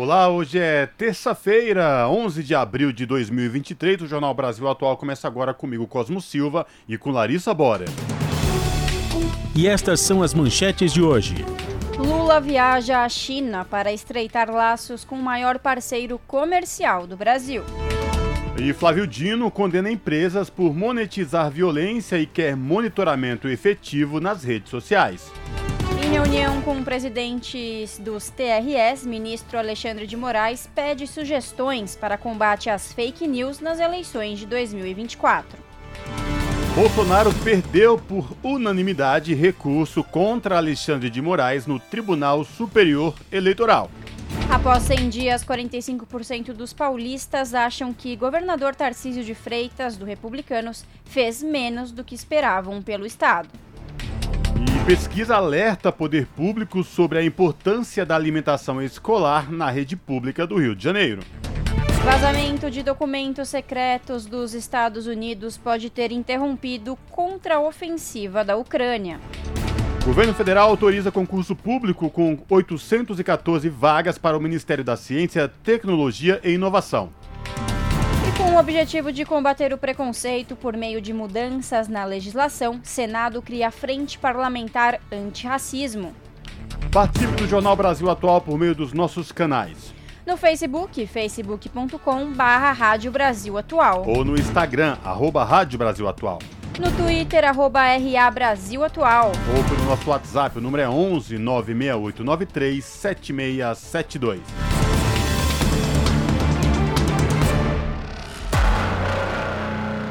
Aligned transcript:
Olá, 0.00 0.30
hoje 0.30 0.58
é 0.58 0.86
terça-feira, 0.86 2.08
11 2.08 2.42
de 2.42 2.54
abril 2.54 2.90
de 2.90 3.04
2023. 3.04 4.00
O 4.00 4.06
Jornal 4.06 4.32
Brasil 4.32 4.66
Atual 4.66 4.96
começa 4.96 5.28
agora 5.28 5.52
comigo, 5.52 5.86
Cosmo 5.86 6.22
Silva, 6.22 6.66
e 6.88 6.96
com 6.96 7.10
Larissa 7.10 7.52
Bora. 7.52 7.84
E 9.54 9.68
estas 9.68 10.00
são 10.00 10.22
as 10.22 10.32
manchetes 10.32 10.90
de 10.94 11.02
hoje. 11.02 11.44
Lula 11.98 12.40
viaja 12.40 13.04
à 13.04 13.08
China 13.10 13.62
para 13.62 13.92
estreitar 13.92 14.50
laços 14.50 15.04
com 15.04 15.16
o 15.16 15.22
maior 15.22 15.58
parceiro 15.58 16.18
comercial 16.26 17.06
do 17.06 17.14
Brasil. 17.14 17.62
E 18.58 18.72
Flávio 18.72 19.06
Dino 19.06 19.50
condena 19.50 19.90
empresas 19.90 20.48
por 20.48 20.74
monetizar 20.74 21.50
violência 21.50 22.18
e 22.18 22.24
quer 22.24 22.56
monitoramento 22.56 23.48
efetivo 23.48 24.18
nas 24.18 24.44
redes 24.44 24.70
sociais. 24.70 25.30
Em 26.10 26.14
reunião 26.14 26.60
com 26.62 26.82
presidentes 26.82 27.96
dos 28.00 28.30
TRS, 28.30 29.06
ministro 29.06 29.56
Alexandre 29.56 30.08
de 30.08 30.16
Moraes 30.16 30.68
pede 30.74 31.06
sugestões 31.06 31.94
para 31.94 32.18
combate 32.18 32.68
às 32.68 32.92
fake 32.92 33.28
news 33.28 33.60
nas 33.60 33.78
eleições 33.78 34.40
de 34.40 34.44
2024. 34.44 35.56
Bolsonaro 36.74 37.32
perdeu 37.44 37.96
por 37.96 38.28
unanimidade 38.42 39.34
recurso 39.34 40.02
contra 40.02 40.56
Alexandre 40.56 41.08
de 41.08 41.22
Moraes 41.22 41.64
no 41.64 41.78
Tribunal 41.78 42.44
Superior 42.44 43.14
Eleitoral. 43.30 43.88
Após 44.50 44.82
100 44.82 45.10
dias, 45.10 45.44
45% 45.44 46.52
dos 46.52 46.72
paulistas 46.72 47.54
acham 47.54 47.94
que 47.94 48.16
governador 48.16 48.74
Tarcísio 48.74 49.22
de 49.22 49.36
Freitas, 49.36 49.96
do 49.96 50.04
Republicanos, 50.04 50.84
fez 51.04 51.40
menos 51.40 51.92
do 51.92 52.02
que 52.02 52.16
esperavam 52.16 52.82
pelo 52.82 53.06
Estado. 53.06 53.48
Pesquisa 54.86 55.36
alerta 55.36 55.92
poder 55.92 56.26
público 56.26 56.82
sobre 56.82 57.18
a 57.18 57.24
importância 57.24 58.04
da 58.04 58.16
alimentação 58.16 58.82
escolar 58.82 59.52
na 59.52 59.70
rede 59.70 59.94
pública 59.94 60.46
do 60.46 60.58
Rio 60.58 60.74
de 60.74 60.82
Janeiro. 60.82 61.22
Vazamento 62.02 62.70
de 62.70 62.82
documentos 62.82 63.50
secretos 63.50 64.24
dos 64.24 64.54
Estados 64.54 65.06
Unidos 65.06 65.58
pode 65.58 65.90
ter 65.90 66.10
interrompido 66.10 66.96
contra-ofensiva 67.10 68.42
da 68.42 68.56
Ucrânia. 68.56 69.20
O 70.02 70.06
governo 70.06 70.32
federal 70.32 70.70
autoriza 70.70 71.12
concurso 71.12 71.54
público 71.54 72.08
com 72.08 72.38
814 72.48 73.68
vagas 73.68 74.16
para 74.16 74.36
o 74.36 74.40
Ministério 74.40 74.82
da 74.82 74.96
Ciência, 74.96 75.46
Tecnologia 75.62 76.40
e 76.42 76.52
Inovação. 76.52 77.12
Com 78.50 78.56
o 78.56 78.58
objetivo 78.58 79.12
de 79.12 79.24
combater 79.24 79.72
o 79.72 79.78
preconceito 79.78 80.56
por 80.56 80.76
meio 80.76 81.00
de 81.00 81.12
mudanças 81.12 81.86
na 81.86 82.04
legislação, 82.04 82.80
Senado 82.82 83.40
cria 83.40 83.68
a 83.68 83.70
Frente 83.70 84.18
Parlamentar 84.18 85.00
Antirracismo. 85.10 86.12
Participe 86.90 87.32
do 87.36 87.46
Jornal 87.46 87.76
Brasil 87.76 88.10
Atual 88.10 88.40
por 88.40 88.58
meio 88.58 88.74
dos 88.74 88.92
nossos 88.92 89.30
canais. 89.30 89.94
No 90.26 90.36
Facebook, 90.36 91.06
facebook.com 91.06 92.32
barra 92.32 92.72
Rádio 92.72 93.12
Brasil 93.12 93.56
Atual. 93.56 94.02
Ou 94.04 94.24
no 94.24 94.34
Instagram, 94.34 94.98
arroba 95.04 95.44
Rádio 95.44 95.78
Brasil 95.78 96.08
Atual. 96.08 96.40
No 96.76 96.90
Twitter, 96.90 97.44
arroba 97.44 97.82
RA 97.82 98.30
Brasil 98.32 98.82
Atual. 98.82 99.30
Ou 99.56 99.62
pelo 99.62 99.84
nosso 99.88 100.10
WhatsApp, 100.10 100.58
o 100.58 100.60
número 100.60 100.82
é 100.82 100.88
11 100.88 101.38
96893 101.38 102.84
7672. 102.84 104.40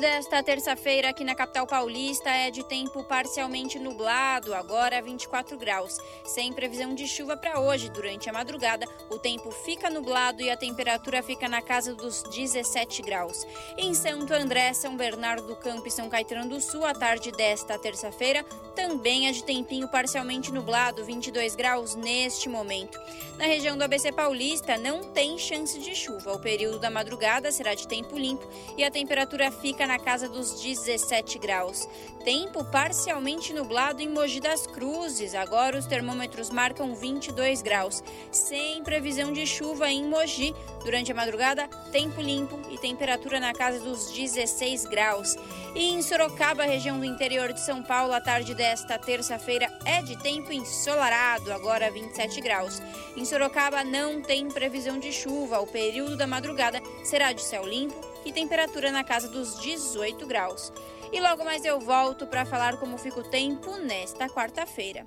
Desta 0.00 0.42
terça-feira 0.42 1.10
aqui 1.10 1.22
na 1.22 1.34
capital 1.34 1.66
paulista 1.66 2.30
é 2.30 2.50
de 2.50 2.64
tempo 2.64 3.04
parcialmente 3.04 3.78
nublado, 3.78 4.54
agora 4.54 5.02
24 5.02 5.58
graus. 5.58 5.98
Sem 6.24 6.54
previsão 6.54 6.94
de 6.94 7.06
chuva 7.06 7.36
para 7.36 7.60
hoje. 7.60 7.90
Durante 7.90 8.30
a 8.30 8.32
madrugada, 8.32 8.86
o 9.10 9.18
tempo 9.18 9.50
fica 9.50 9.90
nublado 9.90 10.40
e 10.40 10.50
a 10.50 10.56
temperatura 10.56 11.22
fica 11.22 11.46
na 11.50 11.60
casa 11.60 11.94
dos 11.94 12.22
17 12.22 13.02
graus. 13.02 13.46
Em 13.76 13.92
Santo 13.92 14.32
André, 14.32 14.72
São 14.72 14.96
Bernardo 14.96 15.46
do 15.46 15.56
Campo 15.56 15.86
e 15.86 15.90
São 15.90 16.08
Caetano 16.08 16.48
do 16.48 16.62
Sul, 16.62 16.86
a 16.86 16.94
tarde 16.94 17.30
desta 17.30 17.78
terça-feira 17.78 18.42
também 18.74 19.28
é 19.28 19.32
de 19.32 19.44
tempinho 19.44 19.86
parcialmente 19.86 20.50
nublado, 20.50 21.04
22 21.04 21.54
graus 21.54 21.94
neste 21.94 22.48
momento. 22.48 22.98
Na 23.36 23.44
região 23.44 23.76
do 23.76 23.84
ABC 23.84 24.12
Paulista, 24.12 24.78
não 24.78 25.02
tem 25.02 25.36
chance 25.36 25.78
de 25.78 25.94
chuva. 25.94 26.32
O 26.32 26.40
período 26.40 26.78
da 26.78 26.90
madrugada 26.90 27.52
será 27.52 27.74
de 27.74 27.86
tempo 27.86 28.16
limpo 28.16 28.48
e 28.78 28.84
a 28.84 28.90
temperatura 28.90 29.50
fica 29.50 29.89
na 29.90 29.98
casa 29.98 30.28
dos 30.28 30.60
17 30.62 31.36
graus. 31.40 31.88
Tempo 32.24 32.64
parcialmente 32.64 33.52
nublado 33.52 34.00
em 34.00 34.08
Mogi 34.08 34.38
das 34.38 34.64
Cruzes. 34.64 35.34
Agora 35.34 35.76
os 35.76 35.84
termômetros 35.84 36.48
marcam 36.48 36.94
22 36.94 37.60
graus. 37.60 38.00
Sem 38.30 38.84
previsão 38.84 39.32
de 39.32 39.44
chuva 39.44 39.90
em 39.90 40.04
Mogi. 40.04 40.54
Durante 40.84 41.10
a 41.10 41.14
madrugada, 41.14 41.66
tempo 41.90 42.20
limpo 42.20 42.56
e 42.70 42.78
temperatura 42.78 43.40
na 43.40 43.52
casa 43.52 43.80
dos 43.80 44.12
16 44.12 44.84
graus. 44.84 45.36
E 45.74 45.88
em 45.88 46.00
Sorocaba, 46.02 46.62
região 46.62 46.96
do 47.00 47.04
interior 47.04 47.52
de 47.52 47.60
São 47.60 47.82
Paulo, 47.82 48.12
a 48.12 48.20
tarde 48.20 48.54
desta 48.54 48.96
terça-feira 48.96 49.68
é 49.84 50.02
de 50.02 50.16
tempo 50.22 50.52
ensolarado, 50.52 51.52
agora 51.52 51.90
27 51.90 52.40
graus. 52.40 52.80
Em 53.16 53.24
Sorocaba 53.24 53.82
não 53.82 54.22
tem 54.22 54.48
previsão 54.48 55.00
de 55.00 55.12
chuva. 55.12 55.58
O 55.58 55.66
período 55.66 56.16
da 56.16 56.28
madrugada 56.28 56.80
será 57.02 57.32
de 57.32 57.42
céu 57.42 57.66
limpo 57.66 58.09
e 58.24 58.32
temperatura 58.32 58.90
na 58.90 59.04
casa 59.04 59.28
dos 59.28 59.60
18 59.60 60.26
graus. 60.26 60.72
E 61.12 61.20
logo 61.20 61.44
mais 61.44 61.64
eu 61.64 61.80
volto 61.80 62.26
para 62.26 62.44
falar 62.44 62.76
como 62.76 62.96
fica 62.96 63.20
o 63.20 63.24
tempo 63.24 63.76
nesta 63.78 64.28
quarta-feira. 64.28 65.04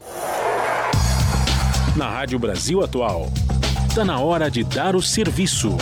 Na 1.96 2.10
Rádio 2.10 2.40
Brasil 2.40 2.84
Atual, 2.84 3.28
está 3.88 4.04
na 4.04 4.20
hora 4.20 4.50
de 4.50 4.64
dar 4.64 4.96
o 4.96 5.02
serviço. 5.02 5.78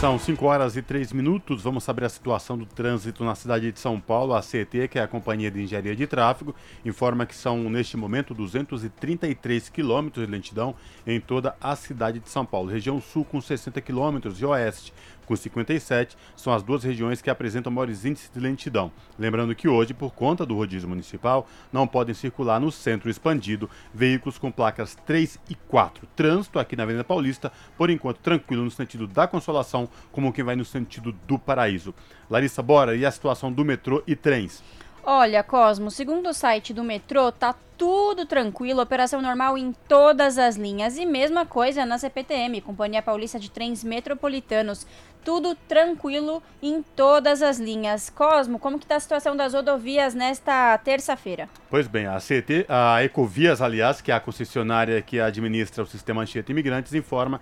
São 0.00 0.18
5 0.18 0.44
horas 0.44 0.76
e 0.76 0.82
3 0.82 1.10
minutos. 1.12 1.62
Vamos 1.62 1.82
saber 1.82 2.04
a 2.04 2.08
situação 2.10 2.58
do 2.58 2.66
trânsito 2.66 3.24
na 3.24 3.34
cidade 3.34 3.72
de 3.72 3.80
São 3.80 3.98
Paulo. 3.98 4.34
A 4.34 4.42
CET, 4.42 4.88
que 4.88 4.98
é 4.98 5.02
a 5.02 5.08
Companhia 5.08 5.50
de 5.50 5.62
Engenharia 5.62 5.96
de 5.96 6.06
Tráfego, 6.06 6.54
informa 6.84 7.24
que 7.24 7.34
são, 7.34 7.70
neste 7.70 7.96
momento, 7.96 8.34
233 8.34 9.70
quilômetros 9.70 10.26
de 10.26 10.30
lentidão 10.30 10.74
em 11.06 11.18
toda 11.18 11.56
a 11.58 11.74
cidade 11.74 12.18
de 12.18 12.28
São 12.28 12.44
Paulo. 12.44 12.70
Região 12.70 13.00
Sul 13.00 13.24
com 13.24 13.40
60 13.40 13.80
quilômetros 13.80 14.38
e 14.38 14.44
Oeste 14.44 14.92
com 15.26 15.36
57, 15.36 16.16
são 16.34 16.52
as 16.52 16.62
duas 16.62 16.82
regiões 16.84 17.20
que 17.20 17.28
apresentam 17.28 17.72
maiores 17.72 18.04
índices 18.04 18.30
de 18.32 18.40
lentidão. 18.40 18.90
Lembrando 19.18 19.54
que 19.54 19.68
hoje, 19.68 19.92
por 19.92 20.14
conta 20.14 20.46
do 20.46 20.54
rodízio 20.54 20.88
municipal, 20.88 21.46
não 21.72 21.86
podem 21.86 22.14
circular 22.14 22.60
no 22.60 22.72
centro 22.72 23.10
expandido 23.10 23.68
veículos 23.92 24.38
com 24.38 24.50
placas 24.50 24.94
3 25.06 25.38
e 25.50 25.54
4. 25.54 26.06
Trânsito 26.16 26.58
aqui 26.58 26.76
na 26.76 26.84
Avenida 26.84 27.04
Paulista, 27.04 27.52
por 27.76 27.90
enquanto 27.90 28.18
tranquilo 28.18 28.64
no 28.64 28.70
sentido 28.70 29.06
da 29.06 29.26
Consolação, 29.26 29.88
como 30.12 30.32
quem 30.32 30.44
vai 30.44 30.56
no 30.56 30.64
sentido 30.64 31.12
do 31.26 31.38
Paraíso. 31.38 31.92
Larissa 32.30 32.62
Bora, 32.62 32.96
e 32.96 33.04
a 33.04 33.10
situação 33.10 33.52
do 33.52 33.64
metrô 33.64 34.02
e 34.06 34.16
trens? 34.16 34.62
Olha, 35.08 35.44
Cosmo, 35.44 35.88
segundo 35.88 36.30
o 36.30 36.34
site 36.34 36.74
do 36.74 36.82
metrô, 36.82 37.30
tá 37.30 37.54
tudo 37.78 38.26
tranquilo, 38.26 38.80
operação 38.80 39.22
normal 39.22 39.56
em 39.56 39.72
todas 39.86 40.36
as 40.36 40.56
linhas. 40.56 40.96
E 40.98 41.06
mesma 41.06 41.46
coisa 41.46 41.86
na 41.86 41.96
CPTM, 41.96 42.60
Companhia 42.60 43.00
Paulista 43.00 43.38
de 43.38 43.48
Trens 43.48 43.84
Metropolitanos. 43.84 44.84
Tudo 45.26 45.56
tranquilo 45.66 46.40
em 46.62 46.84
todas 46.94 47.42
as 47.42 47.58
linhas. 47.58 48.08
Cosmo, 48.08 48.60
como 48.60 48.78
que 48.78 48.84
está 48.84 48.94
a 48.94 49.00
situação 49.00 49.36
das 49.36 49.54
rodovias 49.54 50.14
nesta 50.14 50.78
terça-feira? 50.78 51.48
Pois 51.68 51.88
bem, 51.88 52.06
a 52.06 52.18
CT, 52.18 52.64
a 52.68 53.02
Ecovias, 53.02 53.60
aliás, 53.60 54.00
que 54.00 54.12
é 54.12 54.14
a 54.14 54.20
concessionária 54.20 55.02
que 55.02 55.18
administra 55.18 55.82
o 55.82 55.86
sistema 55.86 56.22
Anchieta 56.22 56.52
Imigrantes, 56.52 56.94
informa 56.94 57.40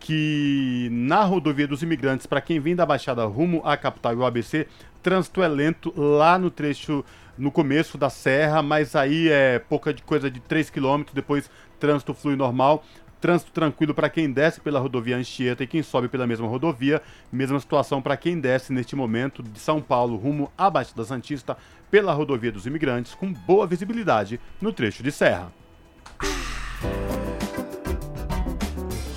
que 0.00 0.88
na 0.90 1.24
rodovia 1.24 1.68
dos 1.68 1.82
imigrantes, 1.82 2.24
para 2.24 2.40
quem 2.40 2.58
vem 2.58 2.74
da 2.74 2.86
Baixada 2.86 3.26
rumo 3.26 3.60
à 3.66 3.76
capital 3.76 4.14
e 4.14 4.16
o 4.16 4.24
ABC, 4.24 4.66
trânsito 5.02 5.42
é 5.42 5.48
lento 5.48 5.92
lá 5.94 6.38
no 6.38 6.50
trecho, 6.50 7.04
no 7.36 7.50
começo 7.50 7.98
da 7.98 8.08
serra, 8.08 8.62
mas 8.62 8.96
aí 8.96 9.28
é 9.28 9.58
pouca 9.58 9.92
de 9.92 10.02
coisa 10.02 10.30
de 10.30 10.40
3 10.40 10.70
km, 10.70 11.02
depois 11.12 11.50
trânsito 11.78 12.14
flui 12.14 12.34
normal. 12.34 12.82
Trânsito 13.26 13.50
tranquilo 13.50 13.92
para 13.92 14.08
quem 14.08 14.30
desce 14.30 14.60
pela 14.60 14.78
rodovia 14.78 15.16
Anchieta 15.16 15.64
e 15.64 15.66
quem 15.66 15.82
sobe 15.82 16.06
pela 16.06 16.28
mesma 16.28 16.46
rodovia. 16.46 17.02
Mesma 17.32 17.58
situação 17.58 18.00
para 18.00 18.16
quem 18.16 18.38
desce 18.38 18.72
neste 18.72 18.94
momento 18.94 19.42
de 19.42 19.58
São 19.58 19.82
Paulo 19.82 20.16
rumo 20.16 20.48
à 20.56 20.70
Baixada 20.70 21.04
Santista 21.04 21.56
pela 21.90 22.12
rodovia 22.12 22.52
dos 22.52 22.66
imigrantes, 22.66 23.16
com 23.16 23.32
boa 23.32 23.66
visibilidade 23.66 24.38
no 24.60 24.72
trecho 24.72 25.02
de 25.02 25.10
serra. 25.10 25.52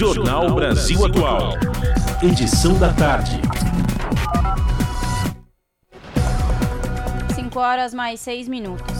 Jornal 0.00 0.54
Brasil 0.54 1.04
Atual. 1.04 1.52
Edição 2.22 2.72
da 2.78 2.90
tarde. 2.90 3.38
5 7.34 7.60
horas 7.60 7.92
mais 7.92 8.18
6 8.20 8.48
minutos. 8.48 8.96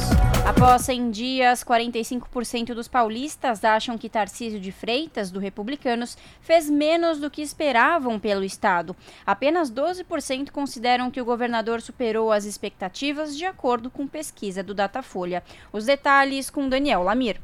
Após 0.47 0.83
100 0.83 1.11
dias, 1.11 1.65
45% 1.65 2.75
dos 2.75 2.87
paulistas 2.87 3.65
acham 3.65 3.97
que 3.97 4.11
Tarcísio 4.11 4.61
de 4.61 4.71
Freitas, 4.71 5.31
do 5.31 5.41
Republicanos, 5.41 6.19
fez 6.43 6.69
menos 6.69 7.19
do 7.19 7.31
que 7.31 7.41
esperavam 7.41 8.21
pelo 8.21 8.45
Estado. 8.45 8.95
Apenas 9.25 9.73
12% 9.73 10.51
consideram 10.51 11.11
que 11.11 11.23
o 11.23 11.25
governador 11.25 11.81
superou 11.81 12.31
as 12.31 12.45
expectativas, 12.45 13.35
de 13.35 13.47
acordo 13.47 13.89
com 13.89 14.07
pesquisa 14.07 14.63
do 14.63 14.75
Datafolha. 14.75 15.43
Os 15.73 15.87
detalhes 15.87 16.51
com 16.51 16.69
Daniel 16.69 17.03
Lamir. 17.03 17.41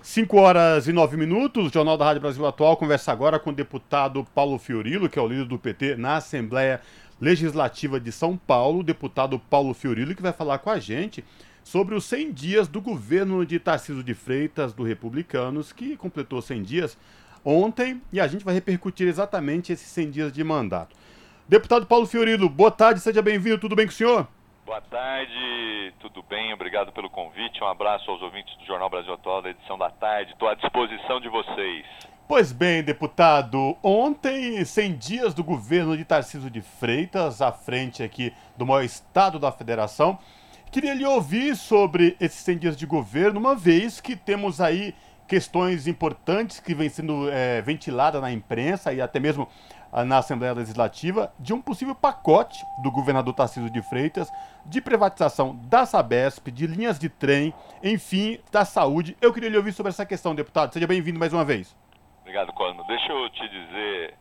5 0.07 0.37
horas 0.37 0.87
e 0.87 0.93
9 0.93 1.17
minutos, 1.17 1.67
o 1.67 1.69
Jornal 1.69 1.97
da 1.97 2.05
Rádio 2.05 2.21
Brasil 2.21 2.45
Atual 2.45 2.77
conversa 2.77 3.11
agora 3.11 3.37
com 3.37 3.49
o 3.49 3.53
deputado 3.53 4.25
Paulo 4.33 4.57
Fiorilo, 4.57 5.09
que 5.09 5.19
é 5.19 5.21
o 5.21 5.27
líder 5.27 5.43
do 5.43 5.59
PT 5.59 5.97
na 5.97 6.15
Assembleia 6.15 6.79
Legislativa 7.19 7.99
de 7.99 8.09
São 8.09 8.37
Paulo, 8.37 8.79
o 8.79 8.83
deputado 8.83 9.37
Paulo 9.37 9.73
Fiorilo, 9.73 10.15
que 10.15 10.21
vai 10.21 10.31
falar 10.31 10.59
com 10.59 10.69
a 10.69 10.79
gente 10.79 11.25
sobre 11.61 11.93
os 11.93 12.05
100 12.05 12.31
dias 12.31 12.67
do 12.69 12.79
governo 12.79 13.45
de 13.45 13.59
Tarcísio 13.59 14.01
de 14.01 14.13
Freitas, 14.13 14.71
do 14.71 14.81
Republicanos, 14.81 15.73
que 15.73 15.97
completou 15.97 16.41
100 16.41 16.63
dias 16.63 16.97
ontem, 17.43 18.01
e 18.11 18.21
a 18.21 18.27
gente 18.27 18.45
vai 18.45 18.53
repercutir 18.53 19.09
exatamente 19.09 19.73
esses 19.73 19.89
100 19.89 20.09
dias 20.09 20.31
de 20.31 20.41
mandato. 20.41 20.95
Deputado 21.49 21.85
Paulo 21.85 22.07
Fiorilo, 22.07 22.47
boa 22.47 22.71
tarde, 22.71 23.01
seja 23.01 23.21
bem-vindo, 23.21 23.57
tudo 23.57 23.75
bem 23.75 23.85
com 23.85 23.91
o 23.91 23.95
senhor? 23.95 24.25
Boa 24.67 24.81
tarde, 24.81 25.93
tudo 26.01 26.21
bem? 26.21 26.53
Obrigado 26.53 26.91
pelo 26.91 27.09
convite. 27.09 27.63
Um 27.63 27.67
abraço 27.67 28.11
aos 28.11 28.21
ouvintes 28.21 28.53
do 28.57 28.65
Jornal 28.65 28.89
Brasil 28.89 29.13
Atual 29.13 29.41
da 29.41 29.49
edição 29.49 29.77
da 29.77 29.89
tarde. 29.89 30.33
Estou 30.33 30.49
à 30.49 30.55
disposição 30.55 31.21
de 31.21 31.29
vocês. 31.29 31.85
Pois 32.27 32.51
bem, 32.51 32.83
deputado, 32.83 33.77
ontem, 33.81 34.65
100 34.65 34.97
dias 34.97 35.33
do 35.33 35.41
governo 35.41 35.95
de 35.95 36.03
Tarcísio 36.03 36.49
de 36.49 36.61
Freitas, 36.61 37.41
à 37.41 37.49
frente 37.49 38.03
aqui 38.03 38.33
do 38.57 38.65
maior 38.65 38.83
estado 38.83 39.39
da 39.39 39.53
federação. 39.53 40.19
Queria 40.69 40.93
lhe 40.93 41.05
ouvir 41.05 41.55
sobre 41.55 42.17
esses 42.19 42.41
100 42.41 42.57
dias 42.57 42.75
de 42.75 42.85
governo, 42.85 43.39
uma 43.39 43.55
vez 43.55 44.01
que 44.01 44.17
temos 44.17 44.59
aí 44.59 44.93
questões 45.27 45.87
importantes 45.87 46.59
que 46.59 46.73
vêm 46.73 46.89
sendo 46.89 47.29
é, 47.29 47.61
ventiladas 47.61 48.21
na 48.21 48.33
imprensa 48.33 48.93
e 48.93 48.99
até 48.99 49.17
mesmo 49.17 49.47
na 50.05 50.17
Assembleia 50.17 50.53
Legislativa 50.53 51.31
de 51.39 51.53
um 51.53 51.61
possível 51.61 51.95
pacote 51.95 52.63
do 52.83 52.91
governador 52.91 53.33
Tarcísio 53.33 53.69
de 53.69 53.81
Freitas 53.81 54.31
de 54.65 54.81
privatização 54.81 55.55
da 55.69 55.85
Sabesp, 55.85 56.51
de 56.51 56.67
linhas 56.67 56.99
de 56.99 57.09
trem, 57.09 57.53
enfim, 57.83 58.39
da 58.51 58.65
saúde. 58.65 59.15
Eu 59.21 59.33
queria 59.33 59.49
lhe 59.49 59.57
ouvir 59.57 59.71
sobre 59.71 59.89
essa 59.89 60.05
questão, 60.05 60.35
deputado. 60.35 60.73
Seja 60.73 60.87
bem-vindo 60.87 61.19
mais 61.19 61.33
uma 61.33 61.45
vez. 61.45 61.75
Obrigado, 62.21 62.51
Corno. 62.53 62.83
Deixa 62.85 63.11
eu 63.11 63.29
te 63.29 63.47
dizer, 63.47 64.13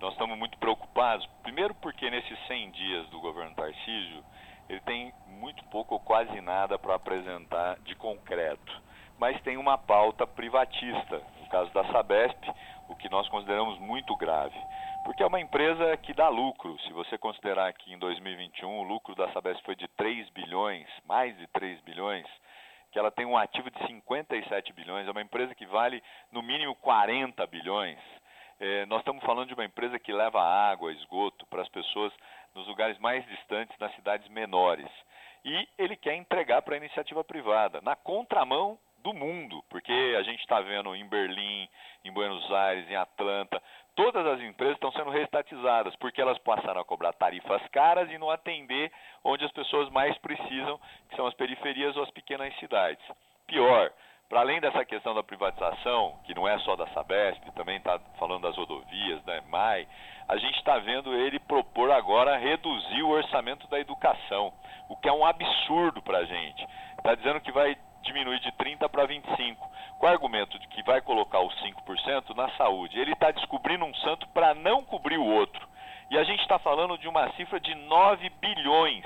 nós 0.00 0.12
estamos 0.12 0.38
muito 0.38 0.58
preocupados, 0.58 1.26
primeiro 1.42 1.74
porque 1.76 2.10
nesses 2.10 2.38
100 2.46 2.70
dias 2.72 3.08
do 3.08 3.20
governo 3.20 3.54
Tarcísio, 3.54 4.22
ele 4.68 4.80
tem 4.80 5.12
muito 5.40 5.64
pouco 5.64 5.94
ou 5.94 6.00
quase 6.00 6.40
nada 6.40 6.78
para 6.78 6.94
apresentar 6.94 7.78
de 7.84 7.94
concreto 7.94 8.86
mas 9.18 9.40
tem 9.42 9.56
uma 9.56 9.78
pauta 9.78 10.26
privatista, 10.26 11.22
no 11.40 11.48
caso 11.48 11.72
da 11.72 11.84
Sabesp, 11.90 12.38
o 12.88 12.94
que 12.94 13.08
nós 13.08 13.28
consideramos 13.28 13.78
muito 13.78 14.14
grave. 14.16 14.56
Porque 15.06 15.22
é 15.22 15.26
uma 15.26 15.40
empresa 15.40 15.96
que 15.98 16.12
dá 16.12 16.28
lucro. 16.28 16.76
Se 16.80 16.92
você 16.92 17.16
considerar 17.16 17.72
que 17.74 17.92
em 17.92 17.96
2021 17.96 18.68
o 18.68 18.82
lucro 18.82 19.14
da 19.14 19.32
Sabesp 19.32 19.64
foi 19.64 19.76
de 19.76 19.86
3 19.86 20.28
bilhões, 20.30 20.88
mais 21.04 21.34
de 21.38 21.46
3 21.46 21.80
bilhões, 21.82 22.26
que 22.90 22.98
ela 22.98 23.12
tem 23.12 23.24
um 23.24 23.38
ativo 23.38 23.70
de 23.70 23.86
57 23.86 24.72
bilhões, 24.72 25.06
é 25.06 25.10
uma 25.12 25.22
empresa 25.22 25.54
que 25.54 25.64
vale 25.64 26.02
no 26.32 26.42
mínimo 26.42 26.74
40 26.74 27.46
bilhões. 27.46 27.96
É, 28.58 28.84
nós 28.86 28.98
estamos 28.98 29.22
falando 29.22 29.46
de 29.46 29.54
uma 29.54 29.64
empresa 29.64 29.96
que 29.96 30.12
leva 30.12 30.42
água, 30.42 30.90
esgoto 30.90 31.46
para 31.46 31.62
as 31.62 31.68
pessoas 31.68 32.12
nos 32.52 32.66
lugares 32.66 32.98
mais 32.98 33.24
distantes, 33.26 33.78
nas 33.78 33.94
cidades 33.94 34.28
menores. 34.30 34.90
E 35.44 35.68
ele 35.78 35.94
quer 35.94 36.16
entregar 36.16 36.62
para 36.62 36.74
a 36.74 36.78
iniciativa 36.78 37.22
privada, 37.22 37.80
na 37.80 37.94
contramão 37.94 38.76
do 39.04 39.14
mundo, 39.14 39.62
porque 39.70 40.16
a 40.18 40.22
gente 40.24 40.40
está 40.40 40.60
vendo 40.60 40.96
em 40.96 41.06
Berlim, 41.06 41.68
em 42.04 42.10
Buenos 42.10 42.50
Aires, 42.52 42.90
em 42.90 42.96
Atlanta, 42.96 43.62
todas 43.96 44.24
as 44.26 44.40
empresas 44.42 44.76
estão 44.76 44.92
sendo 44.92 45.10
reestatizadas, 45.10 45.96
porque 45.96 46.20
elas 46.20 46.38
passaram 46.38 46.80
a 46.80 46.84
cobrar 46.84 47.14
tarifas 47.14 47.62
caras 47.72 48.08
e 48.10 48.18
não 48.18 48.30
atender 48.30 48.92
onde 49.24 49.44
as 49.44 49.50
pessoas 49.50 49.88
mais 49.90 50.16
precisam, 50.18 50.78
que 51.08 51.16
são 51.16 51.26
as 51.26 51.34
periferias 51.34 51.96
ou 51.96 52.04
as 52.04 52.10
pequenas 52.10 52.54
cidades. 52.58 53.02
Pior, 53.46 53.90
para 54.28 54.40
além 54.40 54.60
dessa 54.60 54.84
questão 54.84 55.14
da 55.14 55.22
privatização, 55.22 56.18
que 56.24 56.34
não 56.34 56.46
é 56.46 56.58
só 56.58 56.76
da 56.76 56.86
Sabesp, 56.88 57.42
também 57.54 57.78
está 57.78 57.98
falando 58.18 58.42
das 58.42 58.56
rodovias, 58.56 59.24
né, 59.24 59.40
MAI, 59.48 59.88
a 60.28 60.36
gente 60.36 60.58
está 60.58 60.78
vendo 60.78 61.14
ele 61.14 61.38
propor 61.38 61.90
agora 61.90 62.36
reduzir 62.36 63.02
o 63.02 63.10
orçamento 63.10 63.66
da 63.68 63.78
educação, 63.78 64.52
o 64.88 64.96
que 64.96 65.08
é 65.08 65.12
um 65.12 65.24
absurdo 65.24 66.02
para 66.02 66.18
a 66.18 66.24
gente. 66.24 66.66
Está 66.98 67.14
dizendo 67.14 67.40
que 67.40 67.52
vai 67.52 67.76
diminuir 68.02 68.40
de 68.40 68.50
30% 68.52 68.88
para 68.88 69.06
25%, 69.06 69.56
com 69.98 70.06
o 70.06 70.08
argumento 70.08 70.58
de 70.58 70.66
que 70.68 70.82
vai 70.82 71.00
colocar 71.00 71.40
os 71.40 71.54
5% 71.62 72.34
na 72.34 72.50
saúde. 72.56 72.98
Ele 72.98 73.12
está 73.12 73.30
descobrindo 73.30 73.84
um 73.84 73.94
santo 73.96 74.26
para 74.28 74.54
não 74.54 74.84
cobrir 74.84 75.18
o 75.18 75.24
outro. 75.24 75.66
E 76.10 76.18
a 76.18 76.24
gente 76.24 76.40
está 76.40 76.58
falando 76.58 76.96
de 76.98 77.08
uma 77.08 77.30
cifra 77.32 77.58
de 77.58 77.74
9 77.74 78.30
bilhões, 78.40 79.04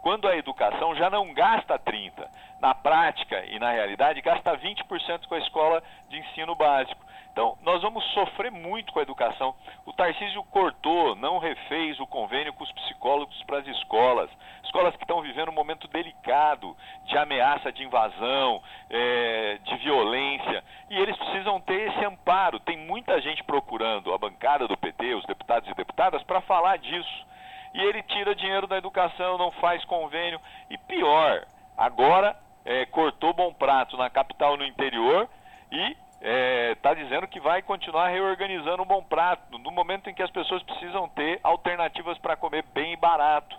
quando 0.00 0.26
a 0.26 0.36
educação 0.36 0.94
já 0.96 1.08
não 1.08 1.32
gasta 1.32 1.78
30%. 1.78 2.26
Na 2.60 2.74
prática 2.74 3.44
e 3.46 3.58
na 3.58 3.72
realidade, 3.72 4.20
gasta 4.20 4.56
20% 4.56 5.26
com 5.26 5.34
a 5.34 5.38
escola 5.38 5.82
de 6.08 6.18
ensino 6.18 6.54
básico. 6.54 7.04
Então, 7.32 7.56
nós 7.62 7.80
vamos 7.80 8.04
sofrer 8.12 8.50
muito 8.50 8.92
com 8.92 8.98
a 8.98 9.02
educação. 9.02 9.54
O 9.86 9.92
Tarcísio 9.94 10.44
cortou, 10.44 11.16
não 11.16 11.38
refez 11.38 11.98
o 11.98 12.06
convênio 12.06 12.52
com 12.52 12.62
os 12.62 12.70
psicólogos 12.72 13.42
para 13.44 13.58
as 13.58 13.66
escolas. 13.68 14.30
Escolas 14.62 14.94
que 14.96 15.04
estão 15.04 15.22
vivendo 15.22 15.48
um 15.48 15.54
momento 15.54 15.88
delicado 15.88 16.76
de 17.06 17.16
ameaça 17.16 17.72
de 17.72 17.82
invasão, 17.82 18.62
é, 18.90 19.58
de 19.64 19.76
violência. 19.78 20.62
E 20.90 20.98
eles 20.98 21.16
precisam 21.16 21.58
ter 21.58 21.88
esse 21.88 22.04
amparo. 22.04 22.60
Tem 22.60 22.76
muita 22.76 23.18
gente 23.22 23.42
procurando 23.44 24.12
a 24.12 24.18
bancada 24.18 24.68
do 24.68 24.76
PT, 24.76 25.14
os 25.14 25.24
deputados 25.24 25.66
e 25.70 25.74
deputadas, 25.74 26.22
para 26.24 26.42
falar 26.42 26.76
disso. 26.76 27.26
E 27.72 27.80
ele 27.80 28.02
tira 28.02 28.34
dinheiro 28.34 28.66
da 28.66 28.76
educação, 28.76 29.38
não 29.38 29.50
faz 29.52 29.82
convênio. 29.86 30.38
E 30.68 30.76
pior, 30.76 31.46
agora 31.78 32.36
é, 32.62 32.84
cortou 32.84 33.32
bom 33.32 33.54
prato 33.54 33.96
na 33.96 34.10
capital 34.10 34.58
no 34.58 34.66
interior 34.66 35.26
e 35.70 35.96
está 36.22 36.28
é, 36.28 36.74
tá 36.76 36.94
dizendo 36.94 37.26
que 37.26 37.40
vai 37.40 37.62
continuar 37.62 38.08
reorganizando 38.08 38.82
um 38.82 38.86
bom 38.86 39.02
prato, 39.02 39.58
no 39.58 39.72
momento 39.72 40.08
em 40.08 40.14
que 40.14 40.22
as 40.22 40.30
pessoas 40.30 40.62
precisam 40.62 41.08
ter 41.08 41.40
alternativas 41.42 42.16
para 42.18 42.36
comer 42.36 42.64
bem 42.72 42.92
e 42.92 42.96
barato. 42.96 43.56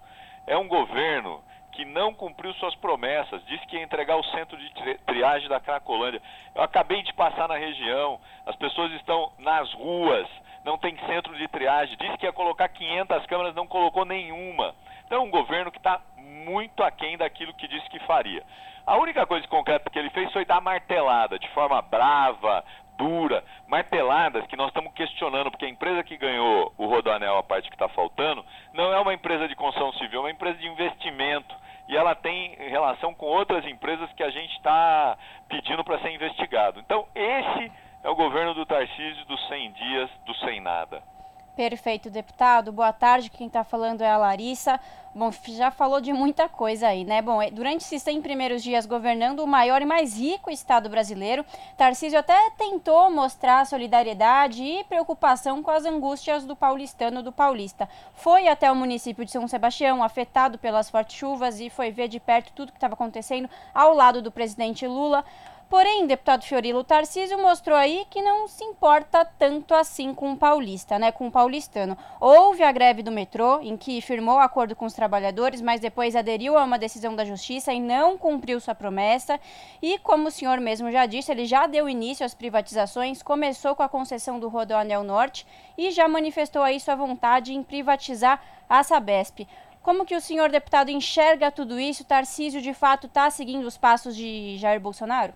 É 0.47 0.57
um 0.57 0.67
governo 0.67 1.43
que 1.73 1.83
não 1.83 2.13
cumpriu 2.13 2.53
suas 2.53 2.73
promessas, 2.75 3.43
disse 3.47 3.65
que 3.67 3.75
ia 3.75 3.83
entregar 3.83 4.15
o 4.15 4.23
centro 4.25 4.55
de 4.57 4.69
triagem 5.05 5.49
da 5.49 5.59
Cracolândia. 5.59 6.21
Eu 6.55 6.63
acabei 6.63 7.03
de 7.03 7.13
passar 7.13 7.49
na 7.49 7.57
região, 7.57 8.21
as 8.45 8.55
pessoas 8.55 8.93
estão 8.93 9.33
nas 9.39 9.71
ruas, 9.73 10.27
não 10.63 10.77
tem 10.77 10.97
centro 11.05 11.35
de 11.35 11.47
triagem, 11.49 11.97
disse 11.97 12.17
que 12.17 12.25
ia 12.25 12.31
colocar 12.31 12.69
500 12.69 13.25
câmeras, 13.25 13.55
não 13.55 13.67
colocou 13.67 14.05
nenhuma. 14.05 14.73
Então 15.05 15.17
é 15.17 15.21
um 15.21 15.31
governo 15.31 15.71
que 15.71 15.79
está 15.79 15.99
muito 16.15 16.81
aquém 16.81 17.17
daquilo 17.17 17.53
que 17.55 17.67
disse 17.67 17.89
que 17.89 17.99
faria. 17.99 18.43
A 18.85 18.97
única 18.97 19.25
coisa 19.25 19.47
concreta 19.47 19.89
que 19.89 19.97
ele 19.97 20.09
fez 20.09 20.31
foi 20.33 20.43
dar 20.43 20.59
martelada, 20.59 21.39
de 21.39 21.47
forma 21.49 21.81
brava, 21.81 22.63
dura, 22.97 23.43
marteladas 23.67 24.45
que 24.47 24.57
nós 24.57 24.67
estamos 24.67 24.93
questionando, 24.93 25.49
porque 25.49 25.65
a 25.65 25.69
empresa 25.69 26.03
que 26.03 26.17
ganhou 26.17 26.73
o 26.77 26.85
Rodoanel, 26.85 27.37
a 27.37 27.43
parte 27.43 27.69
que 27.69 27.75
está 27.75 27.87
faltando, 27.89 28.45
não 28.73 28.93
é 28.93 28.99
uma 28.99 29.13
empresa 29.13 29.47
de 29.47 29.55
construção 29.55 29.93
civil, 29.93 30.19
é 30.19 30.23
uma 30.23 30.31
empresa 30.31 30.57
de 30.57 30.67
investimento. 30.67 31.55
E 31.87 31.97
ela 31.97 32.15
tem 32.15 32.55
relação 32.55 33.13
com 33.13 33.25
outras 33.25 33.65
empresas 33.65 34.11
que 34.13 34.23
a 34.23 34.29
gente 34.29 34.53
está 34.55 35.17
pedindo 35.47 35.83
para 35.83 35.99
ser 35.99 36.11
investigado. 36.11 36.79
Então, 36.79 37.07
esse 37.13 37.71
é 38.03 38.09
o 38.09 38.15
governo 38.15 38.53
do 38.53 38.65
Tarcísio 38.65 39.25
dos 39.25 39.47
100 39.47 39.71
dias, 39.73 40.09
do 40.25 40.33
sem 40.35 40.61
nada. 40.61 41.01
Perfeito, 41.55 42.09
deputado. 42.09 42.71
Boa 42.71 42.91
tarde. 42.91 43.29
Quem 43.29 43.45
está 43.45 43.63
falando 43.63 44.01
é 44.01 44.09
a 44.09 44.17
Larissa. 44.17 44.79
Bom, 45.13 45.31
já 45.49 45.69
falou 45.69 46.01
de 46.01 46.11
muita 46.11 46.49
coisa 46.49 46.87
aí, 46.87 47.05
né? 47.05 47.21
Bom, 47.21 47.39
é, 47.39 47.51
durante 47.51 47.81
esses 47.81 48.01
100 48.01 48.23
primeiros 48.23 48.63
dias 48.63 48.87
governando 48.87 49.41
o 49.41 49.47
maior 49.47 49.79
e 49.79 49.85
mais 49.85 50.17
rico 50.17 50.49
estado 50.49 50.89
brasileiro, 50.89 51.45
Tarcísio 51.77 52.17
até 52.17 52.49
tentou 52.57 53.11
mostrar 53.11 53.67
solidariedade 53.67 54.63
e 54.63 54.83
preocupação 54.85 55.61
com 55.61 55.69
as 55.69 55.85
angústias 55.85 56.43
do 56.43 56.55
paulistano 56.55 57.21
do 57.21 57.31
paulista. 57.31 57.87
Foi 58.15 58.47
até 58.47 58.71
o 58.71 58.75
município 58.75 59.23
de 59.23 59.29
São 59.29 59.47
Sebastião, 59.47 60.01
afetado 60.01 60.57
pelas 60.57 60.89
fortes 60.89 61.15
chuvas, 61.15 61.59
e 61.59 61.69
foi 61.69 61.91
ver 61.91 62.07
de 62.07 62.19
perto 62.19 62.51
tudo 62.53 62.71
que 62.71 62.77
estava 62.79 62.95
acontecendo 62.95 63.47
ao 63.71 63.93
lado 63.93 64.19
do 64.19 64.31
presidente 64.31 64.87
Lula. 64.87 65.23
Porém, 65.73 66.05
deputado 66.05 66.43
Fiorilo 66.43 66.83
Tarcísio 66.83 67.41
mostrou 67.41 67.75
aí 67.75 68.05
que 68.07 68.21
não 68.21 68.47
se 68.47 68.63
importa 68.63 69.25
tanto 69.25 69.73
assim 69.73 70.13
com 70.13 70.33
o 70.33 70.37
paulista, 70.37 70.99
né, 70.99 71.11
com 71.11 71.25
o 71.25 71.31
paulistano. 71.31 71.97
Houve 72.21 72.61
a 72.61 72.71
greve 72.71 73.01
do 73.01 73.11
metrô, 73.11 73.59
em 73.59 73.75
que 73.75 73.99
firmou 73.99 74.37
acordo 74.37 74.75
com 74.75 74.85
os 74.85 74.93
trabalhadores, 74.93 75.63
mas 75.63 75.81
depois 75.81 76.15
aderiu 76.15 76.59
a 76.59 76.63
uma 76.63 76.77
decisão 76.77 77.15
da 77.15 77.25
justiça 77.25 77.73
e 77.73 77.79
não 77.79 78.19
cumpriu 78.19 78.59
sua 78.59 78.75
promessa. 78.75 79.39
E 79.81 79.97
como 79.97 80.27
o 80.27 80.31
senhor 80.31 80.59
mesmo 80.59 80.91
já 80.91 81.07
disse, 81.07 81.31
ele 81.31 81.47
já 81.47 81.65
deu 81.65 81.89
início 81.89 82.23
às 82.23 82.35
privatizações, 82.35 83.23
começou 83.23 83.75
com 83.75 83.81
a 83.81 83.89
concessão 83.89 84.39
do 84.39 84.49
Rodoanel 84.49 85.03
Norte 85.03 85.43
e 85.75 85.89
já 85.89 86.07
manifestou 86.07 86.61
aí 86.61 86.79
sua 86.79 86.93
vontade 86.93 87.51
em 87.51 87.63
privatizar 87.63 88.39
a 88.69 88.83
Sabesp. 88.83 89.47
Como 89.81 90.05
que 90.05 90.15
o 90.15 90.21
senhor 90.21 90.51
deputado 90.51 90.91
enxerga 90.91 91.49
tudo 91.49 91.79
isso? 91.79 92.05
Tarcísio 92.05 92.61
de 92.61 92.75
fato 92.75 93.07
está 93.07 93.27
seguindo 93.31 93.65
os 93.65 93.75
passos 93.75 94.15
de 94.15 94.55
Jair 94.59 94.79
Bolsonaro? 94.79 95.33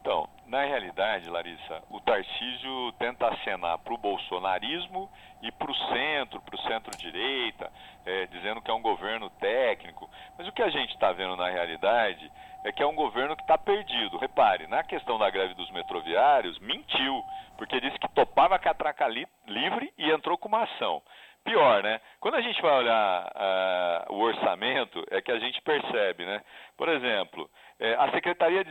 Então, 0.00 0.26
na 0.46 0.64
realidade, 0.64 1.28
Larissa, 1.28 1.82
o 1.90 2.00
Tarcísio 2.00 2.92
tenta 2.98 3.28
acenar 3.28 3.78
para 3.78 3.92
o 3.92 3.98
bolsonarismo 3.98 5.10
e 5.42 5.52
para 5.52 5.70
o 5.70 5.74
centro, 5.74 6.40
para 6.40 6.56
o 6.56 6.62
centro-direita, 6.62 7.70
é, 8.06 8.26
dizendo 8.26 8.62
que 8.62 8.70
é 8.70 8.74
um 8.74 8.80
governo 8.80 9.28
técnico. 9.30 10.08
Mas 10.38 10.48
o 10.48 10.52
que 10.52 10.62
a 10.62 10.70
gente 10.70 10.92
está 10.94 11.12
vendo 11.12 11.36
na 11.36 11.50
realidade 11.50 12.32
é 12.64 12.72
que 12.72 12.82
é 12.82 12.86
um 12.86 12.94
governo 12.94 13.36
que 13.36 13.42
está 13.42 13.58
perdido. 13.58 14.18
Repare, 14.18 14.66
na 14.66 14.82
questão 14.82 15.18
da 15.18 15.30
greve 15.30 15.54
dos 15.54 15.70
metroviários, 15.70 16.58
mentiu, 16.60 17.22
porque 17.56 17.80
disse 17.80 17.98
que 17.98 18.08
topava 18.08 18.58
catraca 18.58 19.06
li 19.06 19.26
livre 19.46 19.92
e 19.98 20.10
entrou 20.10 20.38
com 20.38 20.48
uma 20.48 20.64
ação. 20.64 21.02
Pior, 21.44 21.82
né? 21.82 22.00
Quando 22.20 22.34
a 22.34 22.40
gente 22.42 22.60
vai 22.60 22.72
olhar 22.72 23.24
uh, 23.24 24.14
o 24.14 24.20
orçamento, 24.20 25.04
é 25.10 25.22
que 25.22 25.32
a 25.32 25.38
gente 25.38 25.60
percebe, 25.62 26.26
né? 26.26 26.42
Por 26.76 26.88
exemplo, 26.88 27.50
é, 27.78 27.94
a 27.94 28.10
Secretaria 28.10 28.62
de 28.62 28.70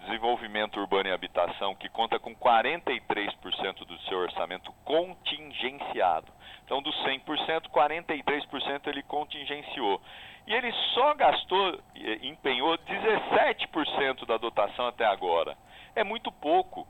Desenvolvimento 0.00 0.78
Urbano 0.78 1.08
e 1.08 1.12
Habitação, 1.12 1.74
que 1.74 1.88
conta 1.88 2.18
com 2.18 2.36
43% 2.36 3.86
do 3.86 3.98
seu 4.02 4.18
orçamento 4.18 4.70
contingenciado. 4.84 6.30
Então, 6.64 6.82
dos 6.82 6.94
100%, 7.04 7.70
43% 7.70 8.86
ele 8.86 9.02
contingenciou. 9.04 10.00
E 10.46 10.52
ele 10.52 10.70
só 10.92 11.14
gastou, 11.14 11.80
empenhou 12.22 12.76
17% 12.76 14.26
da 14.26 14.36
dotação 14.36 14.86
até 14.88 15.06
agora. 15.06 15.56
É 15.96 16.04
muito 16.04 16.30
pouco. 16.30 16.86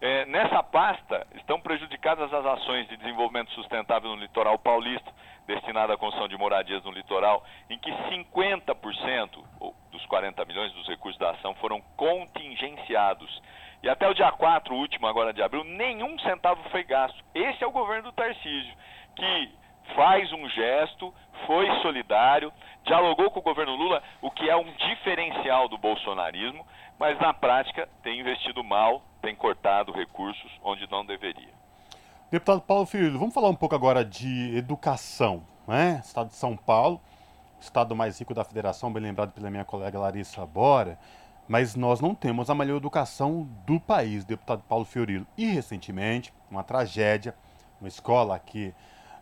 É, 0.00 0.26
nessa 0.26 0.62
pasta 0.62 1.26
estão 1.34 1.60
prejudicadas 1.60 2.32
as 2.32 2.44
ações 2.44 2.88
de 2.88 2.96
desenvolvimento 2.96 3.50
sustentável 3.52 4.10
no 4.10 4.16
litoral 4.16 4.58
paulista, 4.58 5.10
destinada 5.46 5.94
à 5.94 5.96
construção 5.96 6.28
de 6.28 6.36
moradias 6.36 6.82
no 6.84 6.90
litoral, 6.90 7.44
em 7.70 7.78
que 7.78 7.90
50% 7.90 9.44
dos 9.90 10.04
40 10.06 10.44
milhões 10.44 10.72
dos 10.72 10.86
recursos 10.88 11.18
da 11.18 11.30
ação 11.30 11.54
foram 11.54 11.80
contingenciados. 11.96 13.42
E 13.82 13.88
até 13.88 14.08
o 14.08 14.14
dia 14.14 14.32
4, 14.32 14.74
último 14.74 15.06
agora 15.06 15.32
de 15.32 15.42
abril, 15.42 15.62
nenhum 15.62 16.18
centavo 16.20 16.62
foi 16.70 16.84
gasto. 16.84 17.22
Esse 17.34 17.62
é 17.62 17.66
o 17.66 17.70
governo 17.70 18.04
do 18.04 18.12
Tarcísio, 18.12 18.74
que 19.14 19.50
faz 19.94 20.32
um 20.32 20.48
gesto, 20.48 21.12
foi 21.46 21.66
solidário, 21.82 22.52
dialogou 22.84 23.30
com 23.30 23.40
o 23.40 23.42
governo 23.42 23.74
Lula, 23.74 24.02
o 24.20 24.30
que 24.30 24.48
é 24.48 24.56
um 24.56 24.72
diferencial 24.72 25.68
do 25.68 25.78
bolsonarismo, 25.78 26.66
mas 26.98 27.18
na 27.18 27.32
prática 27.34 27.88
tem 28.02 28.20
investido 28.20 28.62
mal, 28.62 29.02
tem 29.20 29.34
cortado 29.34 29.92
recursos 29.92 30.50
onde 30.62 30.88
não 30.90 31.04
deveria. 31.04 31.52
Deputado 32.30 32.60
Paulo 32.62 32.86
Filho, 32.86 33.18
vamos 33.18 33.34
falar 33.34 33.48
um 33.48 33.54
pouco 33.54 33.74
agora 33.74 34.04
de 34.04 34.56
educação, 34.56 35.44
né? 35.68 36.00
Estado 36.04 36.28
de 36.28 36.34
São 36.34 36.56
Paulo, 36.56 37.00
estado 37.60 37.94
mais 37.94 38.18
rico 38.18 38.34
da 38.34 38.44
federação, 38.44 38.92
bem 38.92 39.02
lembrado 39.02 39.32
pela 39.32 39.50
minha 39.50 39.64
colega 39.64 39.98
Larissa 39.98 40.44
Bora, 40.44 40.98
mas 41.46 41.76
nós 41.76 42.00
não 42.00 42.14
temos 42.14 42.48
a 42.48 42.54
melhor 42.54 42.78
educação 42.78 43.48
do 43.66 43.78
país, 43.78 44.24
deputado 44.24 44.62
Paulo 44.68 44.84
Fiorilo. 44.84 45.26
E 45.36 45.46
recentemente, 45.46 46.32
uma 46.50 46.64
tragédia, 46.64 47.34
uma 47.80 47.88
escola 47.88 48.34
aqui 48.34 48.74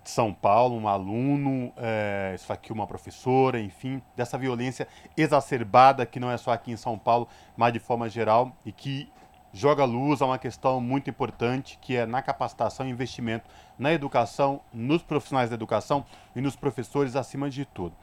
de 0.02 0.11
São 0.11 0.32
Paulo, 0.32 0.76
um 0.76 0.88
aluno 0.88 1.73
é, 1.76 2.32
esfaqueou 2.35 2.75
uma 2.75 2.87
professora, 2.87 3.61
enfim, 3.61 4.02
dessa 4.16 4.37
violência 4.37 4.88
exacerbada 5.16 6.04
que 6.04 6.18
não 6.18 6.30
é 6.30 6.37
só 6.37 6.50
aqui 6.50 6.73
em 6.73 6.76
São 6.76 6.99
Paulo, 6.99 7.28
mas 7.56 7.73
de 7.73 7.78
forma 7.78 8.09
geral 8.09 8.52
e 8.64 8.73
que 8.73 9.09
joga 9.52 9.85
luz 9.85 10.23
a 10.23 10.26
uma 10.26 10.38
questão 10.38 10.80
muito 10.80 11.11
importante 11.11 11.78
que 11.80 11.97
é 11.97 12.06
na 12.06 12.23
capacitação 12.23 12.87
e 12.87 12.90
investimento 12.90 13.49
na 13.78 13.92
educação, 13.92 14.61
nos 14.73 15.02
profissionais 15.02 15.50
da 15.50 15.54
educação 15.54 16.04
e 16.35 16.40
nos 16.40 16.56
professores 16.56 17.14
acima 17.14 17.50
de 17.50 17.64
tudo. 17.64 17.94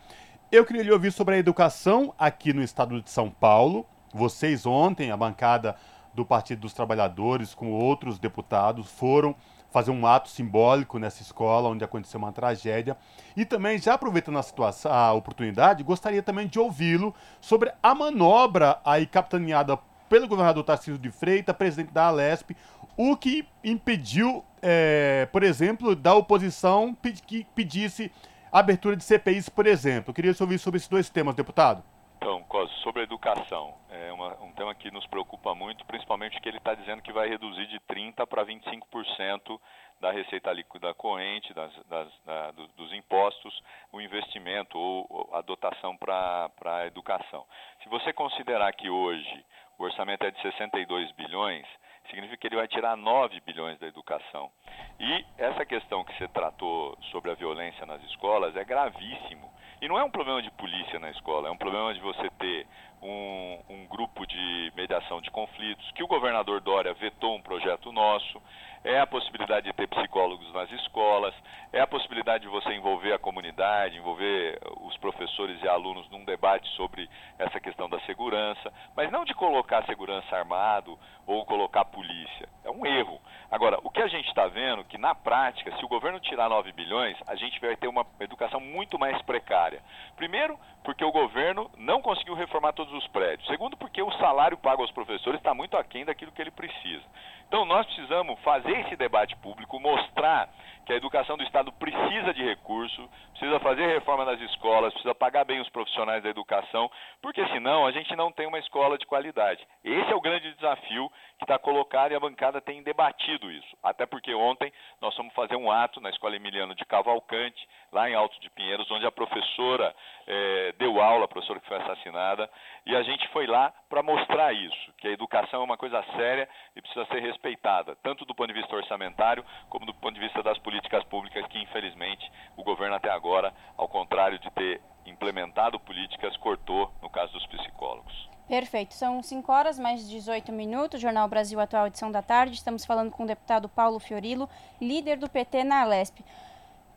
Eu 0.51 0.65
queria 0.65 0.83
lhe 0.83 0.91
ouvir 0.91 1.11
sobre 1.11 1.35
a 1.35 1.37
educação 1.37 2.13
aqui 2.17 2.53
no 2.53 2.63
estado 2.63 3.01
de 3.01 3.09
São 3.09 3.29
Paulo. 3.29 3.85
Vocês 4.13 4.65
ontem, 4.65 5.11
a 5.11 5.17
bancada 5.17 5.75
do 6.13 6.25
Partido 6.25 6.61
dos 6.61 6.73
Trabalhadores 6.73 7.53
com 7.53 7.71
outros 7.71 8.17
deputados 8.17 8.87
foram 8.87 9.35
fazer 9.71 9.91
um 9.91 10.05
ato 10.05 10.29
simbólico 10.29 10.97
nessa 10.97 11.21
escola 11.21 11.69
onde 11.69 11.83
aconteceu 11.83 12.17
uma 12.17 12.31
tragédia. 12.31 12.97
E 13.35 13.45
também, 13.45 13.77
já 13.77 13.93
aproveitando 13.93 14.37
a, 14.37 14.43
situação, 14.43 14.91
a 14.91 15.13
oportunidade, 15.13 15.83
gostaria 15.83 16.23
também 16.23 16.47
de 16.47 16.59
ouvi-lo 16.59 17.13
sobre 17.39 17.71
a 17.81 17.93
manobra 17.93 18.79
aí 18.83 19.05
capitaneada 19.05 19.77
pelo 20.09 20.27
governador 20.27 20.63
Tarcísio 20.63 20.97
de 20.97 21.11
Freitas, 21.11 21.55
presidente 21.55 21.93
da 21.93 22.07
Alesp, 22.07 22.51
o 22.97 23.15
que 23.15 23.47
impediu, 23.63 24.43
é, 24.61 25.27
por 25.31 25.43
exemplo, 25.43 25.95
da 25.95 26.15
oposição 26.15 26.97
que 27.25 27.45
pedisse 27.55 28.11
abertura 28.51 28.95
de 28.95 29.03
CPIs, 29.03 29.47
por 29.47 29.67
exemplo. 29.67 30.09
Eu 30.09 30.13
queria 30.13 30.35
ouvir 30.39 30.57
sobre 30.57 30.77
esses 30.77 30.89
dois 30.89 31.09
temas, 31.09 31.35
deputado. 31.35 31.83
Então, 32.21 32.43
Cos, 32.43 32.69
sobre 32.81 32.99
a 32.99 33.03
educação, 33.03 33.77
é 33.89 34.11
uma, 34.11 34.37
um 34.43 34.51
tema 34.51 34.75
que 34.75 34.91
nos 34.91 35.07
preocupa 35.07 35.55
muito, 35.55 35.85
principalmente 35.85 36.39
que 36.41 36.49
ele 36.49 36.57
está 36.57 36.75
dizendo 36.75 37.01
que 37.01 37.13
vai 37.13 37.29
reduzir 37.29 37.65
de 37.67 37.79
30% 37.79 38.27
para 38.27 38.45
25% 38.45 39.57
da 40.01 40.11
receita 40.11 40.51
líquida 40.51 40.93
corrente, 40.93 41.53
das, 41.53 41.73
das, 41.85 42.09
da, 42.25 42.51
do, 42.51 42.67
dos 42.75 42.91
impostos, 42.91 43.63
o 43.93 44.01
investimento 44.01 44.77
ou, 44.77 45.07
ou 45.09 45.29
a 45.33 45.39
dotação 45.39 45.95
para 45.95 46.51
a 46.65 46.87
educação. 46.87 47.45
Se 47.83 47.87
você 47.87 48.11
considerar 48.11 48.73
que 48.73 48.89
hoje 48.89 49.45
o 49.77 49.85
orçamento 49.85 50.25
é 50.25 50.31
de 50.31 50.41
62 50.41 51.13
bilhões, 51.13 51.65
significa 52.09 52.35
que 52.35 52.47
ele 52.47 52.57
vai 52.57 52.67
tirar 52.67 52.97
9 52.97 53.39
bilhões 53.45 53.79
da 53.79 53.87
educação. 53.87 54.51
E 54.99 55.25
essa 55.37 55.65
questão 55.65 56.03
que 56.03 56.13
você 56.17 56.27
tratou 56.27 56.97
sobre 57.11 57.31
a 57.31 57.35
violência 57.35 57.85
nas 57.85 58.03
escolas 58.03 58.57
é 58.57 58.65
gravíssimo. 58.65 59.49
E 59.81 59.87
não 59.87 59.97
é 59.97 60.03
um 60.03 60.11
problema 60.11 60.41
de 60.41 60.51
polícia 60.51 60.99
na 60.99 61.09
escola, 61.09 61.47
é 61.47 61.51
um 61.51 61.57
problema 61.57 61.93
de 61.93 62.01
você 62.01 62.29
ter 62.31 62.67
um, 63.01 63.59
um 63.69 63.87
grupo 63.87 64.27
de 64.27 64.73
mediação 64.75 65.21
de 65.21 65.31
conflitos, 65.31 65.89
que 65.91 66.03
o 66.03 66.07
governador 66.07 66.59
Dória 66.59 66.93
vetou 66.93 67.33
um 67.33 67.41
projeto 67.41 67.89
nosso, 67.89 68.41
é 68.83 68.99
a 68.99 69.07
possibilidade 69.07 69.67
de 69.67 69.73
ter 69.73 69.87
psicólogos 69.87 70.51
nas 70.53 70.69
escolas, 70.71 71.33
é 71.71 71.79
a 71.79 71.87
possibilidade 71.87 72.43
de 72.43 72.49
você 72.49 72.73
envolver 72.73 73.13
a 73.13 73.19
comunidade, 73.19 73.95
envolver 73.95 74.59
os 74.81 74.97
professores 74.97 75.61
e 75.63 75.67
alunos 75.67 76.09
num 76.09 76.25
debate 76.25 76.67
sobre 76.75 77.09
essa 77.37 77.59
questão 77.59 77.89
da 77.89 78.01
segurança, 78.01 78.73
mas 78.97 79.09
não 79.09 79.23
de 79.23 79.33
colocar 79.33 79.85
segurança 79.85 80.35
armado 80.35 80.99
ou 81.25 81.45
colocar 81.45 81.85
polícia. 81.85 82.49
É 82.69 82.71
um 82.71 82.85
erro. 82.85 83.19
Agora, 83.49 83.79
o 83.83 83.89
que 83.89 83.99
a 83.99 84.07
gente 84.07 84.27
está 84.27 84.45
vendo 84.45 84.83
que 84.83 84.97
na 84.97 85.15
prática, 85.15 85.75
se 85.75 85.83
o 85.83 85.87
governo 85.87 86.19
tirar 86.19 86.47
9 86.49 86.71
bilhões, 86.71 87.17
a 87.27 87.35
gente 87.35 87.59
vai 87.59 87.75
ter 87.75 87.87
uma 87.87 88.05
educação 88.19 88.59
muito 88.59 88.99
mais 88.99 89.19
precária. 89.23 89.81
Primeiro, 90.15 90.55
porque 90.83 91.03
o 91.03 91.11
governo 91.11 91.69
não 91.75 91.99
conseguiu 91.99 92.35
reformar 92.35 92.73
todos 92.73 92.93
os 92.93 93.07
prédios. 93.07 93.47
Segundo, 93.47 93.75
porque 93.75 94.03
o 94.03 94.11
salário 94.19 94.55
pago 94.55 94.83
aos 94.83 94.91
professores 94.91 95.39
está 95.39 95.51
muito 95.51 95.75
aquém 95.75 96.05
daquilo 96.05 96.31
que 96.31 96.41
ele 96.41 96.51
precisa. 96.51 97.03
Então, 97.47 97.65
nós 97.65 97.87
precisamos 97.87 98.39
fazer 98.41 98.81
esse 98.81 98.95
debate 98.95 99.35
público, 99.37 99.79
mostrar 99.79 100.47
que 100.85 100.93
a 100.93 100.95
educação 100.95 101.35
do 101.35 101.43
Estado 101.43 101.71
precisa 101.71 102.31
de 102.31 102.43
recurso, 102.43 103.09
precisa 103.39 103.59
fazer 103.61 103.87
reforma 103.87 104.25
nas 104.25 104.39
escolas, 104.41 104.91
precisa 104.91 105.15
pagar 105.15 105.45
bem 105.45 105.61
os 105.61 105.69
profissionais 105.69 106.21
da 106.21 106.29
educação, 106.29 106.91
porque 107.21 107.45
senão 107.47 107.87
a 107.87 107.91
gente 107.91 108.13
não 108.15 108.31
tem 108.33 108.45
uma 108.45 108.59
escola 108.59 108.97
de 108.97 109.05
qualidade. 109.05 109.65
Esse 109.81 110.11
é 110.11 110.15
o 110.15 110.19
grande 110.19 110.53
desafio 110.55 111.09
que 111.37 111.45
está 111.45 111.57
colocado 111.57 112.11
e 112.11 112.15
a 112.15 112.19
bancada 112.19 112.59
tem 112.59 112.83
debatido 112.83 113.49
isso. 113.49 113.77
Até 113.81 114.05
porque 114.05 114.33
ontem 114.33 114.73
nós 115.01 115.15
fomos 115.15 115.33
fazer 115.33 115.55
um 115.55 115.71
ato 115.71 116.01
na 116.01 116.09
Escola 116.09 116.35
Emiliano 116.35 116.75
de 116.75 116.83
Cavalcante, 116.85 117.65
lá 117.91 118.09
em 118.09 118.15
Alto 118.15 118.39
de 118.39 118.49
Pinheiros, 118.49 118.89
onde 118.91 119.05
a 119.05 119.11
professora 119.11 119.95
eh, 120.27 120.73
deu 120.77 121.01
aula, 121.01 121.25
a 121.25 121.27
professora 121.27 121.59
que 121.59 121.67
foi 121.67 121.77
assassinada, 121.77 122.49
e 122.85 122.95
a 122.95 123.03
gente 123.03 123.27
foi 123.29 123.47
lá 123.47 123.73
para 123.89 124.03
mostrar 124.03 124.53
isso, 124.53 124.93
que 124.97 125.07
a 125.07 125.11
educação 125.11 125.61
é 125.61 125.63
uma 125.63 125.77
coisa 125.77 126.03
séria 126.15 126.47
e 126.75 126.81
precisa 126.81 127.05
ser 127.05 127.19
respeitada, 127.19 127.95
tanto 128.03 128.25
do 128.25 128.35
ponto 128.35 128.47
de 128.47 128.59
vista 128.59 128.75
orçamentário 128.75 129.43
como 129.69 129.85
do 129.85 129.93
ponto 129.93 130.13
de 130.13 130.19
vista 130.19 130.43
das 130.43 130.57
políticas 130.59 131.03
públicas 131.05 131.45
que, 131.47 131.59
infelizmente, 131.59 132.29
o 132.55 132.63
governo 132.63 132.95
até 132.95 133.09
agora, 133.09 133.53
ao 133.77 133.87
contrário 133.87 134.39
de 134.39 134.49
ter 134.51 134.81
implementado 135.05 135.79
políticas, 135.79 136.35
cortou 136.37 136.91
no 137.01 137.09
caso 137.09 137.33
dos 137.33 137.45
psicólogos. 137.47 138.29
Perfeito. 138.49 138.95
São 138.95 139.21
5 139.21 139.51
horas, 139.51 139.77
mais 139.77 140.09
18 140.09 140.51
minutos. 140.51 140.99
Jornal 140.99 141.27
Brasil 141.27 141.59
Atual, 141.59 141.85
edição 141.85 142.11
da 142.11 142.23
tarde. 142.23 142.55
Estamos 142.55 142.83
falando 142.83 143.11
com 143.11 143.23
o 143.23 143.27
deputado 143.27 143.69
Paulo 143.69 143.99
Fiorilo, 143.99 144.49
líder 144.81 145.17
do 145.17 145.29
PT 145.29 145.63
na 145.63 145.83
Alesp. 145.83 146.19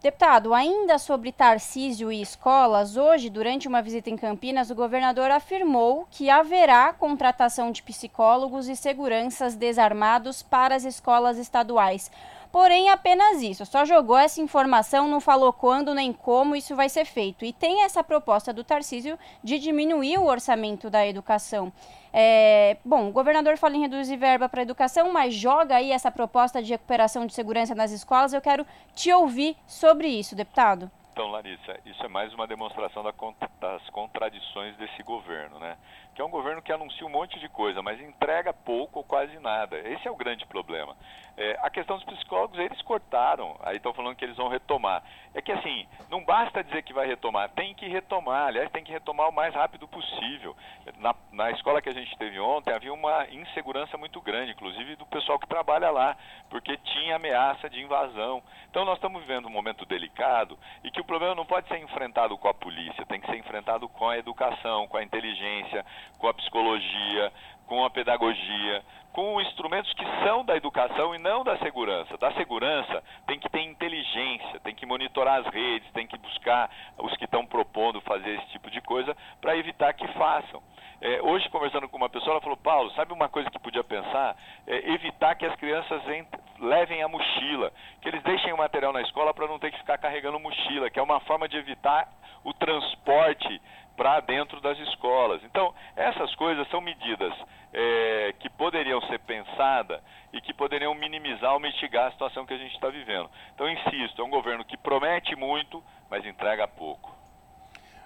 Deputado, 0.02 0.52
ainda 0.52 0.98
sobre 0.98 1.30
Tarcísio 1.30 2.10
e 2.10 2.20
escolas, 2.20 2.96
hoje, 2.96 3.30
durante 3.30 3.68
uma 3.68 3.80
visita 3.80 4.10
em 4.10 4.16
Campinas, 4.16 4.68
o 4.68 4.74
governador 4.74 5.30
afirmou 5.30 6.08
que 6.10 6.28
haverá 6.28 6.92
contratação 6.92 7.70
de 7.70 7.84
psicólogos 7.84 8.66
e 8.66 8.74
seguranças 8.74 9.54
desarmados 9.54 10.42
para 10.42 10.74
as 10.74 10.82
escolas 10.82 11.38
estaduais. 11.38 12.10
Porém, 12.52 12.90
apenas 12.90 13.40
isso. 13.40 13.64
Só 13.64 13.82
jogou 13.86 14.18
essa 14.18 14.42
informação, 14.42 15.08
não 15.08 15.20
falou 15.20 15.54
quando 15.54 15.94
nem 15.94 16.12
como 16.12 16.54
isso 16.54 16.76
vai 16.76 16.90
ser 16.90 17.06
feito. 17.06 17.46
E 17.46 17.52
tem 17.52 17.82
essa 17.82 18.04
proposta 18.04 18.52
do 18.52 18.62
Tarcísio 18.62 19.18
de 19.42 19.58
diminuir 19.58 20.18
o 20.18 20.26
orçamento 20.26 20.90
da 20.90 21.06
educação. 21.06 21.72
É, 22.12 22.76
bom, 22.84 23.08
o 23.08 23.10
governador 23.12 23.56
fala 23.56 23.74
em 23.76 23.80
reduzir 23.80 24.18
verba 24.18 24.50
para 24.50 24.60
a 24.60 24.62
educação, 24.64 25.10
mas 25.10 25.32
joga 25.32 25.76
aí 25.76 25.90
essa 25.90 26.10
proposta 26.10 26.62
de 26.62 26.72
recuperação 26.72 27.24
de 27.24 27.32
segurança 27.32 27.74
nas 27.74 27.90
escolas. 27.90 28.34
Eu 28.34 28.40
quero 28.42 28.66
te 28.94 29.10
ouvir 29.10 29.56
sobre 29.66 30.08
isso, 30.08 30.36
deputado. 30.36 30.90
Então, 31.12 31.28
Larissa, 31.28 31.78
isso 31.84 32.02
é 32.02 32.08
mais 32.08 32.32
uma 32.32 32.46
demonstração 32.46 33.02
das 33.02 33.90
contradições 33.90 34.76
desse 34.76 35.02
governo, 35.02 35.58
né? 35.58 35.76
Que 36.14 36.20
é 36.20 36.24
um 36.24 36.30
governo 36.30 36.62
que 36.62 36.72
anuncia 36.72 37.06
um 37.06 37.10
monte 37.10 37.38
de 37.38 37.48
coisa, 37.48 37.82
mas 37.82 38.00
entrega 38.00 38.52
pouco 38.52 38.98
ou 38.98 39.04
quase 39.04 39.38
nada. 39.38 39.78
Esse 39.78 40.06
é 40.06 40.10
o 40.10 40.16
grande 40.16 40.46
problema. 40.46 40.96
É, 41.36 41.58
a 41.62 41.70
questão 41.70 41.96
dos 41.96 42.04
psicólogos, 42.04 42.58
eles 42.58 42.80
cortaram, 42.82 43.58
aí 43.62 43.76
estão 43.76 43.94
falando 43.94 44.16
que 44.16 44.24
eles 44.24 44.36
vão 44.36 44.48
retomar. 44.48 45.02
É 45.34 45.40
que 45.40 45.50
assim, 45.50 45.88
não 46.10 46.22
basta 46.22 46.62
dizer 46.62 46.82
que 46.82 46.92
vai 46.92 47.06
retomar, 47.06 47.48
tem 47.50 47.74
que 47.74 47.88
retomar, 47.88 48.48
aliás, 48.48 48.70
tem 48.70 48.84
que 48.84 48.92
retomar 48.92 49.30
o 49.30 49.32
mais 49.32 49.54
rápido 49.54 49.88
possível. 49.88 50.54
Na, 50.98 51.14
na 51.32 51.50
escola 51.50 51.80
que 51.80 51.88
a 51.88 51.94
gente 51.94 52.14
teve 52.18 52.38
ontem, 52.38 52.74
havia 52.74 52.92
uma 52.92 53.26
insegurança 53.30 53.96
muito 53.96 54.20
grande, 54.20 54.52
inclusive 54.52 54.96
do 54.96 55.06
pessoal 55.06 55.38
que 55.38 55.46
trabalha 55.46 55.90
lá, 55.90 56.16
porque 56.50 56.76
tinha 56.76 57.16
ameaça 57.16 57.70
de 57.70 57.80
invasão. 57.80 58.42
Então 58.70 58.84
nós 58.84 58.96
estamos 58.96 59.22
vivendo 59.22 59.46
um 59.46 59.50
momento 59.50 59.86
delicado 59.86 60.58
e 60.84 60.90
que 60.90 61.00
o 61.00 61.04
problema 61.04 61.34
não 61.34 61.46
pode 61.46 61.66
ser 61.68 61.78
enfrentado 61.78 62.36
com 62.36 62.48
a 62.48 62.54
polícia, 62.54 63.06
tem 63.06 63.20
que 63.20 63.30
ser 63.30 63.38
enfrentado 63.38 63.88
com 63.88 64.08
a 64.08 64.18
educação, 64.18 64.86
com 64.86 64.98
a 64.98 65.02
inteligência, 65.02 65.84
com 66.18 66.28
a 66.28 66.34
psicologia, 66.34 67.32
com 67.66 67.84
a 67.84 67.90
pedagogia, 67.90 68.82
com 69.12 69.40
instrumentos 69.40 69.92
que 69.92 70.04
são 70.24 70.44
da 70.44 70.56
educação 70.56 71.14
e 71.14 71.18
não 71.18 71.44
da 71.44 71.58
segurança. 71.58 72.16
Da 72.16 72.32
segurança 72.32 73.02
tem 73.26 73.38
que 73.38 73.48
ter 73.48 73.60
inteligência, 73.60 74.60
tem 74.60 74.74
que 74.74 74.86
monitorar 74.86 75.40
as 75.40 75.46
redes, 75.52 75.90
tem 75.92 76.06
que 76.06 76.16
buscar 76.18 76.70
os 76.98 77.14
que 77.16 77.24
estão 77.24 77.44
propondo 77.46 78.00
fazer 78.00 78.30
esse 78.36 78.46
tipo 78.48 78.70
de 78.70 78.80
coisa 78.80 79.16
para 79.40 79.56
evitar 79.56 79.92
que 79.92 80.06
façam. 80.08 80.62
É, 81.00 81.20
hoje, 81.20 81.48
conversando 81.48 81.88
com 81.88 81.96
uma 81.96 82.08
pessoa, 82.08 82.34
ela 82.34 82.40
falou: 82.40 82.56
Paulo, 82.56 82.90
sabe 82.92 83.12
uma 83.12 83.28
coisa 83.28 83.50
que 83.50 83.58
podia 83.58 83.82
pensar? 83.82 84.36
É 84.66 84.92
evitar 84.92 85.34
que 85.34 85.44
as 85.44 85.56
crianças 85.56 86.00
levem 86.60 87.02
a 87.02 87.08
mochila, 87.08 87.72
que 88.00 88.08
eles 88.08 88.22
deixem 88.22 88.52
o 88.52 88.56
material 88.56 88.92
na 88.92 89.02
escola 89.02 89.34
para 89.34 89.48
não 89.48 89.58
ter 89.58 89.72
que 89.72 89.78
ficar 89.78 89.98
carregando 89.98 90.38
mochila, 90.38 90.88
que 90.90 91.00
é 91.00 91.02
uma 91.02 91.18
forma 91.20 91.48
de 91.48 91.56
evitar 91.56 92.08
o 92.44 92.52
transporte 92.54 93.60
para 93.96 94.20
dentro 94.20 94.60
das 94.60 94.78
escolas. 94.78 95.42
Então, 95.44 95.74
essas 95.94 96.34
coisas 96.34 96.68
são 96.70 96.80
medidas 96.80 97.32
é, 97.72 98.34
que 98.40 98.48
poderiam 98.50 99.00
ser 99.02 99.18
pensadas 99.20 100.00
e 100.32 100.40
que 100.40 100.52
poderiam 100.52 100.94
minimizar 100.94 101.52
ou 101.52 101.60
mitigar 101.60 102.08
a 102.08 102.12
situação 102.12 102.46
que 102.46 102.54
a 102.54 102.58
gente 102.58 102.74
está 102.74 102.88
vivendo. 102.88 103.30
Então, 103.54 103.68
insisto, 103.68 104.20
é 104.20 104.24
um 104.24 104.30
governo 104.30 104.64
que 104.64 104.76
promete 104.76 105.36
muito, 105.36 105.82
mas 106.10 106.24
entrega 106.24 106.66
pouco. 106.66 107.12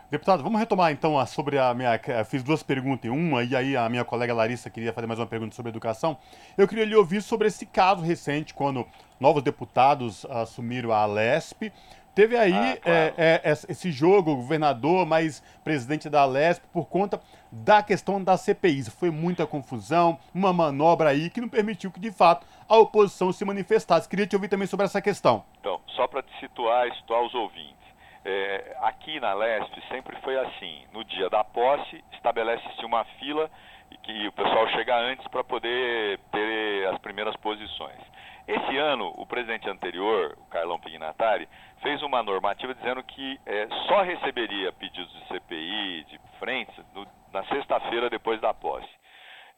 Deputado, 0.09 0.40
vamos 0.40 0.61
retomar 0.61 0.92
então 0.92 1.25
sobre 1.27 1.59
a 1.59 1.75
minha. 1.75 1.99
Fiz 2.25 2.44
duas 2.44 2.62
perguntas 2.62 3.07
em 3.07 3.12
uma, 3.12 3.42
e 3.42 3.57
aí 3.57 3.77
a 3.77 3.88
minha 3.88 4.05
colega 4.05 4.33
Larissa 4.33 4.70
queria 4.70 4.92
fazer 4.92 5.07
mais 5.09 5.18
uma 5.18 5.27
pergunta 5.27 5.57
sobre 5.57 5.70
educação. 5.70 6.16
Eu 6.57 6.68
queria 6.68 6.85
lhe 6.85 6.94
ouvir 6.94 7.20
sobre 7.20 7.49
esse 7.49 7.66
caso 7.66 8.05
recente, 8.05 8.55
quando 8.55 8.87
novos 9.18 9.42
deputados 9.42 10.25
assumiram 10.27 10.92
a 10.92 10.99
Alesp. 10.99 11.72
Teve 12.16 12.35
aí 12.35 12.55
ah, 12.55 12.76
claro. 12.81 13.14
é, 13.18 13.42
é, 13.44 13.52
esse 13.52 13.92
jogo, 13.92 14.37
governador, 14.37 15.05
mais 15.05 15.40
presidente 15.62 16.09
da 16.09 16.22
Alesp, 16.22 16.64
por 16.72 16.87
conta 16.88 17.20
da 17.52 17.83
questão 17.83 18.24
da 18.24 18.38
CPI. 18.38 18.85
Foi 18.85 19.11
muita 19.11 19.46
confusão, 19.46 20.18
uma 20.35 20.50
manobra 20.50 21.11
aí 21.11 21.29
que 21.29 21.42
não 21.42 21.48
permitiu 21.48 21.92
que, 21.92 22.00
de 22.00 22.11
fato, 22.11 22.46
a 22.66 22.79
oposição 22.79 23.31
se 23.33 23.44
manifestasse. 23.44 24.09
Queria 24.09 24.26
te 24.26 24.35
ouvir 24.35 24.48
também 24.48 24.66
sobre 24.66 24.87
essa 24.87 25.02
questão. 25.02 25.44
Então, 25.61 25.79
só 25.88 26.09
para 26.09 26.22
te 26.22 26.33
situar 26.40 26.88
e 26.88 26.94
situar 26.94 27.20
os 27.20 27.35
ouvintes. 27.35 27.76
É, 28.24 28.79
aqui 28.81 29.20
na 29.20 29.35
Lesp 29.35 29.74
sempre 29.90 30.16
foi 30.22 30.38
assim. 30.38 30.87
No 30.94 31.05
dia 31.05 31.29
da 31.29 31.44
posse, 31.44 32.02
estabelece-se 32.14 32.83
uma 32.87 33.05
fila 33.20 33.50
e 33.90 33.96
que 33.98 34.26
o 34.26 34.33
pessoal 34.33 34.66
chega 34.70 34.96
antes 34.96 35.29
para 35.29 35.44
poder 35.44 36.18
ter 36.33 36.88
as 36.88 36.98
primeiras 36.98 37.37
posições. 37.37 38.00
Esse 38.46 38.76
ano, 38.76 39.12
o 39.16 39.26
presidente 39.26 39.68
anterior, 39.68 40.37
o 40.38 40.46
Carlão 40.46 40.78
Pignatari, 40.78 41.48
fez 41.82 42.00
uma 42.02 42.22
normativa 42.22 42.74
dizendo 42.74 43.02
que 43.02 43.40
é, 43.44 43.66
só 43.88 44.02
receberia 44.02 44.72
pedidos 44.72 45.12
de 45.12 45.28
CPI, 45.28 46.04
de 46.04 46.20
frentes, 46.38 46.76
no, 46.94 47.06
na 47.32 47.44
sexta-feira 47.46 48.09
depois 48.09 48.40
da 48.40 48.54
posse. 48.54 48.88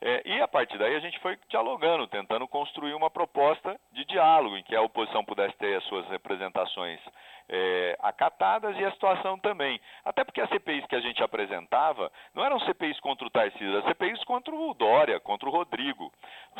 É, 0.00 0.22
e 0.24 0.40
a 0.40 0.46
partir 0.46 0.78
daí 0.78 0.94
a 0.94 1.00
gente 1.00 1.18
foi 1.18 1.37
dialogando, 1.48 2.06
tentando 2.06 2.46
construir 2.46 2.94
uma 2.94 3.11
proposta 3.11 3.78
de 3.92 4.04
diálogo 4.04 4.56
em 4.56 4.62
que 4.62 4.76
a 4.76 4.82
oposição 4.82 5.24
pudesse 5.24 5.56
ter 5.56 5.76
as 5.76 5.84
suas 5.84 6.08
representações 6.08 7.00
é, 7.48 7.96
acatadas 8.00 8.76
e 8.78 8.84
a 8.84 8.92
situação 8.92 9.38
também. 9.38 9.80
Até 10.04 10.22
porque 10.22 10.40
as 10.40 10.50
CPIs 10.50 10.87
que 10.87 10.94
a 10.94 11.00
gente 11.00 11.22
apresentava 11.22 12.12
não 12.34 12.44
eram 12.44 12.61
CPIs 12.61 13.00
contra 13.00 13.26
o 13.26 13.30
Tarcísio, 13.30 13.76
eram 13.76 13.88
CPIs 13.88 14.22
contra 14.24 14.54
o 14.54 14.74
Dória, 14.74 15.18
contra 15.18 15.48
o 15.48 15.52
Rodrigo. 15.52 16.12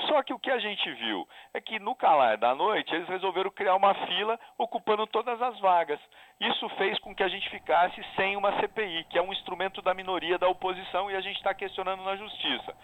Só 0.09 0.23
que 0.23 0.33
o 0.33 0.39
que 0.39 0.51
a 0.51 0.59
gente 0.59 0.91
viu 0.95 1.29
é 1.55 1.61
que 1.61 1.79
no 1.79 1.95
calar 1.95 2.39
da 2.39 2.55
noite 2.55 2.95
eles 2.95 3.09
resolveram 3.09 3.51
criar 3.51 3.77
uma 3.77 3.95
fila 3.95 4.39
ocupando 4.57 5.07
todas 5.07 5.41
as 5.41 5.59
vagas. 5.61 6.01
Isso 6.41 6.69
fez 6.71 6.99
com 7.01 7.15
que 7.15 7.23
a 7.23 7.29
gente 7.29 7.49
ficasse 7.51 8.03
sem 8.17 8.37
uma 8.37 8.59
CPI, 8.59 9.05
que 9.11 9.19
é 9.19 9.23
um 9.23 9.33
instrumento 9.33 9.83
da 9.83 9.95
minoria 9.95 10.39
da 10.39 10.49
oposição 10.49 11.11
e 11.11 11.17
a 11.17 11.21
gente 11.21 11.37
está 11.37 11.53
questionando 11.53 12.03
na 12.03 12.17
justiça. 12.17 12.75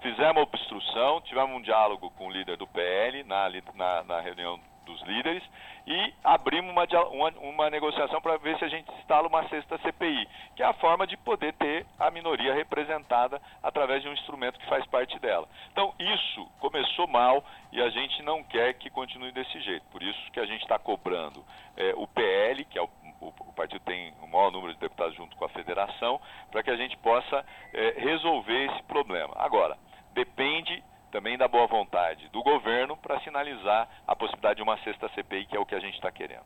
Fizemos 0.00 0.42
obstrução, 0.42 1.20
tivemos 1.22 1.56
um 1.56 1.62
diálogo 1.62 2.10
com 2.12 2.28
o 2.28 2.30
líder 2.30 2.56
do 2.56 2.66
PL 2.66 3.24
na, 3.24 3.48
na, 3.74 4.02
na 4.04 4.20
reunião 4.20 4.60
dos 4.86 5.02
líderes 5.02 5.42
e 5.86 6.14
abrimos 6.24 6.70
uma, 6.70 6.84
uma, 7.10 7.30
uma 7.40 7.70
negociação 7.70 8.20
para 8.20 8.36
ver 8.38 8.58
se 8.58 8.64
a 8.64 8.68
gente 8.68 8.90
instala 8.98 9.28
uma 9.28 9.48
sexta 9.48 9.78
CPI, 9.78 10.28
que 10.54 10.62
é 10.62 10.66
a 10.66 10.72
forma 10.74 11.06
de 11.06 11.16
poder 11.16 11.52
ter 11.54 11.86
a 11.98 12.10
minoria 12.10 12.54
representada 12.54 13.40
através 13.62 14.02
de 14.02 14.08
um 14.08 14.12
instrumento 14.12 14.58
que 14.58 14.66
faz 14.66 14.84
parte 14.86 15.18
dela. 15.18 15.48
Então, 15.70 15.92
isso 15.98 16.46
começou 16.58 17.06
mal 17.06 17.44
e 17.70 17.80
a 17.82 17.90
gente 17.90 18.22
não 18.22 18.42
quer 18.42 18.74
que 18.74 18.88
continue 18.90 19.32
desse 19.32 19.60
jeito. 19.60 19.84
Por 19.90 20.02
isso 20.02 20.32
que 20.32 20.40
a 20.40 20.46
gente 20.46 20.62
está 20.62 20.78
cobrando 20.78 21.44
é, 21.76 21.92
o 21.96 22.06
PL, 22.06 22.64
que 22.64 22.78
é 22.78 22.82
o, 22.82 22.88
o, 23.20 23.28
o, 23.28 23.52
partido 23.52 23.80
tem 23.80 24.12
o 24.22 24.26
maior 24.26 24.50
número 24.50 24.74
de 24.74 24.80
deputados 24.80 25.14
junto 25.14 25.36
com 25.36 25.44
a 25.44 25.48
federação, 25.48 26.20
para 26.50 26.62
que 26.62 26.70
a 26.70 26.76
gente 26.76 26.96
possa 26.98 27.44
é, 27.72 27.94
resolver 27.98 28.72
esse 28.72 28.82
problema. 28.84 29.34
Agora, 29.36 29.76
depende 30.16 30.82
também 31.12 31.36
da 31.36 31.46
boa 31.46 31.66
vontade 31.66 32.28
do 32.32 32.42
governo 32.42 32.96
para 32.96 33.20
sinalizar 33.20 33.88
a 34.08 34.16
possibilidade 34.16 34.56
de 34.56 34.62
uma 34.62 34.78
sexta 34.82 35.08
CPI, 35.14 35.46
que 35.46 35.56
é 35.56 35.60
o 35.60 35.66
que 35.66 35.74
a 35.74 35.80
gente 35.80 35.94
está 35.94 36.10
querendo. 36.10 36.44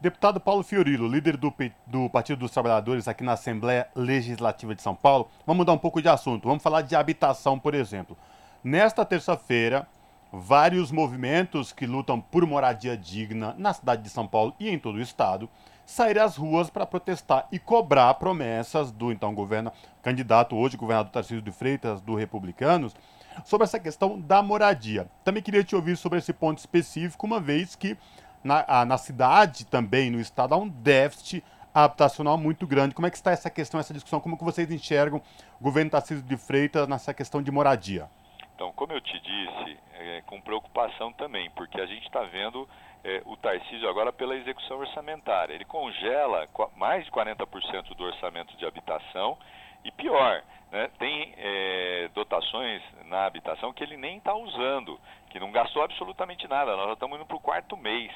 Deputado 0.00 0.38
Paulo 0.38 0.62
Fiorilo, 0.62 1.08
líder 1.08 1.36
do, 1.36 1.52
do, 1.86 2.08
Partido 2.10 2.38
dos 2.38 2.52
Trabalhadores 2.52 3.08
aqui 3.08 3.24
na 3.24 3.32
Assembleia 3.32 3.88
Legislativa 3.96 4.74
de 4.74 4.82
São 4.82 4.94
Paulo, 4.94 5.28
vamos 5.44 5.58
mudar 5.58 5.72
um 5.72 5.78
pouco 5.78 6.00
de 6.00 6.08
assunto. 6.08 6.46
Vamos 6.46 6.62
falar 6.62 6.82
de 6.82 6.94
habitação, 6.94 7.58
por 7.58 7.74
exemplo. 7.74 8.16
Nesta 8.62 9.04
terça-feira, 9.04 9.88
vários 10.32 10.92
movimentos 10.92 11.72
que 11.72 11.86
lutam 11.86 12.20
por 12.20 12.46
moradia 12.46 12.96
digna 12.96 13.54
na 13.58 13.72
cidade 13.72 14.02
de 14.02 14.10
São 14.10 14.26
Paulo 14.26 14.54
e 14.60 14.68
em 14.68 14.78
todo 14.78 14.96
o 14.96 15.02
estado 15.02 15.48
saíram 15.88 16.22
às 16.22 16.36
ruas 16.36 16.68
para 16.68 16.84
protestar 16.84 17.48
e 17.50 17.58
cobrar 17.58 18.12
promessas 18.14 18.92
do 18.92 19.10
então 19.10 19.34
governo, 19.34 19.72
candidato 20.02 20.54
hoje, 20.54 20.76
governador 20.76 21.10
Tarcísio 21.10 21.40
de 21.40 21.50
Freitas, 21.50 22.02
do 22.02 22.14
Republicanos, 22.14 22.94
sobre 23.42 23.64
essa 23.64 23.80
questão 23.80 24.20
da 24.20 24.42
moradia. 24.42 25.08
Também 25.24 25.42
queria 25.42 25.64
te 25.64 25.74
ouvir 25.74 25.96
sobre 25.96 26.18
esse 26.18 26.30
ponto 26.30 26.58
específico, 26.58 27.26
uma 27.26 27.40
vez 27.40 27.74
que 27.74 27.96
na, 28.44 28.84
na 28.84 28.98
cidade 28.98 29.64
também, 29.64 30.10
no 30.10 30.20
estado, 30.20 30.54
há 30.54 30.58
um 30.58 30.68
déficit 30.68 31.42
habitacional 31.72 32.36
muito 32.36 32.66
grande. 32.66 32.94
Como 32.94 33.06
é 33.06 33.10
que 33.10 33.16
está 33.16 33.30
essa 33.30 33.48
questão, 33.48 33.80
essa 33.80 33.94
discussão? 33.94 34.20
Como 34.20 34.36
que 34.36 34.44
vocês 34.44 34.70
enxergam 34.70 35.22
o 35.58 35.64
governo 35.64 35.90
Tarcísio 35.90 36.22
de 36.22 36.36
Freitas 36.36 36.86
nessa 36.86 37.14
questão 37.14 37.42
de 37.42 37.50
moradia? 37.50 38.10
Então, 38.54 38.72
como 38.72 38.92
eu 38.92 39.00
te 39.00 39.18
disse, 39.20 39.78
é, 39.94 40.22
com 40.26 40.38
preocupação 40.38 41.14
também, 41.14 41.48
porque 41.52 41.80
a 41.80 41.86
gente 41.86 42.04
está 42.04 42.24
vendo 42.24 42.68
é, 43.04 43.22
o 43.24 43.36
Tarcísio 43.36 43.88
agora 43.88 44.12
pela 44.12 44.36
execução 44.36 44.78
orçamentária. 44.78 45.54
Ele 45.54 45.64
congela 45.64 46.48
mais 46.76 47.04
de 47.04 47.10
40% 47.10 47.94
do 47.94 48.04
orçamento 48.04 48.56
de 48.56 48.66
habitação 48.66 49.38
e 49.84 49.90
pior, 49.92 50.42
né, 50.70 50.90
tem 50.98 51.34
é, 51.36 52.10
dotações 52.14 52.82
na 53.06 53.24
habitação 53.24 53.72
que 53.72 53.82
ele 53.82 53.96
nem 53.96 54.18
está 54.18 54.34
usando, 54.34 55.00
que 55.30 55.40
não 55.40 55.52
gastou 55.52 55.82
absolutamente 55.82 56.46
nada. 56.48 56.76
Nós 56.76 56.86
já 56.86 56.92
estamos 56.94 57.16
indo 57.16 57.26
para 57.26 57.36
o 57.36 57.40
quarto 57.40 57.76
mês. 57.76 58.12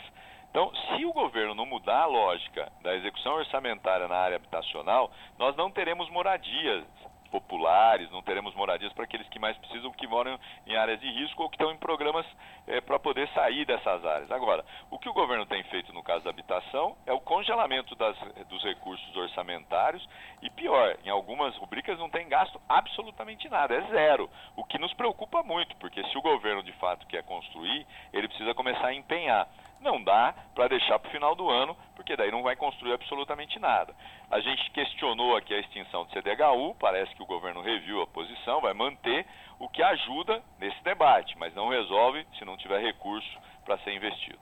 Então, 0.51 0.71
se 0.75 1.05
o 1.07 1.13
governo 1.15 1.55
não 1.55 1.65
mudar 1.65 2.03
a 2.03 2.07
lógica 2.07 2.71
da 2.83 2.95
execução 2.95 3.35
orçamentária 3.35 4.07
na 4.07 4.17
área 4.17 4.37
habitacional, 4.37 5.11
nós 5.39 5.57
não 5.57 5.71
teremos 5.71 6.11
moradias 6.11 6.85
populares, 7.33 8.11
não 8.11 8.21
teremos 8.21 8.55
moradias 8.55 8.93
para 8.93 9.05
aqueles 9.05 9.27
que 9.31 9.39
mais 9.39 9.57
precisam, 9.57 9.91
que 9.91 10.07
moram 10.07 10.39
em 10.67 10.77
áreas 10.77 11.01
de 11.01 11.11
risco 11.11 11.43
ou 11.43 11.49
que 11.49 11.57
estão 11.57 11.73
em 11.73 11.79
programas 11.79 12.27
é, 12.67 12.81
para 12.83 12.99
poder 12.99 13.27
sair 13.31 13.65
dessas 13.65 14.05
áreas. 14.05 14.31
Agora, 14.31 14.63
o 14.91 14.99
que 14.99 15.09
o 15.09 15.15
governo 15.15 15.47
tem 15.47 15.63
feito 15.65 15.93
no 15.95 16.03
caso 16.03 16.25
da 16.25 16.31
habitação 16.31 16.95
é 17.07 17.13
o 17.13 17.21
congelamento 17.21 17.95
das, 17.95 18.17
dos 18.49 18.63
recursos 18.63 19.17
orçamentários 19.17 20.07
e 20.43 20.51
pior, 20.51 20.99
em 21.05 21.09
algumas 21.09 21.57
rubricas 21.57 21.99
não 21.99 22.11
tem 22.11 22.29
gasto 22.29 22.61
absolutamente 22.69 23.49
nada, 23.49 23.75
é 23.75 23.81
zero. 23.89 24.29
O 24.55 24.65
que 24.65 24.79
nos 24.79 24.93
preocupa 24.93 25.43
muito, 25.43 25.75
porque 25.77 26.05
se 26.05 26.19
o 26.19 26.23
governo 26.23 26.63
de 26.63 26.73
fato 26.73 27.07
quer 27.07 27.23
construir, 27.23 27.87
ele 28.13 28.29
precisa 28.29 28.55
começar 28.55 28.89
a 28.89 28.95
empenhar. 28.95 29.49
Não 29.83 30.03
dá 30.03 30.33
para 30.55 30.69
deixar 30.69 30.99
para 30.99 31.09
o 31.09 31.13
final 31.13 31.35
do 31.35 31.51
ano, 31.51 31.77
porque 31.97 32.17
daí 32.17 32.31
não 32.31 32.43
vai 32.43 32.55
construir 32.55 32.93
absolutamente 32.93 33.59
nada. 33.59 33.95
A 34.31 34.39
gente 34.41 34.71
questionou 34.71 35.37
aqui 35.37 35.53
a 35.53 35.59
extinção 35.59 36.05
do 36.05 36.11
CDHU, 36.11 36.77
parece 36.79 37.15
que 37.17 37.23
o 37.23 37.27
governo 37.27 37.61
reviu 37.61 38.01
a 38.01 38.07
posição, 38.07 38.61
vai 38.61 38.73
manter, 38.73 39.27
o 39.59 39.69
que 39.69 39.83
ajuda 39.83 40.43
nesse 40.59 40.83
debate, 40.85 41.37
mas 41.37 41.55
não 41.55 41.69
resolve 41.69 42.25
se 42.39 42.45
não 42.45 42.57
tiver 42.57 42.81
recurso 42.81 43.39
para 43.65 43.77
ser 43.79 43.93
investido. 43.95 44.39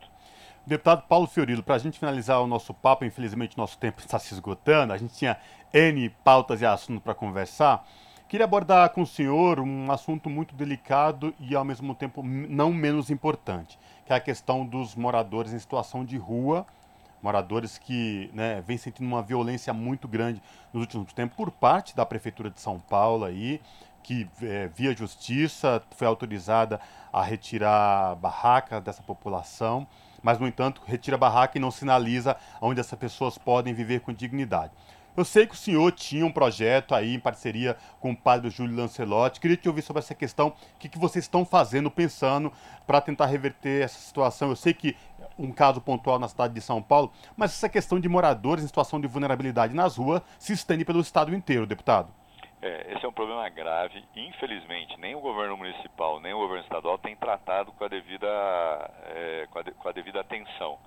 Deputado 0.66 1.02
Paulo 1.08 1.26
Fiorilo, 1.26 1.62
para 1.62 1.76
a 1.76 1.78
gente 1.78 1.98
finalizar 1.98 2.40
o 2.42 2.46
nosso 2.46 2.74
papo, 2.74 3.04
infelizmente 3.04 3.56
nosso 3.56 3.78
tempo 3.78 4.00
está 4.00 4.18
se 4.18 4.34
esgotando, 4.34 4.92
a 4.92 4.98
gente 4.98 5.14
tinha 5.14 5.38
N 5.72 6.10
pautas 6.22 6.60
e 6.60 6.66
assuntos 6.66 7.02
para 7.02 7.14
conversar. 7.14 7.82
Queria 8.28 8.44
abordar 8.44 8.90
com 8.90 9.02
o 9.02 9.06
senhor 9.06 9.58
um 9.58 9.90
assunto 9.90 10.30
muito 10.30 10.54
delicado 10.54 11.34
e 11.40 11.56
ao 11.56 11.64
mesmo 11.64 11.94
tempo 11.96 12.22
não 12.22 12.72
menos 12.72 13.10
importante, 13.10 13.76
que 14.10 14.14
é 14.14 14.16
a 14.16 14.20
questão 14.20 14.66
dos 14.66 14.96
moradores 14.96 15.52
em 15.52 15.58
situação 15.60 16.04
de 16.04 16.16
rua, 16.16 16.66
moradores 17.22 17.78
que 17.78 18.28
né, 18.34 18.60
vêm 18.66 18.76
sentindo 18.76 19.06
uma 19.06 19.22
violência 19.22 19.72
muito 19.72 20.08
grande 20.08 20.42
nos 20.72 20.80
últimos 20.80 21.12
tempos 21.12 21.36
por 21.36 21.48
parte 21.52 21.94
da 21.94 22.04
Prefeitura 22.04 22.50
de 22.50 22.60
São 22.60 22.80
Paulo 22.80 23.24
aí, 23.24 23.60
que 24.02 24.28
é, 24.42 24.66
via 24.74 24.96
justiça 24.96 25.80
foi 25.92 26.08
autorizada 26.08 26.80
a 27.12 27.22
retirar 27.22 28.16
barraca 28.16 28.80
dessa 28.80 29.00
população, 29.00 29.86
mas 30.20 30.40
no 30.40 30.48
entanto 30.48 30.82
retira 30.84 31.16
barraca 31.16 31.56
e 31.56 31.60
não 31.60 31.70
sinaliza 31.70 32.36
onde 32.60 32.80
essas 32.80 32.98
pessoas 32.98 33.38
podem 33.38 33.72
viver 33.72 34.00
com 34.00 34.12
dignidade. 34.12 34.72
Eu 35.16 35.24
sei 35.24 35.46
que 35.46 35.54
o 35.54 35.56
senhor 35.56 35.90
tinha 35.92 36.24
um 36.24 36.30
projeto 36.30 36.94
aí 36.94 37.14
em 37.14 37.20
parceria 37.20 37.76
com 37.98 38.12
o 38.12 38.16
padre 38.16 38.48
Júlio 38.48 38.76
Lancelotti. 38.76 39.40
Queria 39.40 39.56
te 39.56 39.68
ouvir 39.68 39.82
sobre 39.82 40.00
essa 40.00 40.14
questão. 40.14 40.48
O 40.48 40.78
que, 40.78 40.88
que 40.88 40.98
vocês 40.98 41.24
estão 41.24 41.44
fazendo, 41.44 41.90
pensando 41.90 42.52
para 42.86 43.00
tentar 43.00 43.26
reverter 43.26 43.84
essa 43.84 43.98
situação? 43.98 44.50
Eu 44.50 44.56
sei 44.56 44.72
que 44.72 44.96
um 45.38 45.52
caso 45.52 45.80
pontual 45.80 46.18
na 46.18 46.28
cidade 46.28 46.54
de 46.54 46.60
São 46.60 46.82
Paulo, 46.82 47.12
mas 47.36 47.52
essa 47.52 47.68
questão 47.68 47.98
de 47.98 48.08
moradores 48.08 48.62
em 48.62 48.66
situação 48.66 49.00
de 49.00 49.06
vulnerabilidade 49.06 49.74
nas 49.74 49.96
ruas 49.96 50.22
se 50.38 50.52
estende 50.52 50.84
pelo 50.84 51.00
estado 51.00 51.34
inteiro, 51.34 51.66
deputado. 51.66 52.12
É, 52.62 52.92
esse 52.94 53.04
é 53.04 53.08
um 53.08 53.12
problema 53.12 53.48
grave. 53.48 54.04
Infelizmente, 54.14 54.98
nem 54.98 55.14
o 55.14 55.20
governo 55.20 55.56
municipal, 55.56 56.20
nem 56.20 56.34
o 56.34 56.38
governo 56.38 56.62
estadual 56.62 56.98
tem 56.98 57.16
tratado 57.16 57.72
com 57.72 57.84
a 57.84 57.88
devida, 57.88 58.26
é, 59.06 59.46
com 59.50 59.58
a, 59.58 59.62
de, 59.62 59.72
com 59.72 59.88
a 59.88 59.92
devida 59.92 60.20
atenção. 60.20 60.78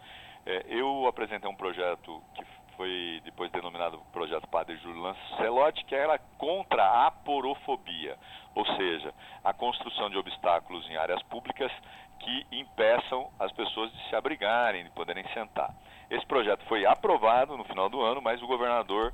É, 0.46 0.66
eu 0.68 1.08
apresentei 1.08 1.50
um 1.50 1.56
projeto 1.56 2.22
que 2.36 2.44
foi 2.76 3.22
depois 3.24 3.52
denominado 3.52 4.00
Projeto 4.12 4.48
Padre 4.48 4.78
Júlio 4.78 5.02
Lancelotti, 5.02 5.86
que 5.86 5.96
era 5.96 6.18
contra 6.38 7.08
a 7.08 7.12
porofobia, 7.12 8.18
ou 8.56 8.66
seja, 8.76 9.14
a 9.44 9.54
construção 9.54 10.10
de 10.10 10.18
obstáculos 10.18 10.90
em 10.90 10.96
áreas 10.96 11.22
públicas 11.24 11.72
que 12.20 12.46
impeçam 12.52 13.30
as 13.40 13.52
pessoas 13.52 13.92
de 13.92 14.10
se 14.10 14.16
abrigarem, 14.16 14.84
de 14.84 14.90
poderem 14.92 15.26
sentar. 15.34 15.74
Esse 16.10 16.26
projeto 16.26 16.64
foi 16.66 16.86
aprovado 16.86 17.58
no 17.58 17.64
final 17.64 17.90
do 17.90 18.02
ano, 18.02 18.22
mas 18.22 18.42
o 18.42 18.48
governador 18.48 19.14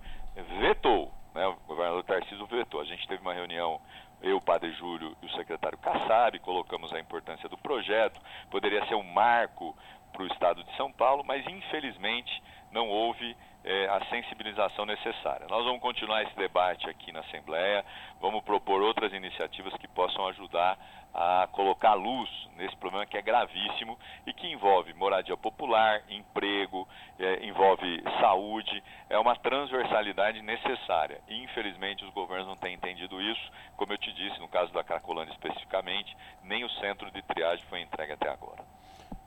vetou, 0.59 1.11
né? 1.33 1.47
o 1.47 1.55
governador 1.67 2.03
Tarcísio 2.03 2.45
vetou. 2.45 2.81
A 2.81 2.85
gente 2.85 3.07
teve 3.07 3.21
uma 3.21 3.33
reunião 3.33 3.79
eu, 4.21 4.37
o 4.37 4.41
padre 4.41 4.71
Júlio 4.73 5.15
e 5.21 5.25
o 5.25 5.31
secretário 5.31 5.77
Kassab, 5.77 6.37
colocamos 6.39 6.93
a 6.93 6.99
importância 6.99 7.47
do 7.47 7.57
projeto, 7.57 8.19
poderia 8.51 8.85
ser 8.85 8.95
um 8.95 9.03
marco 9.03 9.75
para 10.11 10.23
o 10.23 10.27
estado 10.27 10.63
de 10.63 10.75
São 10.75 10.91
Paulo, 10.91 11.23
mas 11.23 11.45
infelizmente 11.47 12.43
não 12.71 12.89
houve 12.89 13.35
é, 13.63 13.87
a 13.87 14.05
sensibilização 14.05 14.85
necessária. 14.85 15.47
Nós 15.49 15.65
vamos 15.65 15.81
continuar 15.81 16.23
esse 16.23 16.35
debate 16.35 16.89
aqui 16.89 17.11
na 17.11 17.19
Assembleia, 17.21 17.83
vamos 18.21 18.43
propor 18.43 18.81
outras 18.81 19.11
iniciativas 19.13 19.73
que 19.77 19.87
possam 19.87 20.27
ajudar 20.27 20.77
a 21.13 21.47
colocar 21.51 21.95
luz 21.95 22.29
nesse 22.55 22.75
problema 22.77 23.05
que 23.05 23.17
é 23.17 23.21
gravíssimo 23.21 23.97
e 24.25 24.33
que 24.33 24.47
envolve 24.47 24.93
moradia 24.93 25.35
popular, 25.35 26.01
emprego, 26.09 26.87
é, 27.17 27.45
envolve 27.45 28.03
saúde, 28.19 28.83
é 29.09 29.17
uma 29.17 29.35
transversalidade 29.35 30.41
necessária. 30.41 31.19
E, 31.27 31.43
infelizmente, 31.43 32.05
os 32.05 32.13
governos 32.13 32.47
não 32.47 32.57
têm 32.57 32.75
entendido 32.75 33.21
isso. 33.21 33.51
Como 33.75 33.91
eu 33.91 33.97
te 33.97 34.11
disse, 34.13 34.39
no 34.39 34.47
caso 34.47 34.71
da 34.71 34.83
Cracolândia 34.83 35.31
especificamente, 35.31 36.15
nem 36.43 36.63
o 36.63 36.69
centro 36.69 37.09
de 37.11 37.21
triagem 37.23 37.65
foi 37.65 37.81
entregue 37.81 38.13
até 38.13 38.29
agora. 38.29 38.63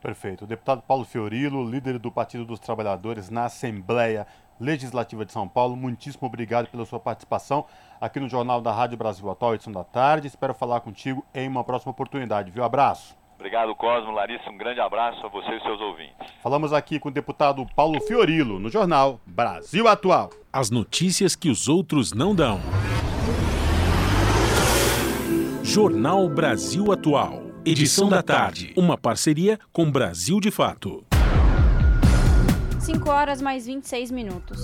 Perfeito. 0.03 0.43
O 0.43 0.47
deputado 0.47 0.81
Paulo 0.81 1.05
Fiorilo, 1.05 1.63
líder 1.63 1.97
do 1.97 2.11
Partido 2.11 2.43
dos 2.43 2.59
Trabalhadores 2.59 3.29
na 3.29 3.45
Assembleia 3.45 4.27
Legislativa 4.59 5.23
de 5.23 5.31
São 5.31 5.47
Paulo, 5.47 5.77
muitíssimo 5.77 6.27
obrigado 6.27 6.67
pela 6.67 6.85
sua 6.85 6.99
participação 6.99 7.65
aqui 8.01 8.19
no 8.19 8.27
Jornal 8.27 8.59
da 8.59 8.73
Rádio 8.73 8.97
Brasil 8.97 9.31
Atual, 9.31 9.55
edição 9.55 9.71
da 9.71 9.85
tarde. 9.85 10.27
Espero 10.27 10.53
falar 10.53 10.81
contigo 10.81 11.25
em 11.33 11.47
uma 11.47 11.63
próxima 11.63 11.91
oportunidade, 11.91 12.51
viu? 12.51 12.65
Abraço. 12.65 13.17
Obrigado, 13.35 13.73
Cosmo. 13.75 14.11
Larissa, 14.11 14.49
um 14.49 14.57
grande 14.57 14.81
abraço 14.81 15.25
a 15.25 15.29
você 15.29 15.55
e 15.55 15.61
seus 15.61 15.79
ouvintes. 15.79 16.15
Falamos 16.41 16.73
aqui 16.73 16.99
com 16.99 17.07
o 17.07 17.11
deputado 17.11 17.65
Paulo 17.73 18.01
Fiorilo, 18.01 18.59
no 18.59 18.69
Jornal 18.69 19.21
Brasil 19.25 19.87
Atual. 19.87 20.31
As 20.51 20.69
notícias 20.69 21.33
que 21.33 21.49
os 21.49 21.69
outros 21.69 22.11
não 22.11 22.35
dão. 22.35 22.59
Jornal 25.63 26.27
Brasil 26.27 26.91
Atual. 26.91 27.42
Edição 27.65 28.09
da 28.09 28.21
tarde. 28.21 28.73
Uma 28.75 28.97
parceria 28.97 29.57
com 29.71 29.89
Brasil 29.89 30.41
de 30.41 30.51
Fato. 30.51 31.05
5 32.77 33.09
horas 33.09 33.41
mais 33.41 33.65
26 33.65 34.11
minutos. 34.11 34.59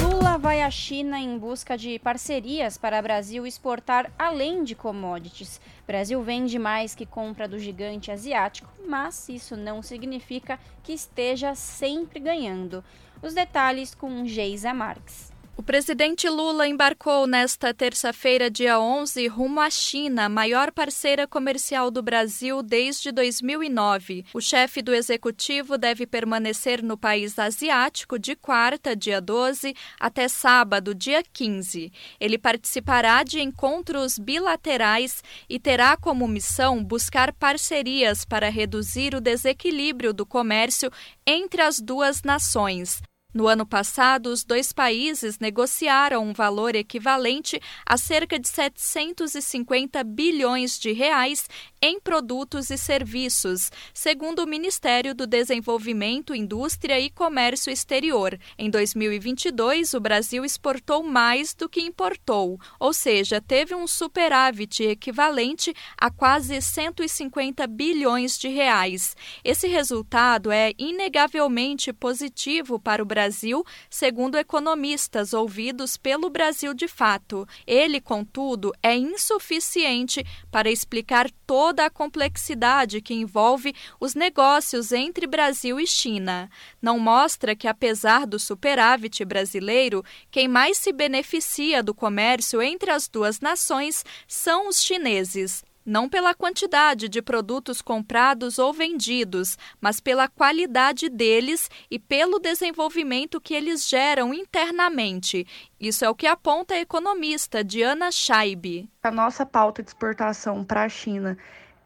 Lula 0.00 0.38
vai 0.38 0.62
à 0.62 0.70
China 0.70 1.18
em 1.20 1.36
busca 1.36 1.76
de 1.76 1.98
parcerias 1.98 2.78
para 2.78 3.02
Brasil 3.02 3.46
exportar 3.46 4.10
além 4.18 4.64
de 4.64 4.74
commodities. 4.74 5.60
Brasil 5.86 6.22
vende 6.22 6.58
mais 6.58 6.94
que 6.94 7.04
compra 7.04 7.46
do 7.46 7.58
gigante 7.58 8.10
asiático, 8.10 8.72
mas 8.88 9.28
isso 9.28 9.54
não 9.54 9.82
significa 9.82 10.58
que 10.82 10.94
esteja 10.94 11.54
sempre 11.54 12.18
ganhando. 12.20 12.82
Os 13.20 13.34
detalhes 13.34 13.94
com 13.94 14.24
Geisa 14.24 14.72
Marques. 14.72 15.29
O 15.60 15.62
presidente 15.62 16.26
Lula 16.26 16.66
embarcou 16.66 17.26
nesta 17.26 17.74
terça-feira, 17.74 18.50
dia 18.50 18.80
11, 18.80 19.26
rumo 19.26 19.60
à 19.60 19.68
China, 19.68 20.26
maior 20.26 20.72
parceira 20.72 21.26
comercial 21.26 21.90
do 21.90 22.02
Brasil 22.02 22.62
desde 22.62 23.12
2009. 23.12 24.24
O 24.32 24.40
chefe 24.40 24.80
do 24.80 24.94
executivo 24.94 25.76
deve 25.76 26.06
permanecer 26.06 26.82
no 26.82 26.96
país 26.96 27.38
asiático 27.38 28.18
de 28.18 28.34
quarta, 28.34 28.96
dia 28.96 29.20
12, 29.20 29.74
até 30.00 30.28
sábado, 30.28 30.94
dia 30.94 31.22
15. 31.30 31.92
Ele 32.18 32.38
participará 32.38 33.22
de 33.22 33.42
encontros 33.42 34.18
bilaterais 34.18 35.22
e 35.46 35.58
terá 35.58 35.94
como 35.94 36.26
missão 36.26 36.82
buscar 36.82 37.34
parcerias 37.34 38.24
para 38.24 38.48
reduzir 38.48 39.14
o 39.14 39.20
desequilíbrio 39.20 40.14
do 40.14 40.24
comércio 40.24 40.90
entre 41.26 41.60
as 41.60 41.78
duas 41.78 42.22
nações. 42.22 43.02
No 43.32 43.46
ano 43.46 43.64
passado, 43.64 44.26
os 44.26 44.42
dois 44.42 44.72
países 44.72 45.38
negociaram 45.38 46.24
um 46.24 46.32
valor 46.32 46.74
equivalente 46.74 47.60
a 47.86 47.96
cerca 47.96 48.38
de 48.38 48.48
750 48.48 50.02
bilhões 50.02 50.78
de 50.78 50.92
reais 50.92 51.48
em 51.82 51.98
produtos 51.98 52.68
e 52.68 52.76
serviços, 52.76 53.72
segundo 53.94 54.40
o 54.40 54.46
Ministério 54.46 55.14
do 55.14 55.26
Desenvolvimento, 55.26 56.34
Indústria 56.34 57.00
e 57.00 57.08
Comércio 57.08 57.72
Exterior. 57.72 58.38
Em 58.58 58.68
2022, 58.68 59.94
o 59.94 60.00
Brasil 60.00 60.44
exportou 60.44 61.02
mais 61.02 61.54
do 61.54 61.70
que 61.70 61.80
importou, 61.80 62.60
ou 62.78 62.92
seja, 62.92 63.40
teve 63.40 63.74
um 63.74 63.86
superávit 63.86 64.82
equivalente 64.82 65.72
a 65.96 66.10
quase 66.10 66.60
150 66.60 67.66
bilhões 67.66 68.38
de 68.38 68.48
reais. 68.48 69.16
Esse 69.42 69.66
resultado 69.66 70.50
é 70.50 70.72
inegavelmente 70.78 71.94
positivo 71.94 72.78
para 72.78 73.02
o 73.02 73.06
Brasil, 73.06 73.64
segundo 73.88 74.36
economistas 74.36 75.32
ouvidos 75.32 75.96
pelo 75.96 76.28
Brasil 76.28 76.74
de 76.74 76.86
Fato. 76.86 77.48
Ele, 77.66 78.02
contudo, 78.02 78.70
é 78.82 78.94
insuficiente 78.94 80.22
para 80.50 80.70
explicar 80.70 81.30
todo 81.46 81.69
toda 81.70 81.86
a 81.86 81.90
complexidade 81.90 83.00
que 83.00 83.14
envolve 83.14 83.72
os 84.00 84.16
negócios 84.16 84.90
entre 84.90 85.24
Brasil 85.24 85.78
e 85.78 85.86
China. 85.86 86.50
Não 86.82 86.98
mostra 86.98 87.54
que, 87.54 87.68
apesar 87.68 88.26
do 88.26 88.40
superávit 88.40 89.24
brasileiro, 89.24 90.04
quem 90.32 90.48
mais 90.48 90.78
se 90.78 90.92
beneficia 90.92 91.80
do 91.80 91.94
comércio 91.94 92.60
entre 92.60 92.90
as 92.90 93.06
duas 93.06 93.38
nações 93.38 94.04
são 94.26 94.66
os 94.66 94.82
chineses 94.82 95.62
não 95.84 96.08
pela 96.08 96.34
quantidade 96.34 97.08
de 97.08 97.22
produtos 97.22 97.80
comprados 97.80 98.58
ou 98.58 98.72
vendidos, 98.72 99.56
mas 99.80 99.98
pela 99.98 100.28
qualidade 100.28 101.08
deles 101.08 101.68
e 101.90 101.98
pelo 101.98 102.38
desenvolvimento 102.38 103.40
que 103.40 103.54
eles 103.54 103.88
geram 103.88 104.32
internamente. 104.32 105.46
Isso 105.80 106.04
é 106.04 106.10
o 106.10 106.14
que 106.14 106.26
aponta 106.26 106.74
a 106.74 106.80
economista 106.80 107.64
Diana 107.64 108.12
Scheib. 108.12 108.88
A 109.02 109.10
nossa 109.10 109.46
pauta 109.46 109.82
de 109.82 109.88
exportação 109.88 110.64
para 110.64 110.84
a 110.84 110.88
China 110.88 111.36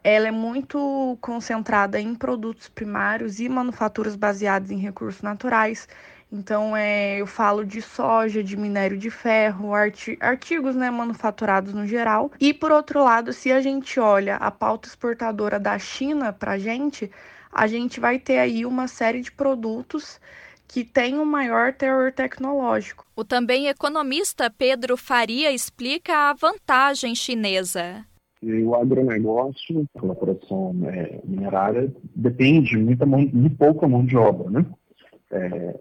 ela 0.04 0.28
é 0.28 0.30
muito 0.30 1.16
concentrada 1.18 1.98
em 1.98 2.14
produtos 2.14 2.68
primários 2.68 3.40
e 3.40 3.48
manufaturas 3.48 4.14
baseadas 4.14 4.70
em 4.70 4.76
recursos 4.76 5.22
naturais. 5.22 5.88
Então, 6.30 6.76
é, 6.76 7.20
eu 7.20 7.26
falo 7.26 7.64
de 7.64 7.80
soja, 7.80 8.44
de 8.44 8.54
minério 8.54 8.98
de 8.98 9.08
ferro, 9.08 9.72
arti 9.72 10.18
artigos 10.20 10.76
né, 10.76 10.90
manufaturados 10.90 11.72
no 11.72 11.86
geral. 11.86 12.30
E, 12.38 12.52
por 12.52 12.70
outro 12.70 13.02
lado, 13.02 13.32
se 13.32 13.50
a 13.50 13.62
gente 13.62 13.98
olha 13.98 14.36
a 14.36 14.50
pauta 14.50 14.88
exportadora 14.88 15.58
da 15.58 15.78
China 15.78 16.32
para 16.32 16.52
a 16.52 16.58
gente, 16.58 17.10
a 17.50 17.66
gente 17.66 17.98
vai 17.98 18.18
ter 18.18 18.38
aí 18.38 18.66
uma 18.66 18.86
série 18.86 19.22
de 19.22 19.32
produtos 19.32 20.20
que 20.68 20.84
tem 20.84 21.18
um 21.18 21.24
maior 21.24 21.72
teor 21.72 22.12
tecnológico. 22.12 23.06
O 23.16 23.24
também 23.24 23.68
economista 23.68 24.50
Pedro 24.50 24.96
Faria 24.96 25.52
explica 25.52 26.30
a 26.30 26.34
vantagem 26.34 27.14
chinesa. 27.14 28.04
E 28.44 28.62
o 28.62 28.74
agronegócio, 28.74 29.88
a 29.96 30.14
produção 30.14 30.76
é, 30.84 31.18
minerária, 31.24 31.90
depende 32.14 32.76
muita 32.76 33.06
mão, 33.06 33.24
de 33.24 33.48
pouca 33.50 33.88
mão 33.88 34.04
de 34.04 34.16
obra, 34.16 34.50
né? 34.50 34.66
É, 35.30 35.74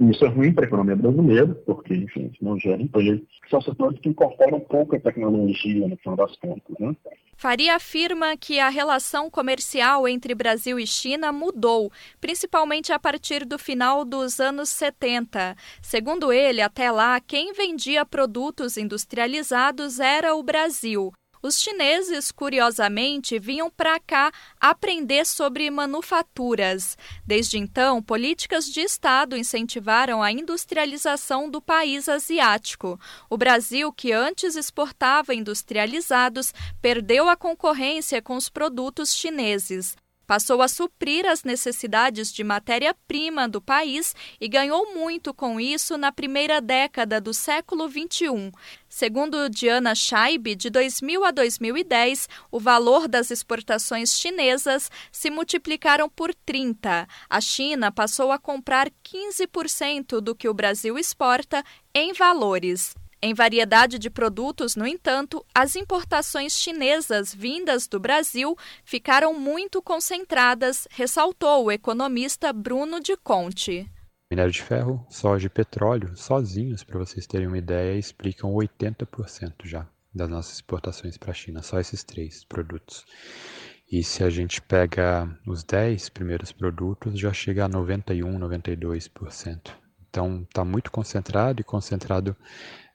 isso 0.00 0.24
é 0.24 0.28
ruim 0.28 0.52
para 0.52 0.64
a 0.64 0.68
economia 0.68 0.96
brasileira, 0.96 1.54
porque, 1.66 1.94
enfim, 1.94 2.32
não 2.40 2.58
gera 2.58 2.80
emprego. 2.80 3.24
São 3.50 3.60
setores 3.60 3.98
que 4.00 4.08
incorporam 4.08 4.60
pouca 4.60 4.98
tecnologia, 4.98 5.86
no 5.86 5.96
final 5.96 6.16
das 6.16 6.36
contas, 6.36 6.76
né? 6.78 6.96
Faria 7.36 7.74
afirma 7.74 8.36
que 8.36 8.60
a 8.60 8.68
relação 8.68 9.28
comercial 9.28 10.06
entre 10.06 10.34
Brasil 10.34 10.78
e 10.78 10.86
China 10.86 11.32
mudou, 11.32 11.90
principalmente 12.20 12.92
a 12.92 12.98
partir 12.98 13.44
do 13.44 13.58
final 13.58 14.04
dos 14.04 14.38
anos 14.38 14.68
70. 14.68 15.56
Segundo 15.82 16.32
ele, 16.32 16.60
até 16.60 16.90
lá, 16.90 17.20
quem 17.20 17.52
vendia 17.52 18.06
produtos 18.06 18.76
industrializados 18.76 19.98
era 19.98 20.34
o 20.34 20.42
Brasil. 20.42 21.12
Os 21.42 21.60
chineses, 21.60 22.30
curiosamente, 22.30 23.36
vinham 23.36 23.68
para 23.68 23.98
cá 23.98 24.30
aprender 24.60 25.26
sobre 25.26 25.68
manufaturas. 25.70 26.96
Desde 27.26 27.58
então, 27.58 28.00
políticas 28.00 28.66
de 28.66 28.80
Estado 28.80 29.36
incentivaram 29.36 30.22
a 30.22 30.30
industrialização 30.30 31.50
do 31.50 31.60
país 31.60 32.08
asiático. 32.08 32.98
O 33.28 33.36
Brasil, 33.36 33.92
que 33.92 34.12
antes 34.12 34.54
exportava 34.54 35.34
industrializados, 35.34 36.54
perdeu 36.80 37.28
a 37.28 37.36
concorrência 37.36 38.22
com 38.22 38.36
os 38.36 38.48
produtos 38.48 39.12
chineses. 39.12 39.96
Passou 40.26 40.62
a 40.62 40.68
suprir 40.68 41.26
as 41.26 41.44
necessidades 41.44 42.32
de 42.32 42.42
matéria-prima 42.42 43.48
do 43.48 43.60
país 43.60 44.14
e 44.40 44.48
ganhou 44.48 44.94
muito 44.94 45.34
com 45.34 45.60
isso 45.60 45.96
na 45.96 46.12
primeira 46.12 46.60
década 46.60 47.20
do 47.20 47.34
século 47.34 47.88
XXI. 47.88 48.52
Segundo 48.88 49.48
Diana 49.48 49.94
Scheib, 49.94 50.54
de 50.54 50.70
2000 50.70 51.24
a 51.24 51.30
2010, 51.30 52.28
o 52.50 52.60
valor 52.60 53.08
das 53.08 53.30
exportações 53.30 54.18
chinesas 54.18 54.90
se 55.10 55.30
multiplicaram 55.30 56.08
por 56.08 56.34
30. 56.34 57.08
A 57.28 57.40
China 57.40 57.90
passou 57.90 58.30
a 58.30 58.38
comprar 58.38 58.90
15% 59.04 60.20
do 60.20 60.34
que 60.34 60.48
o 60.48 60.54
Brasil 60.54 60.98
exporta 60.98 61.64
em 61.94 62.12
valores. 62.12 62.94
Em 63.24 63.34
variedade 63.34 64.00
de 64.00 64.10
produtos, 64.10 64.74
no 64.74 64.84
entanto, 64.84 65.46
as 65.54 65.76
importações 65.76 66.54
chinesas 66.54 67.32
vindas 67.32 67.86
do 67.86 68.00
Brasil 68.00 68.56
ficaram 68.84 69.32
muito 69.32 69.80
concentradas, 69.80 70.88
ressaltou 70.90 71.66
o 71.66 71.70
economista 71.70 72.52
Bruno 72.52 72.98
de 72.98 73.16
Conte. 73.16 73.88
Minério 74.28 74.50
de 74.50 74.60
ferro, 74.60 75.06
soja 75.08 75.46
e 75.46 75.50
petróleo, 75.50 76.16
sozinhos, 76.16 76.82
para 76.82 76.98
vocês 76.98 77.24
terem 77.24 77.46
uma 77.46 77.58
ideia, 77.58 77.96
explicam 77.96 78.50
80% 78.50 79.52
já 79.66 79.86
das 80.12 80.28
nossas 80.28 80.54
exportações 80.54 81.16
para 81.16 81.30
a 81.30 81.34
China, 81.34 81.62
só 81.62 81.78
esses 81.78 82.02
três 82.02 82.44
produtos. 82.44 83.04
E 83.90 84.02
se 84.02 84.24
a 84.24 84.30
gente 84.30 84.60
pega 84.60 85.28
os 85.46 85.62
10 85.62 86.08
primeiros 86.08 86.50
produtos, 86.50 87.20
já 87.20 87.32
chega 87.32 87.66
a 87.66 87.68
91, 87.68 88.36
92%. 88.36 89.70
Então 90.10 90.42
está 90.42 90.64
muito 90.64 90.90
concentrado 90.90 91.60
e 91.60 91.64
concentrado 91.64 92.36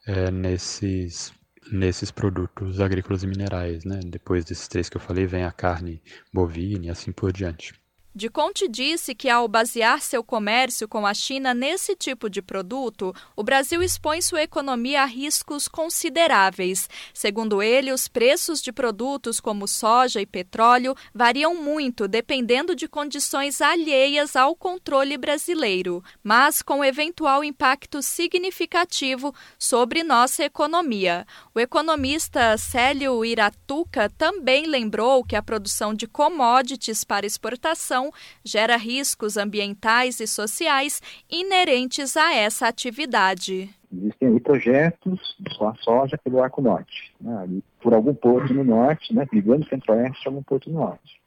é, 0.08 0.32
nesses, 0.32 1.34
nesses 1.72 2.10
produtos 2.12 2.80
agrícolas 2.80 3.24
e 3.24 3.28
minerais. 3.28 3.84
Né? 3.86 4.00
Depois 4.06 4.46
desses 4.46 4.68
três 4.68 4.90
que 4.90 4.98
eu 4.98 5.02
falei, 5.02 5.28
vem 5.28 5.44
a 5.44 5.52
carne 5.52 6.02
bovina 6.34 6.88
e 6.88 6.90
assim 6.90 7.12
por 7.12 7.32
diante. 7.34 7.74
De 8.18 8.32
Conte 8.32 8.68
disse 8.68 9.14
que, 9.14 9.30
ao 9.30 9.48
basear 9.48 10.02
seu 10.02 10.24
comércio 10.24 10.88
com 10.88 11.06
a 11.06 11.14
China 11.14 11.54
nesse 11.54 11.96
tipo 11.96 12.28
de 12.32 12.42
produto, 12.42 13.14
o 13.36 13.44
Brasil 13.44 13.84
expõe 13.84 14.24
sua 14.24 14.42
economia 14.42 15.04
a 15.04 15.06
riscos 15.06 15.68
consideráveis. 15.68 16.90
Segundo 17.14 17.62
ele, 17.62 17.94
os 17.94 18.08
preços 18.08 18.60
de 18.60 18.72
produtos 18.72 19.40
como 19.40 19.68
soja 19.68 20.20
e 20.20 20.26
petróleo 20.26 20.96
variam 21.14 21.54
muito 21.54 22.08
dependendo 22.08 22.76
de 22.76 22.88
condições 22.88 23.62
alheias 23.62 24.36
ao 24.36 24.56
controle 24.56 25.16
brasileiro, 25.16 26.04
mas 26.24 26.64
com 26.64 26.84
eventual 26.84 27.44
impacto 27.44 28.02
significativo 28.02 29.32
sobre 29.60 30.02
nossa 30.02 30.44
economia. 30.44 31.24
O 31.54 31.60
economista 31.60 32.58
Célio 32.58 33.24
Iratuca 33.24 34.10
também 34.18 34.66
lembrou 34.66 35.24
que 35.24 35.36
a 35.36 35.44
produção 35.44 35.94
de 35.94 36.08
commodities 36.08 37.04
para 37.04 37.28
exportação 37.28 38.07
gera 38.44 38.78
riscos 38.78 39.38
ambientais 39.38 40.20
e 40.20 40.28
sociais 40.28 41.02
inerentes 41.30 42.18
a 42.18 42.34
essa 42.34 42.68
atividade. 42.68 43.70
Existem 43.92 44.28
aí 44.28 44.40
projetos 44.40 45.38
com 45.58 45.68
a 45.68 45.76
soja 45.76 46.18
pelo 46.18 46.44
Arco 46.44 46.62
Norte, 46.62 47.14
né, 47.22 47.38
ali 47.42 47.64
por 47.82 47.94
algum 47.94 48.14
porto 48.14 48.54
no 48.54 48.64
norte, 48.64 49.14
né, 49.14 49.26
ligando 49.32 49.68
centro-oeste 49.68 50.28
a 50.28 50.30
algum 50.30 50.44
porto 50.44 50.70
no 50.70 50.80
norte. 50.80 51.22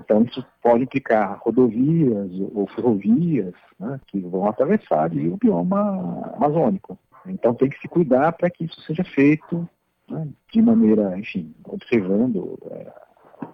Então, 0.00 0.22
isso 0.22 0.44
pode 0.62 0.82
implicar 0.82 1.38
rodovias 1.40 2.30
ou 2.52 2.66
ferrovias 2.74 3.54
né, 3.78 4.00
que 4.08 4.18
vão 4.20 4.48
atravessar 4.48 5.04
ali 5.04 5.28
o 5.28 5.36
bioma 5.36 6.32
amazônico. 6.34 6.98
Então, 7.26 7.54
tem 7.54 7.70
que 7.70 7.80
se 7.80 7.86
cuidar 7.86 8.32
para 8.32 8.50
que 8.50 8.64
isso 8.64 8.80
seja 8.82 9.04
feito 9.04 9.68
né, 10.08 10.26
de 10.52 10.60
maneira, 10.60 11.16
enfim, 11.16 11.54
observando 11.64 12.58
é, 12.70 12.92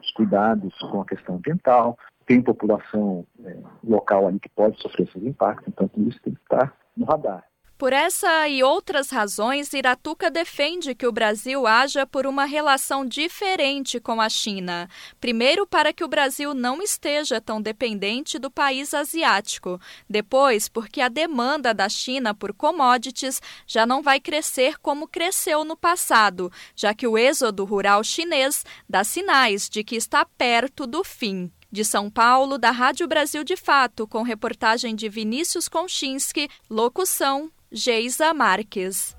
os 0.01 0.11
cuidados 0.13 0.75
com 0.91 1.03
a 1.03 1.07
questão 1.07 1.37
ambiental, 1.37 1.99
tem 2.27 2.43
população 2.43 3.27
é, 3.45 3.57
local 3.85 4.27
ali 4.27 4.41
que 4.41 4.49
pode 4.49 4.81
sofrer 4.83 5.09
esses 5.09 5.23
impactos, 5.23 5.69
então 5.69 5.89
tudo 5.89 6.09
isso 6.09 6.21
tem 6.23 6.35
que 6.35 6.41
estar 6.41 6.77
no 6.97 7.07
radar. 7.07 7.45
Por 7.79 7.93
essa 7.93 8.49
e 8.49 8.63
outras 8.63 9.11
razões, 9.11 9.75
Iratuca 9.75 10.31
defende 10.31 10.95
que 10.95 11.07
o 11.07 11.13
Brasil 11.13 11.67
haja 11.67 12.07
por 12.07 12.27
uma 12.27 12.47
relação 12.47 13.05
diferente 13.05 14.01
com 14.01 14.19
a 14.19 14.31
China. 14.31 14.89
Primeiro, 15.21 15.67
para 15.67 15.93
que 15.93 16.03
o 16.03 16.09
Brasil 16.09 16.55
não 16.55 16.81
esteja 16.81 17.39
tão 17.39 17.61
dependente 17.61 18.39
do 18.39 18.51
país 18.51 18.95
asiático. 18.95 19.79
Depois, 20.09 20.71
porque 20.71 21.03
a 21.03 21.11
demanda 21.11 21.75
da 21.75 21.87
China 21.87 22.35
por 22.35 22.55
commodities 22.55 23.43
já 23.67 23.85
não 23.85 24.03
vai 24.03 24.21
crescer 24.21 24.79
como 24.79 25.07
cresceu 25.07 25.63
no 25.63 25.77
passado, 25.77 26.51
já 26.75 26.95
que 26.95 27.07
o 27.07 27.19
êxodo 27.19 27.63
rural 27.67 28.03
chinês 28.03 28.65
dá 28.89 29.05
sinais 29.05 29.69
de 29.69 29.85
que 29.85 29.97
está 29.97 30.25
perto 30.25 30.87
do 30.87 31.05
fim. 31.05 31.53
De 31.77 31.85
São 31.85 32.09
Paulo, 32.09 32.57
da 32.57 32.71
Rádio 32.71 33.07
Brasil 33.07 33.45
de 33.45 33.55
Fato, 33.55 34.07
com 34.09 34.23
reportagem 34.23 34.97
de 34.97 35.11
Vinícius 35.11 35.69
Konchinski, 35.69 36.49
locução 36.71 37.51
Geisa 37.71 38.33
Marques. 38.33 39.15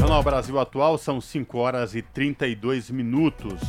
Jornal 0.00 0.20
Brasil 0.24 0.58
Atual 0.58 0.98
são 0.98 1.20
5 1.20 1.58
horas 1.58 1.94
e 1.94 2.02
32 2.02 2.90
minutos. 2.90 3.60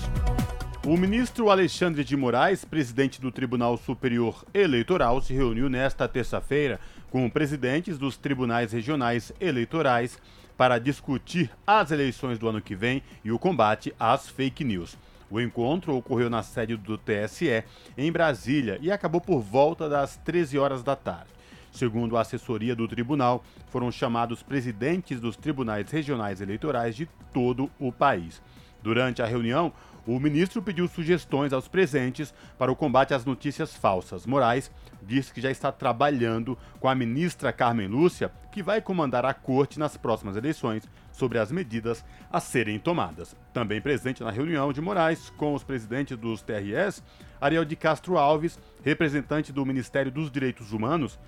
O 0.84 0.97
ministro 0.97 1.52
Alexandre 1.52 2.04
de 2.04 2.17
Moraes, 2.17 2.65
presidente 2.65 3.21
do 3.21 3.32
Tribunal 3.32 3.78
Superior 3.78 4.43
Eleitoral, 4.52 5.21
se 5.21 5.32
reuniu 5.32 5.69
nesta 5.69 6.08
terça-feira 6.08 6.80
com 7.12 7.30
presidentes 7.30 8.00
dos 8.00 8.17
tribunais 8.17 8.71
regionais 8.71 9.32
eleitorais 9.39 10.17
para 10.58 10.80
discutir 10.80 11.52
as 11.67 11.91
eleições 11.91 12.39
do 12.39 12.50
ano 12.50 12.63
que 12.63 12.76
vem 12.76 13.04
e 13.23 13.32
o 13.32 13.38
combate 13.38 13.93
às 14.00 14.28
fake 14.28 14.63
news. 14.63 14.97
O 15.29 15.41
encontro 15.41 15.95
ocorreu 15.95 16.29
na 16.29 16.41
sede 16.41 16.77
do 16.77 16.97
TSE, 16.97 17.63
em 17.97 18.11
Brasília, 18.11 18.77
e 18.81 18.91
acabou 18.91 19.19
por 19.19 19.41
volta 19.41 19.89
das 19.89 20.17
13 20.17 20.57
horas 20.57 20.83
da 20.83 20.95
tarde. 20.95 21.37
Segundo 21.71 22.17
a 22.17 22.21
assessoria 22.21 22.75
do 22.75 22.87
tribunal, 22.87 23.43
foram 23.67 23.91
chamados 23.91 24.41
presidentes 24.41 25.19
dos 25.19 25.35
tribunais 25.35 25.91
regionais 25.91 26.41
eleitorais 26.41 26.95
de 26.95 27.07
todo 27.33 27.69
o 27.77 27.91
país. 27.91 28.41
Durante 28.81 29.21
a 29.21 29.25
reunião, 29.25 29.73
o 30.05 30.17
ministro 30.19 30.61
pediu 30.61 30.87
sugestões 30.87 31.51
aos 31.51 31.67
presentes 31.67 32.33
para 32.57 32.71
o 32.71 32.75
combate 32.75 33.13
às 33.13 33.25
notícias 33.25 33.75
falsas. 33.75 34.25
Moraes 34.25 34.71
disse 35.03 35.33
que 35.33 35.41
já 35.41 35.51
está 35.51 35.71
trabalhando 35.71 36.57
com 36.79 36.87
a 36.87 36.95
ministra 36.95 37.51
Carmen 37.51 37.87
Lúcia, 37.87 38.31
que 38.51 38.63
vai 38.63 38.81
comandar 38.81 39.25
a 39.25 39.33
corte 39.33 39.77
nas 39.77 39.97
próximas 39.97 40.37
eleições, 40.37 40.83
sobre 41.17 41.39
as 41.39 41.51
medidas 41.51 42.06
a 42.32 42.39
serem 42.39 42.77
tomadas. 42.77 43.36
Também 43.51 43.82
presente 43.82 44.23
na 44.23 44.30
reunião 44.30 44.71
de 44.71 44.80
Moraes 44.80 45.32
com 45.32 45.53
os 45.53 45.63
presidentes 45.63 46.15
dos 46.15 46.41
TRS, 46.41 47.03
Ariel 47.41 47.65
de 47.65 47.75
Castro 47.75 48.17
Alves, 48.17 48.60
representante 48.84 49.51
do 49.51 49.65
Ministério 49.65 50.12
dos 50.12 50.30
Direitos 50.32 50.71
Humanos, 50.71 51.19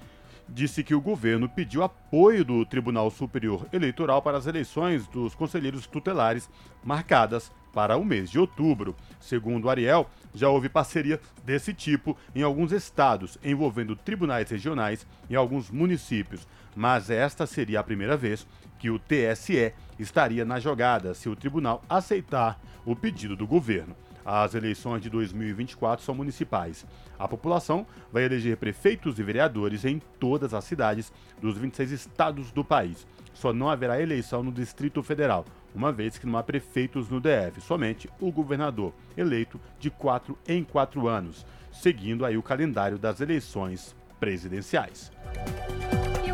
disse 0.48 0.84
que 0.84 0.96
o 0.96 1.02
governo 1.02 1.48
pediu 1.48 1.84
apoio 1.84 2.44
do 2.44 2.66
Tribunal 2.66 3.10
Superior 3.12 3.68
Eleitoral 3.72 4.22
para 4.22 4.38
as 4.38 4.48
eleições 4.48 5.08
dos 5.08 5.36
conselheiros 5.36 5.86
tutelares 5.88 6.50
marcadas 6.84 7.52
para 7.74 7.98
o 7.98 8.06
mês 8.06 8.30
de 8.30 8.40
outubro. 8.40 8.96
Segundo 9.20 9.70
Ariel, 9.70 10.10
já 10.34 10.50
houve 10.50 10.70
parceria 10.70 11.20
desse 11.44 11.74
tipo 11.74 12.18
em 12.36 12.42
alguns 12.42 12.72
estados, 12.72 13.38
envolvendo 13.44 13.96
tribunais 13.96 14.50
regionais 14.50 15.06
em 15.30 15.36
alguns 15.36 15.70
municípios, 15.70 16.48
mas 16.76 17.10
esta 17.10 17.46
seria 17.46 17.80
a 17.80 17.84
primeira 17.84 18.18
vez 18.18 18.48
que 18.80 18.90
o 18.90 18.98
TSE 18.98 19.74
estaria 20.00 20.46
na 20.46 20.60
jogada 20.60 21.14
se 21.14 21.30
o 21.30 21.36
tribunal 21.36 21.84
aceitar 21.88 22.60
o 22.86 22.96
pedido 22.96 23.36
do 23.36 23.46
governo. 23.46 23.96
As 24.26 24.54
eleições 24.54 25.02
de 25.02 25.10
2024 25.10 26.04
são 26.04 26.16
municipais. 26.16 26.86
A 27.18 27.28
população 27.28 27.86
vai 28.12 28.24
eleger 28.24 28.58
prefeitos 28.58 29.20
e 29.20 29.24
vereadores 29.24 29.86
em 29.86 30.00
todas 30.20 30.54
as 30.54 30.64
cidades 30.64 31.12
dos 31.42 31.58
26 31.58 31.92
estados 31.92 32.52
do 32.52 32.64
país. 32.64 33.06
Só 33.34 33.52
não 33.54 33.70
haverá 33.70 34.02
eleição 34.02 34.44
no 34.44 34.52
Distrito 34.52 35.02
Federal, 35.02 35.46
uma 35.74 35.92
vez 35.92 36.18
que 36.18 36.26
não 36.26 36.38
há 36.38 36.44
prefeitos 36.44 37.10
no 37.10 37.20
DF, 37.20 37.62
somente 37.62 38.10
o 38.20 38.32
governador, 38.32 38.94
eleito 39.18 39.60
de 39.80 39.90
quatro 39.90 40.38
em 40.48 40.64
quatro 40.64 41.08
anos, 41.08 41.46
seguindo 41.72 42.26
aí 42.26 42.38
o 42.38 42.44
calendário 42.44 42.98
das 42.98 43.22
eleições 43.22 43.96
presidenciais. 44.20 45.12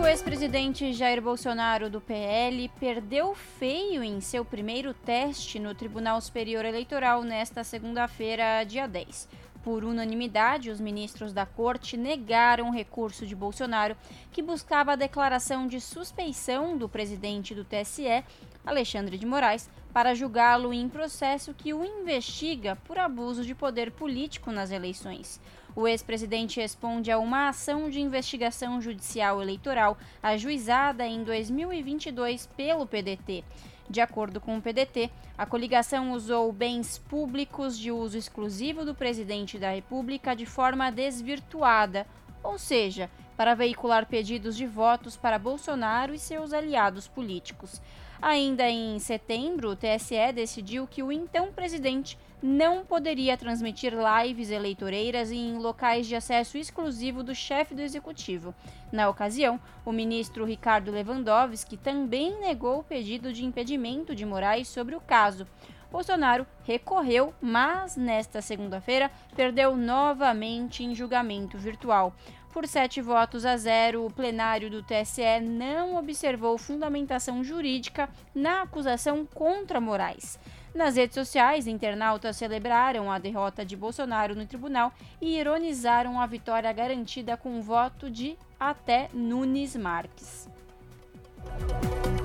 O 0.05 0.07
ex-presidente 0.07 0.93
Jair 0.93 1.19
Bolsonaro 1.19 1.89
do 1.89 1.99
PL 1.99 2.69
perdeu 2.79 3.33
feio 3.33 4.03
em 4.03 4.21
seu 4.21 4.45
primeiro 4.45 4.93
teste 4.93 5.57
no 5.57 5.73
Tribunal 5.73 6.21
Superior 6.21 6.63
Eleitoral 6.63 7.23
nesta 7.23 7.63
segunda-feira, 7.63 8.63
dia 8.65 8.87
10. 8.87 9.27
Por 9.63 9.83
unanimidade, 9.83 10.69
os 10.69 10.79
ministros 10.79 11.33
da 11.33 11.43
corte 11.43 11.97
negaram 11.97 12.69
o 12.69 12.71
recurso 12.71 13.25
de 13.25 13.35
Bolsonaro, 13.35 13.97
que 14.31 14.43
buscava 14.43 14.91
a 14.91 14.95
declaração 14.95 15.65
de 15.65 15.81
suspeição 15.81 16.77
do 16.77 16.87
presidente 16.87 17.55
do 17.55 17.65
TSE, 17.65 18.23
Alexandre 18.63 19.17
de 19.17 19.25
Moraes, 19.25 19.67
para 19.91 20.13
julgá-lo 20.13 20.71
em 20.71 20.87
processo 20.87 21.51
que 21.51 21.73
o 21.73 21.83
investiga 21.83 22.75
por 22.85 22.99
abuso 22.99 23.43
de 23.43 23.55
poder 23.55 23.89
político 23.89 24.51
nas 24.51 24.69
eleições. 24.69 25.41
O 25.75 25.85
ex-presidente 25.85 26.61
responde 26.61 27.11
a 27.11 27.19
uma 27.19 27.49
ação 27.49 27.89
de 27.89 27.99
investigação 27.99 28.79
judicial 28.79 29.41
eleitoral 29.41 29.97
ajuizada 30.23 31.05
em 31.05 31.21
2022 31.21 32.47
pelo 32.55 32.87
PDT. 32.87 33.43
De 33.89 33.99
acordo 33.99 34.39
com 34.39 34.57
o 34.57 34.61
PDT, 34.61 35.11
a 35.37 35.45
coligação 35.45 36.13
usou 36.13 36.49
bens 36.53 36.97
públicos 36.97 37.77
de 37.77 37.91
uso 37.91 38.17
exclusivo 38.17 38.85
do 38.85 38.95
presidente 38.95 39.59
da 39.59 39.71
República 39.71 40.33
de 40.33 40.45
forma 40.45 40.89
desvirtuada, 40.89 42.07
ou 42.41 42.57
seja, 42.57 43.09
para 43.35 43.53
veicular 43.53 44.05
pedidos 44.05 44.55
de 44.55 44.65
votos 44.65 45.17
para 45.17 45.37
Bolsonaro 45.37 46.13
e 46.13 46.19
seus 46.19 46.53
aliados 46.53 47.07
políticos. 47.07 47.81
Ainda 48.21 48.69
em 48.69 48.97
setembro, 48.97 49.71
o 49.71 49.75
TSE 49.75 50.31
decidiu 50.33 50.87
que 50.87 51.03
o 51.03 51.11
então 51.11 51.51
presidente 51.51 52.17
não 52.45 52.85
poderia 52.85 53.35
transmitir 53.35 53.91
lives 53.91 54.51
eleitoreiras 54.51 55.31
em 55.31 55.57
locais 55.57 56.05
de 56.05 56.15
acesso 56.15 56.59
exclusivo 56.59 57.23
do 57.23 57.33
chefe 57.33 57.73
do 57.73 57.81
executivo. 57.81 58.53
Na 58.91 59.09
ocasião, 59.09 59.59
o 59.83 59.91
ministro 59.91 60.45
Ricardo 60.45 60.91
Lewandowski 60.91 61.75
também 61.75 62.39
negou 62.39 62.79
o 62.79 62.83
pedido 62.83 63.33
de 63.33 63.43
impedimento 63.43 64.13
de 64.13 64.27
Moraes 64.27 64.67
sobre 64.67 64.95
o 64.95 65.01
caso. 65.01 65.47
Bolsonaro 65.91 66.45
recorreu, 66.63 67.33
mas 67.41 67.97
nesta 67.97 68.43
segunda-feira 68.43 69.09
perdeu 69.35 69.75
novamente 69.75 70.83
em 70.83 70.93
julgamento 70.93 71.57
virtual. 71.57 72.13
Por 72.53 72.67
sete 72.67 73.01
votos 73.01 73.43
a 73.43 73.57
zero, 73.57 74.05
o 74.05 74.13
plenário 74.13 74.69
do 74.69 74.83
TSE 74.83 75.41
não 75.41 75.97
observou 75.97 76.57
fundamentação 76.59 77.43
jurídica 77.43 78.07
na 78.35 78.61
acusação 78.61 79.25
contra 79.25 79.81
Moraes. 79.81 80.39
Nas 80.75 80.97
redes 80.97 81.15
sociais, 81.15 81.67
internautas 81.67 82.35
celebraram 82.35 83.09
a 83.09 83.17
derrota 83.17 83.63
de 83.63 83.77
Bolsonaro 83.77 84.35
no 84.35 84.45
tribunal 84.45 84.91
e 85.21 85.39
ironizaram 85.39 86.19
a 86.19 86.27
vitória 86.27 86.71
garantida 86.73 87.37
com 87.37 87.57
o 87.57 87.61
voto 87.61 88.11
de 88.11 88.37
até 88.59 89.07
Nunes 89.13 89.73
Marques. 89.77 90.49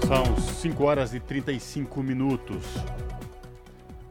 São 0.05 0.37
5 0.37 0.83
horas 0.83 1.15
e 1.15 1.21
35 1.21 2.03
minutos. 2.03 2.65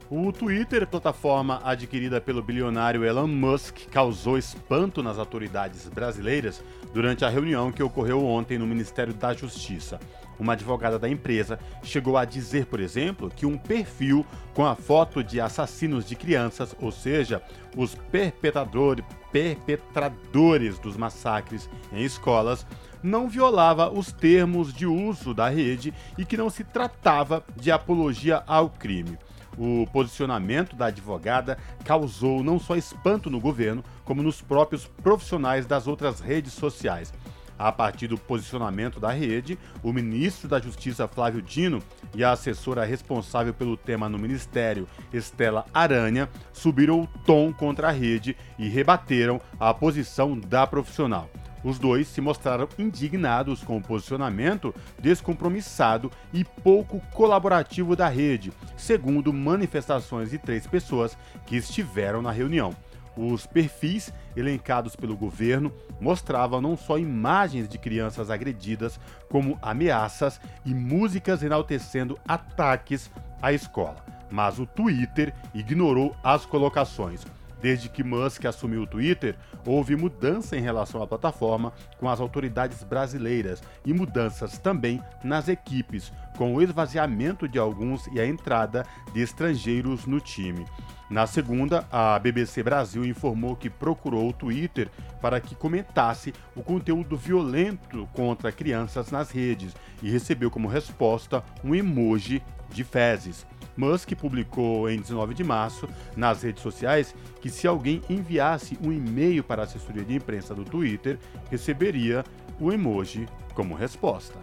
O 0.10 0.32
Twitter, 0.32 0.88
plataforma 0.88 1.60
adquirida 1.62 2.22
pelo 2.22 2.42
bilionário 2.42 3.04
Elon 3.04 3.28
Musk, 3.28 3.90
causou 3.92 4.38
espanto 4.38 5.04
nas 5.04 5.20
autoridades 5.20 5.86
brasileiras 5.90 6.64
durante 6.94 7.26
a 7.26 7.30
reunião 7.30 7.74
que 7.74 7.84
ocorreu 7.84 8.26
ontem 8.26 8.58
no 8.58 8.66
Ministério 8.66 9.14
da 9.14 9.34
Justiça. 9.34 10.00
Uma 10.40 10.54
advogada 10.54 10.98
da 10.98 11.10
empresa 11.10 11.60
chegou 11.84 12.16
a 12.18 12.24
dizer, 12.24 12.66
por 12.66 12.80
exemplo, 12.80 13.30
que 13.30 13.46
um 13.46 13.58
perfil 13.58 14.26
com 14.54 14.66
a 14.66 14.74
foto 14.74 15.22
de 15.22 15.42
assassinos 15.42 16.06
de 16.06 16.16
crianças, 16.16 16.74
ou 16.80 16.92
seja, 16.92 17.42
os 17.76 17.94
perpetradores, 17.94 19.04
perpetradores 19.32 20.80
dos 20.80 20.96
massacres 20.96 21.70
em 21.92 22.04
escolas, 22.04 22.66
não 23.04 23.28
violava 23.28 23.92
os 23.92 24.12
termos 24.12 24.74
de 24.74 24.86
uso 24.86 25.34
da 25.34 25.50
rede 25.50 25.94
e 26.18 26.26
que 26.26 26.38
não 26.38 26.50
se 26.50 26.64
tratava 26.64 27.44
de 27.56 27.72
apologia 27.72 28.44
ao 28.48 28.70
crime. 28.70 29.18
O 29.58 29.86
posicionamento 29.92 30.76
da 30.76 30.86
advogada 30.86 31.58
causou 31.84 32.44
não 32.44 32.58
só 32.58 32.78
espanto 32.78 33.30
no 33.30 33.42
governo, 33.42 33.84
como 34.06 34.24
nos 34.24 34.42
próprios 34.42 34.86
profissionais 34.86 35.66
das 35.66 35.86
outras 35.86 36.22
redes 36.22 36.54
sociais. 36.54 37.14
A 37.60 37.74
partir 37.74 38.08
do 38.08 38.18
posicionamento 38.18 39.02
da 39.02 39.12
rede, 39.12 39.60
o 39.84 39.92
ministro 39.92 40.48
da 40.48 40.62
Justiça 40.62 41.10
Flávio 41.10 41.42
Dino 41.42 41.84
e 42.16 42.24
a 42.24 42.32
assessora 42.32 42.86
responsável 42.86 43.54
pelo 43.54 43.76
tema 43.76 44.08
no 44.08 44.18
ministério, 44.18 44.88
Estela 45.12 45.66
Aranha, 45.74 46.30
subiram 46.54 47.02
o 47.02 47.08
tom 47.26 47.52
contra 47.52 47.90
a 47.90 47.92
rede 47.92 48.34
e 48.58 48.70
rebateram 48.70 49.42
a 49.60 49.74
posição 49.74 50.40
da 50.40 50.66
profissional. 50.66 51.30
Os 51.62 51.78
dois 51.78 52.08
se 52.08 52.22
mostraram 52.22 52.70
indignados 52.78 53.62
com 53.62 53.76
o 53.76 53.84
posicionamento 53.84 54.74
descompromissado 54.98 56.10
e 56.32 56.46
pouco 56.46 57.02
colaborativo 57.12 57.94
da 57.94 58.08
rede, 58.08 58.54
segundo 58.78 59.34
manifestações 59.34 60.30
de 60.30 60.38
três 60.38 60.66
pessoas 60.66 61.18
que 61.46 61.58
estiveram 61.58 62.22
na 62.22 62.32
reunião. 62.32 62.74
Os 63.22 63.46
perfis 63.46 64.14
elencados 64.34 64.96
pelo 64.96 65.18
governo 65.18 65.74
mostravam 66.00 66.62
não 66.62 66.78
só 66.78 66.98
imagens 66.98 67.68
de 67.68 67.78
crianças 67.78 68.30
agredidas, 68.30 68.98
como 69.28 69.60
ameaças 69.62 70.40
e 70.66 70.74
músicas 70.74 71.44
enaltecendo 71.44 72.18
ataques 72.26 73.12
à 73.42 73.52
escola. 73.52 73.98
Mas 74.32 74.58
o 74.58 74.66
Twitter 74.66 75.34
ignorou 75.54 76.16
as 76.24 76.46
colocações. 76.46 77.26
Desde 77.62 77.90
que 77.90 78.04
Musk 78.04 78.46
assumiu 78.46 78.84
o 78.84 78.88
Twitter, 78.88 79.36
houve 79.66 79.96
mudança 79.96 80.56
em 80.56 80.62
relação 80.62 81.02
à 81.04 81.08
plataforma 81.08 81.74
com 81.98 82.08
as 82.08 82.20
autoridades 82.20 82.84
brasileiras 82.84 83.62
e 83.86 83.94
mudanças 83.94 84.58
também 84.58 85.02
nas 85.24 85.48
equipes, 85.48 86.12
com 86.38 86.56
o 86.56 86.62
esvaziamento 86.62 87.48
de 87.48 87.60
alguns 87.60 88.08
e 88.08 88.20
a 88.20 88.26
entrada 88.26 88.86
de 89.14 89.22
estrangeiros 89.22 90.06
no 90.06 90.22
time. 90.22 90.66
Na 91.10 91.26
segunda, 91.26 91.88
a 91.92 92.20
BBC 92.20 92.62
Brasil 92.62 93.04
informou 93.04 93.56
que 93.56 93.70
procurou 93.70 94.30
o 94.30 94.34
Twitter 94.34 94.90
para 95.20 95.42
que 95.42 95.56
comentasse 95.56 96.34
o 96.56 96.62
conteúdo 96.62 97.18
violento 97.18 98.08
contra 98.14 98.52
crianças 98.52 99.10
nas 99.10 99.32
redes 99.32 99.76
e 100.04 100.10
recebeu 100.10 100.52
como 100.52 100.68
resposta 100.68 101.44
um 101.64 101.74
emoji 101.74 102.44
de 102.70 102.84
fezes. 102.84 103.46
Musk 103.80 104.14
publicou 104.16 104.90
em 104.90 105.00
19 105.00 105.34
de 105.34 105.44
março 105.44 105.88
nas 106.16 106.44
redes 106.44 106.62
sociais 106.62 107.16
que 107.40 107.50
se 107.50 107.66
alguém 107.66 108.02
enviasse 108.10 108.78
um 108.84 108.92
e-mail 108.92 109.42
para 109.42 109.62
a 109.62 109.66
assessoria 109.66 110.04
de 110.04 110.16
imprensa 110.16 110.54
do 110.54 110.66
Twitter, 110.66 111.18
receberia 111.50 112.26
o 112.60 112.74
emoji 112.74 113.26
como 113.56 113.74
resposta. 113.74 114.38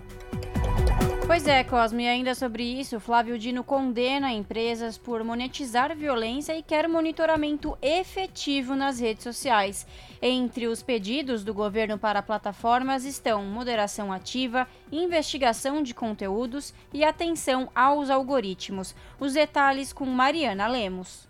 Pois 1.36 1.48
é, 1.48 1.62
Cosme, 1.62 2.08
ainda 2.08 2.34
sobre 2.34 2.62
isso, 2.62 2.98
Flávio 2.98 3.38
Dino 3.38 3.62
condena 3.62 4.32
empresas 4.32 4.96
por 4.96 5.22
monetizar 5.22 5.94
violência 5.94 6.56
e 6.56 6.62
quer 6.62 6.88
monitoramento 6.88 7.76
efetivo 7.82 8.74
nas 8.74 8.98
redes 8.98 9.24
sociais. 9.24 9.86
Entre 10.22 10.66
os 10.66 10.82
pedidos 10.82 11.44
do 11.44 11.52
governo 11.52 11.98
para 11.98 12.22
plataformas 12.22 13.04
estão 13.04 13.44
moderação 13.44 14.10
ativa, 14.10 14.66
investigação 14.90 15.82
de 15.82 15.92
conteúdos 15.92 16.72
e 16.90 17.04
atenção 17.04 17.68
aos 17.74 18.08
algoritmos. 18.08 18.94
Os 19.20 19.34
detalhes 19.34 19.92
com 19.92 20.06
Mariana 20.06 20.66
Lemos. 20.66 21.28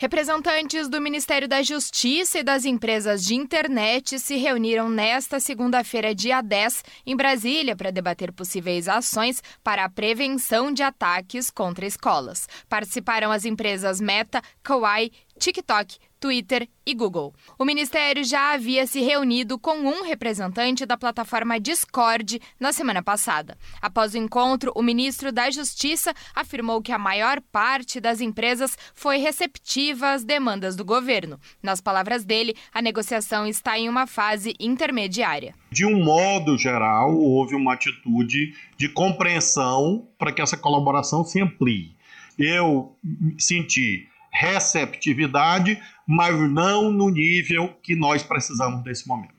Representantes 0.00 0.88
do 0.88 0.98
Ministério 0.98 1.46
da 1.46 1.60
Justiça 1.60 2.38
e 2.38 2.42
das 2.42 2.64
empresas 2.64 3.22
de 3.22 3.34
internet 3.34 4.18
se 4.18 4.34
reuniram 4.36 4.88
nesta 4.88 5.38
segunda-feira, 5.38 6.14
dia 6.14 6.40
10, 6.40 6.82
em 7.04 7.14
Brasília, 7.14 7.76
para 7.76 7.92
debater 7.92 8.32
possíveis 8.32 8.88
ações 8.88 9.42
para 9.62 9.84
a 9.84 9.90
prevenção 9.90 10.72
de 10.72 10.82
ataques 10.82 11.50
contra 11.50 11.84
escolas. 11.84 12.48
Participaram 12.66 13.30
as 13.30 13.44
empresas 13.44 14.00
Meta, 14.00 14.40
Kawaii, 14.62 15.12
TikTok, 15.38 15.98
Twitter 16.20 16.68
e 16.84 16.94
Google. 16.94 17.34
O 17.58 17.64
ministério 17.64 18.22
já 18.22 18.52
havia 18.52 18.86
se 18.86 19.00
reunido 19.00 19.58
com 19.58 19.78
um 19.78 20.04
representante 20.04 20.84
da 20.84 20.96
plataforma 20.96 21.58
Discord 21.58 22.38
na 22.60 22.72
semana 22.72 23.02
passada. 23.02 23.56
Após 23.80 24.12
o 24.12 24.18
encontro, 24.18 24.70
o 24.76 24.82
ministro 24.82 25.32
da 25.32 25.50
Justiça 25.50 26.12
afirmou 26.34 26.82
que 26.82 26.92
a 26.92 26.98
maior 26.98 27.40
parte 27.50 27.98
das 28.00 28.20
empresas 28.20 28.76
foi 28.94 29.16
receptiva 29.16 30.12
às 30.12 30.22
demandas 30.22 30.76
do 30.76 30.84
governo. 30.84 31.40
Nas 31.62 31.80
palavras 31.80 32.24
dele, 32.24 32.54
a 32.72 32.82
negociação 32.82 33.46
está 33.46 33.78
em 33.78 33.88
uma 33.88 34.06
fase 34.06 34.54
intermediária. 34.60 35.54
De 35.70 35.86
um 35.86 36.04
modo 36.04 36.58
geral, 36.58 37.16
houve 37.16 37.54
uma 37.54 37.72
atitude 37.72 38.54
de 38.76 38.88
compreensão 38.90 40.06
para 40.18 40.32
que 40.32 40.42
essa 40.42 40.56
colaboração 40.56 41.24
se 41.24 41.40
amplie. 41.40 41.96
Eu 42.38 42.96
senti 43.38 44.08
receptividade, 44.32 45.80
mas 46.10 46.34
não 46.50 46.90
no 46.90 47.08
nível 47.08 47.72
que 47.84 47.94
nós 47.94 48.20
precisamos 48.20 48.84
nesse 48.84 49.06
momento. 49.06 49.32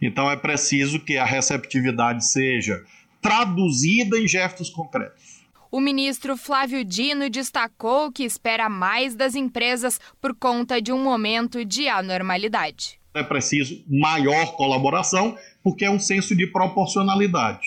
Então 0.00 0.30
é 0.30 0.36
preciso 0.36 1.00
que 1.00 1.16
a 1.16 1.24
receptividade 1.24 2.24
seja 2.24 2.84
traduzida 3.20 4.16
em 4.16 4.28
gestos 4.28 4.70
concretos. 4.70 5.42
O 5.72 5.80
ministro 5.80 6.36
Flávio 6.36 6.84
Dino 6.84 7.28
destacou 7.28 8.12
que 8.12 8.22
espera 8.22 8.68
mais 8.68 9.16
das 9.16 9.34
empresas 9.34 10.00
por 10.20 10.36
conta 10.36 10.80
de 10.80 10.92
um 10.92 11.02
momento 11.02 11.64
de 11.64 11.88
anormalidade. 11.88 13.00
É 13.12 13.24
preciso 13.24 13.82
maior 13.88 14.54
colaboração, 14.54 15.36
porque 15.64 15.84
é 15.84 15.90
um 15.90 15.98
senso 15.98 16.36
de 16.36 16.46
proporcionalidade. 16.46 17.66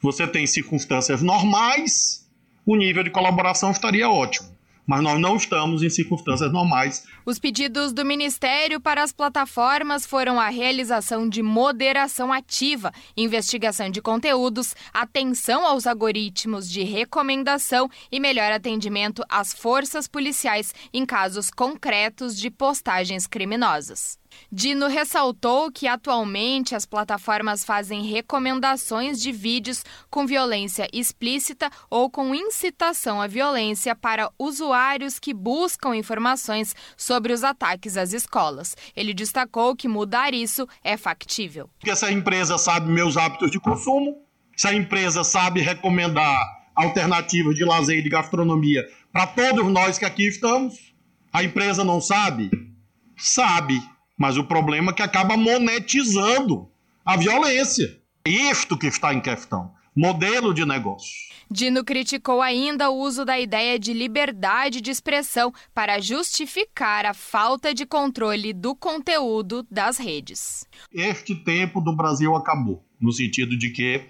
Você 0.00 0.26
tem 0.26 0.46
circunstâncias 0.46 1.20
normais, 1.20 2.26
o 2.64 2.74
nível 2.74 3.02
de 3.02 3.10
colaboração 3.10 3.70
estaria 3.70 4.08
ótimo 4.08 4.55
mas 4.86 5.02
nós 5.02 5.20
não 5.20 5.36
estamos 5.36 5.82
em 5.82 5.90
circunstâncias 5.90 6.52
normais. 6.52 7.04
Os 7.24 7.38
pedidos 7.38 7.92
do 7.92 8.04
Ministério 8.04 8.80
para 8.80 9.02
as 9.02 9.12
plataformas 9.12 10.06
foram 10.06 10.38
a 10.38 10.48
realização 10.48 11.28
de 11.28 11.42
moderação 11.42 12.32
ativa, 12.32 12.92
investigação 13.16 13.90
de 13.90 14.00
conteúdos, 14.00 14.74
atenção 14.92 15.66
aos 15.66 15.86
algoritmos 15.86 16.70
de 16.70 16.84
recomendação 16.84 17.90
e 18.12 18.20
melhor 18.20 18.52
atendimento 18.52 19.22
às 19.28 19.52
forças 19.52 20.06
policiais 20.06 20.72
em 20.92 21.04
casos 21.04 21.50
concretos 21.50 22.38
de 22.38 22.50
postagens 22.50 23.26
criminosas. 23.26 24.18
Dino 24.50 24.86
ressaltou 24.86 25.70
que 25.70 25.86
atualmente 25.86 26.74
as 26.74 26.86
plataformas 26.86 27.64
fazem 27.64 28.04
recomendações 28.04 29.20
de 29.20 29.32
vídeos 29.32 29.84
com 30.08 30.26
violência 30.26 30.88
explícita 30.92 31.70
ou 31.90 32.10
com 32.10 32.34
incitação 32.34 33.20
à 33.20 33.26
violência 33.26 33.94
para 33.94 34.30
usuários 34.38 35.18
que 35.18 35.34
buscam 35.34 35.96
informações 35.96 36.74
sobre 36.96 37.32
os 37.32 37.42
ataques 37.42 37.96
às 37.96 38.12
escolas. 38.12 38.76
Ele 38.94 39.12
destacou 39.12 39.74
que 39.74 39.88
mudar 39.88 40.32
isso 40.32 40.66
é 40.82 40.96
factível. 40.96 41.68
Essa 41.84 42.10
empresa 42.10 42.58
sabe 42.58 42.90
meus 42.90 43.16
hábitos 43.16 43.50
de 43.50 43.58
consumo, 43.58 44.22
essa 44.56 44.72
empresa 44.72 45.22
sabe 45.22 45.60
recomendar 45.60 46.56
alternativas 46.74 47.54
de 47.54 47.64
lazer 47.64 47.98
e 47.98 48.02
de 48.02 48.08
gastronomia 48.08 48.86
para 49.12 49.26
todos 49.26 49.66
nós 49.72 49.98
que 49.98 50.04
aqui 50.04 50.28
estamos. 50.28 50.94
A 51.32 51.42
empresa 51.42 51.84
não 51.84 52.00
sabe? 52.00 52.50
Sabe 53.16 53.82
mas 54.16 54.36
o 54.36 54.44
problema 54.44 54.92
é 54.92 54.94
que 54.94 55.02
acaba 55.02 55.36
monetizando 55.36 56.68
a 57.04 57.16
violência. 57.16 58.00
Isto 58.24 58.76
que 58.76 58.86
está 58.86 59.12
em 59.12 59.20
questão. 59.20 59.70
Modelo 59.94 60.52
de 60.52 60.64
negócio. 60.64 61.26
Dino 61.50 61.84
criticou 61.84 62.42
ainda 62.42 62.90
o 62.90 62.98
uso 62.98 63.24
da 63.24 63.38
ideia 63.38 63.78
de 63.78 63.92
liberdade 63.92 64.80
de 64.80 64.90
expressão 64.90 65.52
para 65.72 66.00
justificar 66.00 67.06
a 67.06 67.14
falta 67.14 67.72
de 67.72 67.86
controle 67.86 68.52
do 68.52 68.74
conteúdo 68.74 69.64
das 69.70 69.96
redes. 69.96 70.66
Este 70.92 71.34
tempo 71.34 71.80
do 71.80 71.94
Brasil 71.94 72.34
acabou, 72.34 72.84
no 73.00 73.12
sentido 73.12 73.56
de 73.56 73.70
que 73.70 74.02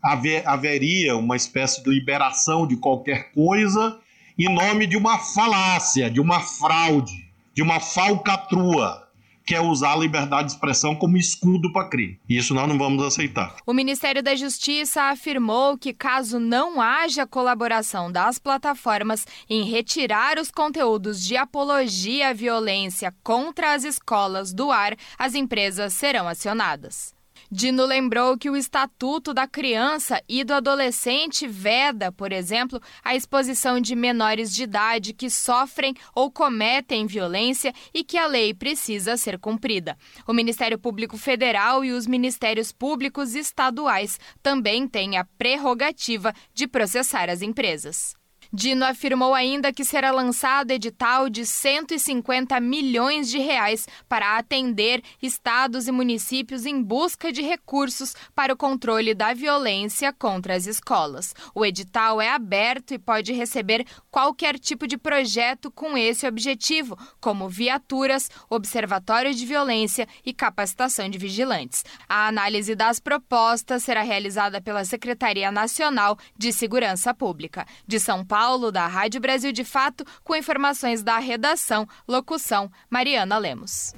haver, 0.00 0.46
haveria 0.46 1.16
uma 1.16 1.34
espécie 1.34 1.82
de 1.82 1.90
liberação 1.90 2.66
de 2.66 2.76
qualquer 2.76 3.32
coisa 3.32 3.98
em 4.38 4.54
nome 4.54 4.86
de 4.86 4.96
uma 4.96 5.18
falácia, 5.18 6.10
de 6.10 6.20
uma 6.20 6.40
fraude, 6.40 7.30
de 7.52 7.62
uma 7.62 7.80
falcatrua 7.80 9.05
quer 9.46 9.60
usar 9.60 9.92
a 9.92 9.96
liberdade 9.96 10.48
de 10.48 10.54
expressão 10.54 10.94
como 10.96 11.16
escudo 11.16 11.72
para 11.72 11.88
crime. 11.88 12.20
Isso 12.28 12.52
nós 12.52 12.68
não 12.68 12.76
vamos 12.76 13.02
aceitar. 13.04 13.56
O 13.64 13.72
Ministério 13.72 14.22
da 14.22 14.34
Justiça 14.34 15.04
afirmou 15.04 15.78
que, 15.78 15.94
caso 15.94 16.40
não 16.40 16.80
haja 16.80 17.26
colaboração 17.26 18.10
das 18.10 18.38
plataformas 18.38 19.26
em 19.48 19.62
retirar 19.62 20.38
os 20.38 20.50
conteúdos 20.50 21.24
de 21.24 21.36
apologia 21.36 22.30
à 22.30 22.32
violência 22.32 23.14
contra 23.22 23.72
as 23.72 23.84
escolas 23.84 24.52
do 24.52 24.70
ar, 24.70 24.96
as 25.18 25.34
empresas 25.34 25.92
serão 25.92 26.26
acionadas. 26.26 27.15
Dino 27.50 27.84
lembrou 27.84 28.36
que 28.36 28.50
o 28.50 28.56
Estatuto 28.56 29.32
da 29.32 29.46
Criança 29.46 30.20
e 30.28 30.42
do 30.42 30.52
Adolescente 30.52 31.46
veda, 31.46 32.10
por 32.10 32.32
exemplo, 32.32 32.80
a 33.04 33.14
exposição 33.14 33.80
de 33.80 33.94
menores 33.94 34.52
de 34.52 34.64
idade 34.64 35.12
que 35.12 35.30
sofrem 35.30 35.94
ou 36.14 36.30
cometem 36.30 37.06
violência 37.06 37.72
e 37.94 38.02
que 38.02 38.18
a 38.18 38.26
lei 38.26 38.52
precisa 38.52 39.16
ser 39.16 39.38
cumprida. 39.38 39.96
O 40.26 40.32
Ministério 40.32 40.78
Público 40.78 41.16
Federal 41.16 41.84
e 41.84 41.92
os 41.92 42.06
Ministérios 42.06 42.72
Públicos 42.72 43.34
Estaduais 43.34 44.18
também 44.42 44.88
têm 44.88 45.16
a 45.16 45.24
prerrogativa 45.24 46.34
de 46.52 46.66
processar 46.66 47.30
as 47.30 47.42
empresas. 47.42 48.14
Dino 48.52 48.84
afirmou 48.84 49.34
ainda 49.34 49.72
que 49.72 49.84
será 49.84 50.10
lançado 50.10 50.70
edital 50.70 51.28
de 51.28 51.44
150 51.44 52.58
milhões 52.60 53.28
de 53.28 53.38
reais 53.38 53.86
para 54.08 54.38
atender 54.38 55.02
estados 55.20 55.88
e 55.88 55.92
municípios 55.92 56.66
em 56.66 56.82
busca 56.82 57.32
de 57.32 57.42
recursos 57.42 58.14
para 58.34 58.52
o 58.52 58.56
controle 58.56 59.14
da 59.14 59.34
violência 59.34 60.12
contra 60.12 60.54
as 60.54 60.66
escolas. 60.66 61.34
O 61.54 61.64
edital 61.64 62.20
é 62.20 62.28
aberto 62.28 62.94
e 62.94 62.98
pode 62.98 63.32
receber 63.32 63.84
qualquer 64.10 64.58
tipo 64.58 64.86
de 64.86 64.96
projeto 64.96 65.70
com 65.70 65.96
esse 65.96 66.26
objetivo, 66.26 66.96
como 67.20 67.48
viaturas, 67.48 68.30
observatório 68.48 69.34
de 69.34 69.44
violência 69.44 70.08
e 70.24 70.32
capacitação 70.32 71.08
de 71.08 71.18
vigilantes. 71.18 71.84
A 72.08 72.28
análise 72.28 72.74
das 72.74 73.00
propostas 73.00 73.82
será 73.82 74.02
realizada 74.02 74.60
pela 74.60 74.84
Secretaria 74.84 75.50
Nacional 75.50 76.18
de 76.36 76.52
Segurança 76.52 77.12
Pública. 77.12 77.66
De 77.86 77.98
São 77.98 78.24
Paulo, 78.24 78.35
Paulo, 78.38 78.70
da 78.70 78.86
Rádio 78.86 79.18
Brasil 79.18 79.50
de 79.50 79.64
Fato, 79.64 80.04
com 80.22 80.36
informações 80.36 81.02
da 81.02 81.16
redação. 81.18 81.88
Locução: 82.06 82.70
Mariana 82.90 83.38
Lemos. 83.38 83.94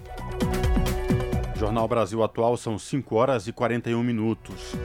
Jornal 1.57 1.89
Brasil 1.89 2.23
Atual 2.23 2.57
são 2.57 2.79
5 2.79 3.17
horas 3.17 3.49
e 3.49 3.53
41 3.53 4.01
minutos. 4.01 4.77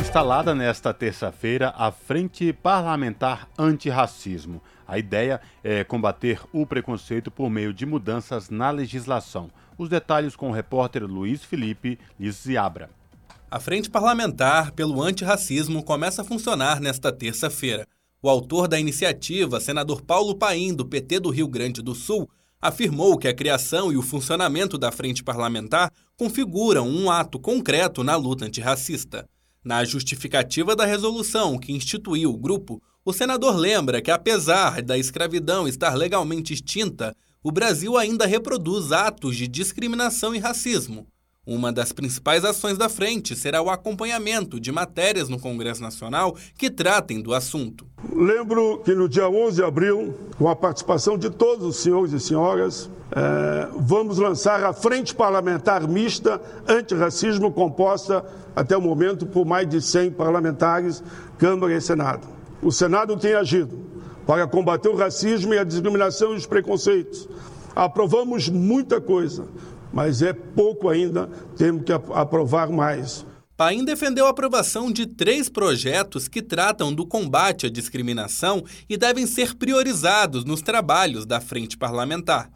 Instalada 0.00 0.54
nesta 0.54 0.94
terça-feira 0.94 1.74
a 1.76 1.90
Frente 1.90 2.52
Parlamentar 2.52 3.48
Antirracismo. 3.58 4.62
A 4.86 4.96
ideia 4.96 5.40
é 5.64 5.82
combater 5.82 6.40
o 6.52 6.64
preconceito 6.64 7.32
por 7.32 7.50
meio 7.50 7.74
de 7.74 7.84
mudanças 7.84 8.48
na 8.48 8.70
legislação. 8.70 9.50
Os 9.76 9.88
detalhes 9.88 10.36
com 10.36 10.50
o 10.50 10.52
repórter 10.52 11.02
Luiz 11.02 11.42
Felipe 11.42 11.98
Liziabra. 12.16 12.88
A 13.50 13.58
Frente 13.58 13.90
Parlamentar 13.90 14.70
pelo 14.70 15.02
Antirracismo 15.02 15.82
começa 15.82 16.22
a 16.22 16.24
funcionar 16.24 16.80
nesta 16.80 17.10
terça-feira. 17.10 17.84
O 18.24 18.28
autor 18.30 18.66
da 18.66 18.80
iniciativa, 18.80 19.60
senador 19.60 20.00
Paulo 20.00 20.34
Paim, 20.34 20.72
do 20.72 20.86
PT 20.86 21.20
do 21.20 21.28
Rio 21.28 21.46
Grande 21.46 21.82
do 21.82 21.94
Sul, 21.94 22.26
afirmou 22.58 23.18
que 23.18 23.28
a 23.28 23.34
criação 23.34 23.92
e 23.92 23.98
o 23.98 24.02
funcionamento 24.02 24.78
da 24.78 24.90
frente 24.90 25.22
parlamentar 25.22 25.92
configuram 26.16 26.88
um 26.88 27.10
ato 27.10 27.38
concreto 27.38 28.02
na 28.02 28.16
luta 28.16 28.46
antirracista. 28.46 29.28
Na 29.62 29.84
justificativa 29.84 30.74
da 30.74 30.86
resolução 30.86 31.58
que 31.58 31.74
instituiu 31.74 32.30
o 32.30 32.38
grupo, 32.38 32.82
o 33.04 33.12
senador 33.12 33.56
lembra 33.56 34.00
que, 34.00 34.10
apesar 34.10 34.80
da 34.80 34.96
escravidão 34.96 35.68
estar 35.68 35.94
legalmente 35.94 36.54
extinta, 36.54 37.14
o 37.42 37.52
Brasil 37.52 37.94
ainda 37.94 38.24
reproduz 38.24 38.90
atos 38.90 39.36
de 39.36 39.46
discriminação 39.46 40.34
e 40.34 40.38
racismo. 40.38 41.06
Uma 41.46 41.70
das 41.70 41.92
principais 41.92 42.42
ações 42.42 42.78
da 42.78 42.88
frente 42.88 43.36
será 43.36 43.60
o 43.60 43.68
acompanhamento 43.68 44.58
de 44.58 44.72
matérias 44.72 45.28
no 45.28 45.38
Congresso 45.38 45.82
Nacional 45.82 46.34
que 46.56 46.70
tratem 46.70 47.20
do 47.20 47.34
assunto. 47.34 47.86
Lembro 48.10 48.78
que 48.82 48.94
no 48.94 49.06
dia 49.06 49.28
11 49.28 49.56
de 49.56 49.62
abril, 49.62 50.14
com 50.38 50.48
a 50.48 50.56
participação 50.56 51.18
de 51.18 51.28
todos 51.28 51.66
os 51.66 51.76
senhores 51.76 52.14
e 52.14 52.20
senhoras, 52.20 52.88
eh, 53.12 53.68
vamos 53.76 54.16
lançar 54.16 54.64
a 54.64 54.72
Frente 54.72 55.14
Parlamentar 55.14 55.86
Mista 55.86 56.40
Antirracismo, 56.66 57.52
composta 57.52 58.24
até 58.56 58.74
o 58.74 58.80
momento 58.80 59.26
por 59.26 59.44
mais 59.44 59.68
de 59.68 59.82
100 59.82 60.12
parlamentares, 60.12 61.02
Câmara 61.36 61.74
e 61.74 61.80
Senado. 61.80 62.26
O 62.62 62.72
Senado 62.72 63.18
tem 63.18 63.34
agido 63.34 63.78
para 64.26 64.46
combater 64.46 64.88
o 64.88 64.96
racismo 64.96 65.52
e 65.52 65.58
a 65.58 65.64
discriminação 65.64 66.32
e 66.32 66.36
os 66.36 66.46
preconceitos. 66.46 67.28
Aprovamos 67.76 68.48
muita 68.48 69.00
coisa, 69.00 69.46
mas 69.94 70.22
é 70.22 70.32
pouco 70.32 70.88
ainda, 70.88 71.28
temos 71.56 71.84
que 71.84 71.92
aprovar 71.92 72.68
mais. 72.68 73.24
Paim 73.56 73.84
defendeu 73.84 74.26
a 74.26 74.30
aprovação 74.30 74.90
de 74.90 75.06
três 75.06 75.48
projetos 75.48 76.26
que 76.26 76.42
tratam 76.42 76.92
do 76.92 77.06
combate 77.06 77.66
à 77.66 77.70
discriminação 77.70 78.64
e 78.88 78.96
devem 78.96 79.24
ser 79.24 79.54
priorizados 79.54 80.44
nos 80.44 80.60
trabalhos 80.60 81.24
da 81.24 81.40
Frente 81.40 81.78
Parlamentar. 81.78 82.50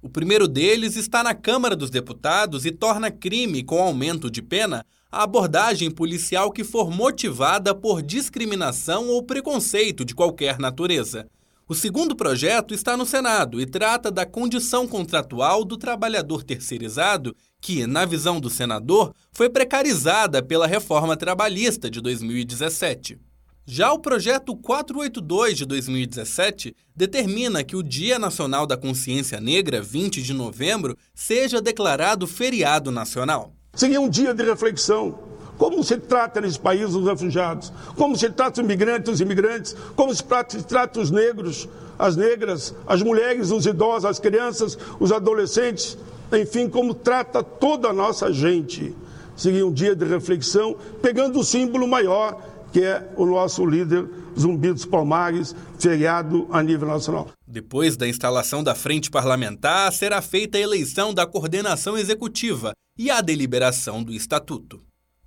O 0.00 0.08
primeiro 0.08 0.46
deles 0.46 0.94
está 0.94 1.24
na 1.24 1.34
Câmara 1.34 1.74
dos 1.74 1.90
Deputados 1.90 2.64
e 2.64 2.70
torna 2.70 3.10
crime 3.10 3.64
com 3.64 3.82
aumento 3.82 4.30
de 4.30 4.40
pena 4.40 4.86
a 5.10 5.24
abordagem 5.24 5.90
policial 5.90 6.52
que 6.52 6.62
for 6.62 6.90
motivada 6.90 7.74
por 7.74 8.02
discriminação 8.02 9.08
ou 9.08 9.22
preconceito 9.22 10.04
de 10.04 10.14
qualquer 10.14 10.60
natureza. 10.60 11.26
O 11.66 11.74
segundo 11.74 12.14
projeto 12.14 12.74
está 12.74 12.94
no 12.94 13.06
Senado 13.06 13.58
e 13.58 13.64
trata 13.64 14.10
da 14.10 14.26
condição 14.26 14.86
contratual 14.86 15.64
do 15.64 15.78
trabalhador 15.78 16.42
terceirizado, 16.42 17.34
que, 17.58 17.86
na 17.86 18.04
visão 18.04 18.38
do 18.38 18.50
senador, 18.50 19.14
foi 19.32 19.48
precarizada 19.48 20.42
pela 20.42 20.66
reforma 20.66 21.16
trabalhista 21.16 21.90
de 21.90 22.02
2017. 22.02 23.18
Já 23.64 23.90
o 23.94 23.98
projeto 23.98 24.54
482 24.54 25.56
de 25.56 25.64
2017 25.64 26.76
determina 26.94 27.64
que 27.64 27.76
o 27.76 27.82
Dia 27.82 28.18
Nacional 28.18 28.66
da 28.66 28.76
Consciência 28.76 29.40
Negra, 29.40 29.80
20 29.80 30.22
de 30.22 30.34
novembro, 30.34 30.94
seja 31.14 31.62
declarado 31.62 32.26
feriado 32.26 32.90
nacional. 32.90 33.54
Seria 33.72 34.02
um 34.02 34.08
dia 34.08 34.34
de 34.34 34.44
reflexão 34.44 35.18
como 35.56 35.84
se 35.84 35.96
trata 35.96 36.40
nesse 36.40 36.58
país 36.58 36.94
os 36.94 37.06
refugiados? 37.06 37.72
Como 37.96 38.16
se 38.16 38.28
trata 38.30 38.60
os 38.60 38.66
migrantes, 38.66 39.14
os 39.14 39.20
imigrantes? 39.20 39.76
Como 39.94 40.14
se 40.14 40.22
trata, 40.22 40.58
se 40.58 40.64
trata 40.64 41.00
os 41.00 41.10
negros, 41.10 41.68
as 41.98 42.16
negras, 42.16 42.74
as 42.86 43.02
mulheres, 43.02 43.50
os 43.50 43.64
idosos, 43.64 44.04
as 44.04 44.18
crianças, 44.18 44.76
os 44.98 45.12
adolescentes? 45.12 45.96
Enfim, 46.32 46.68
como 46.68 46.94
trata 46.94 47.42
toda 47.42 47.88
a 47.88 47.92
nossa 47.92 48.32
gente? 48.32 48.94
Seria 49.36 49.66
um 49.66 49.72
dia 49.72 49.94
de 49.94 50.04
reflexão, 50.04 50.76
pegando 51.00 51.38
o 51.38 51.44
símbolo 51.44 51.86
maior, 51.86 52.40
que 52.72 52.82
é 52.82 53.08
o 53.16 53.24
nosso 53.24 53.64
líder 53.64 54.08
Zumbi 54.38 54.72
dos 54.72 54.84
Palmares, 54.84 55.54
feriado 55.78 56.48
a 56.50 56.60
nível 56.62 56.88
nacional. 56.88 57.28
Depois 57.46 57.96
da 57.96 58.08
instalação 58.08 58.64
da 58.64 58.74
frente 58.74 59.10
parlamentar, 59.10 59.92
será 59.92 60.20
feita 60.20 60.58
a 60.58 60.60
eleição 60.60 61.14
da 61.14 61.24
coordenação 61.24 61.96
executiva 61.96 62.72
e 62.98 63.10
a 63.10 63.20
deliberação 63.20 64.02
do 64.02 64.12
estatuto 64.12 64.80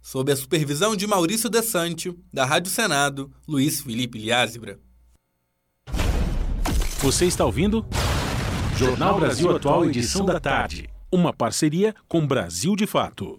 sob 0.07 0.31
a 0.31 0.35
supervisão 0.37 0.95
de 0.95 1.05
Maurício 1.05 1.49
Desante, 1.49 2.17
da 2.31 2.45
Rádio 2.45 2.71
Senado, 2.71 3.29
Luiz 3.45 3.81
Felipe 3.81 4.17
Liázebra. 4.17 4.79
Você 6.99 7.25
está 7.25 7.43
ouvindo? 7.43 7.85
Jornal 8.77 9.19
Brasil 9.19 9.53
Atual, 9.53 9.83
edição 9.83 10.25
da 10.25 10.39
tarde. 10.39 10.89
uma 11.11 11.33
parceria 11.33 11.93
com 12.07 12.25
Brasil 12.25 12.73
de 12.73 12.87
Fato. 12.87 13.35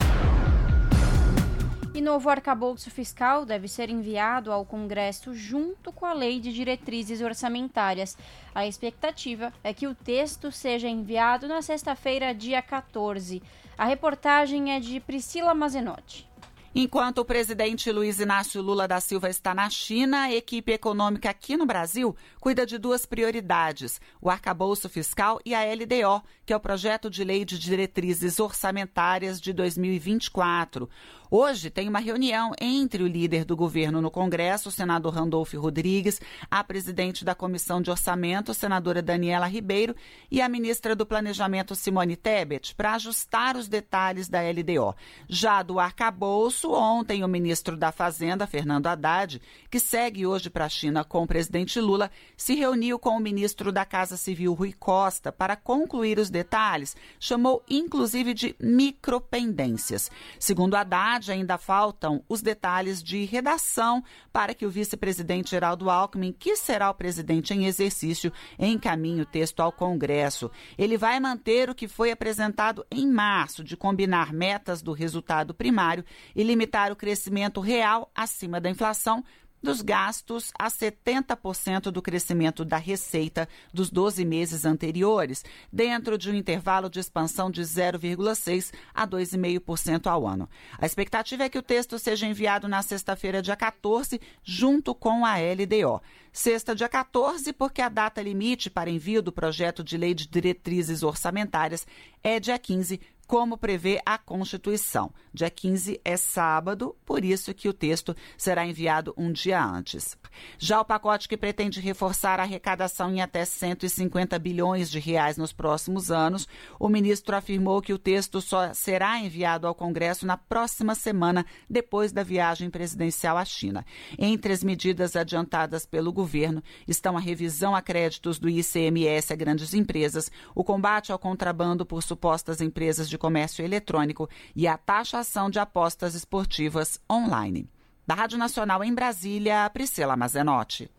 E 1.94 2.02
novo 2.02 2.28
arcabouço 2.28 2.90
fiscal 2.90 3.46
deve 3.46 3.66
ser 3.66 3.88
enviado 3.88 4.52
ao 4.52 4.66
Congresso 4.66 5.32
junto 5.34 5.90
com 5.90 6.04
a 6.04 6.12
Lei 6.12 6.38
de 6.38 6.52
Diretrizes 6.52 7.22
Orçamentárias. 7.22 8.14
A 8.54 8.66
expectativa 8.66 9.54
é 9.64 9.72
que 9.72 9.86
o 9.86 9.94
texto 9.94 10.52
seja 10.52 10.86
enviado 10.86 11.48
na 11.48 11.62
sexta-feira, 11.62 12.34
dia 12.34 12.60
14. 12.60 13.42
A 13.78 13.86
reportagem 13.86 14.72
é 14.72 14.80
de 14.80 15.00
Priscila 15.00 15.54
Mazenotti. 15.54 16.27
Enquanto 16.74 17.18
o 17.18 17.24
presidente 17.24 17.90
Luiz 17.90 18.20
Inácio 18.20 18.60
Lula 18.60 18.86
da 18.86 19.00
Silva 19.00 19.30
está 19.30 19.54
na 19.54 19.70
China, 19.70 20.24
a 20.24 20.34
equipe 20.34 20.70
econômica 20.70 21.30
aqui 21.30 21.56
no 21.56 21.64
Brasil 21.64 22.14
cuida 22.38 22.66
de 22.66 22.76
duas 22.76 23.06
prioridades: 23.06 23.98
o 24.20 24.28
arcabouço 24.28 24.86
fiscal 24.88 25.40
e 25.46 25.54
a 25.54 25.62
LDO, 25.62 26.22
que 26.44 26.52
é 26.52 26.56
o 26.56 26.60
projeto 26.60 27.08
de 27.08 27.24
lei 27.24 27.44
de 27.44 27.58
diretrizes 27.58 28.38
orçamentárias 28.38 29.40
de 29.40 29.52
2024. 29.54 30.88
Hoje 31.30 31.68
tem 31.68 31.90
uma 31.90 31.98
reunião 31.98 32.52
entre 32.58 33.02
o 33.02 33.06
líder 33.06 33.44
do 33.44 33.54
governo 33.54 34.00
no 34.00 34.10
Congresso, 34.10 34.70
o 34.70 34.72
senador 34.72 35.12
Randolfo 35.12 35.60
Rodrigues, 35.60 36.22
a 36.50 36.64
presidente 36.64 37.22
da 37.22 37.34
Comissão 37.34 37.82
de 37.82 37.90
Orçamento, 37.90 38.54
senadora 38.54 39.02
Daniela 39.02 39.46
Ribeiro, 39.46 39.94
e 40.30 40.40
a 40.40 40.48
ministra 40.48 40.96
do 40.96 41.04
Planejamento, 41.04 41.74
Simone 41.74 42.16
Tebet, 42.16 42.74
para 42.74 42.94
ajustar 42.94 43.56
os 43.56 43.68
detalhes 43.68 44.26
da 44.26 44.40
LDO. 44.40 44.96
Já 45.28 45.62
do 45.62 45.78
arcabouço, 45.78 46.72
ontem 46.72 47.22
o 47.22 47.28
ministro 47.28 47.76
da 47.76 47.92
Fazenda, 47.92 48.46
Fernando 48.46 48.86
Haddad, 48.86 49.38
que 49.70 49.78
segue 49.78 50.26
hoje 50.26 50.48
para 50.48 50.64
a 50.64 50.70
China 50.70 51.04
com 51.04 51.24
o 51.24 51.26
presidente 51.26 51.78
Lula, 51.78 52.10
se 52.38 52.54
reuniu 52.54 52.98
com 52.98 53.10
o 53.10 53.20
ministro 53.20 53.70
da 53.70 53.84
Casa 53.84 54.16
Civil, 54.16 54.54
Rui 54.54 54.72
Costa, 54.72 55.30
para 55.30 55.56
concluir 55.56 56.18
os 56.18 56.30
detalhes. 56.30 56.96
Chamou 57.20 57.62
inclusive 57.68 58.32
de 58.32 58.56
micropendências. 58.58 60.10
Segundo 60.38 60.74
Haddad, 60.74 61.17
verdade, 61.18 61.32
ainda 61.32 61.58
faltam 61.58 62.22
os 62.28 62.40
detalhes 62.40 63.02
de 63.02 63.24
redação 63.24 64.02
para 64.32 64.54
que 64.54 64.64
o 64.64 64.70
vice-presidente 64.70 65.50
Geraldo 65.50 65.90
Alckmin, 65.90 66.32
que 66.32 66.56
será 66.56 66.90
o 66.90 66.94
presidente 66.94 67.52
em 67.52 67.66
exercício, 67.66 68.32
encaminhe 68.58 69.20
o 69.20 69.26
texto 69.26 69.60
ao 69.60 69.72
Congresso. 69.72 70.50
Ele 70.76 70.96
vai 70.96 71.18
manter 71.18 71.68
o 71.68 71.74
que 71.74 71.88
foi 71.88 72.10
apresentado 72.10 72.86
em 72.90 73.06
março, 73.06 73.64
de 73.64 73.76
combinar 73.76 74.32
metas 74.32 74.80
do 74.80 74.92
resultado 74.92 75.52
primário 75.52 76.04
e 76.34 76.42
limitar 76.42 76.92
o 76.92 76.96
crescimento 76.96 77.60
real 77.60 78.10
acima 78.14 78.60
da 78.60 78.70
inflação 78.70 79.24
dos 79.62 79.82
gastos 79.82 80.52
a 80.58 80.68
70% 80.68 81.90
do 81.90 82.02
crescimento 82.02 82.64
da 82.64 82.76
receita 82.76 83.48
dos 83.72 83.90
12 83.90 84.24
meses 84.24 84.64
anteriores, 84.64 85.44
dentro 85.72 86.16
de 86.16 86.30
um 86.30 86.34
intervalo 86.34 86.88
de 86.88 87.00
expansão 87.00 87.50
de 87.50 87.62
0,6% 87.62 88.72
a 88.94 89.06
2,5% 89.06 90.06
ao 90.06 90.26
ano. 90.26 90.48
A 90.78 90.86
expectativa 90.86 91.44
é 91.44 91.48
que 91.48 91.58
o 91.58 91.62
texto 91.62 91.98
seja 91.98 92.26
enviado 92.26 92.68
na 92.68 92.82
sexta-feira, 92.82 93.42
dia 93.42 93.56
14, 93.56 94.20
junto 94.42 94.94
com 94.94 95.24
a 95.24 95.36
LDO. 95.36 96.00
Sexta, 96.32 96.74
dia 96.74 96.88
14, 96.88 97.52
porque 97.52 97.82
a 97.82 97.88
data 97.88 98.22
limite 98.22 98.70
para 98.70 98.90
envio 98.90 99.22
do 99.22 99.32
projeto 99.32 99.82
de 99.82 99.96
lei 99.96 100.14
de 100.14 100.28
diretrizes 100.28 101.02
orçamentárias 101.02 101.86
é 102.22 102.38
dia 102.38 102.58
15, 102.58 103.00
como 103.28 103.58
prevê 103.58 104.00
a 104.06 104.16
Constituição. 104.16 105.12
Dia 105.34 105.50
15 105.50 106.00
é 106.02 106.16
sábado, 106.16 106.96
por 107.04 107.22
isso 107.22 107.52
que 107.52 107.68
o 107.68 107.74
texto 107.74 108.16
será 108.38 108.66
enviado 108.66 109.12
um 109.18 109.30
dia 109.30 109.62
antes. 109.62 110.16
Já 110.58 110.80
o 110.80 110.84
pacote 110.84 111.28
que 111.28 111.36
pretende 111.36 111.78
reforçar 111.78 112.40
a 112.40 112.44
arrecadação 112.44 113.12
em 113.12 113.20
até 113.20 113.44
150 113.44 114.38
bilhões 114.38 114.90
de 114.90 114.98
reais 114.98 115.36
nos 115.36 115.52
próximos 115.52 116.10
anos, 116.10 116.48
o 116.80 116.88
ministro 116.88 117.36
afirmou 117.36 117.82
que 117.82 117.92
o 117.92 117.98
texto 117.98 118.40
só 118.40 118.72
será 118.72 119.20
enviado 119.20 119.66
ao 119.66 119.74
Congresso 119.74 120.24
na 120.24 120.38
próxima 120.38 120.94
semana, 120.94 121.44
depois 121.68 122.12
da 122.12 122.22
viagem 122.22 122.70
presidencial 122.70 123.36
à 123.36 123.44
China. 123.44 123.84
Entre 124.18 124.54
as 124.54 124.64
medidas 124.64 125.14
adiantadas 125.14 125.84
pelo 125.84 126.14
governo 126.14 126.62
estão 126.86 127.14
a 127.14 127.20
revisão 127.20 127.76
a 127.76 127.82
créditos 127.82 128.38
do 128.38 128.48
ICMS 128.48 129.34
a 129.34 129.36
grandes 129.36 129.74
empresas, 129.74 130.32
o 130.54 130.64
combate 130.64 131.12
ao 131.12 131.18
contrabando 131.18 131.84
por 131.84 132.02
supostas 132.02 132.62
empresas 132.62 133.06
de 133.06 133.17
comércio 133.18 133.64
eletrônico 133.64 134.28
e 134.56 134.66
a 134.66 134.78
taxação 134.78 135.50
de 135.50 135.58
apostas 135.58 136.14
esportivas 136.14 136.98
online. 137.10 137.68
Da 138.06 138.14
Rádio 138.14 138.38
Nacional 138.38 138.82
em 138.82 138.94
Brasília, 138.94 139.68
Priscila 139.68 140.16
Mazenotti. 140.16 140.90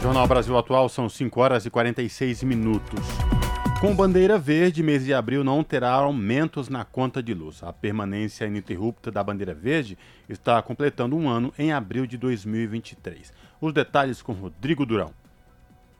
Jornal 0.00 0.26
Brasil 0.26 0.58
Atual 0.58 0.88
são 0.88 1.08
5 1.08 1.40
horas 1.40 1.64
e 1.64 1.70
46 1.70 2.42
minutos. 2.42 2.98
Com 3.80 3.94
bandeira 3.94 4.38
verde, 4.38 4.82
mês 4.82 5.04
de 5.04 5.12
abril 5.12 5.42
não 5.42 5.62
terá 5.62 5.90
aumentos 5.90 6.68
na 6.68 6.84
conta 6.84 7.22
de 7.22 7.34
luz. 7.34 7.62
A 7.62 7.72
permanência 7.72 8.44
ininterrupta 8.46 9.10
da 9.10 9.22
bandeira 9.22 9.54
verde 9.54 9.98
está 10.28 10.62
completando 10.62 11.16
um 11.16 11.28
ano 11.28 11.52
em 11.58 11.72
abril 11.72 12.06
de 12.06 12.16
2023. 12.16 13.32
Os 13.60 13.72
detalhes 13.72 14.22
com 14.22 14.32
Rodrigo 14.32 14.86
Durão. 14.86 15.12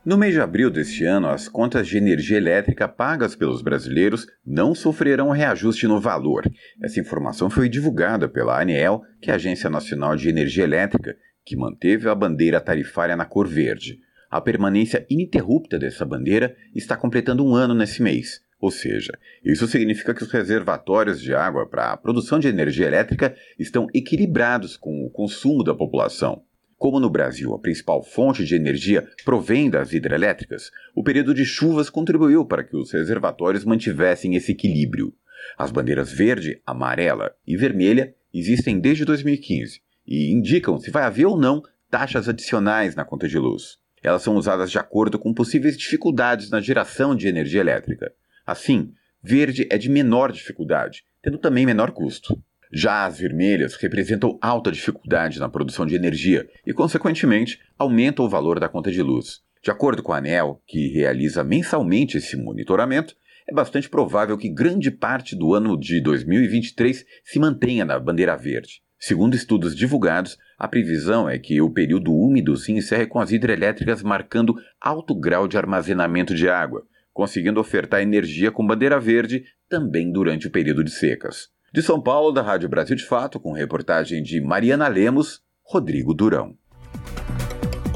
No 0.05 0.19
mês 0.19 0.35
de 0.35 0.41
abril 0.41 0.69
deste 0.69 1.05
ano, 1.05 1.29
as 1.29 1.49
contas 1.49 1.87
de 1.87 1.97
energia 1.97 2.37
elétrica 2.37 2.89
pagas 2.89 3.37
pelos 3.37 3.63
brasileiros 3.63 4.27
não 4.45 4.75
sofrerão 4.75 5.31
reajuste 5.31 5.87
no 5.87 6.01
valor. 6.01 6.43
Essa 6.83 6.99
informação 6.99 7.49
foi 7.49 7.69
divulgada 7.69 8.29
pela 8.29 8.61
ANEEL, 8.61 9.03
que 9.21 9.31
é 9.31 9.33
a 9.33 9.37
Agência 9.37 9.71
Nacional 9.71 10.17
de 10.17 10.29
Energia 10.29 10.65
Elétrica, 10.65 11.17
que 11.45 11.55
manteve 11.55 12.09
a 12.09 12.17
bandeira 12.17 12.61
tarifária 12.61 13.15
na 13.15 13.25
cor 13.25 13.47
verde. 13.47 14.01
A 14.29 14.41
permanência 14.41 15.07
ininterrupta 15.09 15.79
dessa 15.79 16.05
bandeira 16.05 16.57
está 16.75 16.97
completando 16.97 17.47
um 17.47 17.55
ano 17.55 17.73
nesse 17.73 18.03
mês. 18.03 18.41
Ou 18.59 18.73
seja, 18.73 19.17
isso 19.45 19.69
significa 19.69 20.13
que 20.13 20.25
os 20.25 20.33
reservatórios 20.33 21.21
de 21.21 21.33
água 21.33 21.65
para 21.65 21.93
a 21.93 21.97
produção 21.97 22.41
de 22.41 22.49
energia 22.49 22.89
elétrica 22.89 23.37
estão 23.57 23.87
equilibrados 23.95 24.77
com 24.77 25.07
o 25.07 25.11
consumo 25.11 25.63
da 25.63 25.75
população. 25.77 26.43
Como 26.83 26.99
no 26.99 27.09
Brasil 27.09 27.55
a 27.55 27.61
principal 27.61 28.03
fonte 28.03 28.45
de 28.45 28.57
energia 28.57 29.09
provém 29.25 29.71
das 29.71 29.93
hidrelétricas, 29.93 30.73
o 30.97 31.05
período 31.05 31.33
de 31.33 31.45
chuvas 31.45 31.89
contribuiu 31.89 32.45
para 32.45 32.65
que 32.65 32.77
os 32.77 32.91
reservatórios 32.91 33.65
mantivessem 33.65 34.35
esse 34.35 34.51
equilíbrio. 34.51 35.15
As 35.57 35.71
bandeiras 35.71 36.11
verde, 36.11 36.61
amarela 36.67 37.37
e 37.47 37.57
vermelha 37.57 38.13
existem 38.35 38.81
desde 38.81 39.05
2015 39.05 39.81
e 40.05 40.33
indicam 40.33 40.77
se 40.77 40.91
vai 40.91 41.05
haver 41.05 41.27
ou 41.27 41.39
não 41.39 41.63
taxas 41.89 42.29
adicionais 42.29 42.97
na 42.97 43.05
conta 43.05 43.29
de 43.29 43.39
luz. 43.39 43.79
Elas 44.03 44.23
são 44.23 44.35
usadas 44.35 44.69
de 44.69 44.79
acordo 44.79 45.21
com 45.21 45.33
possíveis 45.33 45.79
dificuldades 45.79 46.51
na 46.51 46.61
geração 46.61 47.15
de 47.15 47.29
energia 47.29 47.61
elétrica. 47.61 48.13
Assim, 48.45 48.93
verde 49.23 49.69
é 49.71 49.79
de 49.79 49.89
menor 49.89 50.33
dificuldade, 50.33 51.05
tendo 51.23 51.39
também 51.39 51.65
menor 51.65 51.93
custo. 51.93 52.37
Já 52.75 53.05
as 53.05 53.19
vermelhas 53.19 53.75
representam 53.75 54.39
alta 54.41 54.73
dificuldade 54.73 55.39
na 55.39 55.47
produção 55.47 55.85
de 55.85 55.95
energia 55.95 56.49
e, 56.67 56.73
consequentemente, 56.73 57.61
aumentam 57.79 58.25
o 58.25 58.29
valor 58.31 58.59
da 58.59 58.67
conta 58.67 58.91
de 58.91 59.03
luz. 59.03 59.43
De 59.63 59.71
acordo 59.71 60.03
com 60.03 60.11
a 60.11 60.17
ANEL, 60.17 60.63
que 60.67 60.89
realiza 60.89 61.45
mensalmente 61.45 62.17
esse 62.17 62.35
monitoramento, 62.35 63.15
é 63.47 63.53
bastante 63.53 63.91
provável 63.91 64.39
que 64.39 64.49
grande 64.49 64.91
parte 64.91 65.37
do 65.37 65.53
ano 65.53 65.79
de 65.79 66.01
2023 66.01 67.05
se 67.23 67.39
mantenha 67.39 67.85
na 67.85 67.99
bandeira 67.99 68.37
verde. 68.37 68.81
Segundo 68.99 69.35
estudos 69.35 69.77
divulgados, 69.77 70.39
a 70.57 70.67
previsão 70.67 71.29
é 71.29 71.39
que 71.39 71.61
o 71.61 71.69
período 71.69 72.15
úmido 72.15 72.57
se 72.57 72.73
encerre 72.73 73.07
com 73.07 73.19
as 73.19 73.33
hidrelétricas 73.33 74.03
marcando 74.03 74.55
alto 74.81 75.15
grau 75.15 75.47
de 75.47 75.59
armazenamento 75.59 76.35
de 76.35 76.49
água, 76.49 76.87
conseguindo 77.13 77.61
ofertar 77.61 78.01
energia 78.01 78.51
com 78.51 78.67
bandeira 78.67 78.99
verde 78.99 79.45
também 79.69 80.11
durante 80.11 80.47
o 80.47 80.51
período 80.51 80.83
de 80.83 80.91
secas. 80.91 81.51
De 81.75 81.81
São 81.81 81.99
Paulo, 81.99 82.33
da 82.33 82.43
Rádio 82.43 82.69
Brasil 82.69 82.95
de 82.95 83.07
Fato, 83.07 83.41
com 83.41 83.51
reportagem 83.51 84.23
de 84.23 84.43
Mariana 84.43 84.89
Lemos, 84.89 85.41
Rodrigo 85.65 86.13
Durão. 86.13 86.55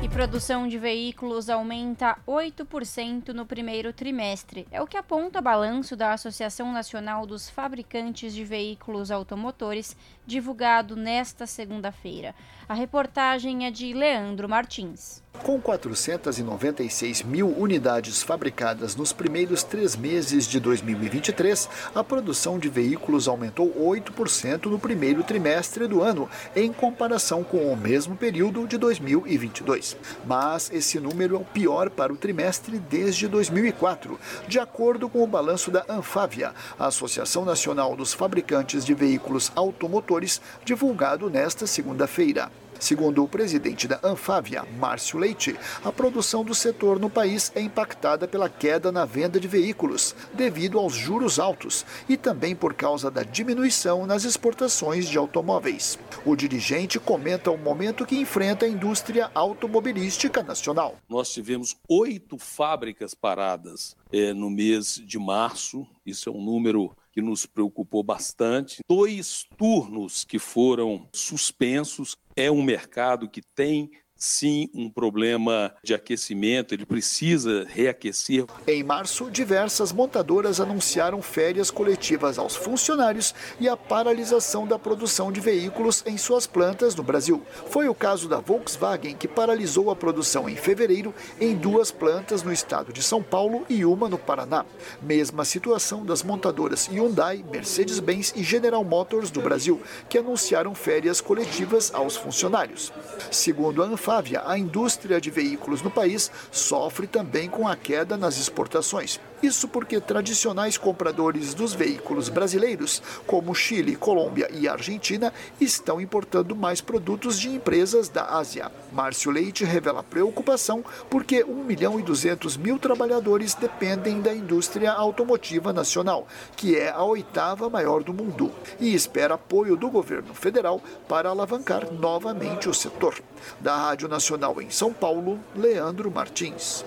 E 0.03 0.09
produção 0.09 0.67
de 0.67 0.79
veículos 0.79 1.51
aumenta 1.51 2.17
8% 2.27 3.35
no 3.35 3.45
primeiro 3.45 3.93
trimestre. 3.93 4.67
É 4.71 4.81
o 4.81 4.87
que 4.87 4.97
aponta 4.97 5.43
balanço 5.43 5.95
da 5.95 6.15
Associação 6.15 6.73
Nacional 6.73 7.27
dos 7.27 7.51
Fabricantes 7.51 8.33
de 8.33 8.45
Veículos 8.47 9.11
Automotores, 9.11 9.95
divulgado 10.27 10.97
nesta 10.97 11.47
segunda-feira. 11.47 12.35
A 12.67 12.73
reportagem 12.73 13.67
é 13.67 13.71
de 13.71 13.93
Leandro 13.93 14.49
Martins. 14.49 15.23
Com 15.43 15.61
496 15.61 17.23
mil 17.23 17.49
unidades 17.49 18.23
fabricadas 18.23 18.97
nos 18.97 19.13
primeiros 19.13 19.63
três 19.63 19.95
meses 19.95 20.47
de 20.47 20.59
2023, 20.59 21.69
a 21.95 22.03
produção 22.03 22.59
de 22.59 22.69
veículos 22.69 23.29
aumentou 23.29 23.73
8% 23.73 24.67
no 24.67 24.79
primeiro 24.79 25.23
trimestre 25.23 25.87
do 25.87 26.03
ano, 26.03 26.29
em 26.55 26.73
comparação 26.73 27.45
com 27.45 27.73
o 27.73 27.77
mesmo 27.77 28.17
período 28.17 28.67
de 28.67 28.77
2022. 28.77 29.97
Mas 30.27 30.71
esse 30.73 30.99
número 30.99 31.37
é 31.37 31.39
o 31.39 31.45
pior 31.45 31.91
para 31.91 32.13
o 32.13 32.17
trimestre 32.17 32.79
desde 32.79 33.29
2004, 33.29 34.19
de 34.49 34.59
acordo 34.59 35.09
com 35.09 35.23
o 35.23 35.29
balanço 35.29 35.71
da 35.71 35.85
Anfávia, 35.89 36.53
a 36.79 36.87
Associação 36.87 37.45
Nacional 37.45 37.95
dos 37.95 38.13
Fabricantes 38.13 38.85
de 38.85 38.95
Veículos 38.95 39.53
Automotores, 39.55 40.41
divulgado 40.65 41.31
nesta 41.31 41.67
segunda-feira. 41.67 42.51
Segundo 42.79 43.23
o 43.23 43.29
presidente 43.29 43.89
da 43.89 43.99
Anfávia, 44.03 44.65
Márcio 44.79 45.19
Leite, 45.19 45.57
a 45.85 45.91
produção 45.91 46.45
do 46.45 46.55
setor 46.55 46.99
no 46.99 47.09
país 47.09 47.51
é 47.55 47.61
impactada 47.61 48.29
pela 48.29 48.49
queda 48.49 48.93
na 48.93 49.05
venda 49.05 49.41
de 49.41 49.49
veículos, 49.49 50.15
devido 50.35 50.79
aos 50.79 50.95
juros 50.95 51.39
altos 51.39 51.85
e 52.09 52.17
também 52.17 52.55
por 52.55 52.75
causa 52.75 53.11
da 53.11 53.23
diminuição 53.23 54.07
nas 54.07 54.25
exportações 54.25 55.09
de 55.09 55.19
automóveis. 55.19 55.99
O 56.25 56.37
dirigente 56.37 56.99
comenta 56.99 57.51
o 57.51 57.59
momento 57.59 58.07
que 58.07 58.17
enfrenta 58.17 58.67
a 58.67 58.69
indústria 58.69 59.31
automobilística 59.35 60.43
nacional. 60.43 60.97
Nós 61.09 61.33
tivemos 61.33 61.77
oito 61.89 62.39
fábricas 62.39 63.15
paradas 63.15 63.97
é, 64.13 64.33
no 64.33 64.51
mês 64.51 65.01
de 65.05 65.19
março, 65.19 65.87
isso 66.05 66.29
é 66.29 66.33
um 66.33 66.43
número 66.43 66.95
que 67.17 67.23
nos 67.23 67.47
preocupou 67.47 68.03
bastante. 68.03 68.83
Dois 68.87 69.47
turnos 69.57 70.23
que 70.23 70.39
foram 70.39 71.09
suspensos. 71.15 72.15
É 72.37 72.51
um 72.51 72.63
mercado 72.63 73.27
que 73.27 73.41
tem 73.41 73.91
sim 74.17 74.71
um 74.75 74.89
problema 74.89 75.73
de 75.83 75.95
aquecimento, 75.95 76.75
ele 76.75 76.87
precisa 76.87 77.67
reaquecer. 77.69 78.45
Em 78.67 78.83
março, 78.83 79.31
diversas 79.31 79.93
montadoras 79.93 80.61
anunciaram 80.61 81.21
férias 81.21 81.71
coletivas 81.71 82.39
aos 82.39 82.57
funcionários 82.57 83.35
e 83.61 83.69
a 83.69 83.77
paralisação 83.77 84.67
da 84.67 84.79
produção 84.79 85.31
de 85.31 85.41
veículos 85.41 86.03
em 86.07 86.17
suas 86.17 86.47
plantas 86.47 86.95
no 86.95 87.03
Brasil. 87.03 87.43
Foi 87.71 87.89
o 87.89 87.95
caso 87.95 88.29
da 88.29 88.39
Volkswagen, 88.39 89.17
que 89.17 89.29
paralisou 89.29 89.91
a 89.91 89.97
produção 89.97 90.49
em 90.49 90.57
fevereiro 90.57 91.15
em 91.41 91.55
duas 91.55 91.91
plantas 91.91 92.43
no 92.43 92.53
estado 92.53 92.93
de 92.93 93.03
São 93.03 93.23
Paulo 93.23 93.65
e 93.69 93.85
uma 93.85 94.09
no 94.09 94.19
Paraná. 94.19 94.65
Mesma 95.03 95.45
situação 95.45 96.05
das 96.05 96.23
montadoras 96.23 96.87
Hyundai, 96.87 97.45
Mercedes-Benz 97.51 98.33
e 98.37 98.43
General 98.43 98.83
Motors 98.83 99.31
do 99.31 99.41
Brasil, 99.41 99.81
que 100.09 100.19
anunciaram 100.19 100.75
férias 100.75 101.21
coletivas 101.21 101.93
aos 101.95 102.17
funcionários. 102.17 102.93
Segundo 103.31 103.83
a 103.83 103.87
Anfávia, 104.07 104.45
a 104.47 104.57
indústria 104.57 105.21
de 105.21 105.31
veículos 105.31 105.83
no 105.83 105.91
país 105.91 106.31
sofre 106.53 107.09
também 107.09 107.51
com 107.51 107.67
a 107.67 107.75
queda 107.75 108.17
nas 108.17 108.39
exportações. 108.39 109.19
Isso 109.43 109.69
porque 109.69 110.01
tradicionais 110.01 110.79
compradores 110.79 111.53
dos 111.53 111.75
veículos 111.75 112.29
brasileiros, 112.29 113.03
como 113.27 113.55
Chile, 113.55 113.95
Colômbia 113.95 114.49
e 114.51 114.67
Argentina, 114.67 115.33
estão 115.61 116.01
importando 116.01 116.57
mais 116.57 116.81
produtos 116.81 117.39
de 117.39 117.51
empresas 117.51 118.09
da 118.09 118.25
Ásia. 118.25 118.73
Márcio 118.93 119.31
Leite 119.31 119.65
revela 119.65 120.03
preocupação 120.03 120.83
porque 121.11 121.45
1 121.45 121.65
milhão 121.65 122.01
e 122.01 122.03
200 122.03 122.57
mil 122.57 122.79
trabalhadores 122.79 123.55
dependem 123.55 124.21
da 124.21 124.35
indústria 124.35 124.93
automotiva 124.93 125.73
nacional, 125.73 126.27
que 126.57 126.77
é 126.77 126.91
a 126.91 127.03
oitava 127.05 127.69
maior 127.69 128.03
do 128.03 128.15
mundo, 128.15 128.51
e 128.81 128.95
espera 128.95 129.35
apoio 129.35 129.77
do 129.77 129.91
governo 129.91 130.33
federal 130.33 130.81
para 131.07 131.29
alavancar 131.29 131.93
novamente 131.93 132.69
o 132.69 132.75
setor. 132.75 133.21
Da 133.61 133.77
Rádio 133.77 134.09
Nacional 134.09 134.61
em 134.63 134.71
São 134.71 134.93
Paulo, 134.93 135.39
Leandro 135.55 136.11
Martins. 136.11 136.85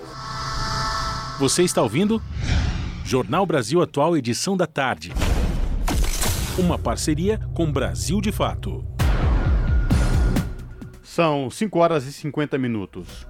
Você 1.40 1.62
está 1.62 1.80
ouvindo? 1.80 2.22
Jornal 3.02 3.46
Brasil 3.46 3.80
Atual, 3.80 4.14
edição 4.14 4.58
da 4.58 4.66
tarde. 4.66 5.10
Uma 6.58 6.78
parceria 6.78 7.38
com 7.54 7.72
Brasil 7.72 8.20
de 8.20 8.30
Fato. 8.30 8.84
São 11.02 11.50
5 11.50 11.78
horas 11.78 12.04
e 12.04 12.12
50 12.12 12.58
minutos. 12.58 13.26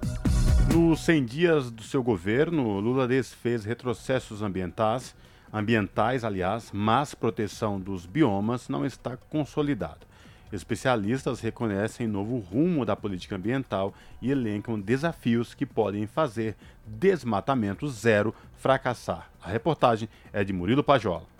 Nos 0.73 0.99
100 1.05 1.23
dias 1.23 1.71
do 1.71 1.83
seu 1.83 2.03
governo, 2.03 2.81
Lula 2.81 3.07
desfez 3.07 3.63
retrocessos 3.63 4.41
ambientais, 4.41 5.15
ambientais, 5.53 6.25
aliás, 6.25 6.69
mas 6.73 7.15
proteção 7.15 7.79
dos 7.79 8.05
biomas 8.05 8.67
não 8.67 8.85
está 8.85 9.15
consolidada. 9.15 10.10
Especialistas 10.51 11.39
reconhecem 11.39 12.07
novo 12.07 12.37
rumo 12.37 12.85
da 12.85 12.95
política 12.95 13.35
ambiental 13.35 13.93
e 14.21 14.31
elencam 14.31 14.79
desafios 14.79 15.53
que 15.53 15.65
podem 15.65 16.05
fazer 16.05 16.55
desmatamento 16.85 17.87
zero 17.87 18.33
fracassar. 18.57 19.29
A 19.41 19.49
reportagem 19.49 20.09
é 20.33 20.43
de 20.43 20.51
Murilo 20.51 20.83
Pajola. 20.83 21.31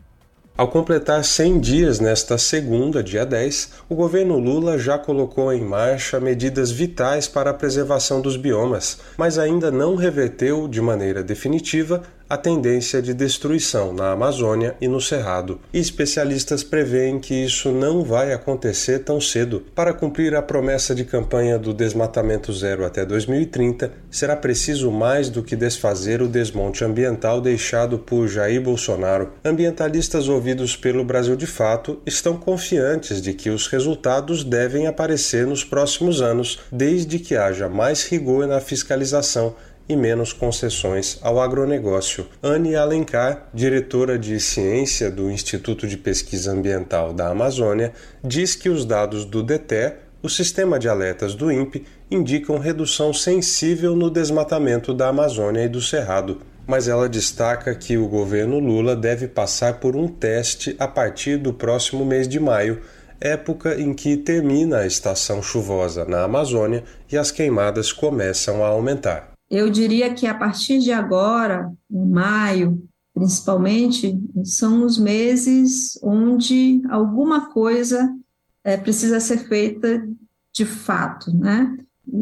Ao 0.57 0.68
completar 0.68 1.24
100 1.24 1.59
dias 1.59 1.99
nesta 1.99 2.38
segunda, 2.38 3.01
dia 3.01 3.26
10, 3.26 3.84
o 3.89 3.95
governo 3.95 4.38
Lula 4.38 4.78
já 4.78 4.97
colocou 4.97 5.51
em 5.51 5.62
marcha 5.62 6.20
medidas 6.20 6.72
vitais 6.72 7.28
para 7.28 7.49
a 7.49 7.53
preservação 7.53 8.22
dos 8.22 8.36
biomas, 8.36 8.99
mas 9.18 9.39
ainda 9.39 9.72
não 9.72 9.95
reverteu 9.95 10.68
de 10.68 10.82
maneira 10.82 11.24
definitiva 11.24 12.03
a 12.32 12.38
tendência 12.38 13.01
de 13.01 13.13
destruição 13.13 13.91
na 13.91 14.13
Amazônia 14.13 14.73
e 14.79 14.88
no 14.88 15.01
Cerrado. 15.01 15.59
E 15.73 15.79
especialistas 15.79 16.63
preveem 16.63 17.19
que 17.19 17.34
isso 17.34 17.73
não 17.73 18.05
vai 18.05 18.32
acontecer 18.32 18.99
tão 18.99 19.19
cedo. 19.19 19.65
Para 19.75 19.93
cumprir 19.93 20.34
a 20.34 20.41
promessa 20.41 20.95
de 20.95 21.03
campanha 21.03 21.59
do 21.59 21.73
desmatamento 21.73 22.53
zero 22.53 22.86
até 22.86 23.05
2030, 23.05 23.91
será 24.09 24.38
preciso 24.38 24.89
mais 24.89 25.27
do 25.27 25.43
que 25.43 25.57
desfazer 25.57 26.21
o 26.21 26.27
desmonte 26.29 26.86
ambiental 26.86 27.41
deixado 27.41 27.99
por 27.99 28.29
Jair 28.29 28.61
Bolsonaro. 28.61 29.34
Ambientalistas 29.43 30.29
ouvidos 30.29 30.77
pelo 30.77 31.03
Brasil 31.03 31.36
de 31.36 31.45
Fato 31.45 31.99
estão 32.05 32.38
confiantes 32.38 33.21
de 33.21 33.34
que 33.34 33.49
os 33.49 33.67
resultados 33.67 34.45
devem 34.45 34.88
aparecer 34.88 35.45
nos 35.45 35.65
próximos 35.65 36.21
anos, 36.21 36.59
desde 36.71 37.19
que 37.19 37.36
haja 37.36 37.67
mais 37.67 38.05
rigor 38.05 38.47
na 38.47 38.61
fiscalização 38.61 39.53
e 39.91 39.95
menos 39.97 40.31
concessões 40.31 41.19
ao 41.21 41.39
agronegócio. 41.39 42.27
Anne 42.41 42.75
Alencar, 42.75 43.49
diretora 43.53 44.17
de 44.17 44.39
ciência 44.39 45.11
do 45.11 45.29
Instituto 45.29 45.87
de 45.87 45.97
Pesquisa 45.97 46.51
Ambiental 46.51 47.13
da 47.13 47.27
Amazônia, 47.27 47.91
diz 48.23 48.55
que 48.55 48.69
os 48.69 48.85
dados 48.85 49.25
do 49.25 49.43
DETE, 49.43 49.93
o 50.23 50.29
sistema 50.29 50.79
de 50.79 50.87
alertas 50.87 51.35
do 51.35 51.51
INPE, 51.51 51.85
indicam 52.09 52.57
redução 52.57 53.13
sensível 53.13 53.95
no 53.95 54.09
desmatamento 54.09 54.93
da 54.93 55.09
Amazônia 55.09 55.65
e 55.65 55.69
do 55.69 55.81
Cerrado. 55.81 56.41
Mas 56.65 56.87
ela 56.87 57.09
destaca 57.09 57.73
que 57.75 57.97
o 57.97 58.07
governo 58.07 58.59
Lula 58.59 58.95
deve 58.95 59.27
passar 59.27 59.79
por 59.79 59.95
um 59.95 60.07
teste 60.07 60.75
a 60.79 60.87
partir 60.87 61.37
do 61.37 61.53
próximo 61.53 62.05
mês 62.05 62.27
de 62.27 62.39
maio, 62.39 62.81
época 63.19 63.79
em 63.79 63.93
que 63.93 64.15
termina 64.15 64.79
a 64.79 64.87
estação 64.87 65.43
chuvosa 65.43 66.05
na 66.05 66.23
Amazônia 66.23 66.83
e 67.11 67.17
as 67.17 67.31
queimadas 67.31 67.91
começam 67.91 68.63
a 68.63 68.67
aumentar. 68.67 69.30
Eu 69.51 69.69
diria 69.69 70.13
que 70.13 70.25
a 70.25 70.33
partir 70.33 70.79
de 70.79 70.93
agora, 70.93 71.69
em 71.91 72.05
maio, 72.07 72.81
principalmente, 73.13 74.17
são 74.45 74.85
os 74.85 74.97
meses 74.97 75.99
onde 76.01 76.81
alguma 76.89 77.49
coisa 77.49 78.15
é, 78.63 78.77
precisa 78.77 79.19
ser 79.19 79.39
feita 79.49 80.07
de 80.53 80.65
fato, 80.65 81.35
né? 81.35 81.77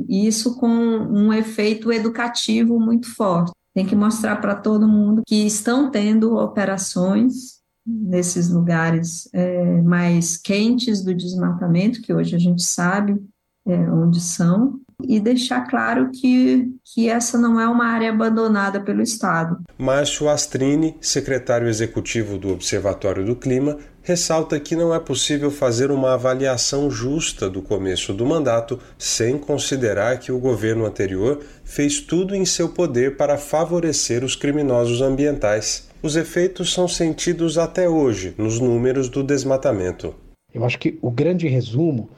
Isso 0.10 0.56
com 0.56 0.68
um 0.68 1.32
efeito 1.32 1.94
educativo 1.94 2.80
muito 2.80 3.14
forte. 3.16 3.52
Tem 3.76 3.86
que 3.86 3.96
mostrar 3.96 4.38
para 4.38 4.56
todo 4.56 4.88
mundo 4.88 5.22
que 5.28 5.46
estão 5.46 5.92
tendo 5.92 6.36
operações 6.36 7.60
nesses 7.86 8.50
lugares 8.50 9.30
é, 9.34 9.82
mais 9.84 10.36
quentes 10.36 11.04
do 11.04 11.14
desmatamento, 11.14 12.02
que 12.02 12.14
hoje 12.14 12.36
a 12.36 12.40
gente 12.40 12.64
sabe 12.64 13.22
é, 13.68 13.92
onde 13.92 14.20
são, 14.20 14.80
e 15.04 15.20
deixar 15.20 15.62
claro 15.68 16.10
que, 16.12 16.68
que 16.84 17.10
essa 17.10 17.38
não 17.38 17.60
é 17.60 17.68
uma 17.68 17.86
área 17.86 18.10
abandonada 18.10 18.80
pelo 18.82 19.02
Estado. 19.02 19.60
Márcio 19.78 20.28
Astrini, 20.28 20.96
secretário 21.00 21.68
executivo 21.68 22.38
do 22.38 22.50
Observatório 22.50 23.26
do 23.26 23.36
Clima, 23.36 23.78
ressalta 24.02 24.60
que 24.60 24.76
não 24.76 24.94
é 24.94 25.00
possível 25.00 25.52
fazer 25.52 25.92
uma 25.92 26.14
avaliação 26.14 26.90
justa 26.90 27.50
do 27.50 27.62
começo 27.62 28.14
do 28.14 28.26
mandato 28.26 28.80
sem 28.98 29.38
considerar 29.38 30.20
que 30.20 30.32
o 30.32 30.40
governo 30.40 30.86
anterior 30.86 31.40
fez 31.64 32.00
tudo 32.00 32.36
em 32.36 32.46
seu 32.46 32.70
poder 32.70 33.18
para 33.18 33.38
favorecer 33.38 34.24
os 34.24 34.36
criminosos 34.36 35.02
ambientais. 35.02 35.88
Os 36.02 36.16
efeitos 36.16 36.74
são 36.74 36.88
sentidos 36.88 37.58
até 37.58 37.88
hoje 37.88 38.34
nos 38.38 38.60
números 38.60 39.10
do 39.10 39.22
desmatamento. 39.22 40.16
Eu 40.54 40.66
acho 40.66 40.80
que 40.80 40.98
o 41.02 41.12
grande 41.12 41.48
resumo 41.48 42.10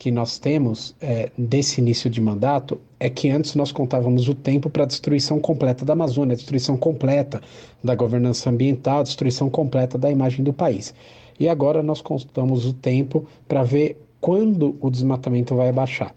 que 0.00 0.10
nós 0.10 0.38
temos 0.38 0.96
é, 0.98 1.30
desse 1.36 1.78
início 1.78 2.08
de 2.08 2.22
mandato 2.22 2.80
é 2.98 3.10
que 3.10 3.28
antes 3.28 3.54
nós 3.54 3.70
contávamos 3.70 4.30
o 4.30 4.34
tempo 4.34 4.70
para 4.70 4.84
a 4.84 4.86
destruição 4.86 5.38
completa 5.38 5.84
da 5.84 5.92
Amazônia, 5.92 6.32
a 6.32 6.36
destruição 6.36 6.74
completa 6.74 7.38
da 7.84 7.94
governança 7.94 8.48
ambiental, 8.48 9.00
a 9.00 9.02
destruição 9.02 9.50
completa 9.50 9.98
da 9.98 10.10
imagem 10.10 10.42
do 10.42 10.54
país. 10.54 10.94
E 11.38 11.46
agora 11.50 11.82
nós 11.82 12.00
contamos 12.00 12.64
o 12.64 12.72
tempo 12.72 13.26
para 13.46 13.62
ver 13.62 14.02
quando 14.22 14.74
o 14.80 14.90
desmatamento 14.90 15.54
vai 15.54 15.68
abaixar, 15.68 16.14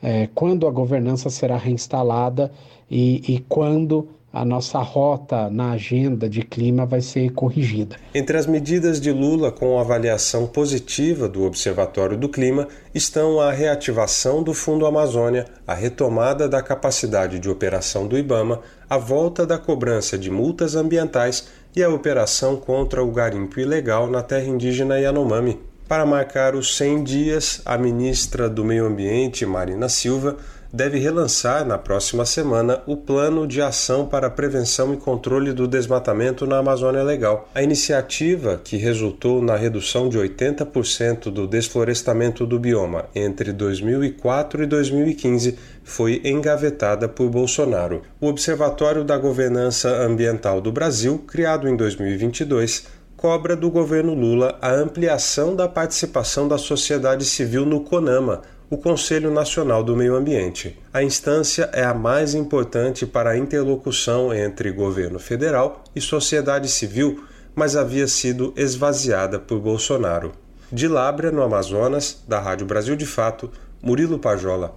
é, 0.00 0.28
quando 0.32 0.68
a 0.68 0.70
governança 0.70 1.28
será 1.28 1.56
reinstalada 1.56 2.52
e, 2.88 3.22
e 3.26 3.40
quando 3.48 4.08
a 4.36 4.44
nossa 4.44 4.78
rota 4.80 5.48
na 5.48 5.72
agenda 5.72 6.28
de 6.28 6.42
clima 6.42 6.84
vai 6.84 7.00
ser 7.00 7.32
corrigida. 7.32 7.96
Entre 8.14 8.36
as 8.36 8.46
medidas 8.46 9.00
de 9.00 9.10
Lula 9.10 9.50
com 9.50 9.78
avaliação 9.78 10.46
positiva 10.46 11.26
do 11.26 11.44
Observatório 11.44 12.18
do 12.18 12.28
Clima 12.28 12.68
estão 12.94 13.40
a 13.40 13.50
reativação 13.50 14.42
do 14.42 14.52
Fundo 14.52 14.84
Amazônia, 14.84 15.46
a 15.66 15.72
retomada 15.72 16.46
da 16.46 16.60
capacidade 16.60 17.38
de 17.38 17.48
operação 17.48 18.06
do 18.06 18.18
IBAMA, 18.18 18.60
a 18.90 18.98
volta 18.98 19.46
da 19.46 19.56
cobrança 19.56 20.18
de 20.18 20.30
multas 20.30 20.76
ambientais 20.76 21.48
e 21.74 21.82
a 21.82 21.88
operação 21.88 22.56
contra 22.56 23.02
o 23.02 23.10
garimpo 23.10 23.58
ilegal 23.58 24.06
na 24.06 24.22
terra 24.22 24.46
indígena 24.46 24.98
Yanomami. 24.98 25.58
Para 25.88 26.04
marcar 26.04 26.56
os 26.56 26.76
100 26.76 27.04
dias, 27.04 27.62
a 27.64 27.78
ministra 27.78 28.50
do 28.50 28.64
Meio 28.64 28.86
Ambiente, 28.86 29.46
Marina 29.46 29.88
Silva, 29.88 30.36
deve 30.72 30.98
relançar 30.98 31.64
na 31.64 31.78
próxima 31.78 32.24
semana 32.24 32.82
o 32.86 32.96
Plano 32.96 33.46
de 33.46 33.62
Ação 33.62 34.06
para 34.06 34.26
a 34.26 34.30
Prevenção 34.30 34.92
e 34.92 34.96
Controle 34.96 35.52
do 35.52 35.66
Desmatamento 35.66 36.46
na 36.46 36.58
Amazônia 36.58 37.02
Legal. 37.02 37.48
A 37.54 37.62
iniciativa, 37.62 38.60
que 38.62 38.76
resultou 38.76 39.42
na 39.42 39.56
redução 39.56 40.08
de 40.08 40.18
80% 40.18 41.30
do 41.30 41.46
desflorestamento 41.46 42.46
do 42.46 42.58
bioma 42.58 43.06
entre 43.14 43.52
2004 43.52 44.62
e 44.62 44.66
2015, 44.66 45.58
foi 45.84 46.20
engavetada 46.24 47.08
por 47.08 47.28
Bolsonaro. 47.28 48.02
O 48.20 48.28
Observatório 48.28 49.04
da 49.04 49.16
Governança 49.16 49.88
Ambiental 49.88 50.60
do 50.60 50.72
Brasil, 50.72 51.18
criado 51.26 51.68
em 51.68 51.76
2022, 51.76 52.84
cobra 53.16 53.56
do 53.56 53.70
governo 53.70 54.14
Lula 54.14 54.58
a 54.60 54.70
ampliação 54.70 55.56
da 55.56 55.66
participação 55.66 56.46
da 56.46 56.58
sociedade 56.58 57.24
civil 57.24 57.64
no 57.64 57.80
CONAMA, 57.80 58.42
o 58.68 58.76
Conselho 58.76 59.30
Nacional 59.30 59.82
do 59.84 59.94
Meio 59.94 60.16
Ambiente. 60.16 60.76
A 60.92 61.02
instância 61.02 61.70
é 61.72 61.84
a 61.84 61.94
mais 61.94 62.34
importante 62.34 63.06
para 63.06 63.30
a 63.30 63.38
interlocução 63.38 64.34
entre 64.34 64.72
governo 64.72 65.20
federal 65.20 65.84
e 65.94 66.00
sociedade 66.00 66.68
civil, 66.68 67.24
mas 67.54 67.76
havia 67.76 68.08
sido 68.08 68.52
esvaziada 68.56 69.38
por 69.38 69.60
Bolsonaro. 69.60 70.32
De 70.70 70.88
Lábrea, 70.88 71.30
no 71.30 71.42
Amazonas, 71.42 72.24
da 72.26 72.40
Rádio 72.40 72.66
Brasil 72.66 72.96
de 72.96 73.06
Fato, 73.06 73.52
Murilo 73.80 74.18
Pajola. 74.18 74.74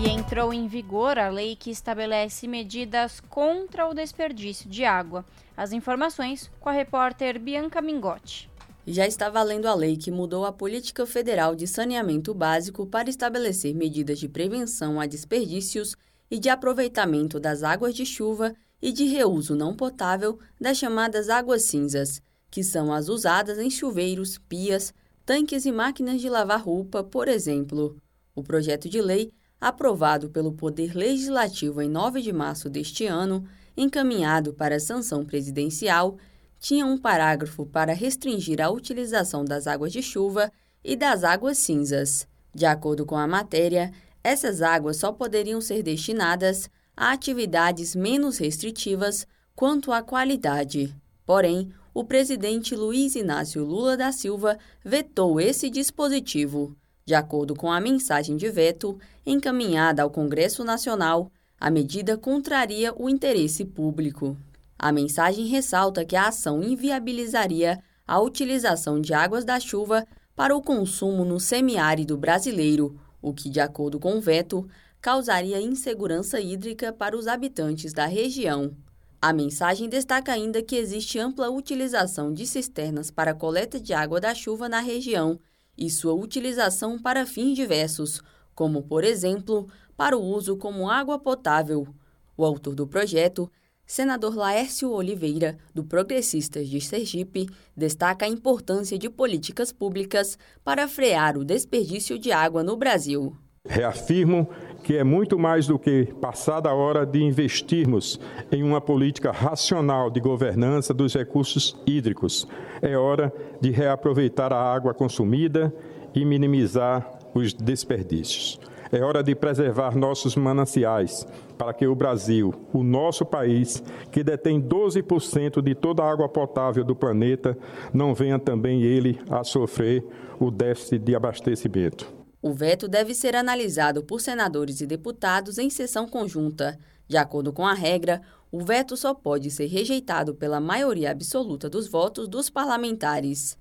E 0.00 0.08
entrou 0.08 0.54
em 0.54 0.68
vigor 0.68 1.18
a 1.18 1.28
lei 1.28 1.56
que 1.56 1.72
estabelece 1.72 2.46
medidas 2.46 3.20
contra 3.28 3.88
o 3.88 3.94
desperdício 3.94 4.70
de 4.70 4.84
água. 4.84 5.24
As 5.56 5.72
informações 5.72 6.48
com 6.60 6.68
a 6.68 6.72
repórter 6.72 7.36
Bianca 7.40 7.82
Mingotti. 7.82 8.48
Já 8.90 9.06
está 9.06 9.28
valendo 9.28 9.66
a 9.66 9.74
lei 9.74 9.98
que 9.98 10.10
mudou 10.10 10.46
a 10.46 10.52
política 10.52 11.04
federal 11.04 11.54
de 11.54 11.66
saneamento 11.66 12.32
básico 12.32 12.86
para 12.86 13.10
estabelecer 13.10 13.74
medidas 13.74 14.18
de 14.18 14.30
prevenção 14.30 14.98
a 14.98 15.04
desperdícios 15.04 15.94
e 16.30 16.38
de 16.38 16.48
aproveitamento 16.48 17.38
das 17.38 17.62
águas 17.62 17.94
de 17.94 18.06
chuva 18.06 18.54
e 18.80 18.90
de 18.90 19.04
reuso 19.04 19.54
não 19.54 19.76
potável 19.76 20.38
das 20.58 20.78
chamadas 20.78 21.28
águas 21.28 21.64
cinzas, 21.64 22.22
que 22.50 22.64
são 22.64 22.90
as 22.90 23.10
usadas 23.10 23.58
em 23.58 23.68
chuveiros, 23.68 24.38
pias, 24.38 24.94
tanques 25.26 25.66
e 25.66 25.70
máquinas 25.70 26.18
de 26.18 26.30
lavar 26.30 26.64
roupa, 26.64 27.04
por 27.04 27.28
exemplo. 27.28 27.94
O 28.34 28.42
projeto 28.42 28.88
de 28.88 29.02
lei, 29.02 29.30
aprovado 29.60 30.30
pelo 30.30 30.52
Poder 30.52 30.96
Legislativo 30.96 31.82
em 31.82 31.90
9 31.90 32.22
de 32.22 32.32
março 32.32 32.70
deste 32.70 33.04
ano, 33.04 33.46
encaminhado 33.76 34.54
para 34.54 34.80
sanção 34.80 35.26
presidencial, 35.26 36.16
tinha 36.58 36.84
um 36.84 36.98
parágrafo 36.98 37.64
para 37.66 37.92
restringir 37.92 38.60
a 38.60 38.70
utilização 38.70 39.44
das 39.44 39.66
águas 39.66 39.92
de 39.92 40.02
chuva 40.02 40.50
e 40.84 40.96
das 40.96 41.24
águas 41.24 41.58
cinzas. 41.58 42.26
De 42.54 42.66
acordo 42.66 43.06
com 43.06 43.16
a 43.16 43.26
matéria, 43.26 43.92
essas 44.22 44.62
águas 44.62 44.96
só 44.96 45.12
poderiam 45.12 45.60
ser 45.60 45.82
destinadas 45.82 46.68
a 46.96 47.12
atividades 47.12 47.94
menos 47.94 48.38
restritivas 48.38 49.26
quanto 49.54 49.92
à 49.92 50.02
qualidade. 50.02 50.94
Porém, 51.24 51.72
o 51.94 52.04
presidente 52.04 52.74
Luiz 52.74 53.14
Inácio 53.14 53.64
Lula 53.64 53.96
da 53.96 54.12
Silva 54.12 54.58
vetou 54.84 55.40
esse 55.40 55.70
dispositivo. 55.70 56.76
De 57.04 57.14
acordo 57.14 57.54
com 57.54 57.72
a 57.72 57.80
mensagem 57.80 58.36
de 58.36 58.50
veto 58.50 58.98
encaminhada 59.24 60.02
ao 60.02 60.10
Congresso 60.10 60.62
Nacional, 60.64 61.30
a 61.58 61.70
medida 61.70 62.16
contraria 62.16 62.92
o 62.96 63.08
interesse 63.08 63.64
público. 63.64 64.36
A 64.78 64.92
mensagem 64.92 65.46
ressalta 65.46 66.04
que 66.04 66.14
a 66.14 66.28
ação 66.28 66.62
inviabilizaria 66.62 67.82
a 68.06 68.20
utilização 68.20 69.00
de 69.00 69.12
águas 69.12 69.44
da 69.44 69.58
chuva 69.58 70.06
para 70.36 70.56
o 70.56 70.62
consumo 70.62 71.24
no 71.24 71.40
semiárido 71.40 72.16
brasileiro, 72.16 72.98
o 73.20 73.34
que, 73.34 73.50
de 73.50 73.60
acordo 73.60 73.98
com 73.98 74.16
o 74.16 74.20
veto, 74.20 74.66
causaria 75.00 75.60
insegurança 75.60 76.40
hídrica 76.40 76.92
para 76.92 77.16
os 77.16 77.26
habitantes 77.26 77.92
da 77.92 78.06
região. 78.06 78.74
A 79.20 79.32
mensagem 79.32 79.88
destaca 79.88 80.32
ainda 80.32 80.62
que 80.62 80.76
existe 80.76 81.18
ampla 81.18 81.50
utilização 81.50 82.32
de 82.32 82.46
cisternas 82.46 83.10
para 83.10 83.34
coleta 83.34 83.80
de 83.80 83.92
água 83.92 84.20
da 84.20 84.32
chuva 84.32 84.68
na 84.68 84.78
região 84.78 85.40
e 85.76 85.90
sua 85.90 86.14
utilização 86.14 86.98
para 86.98 87.26
fins 87.26 87.56
diversos, 87.56 88.22
como, 88.54 88.82
por 88.82 89.02
exemplo, 89.02 89.68
para 89.96 90.16
o 90.16 90.22
uso 90.22 90.56
como 90.56 90.88
água 90.88 91.18
potável. 91.18 91.88
O 92.36 92.44
autor 92.44 92.76
do 92.76 92.86
projeto, 92.86 93.50
senador 93.88 94.36
Laércio 94.36 94.92
Oliveira, 94.92 95.56
do 95.74 95.82
Progressistas 95.82 96.68
de 96.68 96.78
Sergipe, 96.78 97.48
destaca 97.74 98.26
a 98.26 98.28
importância 98.28 98.98
de 98.98 99.08
políticas 99.08 99.72
públicas 99.72 100.38
para 100.62 100.86
frear 100.86 101.38
o 101.38 101.44
desperdício 101.44 102.18
de 102.18 102.30
água 102.30 102.62
no 102.62 102.76
Brasil. 102.76 103.34
Reafirmo 103.66 104.48
que 104.84 104.96
é 104.96 105.02
muito 105.02 105.38
mais 105.38 105.66
do 105.66 105.78
que 105.78 106.06
passada 106.20 106.68
a 106.68 106.74
hora 106.74 107.04
de 107.04 107.22
investirmos 107.22 108.20
em 108.52 108.62
uma 108.62 108.80
política 108.80 109.32
racional 109.32 110.10
de 110.10 110.20
governança 110.20 110.94
dos 110.94 111.14
recursos 111.14 111.76
hídricos. 111.86 112.46
É 112.80 112.96
hora 112.96 113.32
de 113.60 113.70
reaproveitar 113.70 114.52
a 114.52 114.60
água 114.60 114.94
consumida 114.94 115.74
e 116.14 116.24
minimizar 116.24 117.18
os 117.34 117.52
desperdícios. 117.52 118.60
É 118.90 119.02
hora 119.02 119.22
de 119.22 119.34
preservar 119.34 119.94
nossos 119.96 120.34
mananciais 120.34 121.26
para 121.58 121.74
que 121.74 121.86
o 121.86 121.94
Brasil, 121.94 122.54
o 122.72 122.82
nosso 122.82 123.24
país, 123.24 123.82
que 124.10 124.24
detém 124.24 124.60
12% 124.60 125.60
de 125.60 125.74
toda 125.74 126.02
a 126.02 126.10
água 126.10 126.28
potável 126.28 126.82
do 126.82 126.96
planeta, 126.96 127.56
não 127.92 128.14
venha 128.14 128.38
também 128.38 128.82
ele 128.82 129.20
a 129.28 129.44
sofrer 129.44 130.04
o 130.40 130.50
déficit 130.50 131.00
de 131.00 131.14
abastecimento. 131.14 132.10
O 132.40 132.52
veto 132.52 132.88
deve 132.88 133.14
ser 133.14 133.34
analisado 133.34 134.02
por 134.02 134.20
senadores 134.20 134.80
e 134.80 134.86
deputados 134.86 135.58
em 135.58 135.68
sessão 135.68 136.06
conjunta. 136.06 136.78
De 137.06 137.16
acordo 137.16 137.52
com 137.52 137.66
a 137.66 137.74
regra, 137.74 138.22
o 138.50 138.60
veto 138.60 138.96
só 138.96 139.12
pode 139.12 139.50
ser 139.50 139.66
rejeitado 139.66 140.34
pela 140.34 140.60
maioria 140.60 141.10
absoluta 141.10 141.68
dos 141.68 141.88
votos 141.88 142.28
dos 142.28 142.48
parlamentares. 142.48 143.58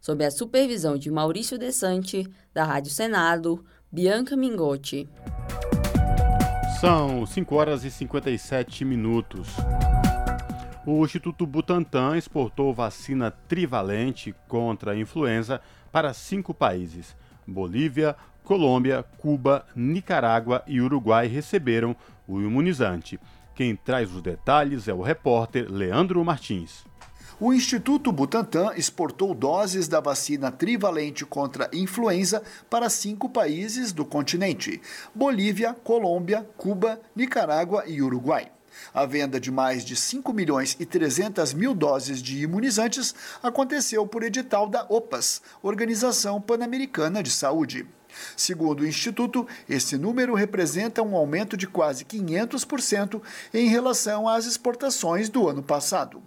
Sob 0.00 0.24
a 0.24 0.30
supervisão 0.30 0.96
de 0.96 1.10
Maurício 1.10 1.58
Desante, 1.58 2.26
da 2.54 2.64
Rádio 2.64 2.90
Senado, 2.90 3.62
Bianca 3.92 4.36
Mingotti. 4.36 5.08
São 6.80 7.26
5 7.26 7.56
horas 7.56 7.82
e 7.82 7.90
57 7.90 8.84
minutos. 8.84 9.48
O 10.86 11.04
Instituto 11.04 11.44
Butantan 11.44 12.16
exportou 12.16 12.72
vacina 12.72 13.32
trivalente 13.32 14.32
contra 14.46 14.92
a 14.92 14.96
influenza 14.96 15.60
para 15.90 16.14
cinco 16.14 16.54
países. 16.54 17.16
Bolívia, 17.44 18.14
Colômbia, 18.44 19.04
Cuba, 19.18 19.66
Nicarágua 19.74 20.62
e 20.68 20.80
Uruguai 20.80 21.26
receberam 21.26 21.96
o 22.28 22.40
imunizante. 22.40 23.18
Quem 23.56 23.74
traz 23.74 24.14
os 24.14 24.22
detalhes 24.22 24.86
é 24.86 24.94
o 24.94 25.02
repórter 25.02 25.66
Leandro 25.68 26.24
Martins. 26.24 26.84
O 27.42 27.54
Instituto 27.54 28.12
Butantan 28.12 28.74
exportou 28.76 29.32
doses 29.32 29.88
da 29.88 29.98
vacina 29.98 30.52
trivalente 30.52 31.24
contra 31.24 31.70
influenza 31.72 32.42
para 32.68 32.90
cinco 32.90 33.30
países 33.30 33.92
do 33.92 34.04
continente: 34.04 34.78
Bolívia, 35.14 35.72
Colômbia, 35.72 36.46
Cuba, 36.58 37.00
Nicarágua 37.16 37.84
e 37.86 38.02
Uruguai. 38.02 38.52
A 38.92 39.06
venda 39.06 39.40
de 39.40 39.50
mais 39.50 39.86
de 39.86 39.96
5 39.96 40.34
milhões 40.34 40.76
e 40.78 40.84
300 40.84 41.54
mil 41.54 41.74
doses 41.74 42.22
de 42.22 42.42
imunizantes 42.42 43.14
aconteceu 43.42 44.06
por 44.06 44.22
edital 44.22 44.68
da 44.68 44.84
OPAS, 44.90 45.40
Organização 45.62 46.42
Pan-Americana 46.42 47.22
de 47.22 47.30
Saúde. 47.30 47.86
Segundo 48.36 48.80
o 48.80 48.86
Instituto, 48.86 49.48
esse 49.66 49.96
número 49.96 50.34
representa 50.34 51.02
um 51.02 51.16
aumento 51.16 51.56
de 51.56 51.66
quase 51.66 52.04
500% 52.04 53.22
em 53.54 53.66
relação 53.66 54.28
às 54.28 54.44
exportações 54.44 55.30
do 55.30 55.48
ano 55.48 55.62
passado. 55.62 56.22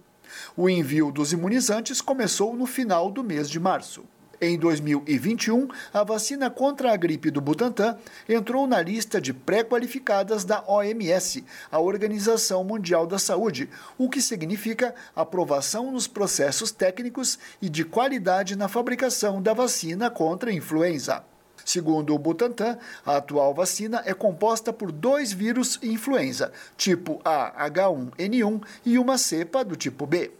O 0.56 0.68
envio 0.68 1.10
dos 1.10 1.32
imunizantes 1.32 2.00
começou 2.00 2.54
no 2.54 2.66
final 2.66 3.10
do 3.10 3.24
mês 3.24 3.48
de 3.48 3.58
março. 3.58 4.04
Em 4.40 4.58
2021, 4.58 5.68
a 5.92 6.02
vacina 6.04 6.50
contra 6.50 6.92
a 6.92 6.96
gripe 6.96 7.30
do 7.30 7.40
Butantan 7.40 7.96
entrou 8.28 8.66
na 8.66 8.82
lista 8.82 9.20
de 9.20 9.32
pré-qualificadas 9.32 10.44
da 10.44 10.62
OMS, 10.66 11.44
a 11.70 11.78
Organização 11.78 12.62
Mundial 12.64 13.06
da 13.06 13.18
Saúde, 13.18 13.70
o 13.96 14.08
que 14.08 14.20
significa 14.20 14.94
aprovação 15.16 15.90
nos 15.90 16.06
processos 16.06 16.70
técnicos 16.70 17.38
e 17.62 17.68
de 17.68 17.84
qualidade 17.84 18.56
na 18.56 18.68
fabricação 18.68 19.40
da 19.40 19.54
vacina 19.54 20.10
contra 20.10 20.50
a 20.50 20.54
influenza. 20.54 21.24
Segundo 21.64 22.14
o 22.14 22.18
Butantan, 22.18 22.78
a 23.04 23.16
atual 23.16 23.54
vacina 23.54 24.02
é 24.04 24.12
composta 24.12 24.72
por 24.72 24.92
dois 24.92 25.32
vírus 25.32 25.78
influenza, 25.82 26.52
tipo 26.76 27.20
A 27.24 27.68
H1N1 27.70 28.62
e 28.84 28.98
uma 28.98 29.16
cepa 29.18 29.64
do 29.64 29.76
tipo 29.76 30.06
B. 30.06 30.30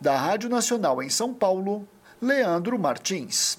Da 0.00 0.16
Rádio 0.16 0.48
Nacional 0.48 1.02
em 1.02 1.08
São 1.08 1.32
Paulo, 1.32 1.86
Leandro 2.20 2.78
Martins. 2.78 3.58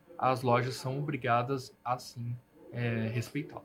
as 0.21 0.43
lojas 0.43 0.75
são 0.75 0.99
obrigadas 0.99 1.75
a 1.83 1.97
sim 1.97 2.37
é, 2.71 3.09
respeitá-lo. 3.11 3.63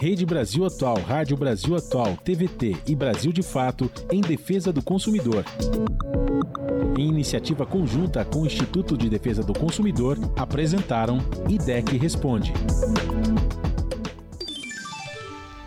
Rede 0.00 0.24
Brasil 0.24 0.64
Atual, 0.64 0.96
Rádio 1.00 1.36
Brasil 1.36 1.76
Atual, 1.76 2.16
TVT 2.16 2.76
e 2.86 2.94
Brasil 2.94 3.30
de 3.30 3.42
Fato 3.42 3.90
em 4.10 4.20
defesa 4.22 4.72
do 4.72 4.82
consumidor. 4.82 5.44
Em 6.96 7.08
iniciativa 7.08 7.66
conjunta 7.66 8.24
com 8.24 8.42
o 8.42 8.46
Instituto 8.46 8.96
de 8.96 9.08
Defesa 9.08 9.42
do 9.42 9.52
Consumidor, 9.52 10.16
apresentaram 10.36 11.18
IDEC 11.48 11.96
Responde. 11.96 12.52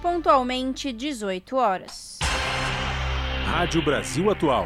Pontualmente 0.01 0.91
18 0.91 1.55
horas. 1.55 2.19
Rádio 3.45 3.83
Brasil 3.83 4.29
Atual. 4.29 4.65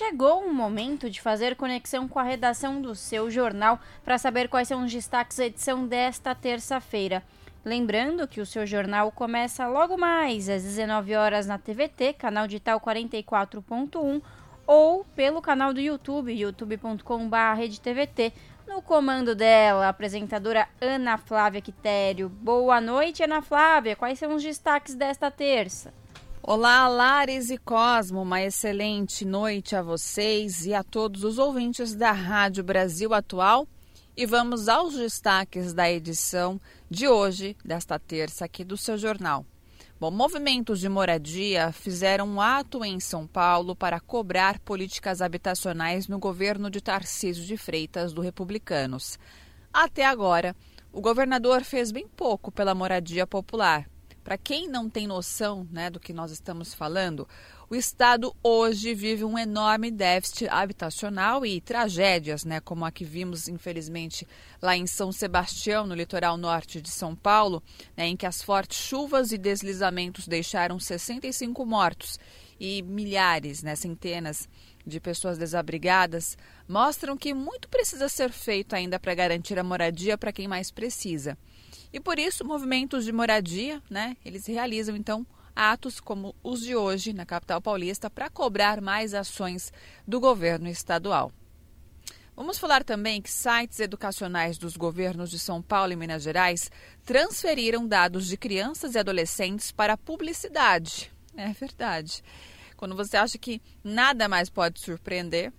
chegou 0.00 0.40
o 0.46 0.54
momento 0.54 1.10
de 1.10 1.20
fazer 1.20 1.54
conexão 1.56 2.08
com 2.08 2.18
a 2.18 2.22
redação 2.22 2.80
do 2.80 2.94
seu 2.94 3.30
jornal 3.30 3.78
para 4.02 4.16
saber 4.16 4.48
quais 4.48 4.66
são 4.66 4.82
os 4.82 4.90
destaques 4.90 5.36
da 5.36 5.44
edição 5.44 5.86
desta 5.86 6.34
terça-feira. 6.34 7.22
Lembrando 7.62 8.26
que 8.26 8.40
o 8.40 8.46
seu 8.46 8.66
jornal 8.66 9.12
começa 9.12 9.68
logo 9.68 9.98
mais 9.98 10.48
às 10.48 10.62
19 10.62 11.14
horas 11.14 11.46
na 11.46 11.58
TVT, 11.58 12.14
canal 12.14 12.46
digital 12.46 12.80
44.1, 12.80 14.22
ou 14.66 15.04
pelo 15.14 15.42
canal 15.42 15.74
do 15.74 15.80
YouTube, 15.80 16.32
youtube.com.br 16.32 17.04
No 18.66 18.80
comando 18.80 19.34
dela, 19.34 19.84
a 19.84 19.90
apresentadora 19.90 20.66
Ana 20.80 21.18
Flávia 21.18 21.60
Quitério. 21.60 22.30
Boa 22.30 22.80
noite, 22.80 23.22
Ana 23.22 23.42
Flávia. 23.42 23.94
Quais 23.96 24.18
são 24.18 24.34
os 24.34 24.42
destaques 24.42 24.94
desta 24.94 25.30
terça? 25.30 25.99
Olá, 26.42 26.88
Lares 26.88 27.50
e 27.50 27.58
Cosmo, 27.58 28.22
uma 28.22 28.40
excelente 28.40 29.26
noite 29.26 29.76
a 29.76 29.82
vocês 29.82 30.64
e 30.64 30.72
a 30.72 30.82
todos 30.82 31.22
os 31.22 31.38
ouvintes 31.38 31.94
da 31.94 32.12
Rádio 32.12 32.64
Brasil 32.64 33.12
Atual. 33.12 33.68
E 34.16 34.24
vamos 34.24 34.66
aos 34.66 34.94
destaques 34.94 35.74
da 35.74 35.88
edição 35.90 36.58
de 36.88 37.06
hoje, 37.06 37.54
desta 37.62 37.98
terça, 37.98 38.46
aqui 38.46 38.64
do 38.64 38.74
seu 38.74 38.96
jornal. 38.96 39.44
Bom, 40.00 40.10
movimentos 40.10 40.80
de 40.80 40.88
moradia 40.88 41.72
fizeram 41.72 42.26
um 42.26 42.40
ato 42.40 42.82
em 42.82 42.98
São 42.98 43.26
Paulo 43.26 43.76
para 43.76 44.00
cobrar 44.00 44.58
políticas 44.60 45.20
habitacionais 45.20 46.08
no 46.08 46.18
governo 46.18 46.70
de 46.70 46.80
Tarcísio 46.80 47.44
de 47.44 47.58
Freitas, 47.58 48.14
do 48.14 48.22
Republicanos. 48.22 49.18
Até 49.70 50.06
agora, 50.06 50.56
o 50.90 51.02
governador 51.02 51.62
fez 51.64 51.92
bem 51.92 52.08
pouco 52.08 52.50
pela 52.50 52.74
moradia 52.74 53.26
popular 53.26 53.89
para 54.22 54.36
quem 54.36 54.68
não 54.68 54.88
tem 54.88 55.06
noção 55.06 55.66
né, 55.70 55.90
do 55.90 55.98
que 55.98 56.12
nós 56.12 56.30
estamos 56.30 56.74
falando, 56.74 57.26
o 57.68 57.74
Estado 57.74 58.34
hoje 58.42 58.94
vive 58.94 59.24
um 59.24 59.38
enorme 59.38 59.90
déficit 59.90 60.48
habitacional 60.48 61.46
e 61.46 61.60
tragédias, 61.60 62.44
né, 62.44 62.60
como 62.60 62.84
a 62.84 62.90
que 62.90 63.04
vimos, 63.04 63.48
infelizmente, 63.48 64.26
lá 64.60 64.76
em 64.76 64.86
São 64.86 65.12
Sebastião, 65.12 65.86
no 65.86 65.94
litoral 65.94 66.36
norte 66.36 66.82
de 66.82 66.90
São 66.90 67.14
Paulo, 67.14 67.62
né, 67.96 68.08
em 68.08 68.16
que 68.16 68.26
as 68.26 68.42
fortes 68.42 68.78
chuvas 68.78 69.30
e 69.32 69.38
deslizamentos 69.38 70.26
deixaram 70.26 70.78
65 70.80 71.64
mortos 71.64 72.18
e 72.58 72.82
milhares, 72.82 73.62
né, 73.62 73.74
centenas 73.76 74.48
de 74.86 74.98
pessoas 74.98 75.38
desabrigadas, 75.38 76.36
mostram 76.68 77.16
que 77.16 77.32
muito 77.32 77.68
precisa 77.68 78.08
ser 78.08 78.30
feito 78.30 78.74
ainda 78.74 78.98
para 78.98 79.14
garantir 79.14 79.58
a 79.58 79.64
moradia 79.64 80.18
para 80.18 80.32
quem 80.32 80.48
mais 80.48 80.70
precisa. 80.70 81.38
E 81.92 81.98
por 81.98 82.18
isso, 82.18 82.44
movimentos 82.44 83.04
de 83.04 83.12
moradia, 83.12 83.82
né, 83.90 84.16
eles 84.24 84.46
realizam 84.46 84.96
então 84.96 85.26
atos 85.54 86.00
como 86.00 86.34
os 86.42 86.60
de 86.60 86.74
hoje 86.76 87.12
na 87.12 87.26
capital 87.26 87.60
paulista 87.60 88.08
para 88.08 88.30
cobrar 88.30 88.80
mais 88.80 89.14
ações 89.14 89.72
do 90.06 90.20
governo 90.20 90.68
estadual. 90.68 91.32
Vamos 92.36 92.58
falar 92.58 92.82
também 92.84 93.20
que 93.20 93.30
sites 93.30 93.80
educacionais 93.80 94.56
dos 94.56 94.76
governos 94.76 95.30
de 95.30 95.38
São 95.38 95.60
Paulo 95.60 95.92
e 95.92 95.96
Minas 95.96 96.22
Gerais 96.22 96.70
transferiram 97.04 97.86
dados 97.86 98.26
de 98.26 98.36
crianças 98.38 98.94
e 98.94 98.98
adolescentes 98.98 99.70
para 99.70 99.96
publicidade. 99.96 101.12
É 101.36 101.52
verdade. 101.52 102.22
Quando 102.76 102.96
você 102.96 103.18
acha 103.18 103.36
que 103.36 103.60
nada 103.84 104.26
mais 104.26 104.48
pode 104.48 104.80
surpreender, 104.80 105.52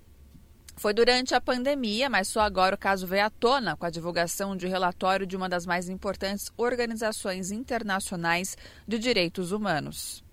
foi 0.81 0.95
durante 0.95 1.35
a 1.35 1.39
pandemia, 1.39 2.09
mas 2.09 2.27
só 2.27 2.39
agora 2.39 2.73
o 2.73 2.77
caso 2.77 3.05
veio 3.05 3.23
à 3.23 3.29
tona 3.29 3.77
com 3.77 3.85
a 3.85 3.89
divulgação 3.91 4.57
de 4.57 4.65
relatório 4.65 5.27
de 5.27 5.37
uma 5.37 5.47
das 5.47 5.63
mais 5.63 5.87
importantes 5.87 6.51
organizações 6.57 7.51
internacionais 7.51 8.57
de 8.87 8.97
direitos 8.97 9.51
humanos. 9.51 10.23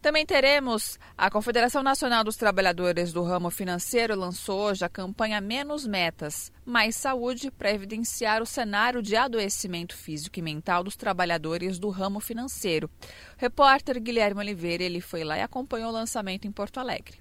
Também 0.00 0.24
teremos 0.24 0.98
a 1.14 1.30
Confederação 1.30 1.82
Nacional 1.82 2.24
dos 2.24 2.36
Trabalhadores 2.36 3.12
do 3.12 3.22
Ramo 3.22 3.50
Financeiro 3.50 4.16
lançou 4.16 4.60
hoje 4.60 4.82
a 4.82 4.88
campanha 4.88 5.42
Menos 5.42 5.86
Metas, 5.86 6.50
Mais 6.64 6.96
Saúde 6.96 7.50
para 7.50 7.70
evidenciar 7.70 8.40
o 8.40 8.46
cenário 8.46 9.02
de 9.02 9.14
adoecimento 9.14 9.94
físico 9.94 10.38
e 10.38 10.42
mental 10.42 10.82
dos 10.82 10.96
trabalhadores 10.96 11.78
do 11.78 11.90
ramo 11.90 12.18
financeiro. 12.18 12.88
O 13.02 13.04
repórter 13.36 14.00
Guilherme 14.00 14.40
Oliveira 14.40 14.84
ele 14.84 15.02
foi 15.02 15.22
lá 15.22 15.36
e 15.36 15.42
acompanhou 15.42 15.90
o 15.90 15.92
lançamento 15.92 16.46
em 16.46 16.50
Porto 16.50 16.80
Alegre. 16.80 17.20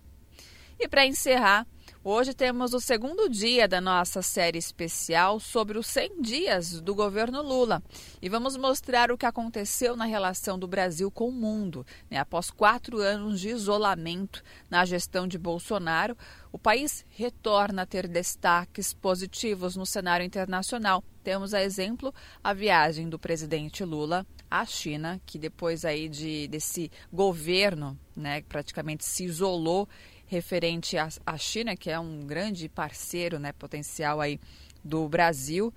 E 0.79 0.87
para 0.87 1.05
encerrar, 1.05 1.67
Hoje 2.01 2.33
temos 2.33 2.73
o 2.73 2.79
segundo 2.79 3.27
dia 3.27 3.67
da 3.67 3.81
nossa 3.81 4.21
série 4.21 4.57
especial 4.57 5.37
sobre 5.37 5.77
os 5.77 5.85
100 5.87 6.21
dias 6.21 6.79
do 6.79 6.95
governo 6.95 7.41
Lula 7.41 7.83
e 8.21 8.29
vamos 8.29 8.55
mostrar 8.55 9.11
o 9.11 9.17
que 9.17 9.25
aconteceu 9.25 9.97
na 9.97 10.05
relação 10.05 10.57
do 10.57 10.65
Brasil 10.65 11.11
com 11.11 11.27
o 11.27 11.31
mundo. 11.31 11.85
Né? 12.09 12.17
Após 12.17 12.49
quatro 12.49 12.99
anos 12.99 13.41
de 13.41 13.49
isolamento 13.49 14.41
na 14.69 14.85
gestão 14.85 15.27
de 15.27 15.37
Bolsonaro, 15.37 16.15
o 16.53 16.57
país 16.57 17.05
retorna 17.09 17.81
a 17.81 17.85
ter 17.85 18.07
destaques 18.07 18.93
positivos 18.93 19.75
no 19.75 19.85
cenário 19.85 20.25
internacional. 20.25 21.03
Temos 21.21 21.53
a 21.53 21.61
exemplo 21.61 22.15
a 22.41 22.53
viagem 22.53 23.09
do 23.09 23.19
presidente 23.19 23.83
Lula 23.83 24.25
à 24.49 24.65
China, 24.65 25.21
que 25.25 25.37
depois 25.37 25.83
aí 25.83 26.07
de 26.07 26.47
desse 26.47 26.89
governo, 27.11 27.99
né, 28.15 28.41
praticamente 28.43 29.03
se 29.03 29.25
isolou 29.25 29.87
referente 30.29 30.95
à 30.97 31.37
China, 31.37 31.75
que 31.75 31.89
é 31.89 31.99
um 31.99 32.21
grande 32.25 32.69
parceiro 32.69 33.39
né, 33.39 33.51
potencial 33.51 34.21
aí 34.21 34.39
do 34.83 35.09
Brasil. 35.09 35.73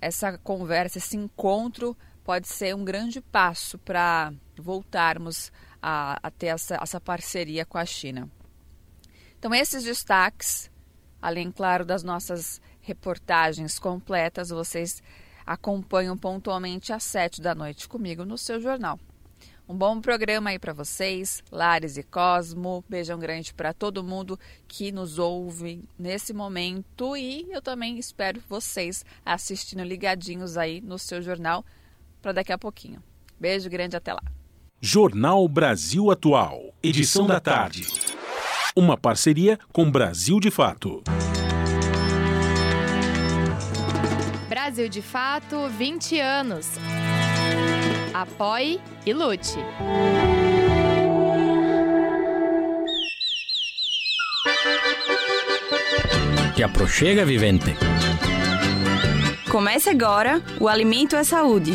Essa 0.00 0.36
conversa, 0.36 0.98
esse 0.98 1.16
encontro 1.16 1.96
pode 2.22 2.46
ser 2.46 2.76
um 2.76 2.84
grande 2.84 3.22
passo 3.22 3.78
para 3.78 4.32
voltarmos 4.56 5.50
a, 5.80 6.20
a 6.22 6.30
ter 6.30 6.48
essa, 6.48 6.78
essa 6.80 7.00
parceria 7.00 7.64
com 7.64 7.78
a 7.78 7.86
China. 7.86 8.30
Então, 9.38 9.54
esses 9.54 9.82
destaques, 9.82 10.70
além, 11.20 11.50
claro, 11.50 11.82
das 11.84 12.02
nossas 12.02 12.60
reportagens 12.82 13.78
completas 13.78 14.50
vocês 14.50 15.02
acompanham 15.46 16.16
pontualmente 16.18 16.92
às 16.92 17.02
sete 17.02 17.40
da 17.40 17.54
noite 17.54 17.88
comigo 17.88 18.26
no 18.26 18.36
seu 18.36 18.60
jornal. 18.60 19.00
Um 19.70 19.76
bom 19.76 20.00
programa 20.00 20.50
aí 20.50 20.58
para 20.58 20.72
vocês, 20.72 21.44
Lares 21.48 21.96
e 21.96 22.02
Cosmo. 22.02 22.84
Beijão 22.88 23.20
grande 23.20 23.54
para 23.54 23.72
todo 23.72 24.02
mundo 24.02 24.36
que 24.66 24.90
nos 24.90 25.16
ouve 25.16 25.84
nesse 25.96 26.32
momento 26.32 27.16
e 27.16 27.46
eu 27.52 27.62
também 27.62 27.96
espero 27.96 28.42
vocês 28.48 29.04
assistindo 29.24 29.84
ligadinhos 29.84 30.56
aí 30.56 30.80
no 30.80 30.98
seu 30.98 31.22
jornal 31.22 31.64
para 32.20 32.32
daqui 32.32 32.52
a 32.52 32.58
pouquinho. 32.58 33.00
Beijo 33.38 33.70
grande 33.70 33.96
até 33.96 34.12
lá. 34.12 34.24
Jornal 34.80 35.46
Brasil 35.46 36.10
Atual, 36.10 36.74
edição 36.82 37.28
da 37.28 37.38
tarde. 37.38 37.86
Uma 38.74 38.98
parceria 38.98 39.56
com 39.72 39.88
Brasil 39.88 40.40
de 40.40 40.50
Fato. 40.50 41.00
Brasil 44.48 44.88
de 44.88 45.00
Fato, 45.00 45.68
20 45.68 46.18
anos. 46.18 46.66
Apoie 48.12 48.80
e 49.06 49.12
lute. 49.12 49.56
Te 56.54 56.62
aproxega, 56.62 57.24
vivente. 57.24 57.76
Comece 59.50 59.90
agora 59.90 60.42
o 60.60 60.68
Alimento 60.68 61.16
é 61.16 61.24
Saúde. 61.24 61.72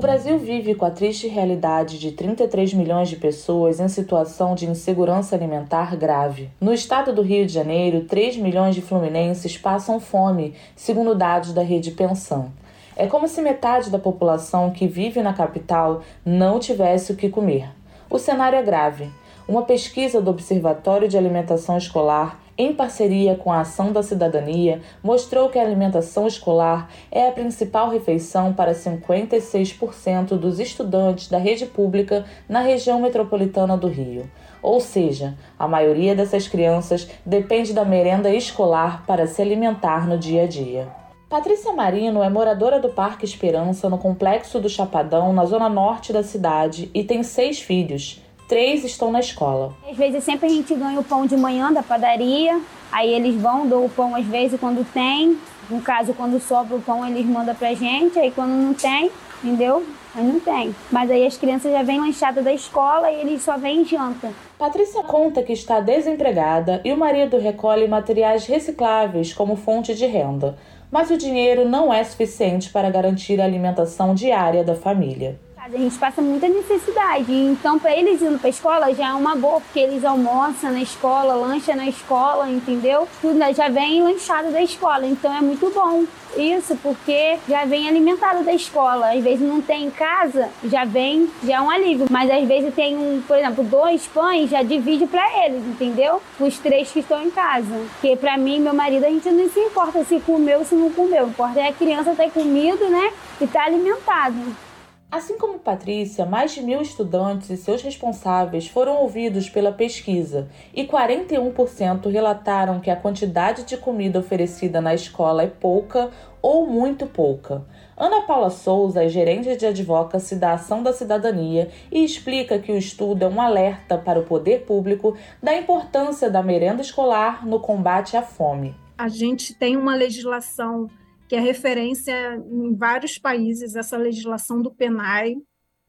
Brasil 0.00 0.38
vive 0.38 0.74
com 0.74 0.86
a 0.86 0.90
triste 0.90 1.28
realidade 1.28 1.98
de 1.98 2.12
33 2.12 2.72
milhões 2.72 3.10
de 3.10 3.16
pessoas 3.16 3.78
em 3.80 3.86
situação 3.86 4.54
de 4.54 4.64
insegurança 4.64 5.36
alimentar 5.36 5.94
grave. 5.94 6.48
No 6.58 6.72
estado 6.72 7.12
do 7.12 7.20
Rio 7.20 7.44
de 7.44 7.52
Janeiro, 7.52 8.04
3 8.04 8.38
milhões 8.38 8.74
de 8.74 8.80
fluminenses 8.80 9.58
passam 9.58 10.00
fome, 10.00 10.54
segundo 10.74 11.14
dados 11.14 11.52
da 11.52 11.60
Rede 11.60 11.90
Pensão. 11.90 12.50
É 12.96 13.06
como 13.06 13.28
se 13.28 13.42
metade 13.42 13.90
da 13.90 13.98
população 13.98 14.70
que 14.70 14.86
vive 14.86 15.22
na 15.22 15.34
capital 15.34 16.00
não 16.24 16.58
tivesse 16.58 17.12
o 17.12 17.16
que 17.16 17.28
comer. 17.28 17.68
O 18.08 18.18
cenário 18.18 18.58
é 18.58 18.62
grave. 18.62 19.10
Uma 19.46 19.64
pesquisa 19.64 20.18
do 20.18 20.30
Observatório 20.30 21.08
de 21.08 21.18
Alimentação 21.18 21.76
Escolar 21.76 22.39
em 22.56 22.74
parceria 22.74 23.34
com 23.34 23.52
a 23.52 23.60
Ação 23.60 23.92
da 23.92 24.02
Cidadania, 24.02 24.80
mostrou 25.02 25.48
que 25.48 25.58
a 25.58 25.62
alimentação 25.62 26.26
escolar 26.26 26.88
é 27.10 27.28
a 27.28 27.32
principal 27.32 27.88
refeição 27.88 28.52
para 28.52 28.72
56% 28.72 30.38
dos 30.38 30.60
estudantes 30.60 31.28
da 31.28 31.38
rede 31.38 31.66
pública 31.66 32.24
na 32.48 32.60
região 32.60 33.00
metropolitana 33.00 33.76
do 33.76 33.88
Rio. 33.88 34.30
Ou 34.62 34.80
seja, 34.80 35.36
a 35.58 35.66
maioria 35.66 36.14
dessas 36.14 36.46
crianças 36.46 37.08
depende 37.24 37.72
da 37.72 37.84
merenda 37.84 38.30
escolar 38.30 39.04
para 39.06 39.26
se 39.26 39.40
alimentar 39.40 40.06
no 40.06 40.18
dia 40.18 40.44
a 40.44 40.46
dia. 40.46 41.00
Patrícia 41.30 41.72
Marino 41.72 42.24
é 42.24 42.28
moradora 42.28 42.80
do 42.80 42.88
Parque 42.88 43.24
Esperança, 43.24 43.88
no 43.88 43.96
complexo 43.96 44.58
do 44.58 44.68
Chapadão, 44.68 45.32
na 45.32 45.44
zona 45.44 45.68
norte 45.68 46.12
da 46.12 46.24
cidade, 46.24 46.90
e 46.92 47.04
tem 47.04 47.22
seis 47.22 47.60
filhos 47.60 48.20
três 48.50 48.84
estão 48.84 49.12
na 49.12 49.20
escola. 49.20 49.72
Às 49.88 49.96
vezes 49.96 50.24
sempre 50.24 50.46
a 50.46 50.50
gente 50.50 50.74
ganha 50.74 50.98
o 50.98 51.04
pão 51.04 51.24
de 51.24 51.36
manhã 51.36 51.72
da 51.72 51.84
padaria, 51.84 52.60
aí 52.90 53.14
eles 53.14 53.40
vão, 53.40 53.64
dão 53.64 53.84
o 53.84 53.88
pão 53.88 54.16
às 54.16 54.26
vezes 54.26 54.58
quando 54.58 54.84
tem. 54.92 55.38
No 55.70 55.80
caso, 55.80 56.12
quando 56.14 56.40
sobra 56.40 56.76
o 56.76 56.82
pão, 56.82 57.06
eles 57.06 57.24
mandam 57.24 57.54
pra 57.54 57.72
gente, 57.74 58.18
aí 58.18 58.32
quando 58.32 58.50
não 58.50 58.74
tem, 58.74 59.08
entendeu? 59.38 59.86
Aí 60.16 60.24
não 60.24 60.40
tem. 60.40 60.74
Mas 60.90 61.08
aí 61.12 61.24
as 61.24 61.36
crianças 61.36 61.70
já 61.70 61.84
vêm 61.84 62.00
lanchadas 62.00 62.42
da 62.42 62.52
escola 62.52 63.08
e 63.08 63.20
eles 63.20 63.40
só 63.40 63.56
vêm 63.56 63.84
janta. 63.84 64.32
Patrícia 64.58 65.04
conta 65.04 65.44
que 65.44 65.52
está 65.52 65.78
desempregada 65.78 66.80
e 66.84 66.92
o 66.92 66.98
marido 66.98 67.38
recolhe 67.38 67.86
materiais 67.86 68.46
recicláveis 68.46 69.32
como 69.32 69.54
fonte 69.54 69.94
de 69.94 70.06
renda. 70.06 70.58
Mas 70.90 71.08
o 71.08 71.16
dinheiro 71.16 71.68
não 71.68 71.94
é 71.94 72.02
suficiente 72.02 72.68
para 72.70 72.90
garantir 72.90 73.40
a 73.40 73.44
alimentação 73.44 74.12
diária 74.12 74.64
da 74.64 74.74
família 74.74 75.38
a 75.74 75.78
gente 75.78 75.98
passa 75.98 76.20
muita 76.20 76.48
necessidade. 76.48 77.32
Então, 77.32 77.78
para 77.78 77.96
eles 77.96 78.20
indo 78.20 78.38
para 78.38 78.50
escola 78.50 78.92
já 78.94 79.10
é 79.10 79.14
uma 79.14 79.36
boa, 79.36 79.60
porque 79.60 79.78
eles 79.78 80.04
almoçam 80.04 80.72
na 80.72 80.82
escola, 80.82 81.34
lancha 81.34 81.74
na 81.74 81.88
escola, 81.88 82.50
entendeu? 82.50 83.06
Tudo 83.20 83.34
né, 83.34 83.54
já 83.54 83.68
vem 83.68 84.02
lanchado 84.02 84.50
da 84.50 84.62
escola, 84.62 85.06
então 85.06 85.32
é 85.32 85.40
muito 85.40 85.70
bom. 85.70 86.04
Isso, 86.36 86.76
porque 86.76 87.38
já 87.48 87.64
vem 87.64 87.88
alimentado 87.88 88.44
da 88.44 88.52
escola. 88.52 89.12
Às 89.12 89.22
vezes 89.22 89.40
não 89.40 89.60
tem 89.60 89.86
em 89.86 89.90
casa, 89.90 90.48
já 90.64 90.84
vem, 90.84 91.28
já 91.42 91.56
é 91.56 91.60
um 91.60 91.68
alívio. 91.68 92.06
Mas 92.08 92.30
às 92.30 92.46
vezes 92.46 92.72
tem, 92.72 92.96
um, 92.96 93.20
por 93.26 93.36
exemplo, 93.36 93.64
dois 93.64 94.06
pães, 94.06 94.48
já 94.48 94.62
divide 94.62 95.06
para 95.06 95.44
eles, 95.44 95.64
entendeu? 95.66 96.22
Os 96.38 96.56
três 96.58 96.92
que 96.92 97.00
estão 97.00 97.20
em 97.22 97.30
casa. 97.30 97.80
Porque 98.00 98.16
para 98.16 98.36
mim 98.36 98.60
meu 98.60 98.74
marido, 98.74 99.04
a 99.04 99.08
gente 99.08 99.28
não 99.28 99.48
se 99.50 99.58
importa 99.58 100.04
se 100.04 100.20
comeu 100.20 100.60
ou 100.60 100.64
se 100.64 100.76
não 100.76 100.90
comeu. 100.90 101.24
O 101.24 101.28
importa 101.30 101.58
é 101.58 101.68
a 101.68 101.72
criança 101.72 102.14
ter 102.14 102.30
comido, 102.30 102.88
né? 102.88 103.12
E 103.40 103.46
tá 103.46 103.64
alimentado. 103.64 104.69
Assim 105.10 105.36
como 105.36 105.58
Patrícia, 105.58 106.24
mais 106.24 106.52
de 106.52 106.62
mil 106.62 106.80
estudantes 106.80 107.50
e 107.50 107.56
seus 107.56 107.82
responsáveis 107.82 108.68
foram 108.68 109.02
ouvidos 109.02 109.50
pela 109.50 109.72
pesquisa 109.72 110.48
e 110.72 110.86
41% 110.86 112.08
relataram 112.08 112.78
que 112.78 112.88
a 112.88 112.94
quantidade 112.94 113.64
de 113.64 113.76
comida 113.76 114.20
oferecida 114.20 114.80
na 114.80 114.94
escola 114.94 115.42
é 115.42 115.48
pouca 115.48 116.12
ou 116.40 116.64
muito 116.64 117.06
pouca. 117.06 117.66
Ana 117.96 118.20
Paula 118.20 118.50
Souza 118.50 119.02
é 119.02 119.08
gerente 119.08 119.56
de 119.56 119.66
advocacy 119.66 120.36
da 120.36 120.52
Ação 120.52 120.80
da 120.80 120.92
Cidadania 120.92 121.68
e 121.90 122.04
explica 122.04 122.60
que 122.60 122.70
o 122.70 122.78
estudo 122.78 123.24
é 123.24 123.28
um 123.28 123.40
alerta 123.40 123.98
para 123.98 124.20
o 124.20 124.24
poder 124.24 124.60
público 124.60 125.16
da 125.42 125.56
importância 125.56 126.30
da 126.30 126.40
merenda 126.40 126.82
escolar 126.82 127.44
no 127.44 127.58
combate 127.58 128.16
à 128.16 128.22
fome. 128.22 128.76
A 128.96 129.08
gente 129.08 129.54
tem 129.54 129.76
uma 129.76 129.96
legislação 129.96 130.88
que 131.30 131.36
é 131.36 131.40
referência 131.40 132.34
em 132.50 132.74
vários 132.74 133.16
países, 133.16 133.76
essa 133.76 133.96
legislação 133.96 134.60
do 134.60 134.68
PENAI, 134.68 135.36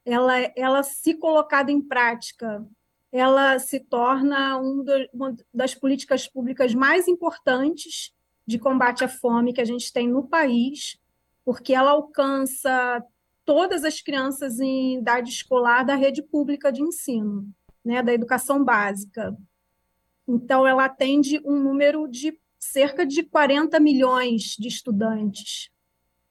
ela, 0.06 0.38
ela 0.56 0.84
se 0.84 1.16
colocada 1.16 1.72
em 1.72 1.82
prática, 1.82 2.64
ela 3.12 3.58
se 3.58 3.80
torna 3.80 4.60
um 4.60 4.84
do, 4.84 4.94
uma 5.12 5.36
das 5.52 5.74
políticas 5.74 6.28
públicas 6.28 6.76
mais 6.76 7.08
importantes 7.08 8.14
de 8.46 8.60
combate 8.60 9.04
à 9.04 9.08
fome 9.08 9.52
que 9.52 9.60
a 9.60 9.66
gente 9.66 9.92
tem 9.92 10.08
no 10.08 10.28
país, 10.28 11.00
porque 11.44 11.74
ela 11.74 11.90
alcança 11.90 13.04
todas 13.44 13.84
as 13.84 14.00
crianças 14.00 14.60
em 14.60 15.00
idade 15.00 15.32
escolar 15.32 15.84
da 15.84 15.96
rede 15.96 16.22
pública 16.22 16.72
de 16.72 16.84
ensino, 16.84 17.50
né, 17.84 18.04
da 18.04 18.14
educação 18.14 18.64
básica. 18.64 19.36
Então, 20.28 20.68
ela 20.68 20.86
atende 20.86 21.42
um 21.44 21.60
número 21.60 22.08
de 22.08 22.40
cerca 22.62 23.06
de 23.06 23.24
40 23.24 23.80
milhões 23.80 24.56
de 24.58 24.68
estudantes 24.68 25.70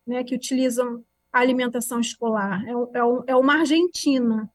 né, 0.06 0.22
que 0.22 0.34
utilizam 0.34 1.04
a 1.32 1.40
alimentação 1.40 2.00
escolar. 2.00 2.64
É, 2.64 2.70
é, 2.70 3.32
é 3.32 3.36
uma 3.36 3.58
Argentina. 3.58 4.50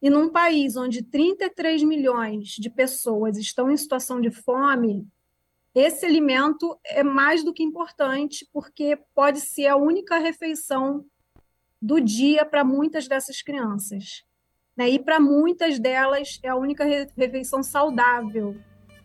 E 0.00 0.10
num 0.10 0.30
país 0.30 0.76
onde 0.76 1.02
33 1.02 1.82
milhões 1.82 2.48
de 2.48 2.70
pessoas 2.70 3.36
estão 3.36 3.70
em 3.70 3.76
situação 3.76 4.20
de 4.20 4.30
fome, 4.30 5.06
esse 5.74 6.06
alimento 6.06 6.78
é 6.84 7.02
mais 7.02 7.44
do 7.44 7.52
que 7.52 7.62
importante, 7.62 8.48
porque 8.52 8.98
pode 9.14 9.40
ser 9.40 9.66
a 9.66 9.76
única 9.76 10.18
refeição 10.18 11.04
do 11.80 12.00
dia 12.00 12.44
para 12.46 12.64
muitas 12.64 13.06
dessas 13.06 13.42
crianças. 13.42 14.24
Né? 14.76 14.90
E 14.90 14.98
para 14.98 15.20
muitas 15.20 15.78
delas 15.78 16.38
é 16.42 16.48
a 16.48 16.56
única 16.56 16.84
refeição 17.16 17.62
saudável 17.62 18.56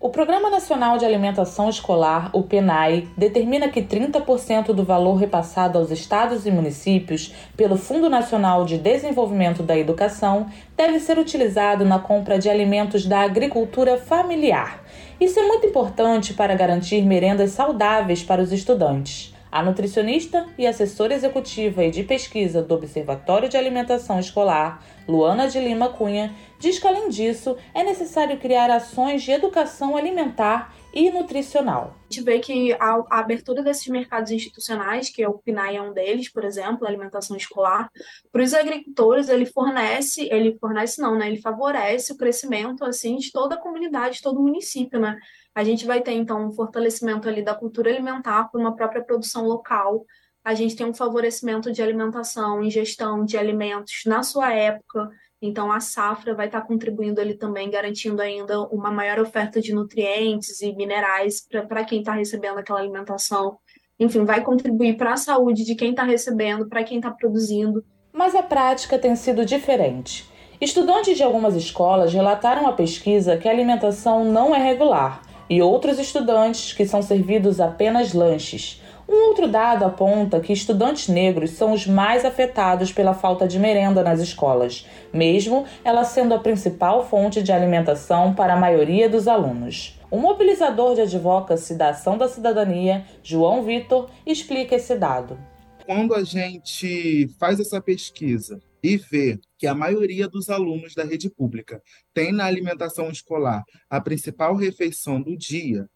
o 0.02 0.10
Programa 0.10 0.50
Nacional 0.50 0.98
de 0.98 1.04
Alimentação 1.04 1.70
Escolar, 1.70 2.30
o 2.32 2.42
PENAI, 2.42 3.10
determina 3.18 3.68
que 3.68 3.82
30% 3.82 4.68
do 4.68 4.82
valor 4.82 5.16
repassado 5.16 5.78
aos 5.78 5.92
estados 5.92 6.46
e 6.46 6.52
municípios 6.52 7.36
pelo 7.58 7.78
Fundo 7.78 8.10
Nacional 8.10 8.64
de 8.64 8.78
Desenvolvimento 8.78 9.62
da 9.62 9.78
Educação 9.78 10.48
deve 10.78 11.02
ser 11.02 11.20
utilizado 11.20 11.84
na 11.84 12.00
compra 12.00 12.40
de 12.40 12.50
alimentos 12.50 13.06
da 13.06 13.20
agricultura 13.20 13.98
familiar. 13.98 14.86
Isso 15.20 15.38
é 15.38 15.46
muito 15.46 15.68
importante 15.68 16.34
para 16.34 16.56
garantir 16.56 17.02
merendas 17.02 17.52
saudáveis 17.52 18.24
para 18.24 18.42
os 18.42 18.54
estudantes. 18.54 19.34
A 19.52 19.64
nutricionista 19.64 20.48
e 20.60 20.68
assessora 20.68 21.16
executiva 21.16 21.84
e 21.84 21.90
de 21.90 22.04
pesquisa 22.04 22.62
do 22.62 22.76
Observatório 22.76 23.50
de 23.50 23.58
Alimentação 23.58 24.20
Escolar, 24.20 24.86
Luana 25.08 25.48
de 25.48 25.60
Lima 25.60 25.90
Cunha, 25.90 26.36
diz 26.60 26.78
que, 26.78 26.88
além 26.88 27.10
disso, 27.10 27.58
é 27.74 27.84
necessário 27.84 28.38
criar 28.38 28.70
ações 28.70 29.24
de 29.24 29.32
educação 29.32 29.98
alimentar 29.98 30.76
e 30.94 31.10
nutricional. 31.10 31.96
A 32.02 32.14
gente 32.14 32.24
vê 32.24 32.40
que 32.40 32.74
a, 32.74 33.04
abertura 33.10 33.64
desses 33.64 33.88
mercados 33.88 34.32
institucionais, 34.32 35.10
que 35.10 35.24
é 35.24 35.28
o 35.28 35.40
PNAE 35.40 35.78
é 35.78 35.82
um 35.82 35.94
deles, 35.94 36.32
por 36.32 36.44
exemplo, 36.44 36.86
a 36.86 36.88
alimentação 36.88 37.36
escolar, 37.36 37.90
para 38.32 38.44
os 38.44 38.54
agricultores 38.54 39.30
ele 39.30 39.48
fornece, 39.48 40.28
ele 40.32 40.58
fornece 40.60 41.02
não, 41.02 41.18
né? 41.18 41.28
Ele 41.28 41.42
favorece 41.42 42.14
o 42.14 42.18
crescimento 42.18 42.86
assim 42.86 43.18
de 43.18 43.32
toda 43.32 43.56
a 43.56 43.60
comunidade, 43.60 44.18
de 44.18 44.22
todo 44.22 44.40
o 44.40 44.44
município, 44.44 45.00
né? 45.00 45.18
A 45.60 45.64
gente 45.66 45.86
vai 45.86 46.00
ter 46.00 46.14
então 46.14 46.48
um 46.48 46.54
fortalecimento 46.54 47.28
ali 47.28 47.44
da 47.44 47.54
cultura 47.54 47.90
alimentar 47.90 48.46
por 48.46 48.62
uma 48.62 48.78
própria 48.78 49.04
produção 49.04 49.46
local, 49.46 50.06
a 50.42 50.54
gente 50.54 50.74
tem 50.74 50.86
um 50.86 50.94
favorecimento 50.94 51.70
de 51.70 51.82
alimentação, 51.82 52.64
ingestão 52.64 53.26
de 53.26 53.38
alimentos 53.38 54.04
na 54.06 54.24
sua 54.24 54.54
época. 54.54 55.10
Então, 55.42 55.70
a 55.70 55.82
safra 55.82 56.34
vai 56.34 56.46
estar 56.46 56.62
contribuindo 56.62 57.20
ali 57.20 57.34
também, 57.34 57.70
garantindo 57.70 58.22
ainda 58.22 58.62
uma 58.70 58.90
maior 58.90 59.20
oferta 59.20 59.60
de 59.60 59.74
nutrientes 59.74 60.62
e 60.62 60.74
minerais 60.74 61.46
para 61.68 61.84
quem 61.84 62.00
está 62.00 62.14
recebendo 62.14 62.60
aquela 62.60 62.80
alimentação. 62.80 63.58
Enfim, 64.00 64.24
vai 64.24 64.42
contribuir 64.42 64.96
para 64.96 65.12
a 65.12 65.18
saúde 65.18 65.66
de 65.66 65.76
quem 65.76 65.90
está 65.90 66.04
recebendo, 66.04 66.70
para 66.70 66.86
quem 66.86 67.00
está 67.00 67.12
produzindo. 67.12 67.84
Mas 68.14 68.34
a 68.34 68.42
prática 68.42 68.98
tem 68.98 69.14
sido 69.14 69.46
diferente. 69.46 70.26
Estudantes 70.62 71.18
de 71.18 71.24
algumas 71.24 71.54
escolas 71.54 72.14
relataram 72.14 72.66
à 72.66 72.72
pesquisa 72.72 73.36
que 73.36 73.50
a 73.50 73.52
alimentação 73.52 74.24
não 74.24 74.56
é 74.56 74.58
regular 74.58 75.28
e 75.50 75.62
outros 75.62 75.98
estudantes 76.00 76.74
que 76.74 76.86
são 76.86 77.02
servidos 77.02 77.60
apenas 77.60 78.14
lanches 78.14 78.82
um 79.12 79.30
outro 79.30 79.48
dado 79.48 79.86
aponta 79.86 80.40
que 80.40 80.54
estudantes 80.54 81.08
negros 81.08 81.52
são 81.52 81.74
os 81.74 81.88
mais 81.88 82.24
afetados 82.24 82.94
pela 82.94 83.16
falta 83.16 83.48
de 83.48 83.58
merenda 83.58 84.04
nas 84.04 84.20
escolas, 84.20 84.86
mesmo 85.12 85.66
ela 85.84 86.04
sendo 86.04 86.36
a 86.36 86.40
principal 86.40 87.08
fonte 87.08 87.42
de 87.42 87.52
alimentação 87.52 88.36
para 88.36 88.54
a 88.54 88.60
maioria 88.60 89.10
dos 89.10 89.28
alunos. 89.28 90.00
O 90.12 90.20
mobilizador 90.20 90.94
de 90.94 91.02
advocacy 91.02 91.74
da 91.74 91.90
Ação 91.90 92.20
da 92.20 92.28
Cidadania, 92.28 93.04
João 93.24 93.64
Vitor, 93.64 94.12
explica 94.28 94.76
esse 94.76 94.96
dado. 94.96 95.40
Quando 95.88 96.14
a 96.14 96.24
gente 96.24 97.28
faz 97.40 97.60
essa 97.60 97.82
pesquisa 97.82 98.62
e 98.82 98.98
vê 98.98 99.40
que 99.58 99.68
a 99.68 99.76
maioria 99.76 100.28
dos 100.28 100.50
alunos 100.50 100.94
da 100.94 101.04
rede 101.04 101.30
pública 101.30 101.82
tem 102.14 102.32
na 102.32 102.46
alimentação 102.46 103.10
escolar 103.10 103.64
a 103.90 104.00
principal 104.00 104.56
refeição 104.56 105.22
do 105.22 105.38
dia, 105.38 105.90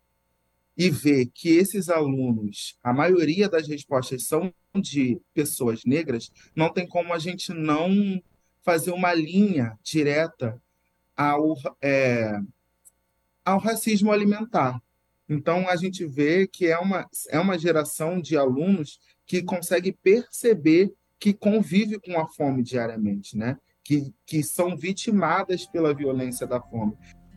e 0.77 0.89
ver 0.89 1.27
que 1.27 1.49
esses 1.49 1.89
alunos, 1.89 2.77
a 2.83 2.91
maioria 2.91 3.47
das 3.47 3.67
respostas 3.67 4.25
são 4.25 4.53
de 4.75 5.21
pessoas 5.33 5.83
negras, 5.85 6.31
não 6.55 6.71
tem 6.71 6.87
como 6.87 7.13
a 7.13 7.19
gente 7.19 7.53
não 7.53 8.21
fazer 8.63 8.91
uma 8.91 9.13
linha 9.13 9.77
direta 9.83 10.59
ao, 11.15 11.55
é, 11.81 12.39
ao 13.45 13.59
racismo 13.59 14.11
alimentar. 14.11 14.81
Então, 15.29 15.69
a 15.69 15.75
gente 15.75 16.05
vê 16.05 16.47
que 16.47 16.65
é 16.65 16.77
uma, 16.77 17.07
é 17.29 17.39
uma 17.39 17.57
geração 17.57 18.19
de 18.19 18.35
alunos 18.35 18.99
que 19.25 19.43
consegue 19.43 19.91
perceber 19.91 20.91
que 21.19 21.33
convive 21.33 21.99
com 21.99 22.19
a 22.19 22.27
fome 22.27 22.63
diariamente, 22.63 23.37
né? 23.37 23.57
que, 23.83 24.13
que 24.25 24.41
são 24.41 24.75
vitimadas 24.75 25.65
pela 25.65 25.93
violência 25.93 26.47
da 26.47 26.59
fome. 26.61 26.93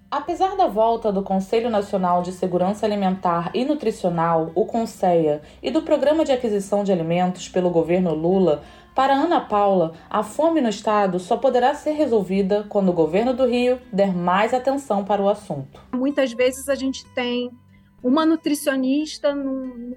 Apesar 0.08 0.56
da 0.56 0.68
volta 0.68 1.12
do 1.12 1.22
Conselho 1.22 1.68
Nacional 1.68 2.22
de 2.22 2.32
Segurança 2.32 2.86
Alimentar 2.86 3.50
e 3.52 3.64
Nutricional, 3.64 4.52
o 4.54 4.64
CONSEA, 4.64 5.42
e 5.60 5.70
do 5.70 5.82
Programa 5.82 6.24
de 6.24 6.30
Aquisição 6.30 6.84
de 6.84 6.92
Alimentos 6.92 7.48
pelo 7.48 7.70
governo 7.70 8.14
Lula, 8.14 8.62
para 8.94 9.12
Ana 9.12 9.40
Paula, 9.40 9.92
a 10.08 10.22
fome 10.22 10.60
no 10.60 10.70
estado 10.70 11.18
só 11.18 11.36
poderá 11.36 11.74
ser 11.74 11.90
resolvida 11.90 12.64
quando 12.68 12.88
o 12.88 12.94
governo 12.94 13.34
do 13.34 13.44
Rio 13.44 13.78
der 13.92 14.14
mais 14.14 14.54
atenção 14.54 15.04
para 15.04 15.20
o 15.20 15.28
assunto. 15.28 15.82
Muitas 15.92 16.32
vezes 16.32 16.68
a 16.68 16.74
gente 16.74 17.04
tem 17.12 17.50
uma 18.02 18.26
nutricionista 18.26 19.34
no, 19.34 19.96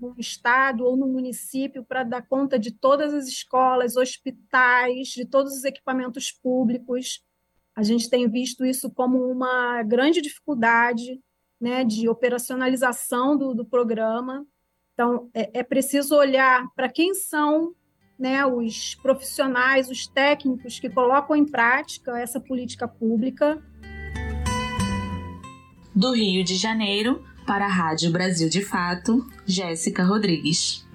no 0.00 0.14
estado 0.18 0.84
ou 0.84 0.96
no 0.96 1.06
município 1.06 1.84
para 1.84 2.04
dar 2.04 2.26
conta 2.26 2.58
de 2.58 2.70
todas 2.70 3.12
as 3.12 3.26
escolas, 3.26 3.96
hospitais, 3.96 5.08
de 5.08 5.24
todos 5.24 5.52
os 5.54 5.64
equipamentos 5.64 6.32
públicos. 6.32 7.22
A 7.74 7.82
gente 7.82 8.08
tem 8.08 8.28
visto 8.28 8.64
isso 8.64 8.90
como 8.90 9.30
uma 9.30 9.82
grande 9.82 10.20
dificuldade 10.20 11.20
né, 11.60 11.84
de 11.84 12.08
operacionalização 12.08 13.36
do, 13.36 13.54
do 13.54 13.64
programa. 13.64 14.46
Então, 14.94 15.30
é, 15.34 15.60
é 15.60 15.62
preciso 15.62 16.16
olhar 16.16 16.66
para 16.74 16.88
quem 16.88 17.14
são 17.14 17.74
né, 18.18 18.44
os 18.44 18.94
profissionais, 18.96 19.88
os 19.88 20.06
técnicos 20.06 20.78
que 20.78 20.90
colocam 20.90 21.34
em 21.34 21.46
prática 21.46 22.18
essa 22.18 22.38
política 22.38 22.86
pública. 22.86 23.62
Do 25.94 26.12
Rio 26.12 26.44
de 26.44 26.56
Janeiro, 26.56 27.24
para 27.50 27.64
a 27.64 27.68
Rádio 27.68 28.12
Brasil 28.12 28.48
de 28.48 28.64
Fato, 28.64 29.26
Jéssica 29.44 30.04
Rodrigues. 30.04 30.86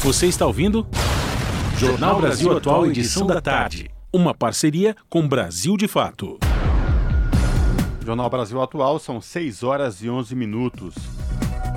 Você 0.00 0.26
está 0.26 0.46
ouvindo? 0.46 0.86
Jornal 1.76 2.22
Brasil 2.22 2.56
Atual, 2.56 2.86
edição 2.86 3.26
da 3.26 3.38
tarde. 3.38 3.90
Uma 4.10 4.32
parceria 4.32 4.96
com 5.10 5.28
Brasil 5.28 5.76
de 5.76 5.86
Fato. 5.86 6.38
Jornal 8.02 8.30
Brasil 8.30 8.62
Atual 8.62 8.98
são 8.98 9.20
6 9.20 9.62
horas 9.62 10.02
e 10.02 10.08
11 10.08 10.34
minutos. 10.34 10.94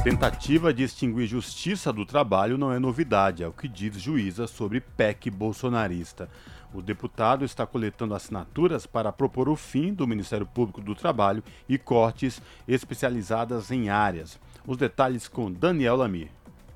Tentativa 0.05 0.73
de 0.73 0.83
extinguir 0.83 1.27
justiça 1.27 1.91
do 1.91 2.05
trabalho 2.05 2.57
não 2.57 2.71
é 2.71 2.79
novidade, 2.79 3.43
é 3.43 3.47
o 3.47 3.51
que 3.51 3.67
diz 3.67 3.99
juíza 3.99 4.47
sobre 4.47 4.79
PEC 4.79 5.29
bolsonarista. 5.29 6.29
O 6.77 6.81
deputado 6.83 7.43
está 7.43 7.65
coletando 7.65 8.13
assinaturas 8.13 8.85
para 8.85 9.11
propor 9.11 9.49
o 9.49 9.55
fim 9.55 9.91
do 9.91 10.05
Ministério 10.05 10.45
Público 10.45 10.79
do 10.79 10.93
Trabalho 10.93 11.43
e 11.67 11.75
cortes 11.75 12.39
especializadas 12.67 13.71
em 13.71 13.89
áreas. 13.89 14.39
Os 14.63 14.77
detalhes 14.77 15.27
com 15.27 15.51
Daniel 15.51 15.95
Lamir. 15.95 16.29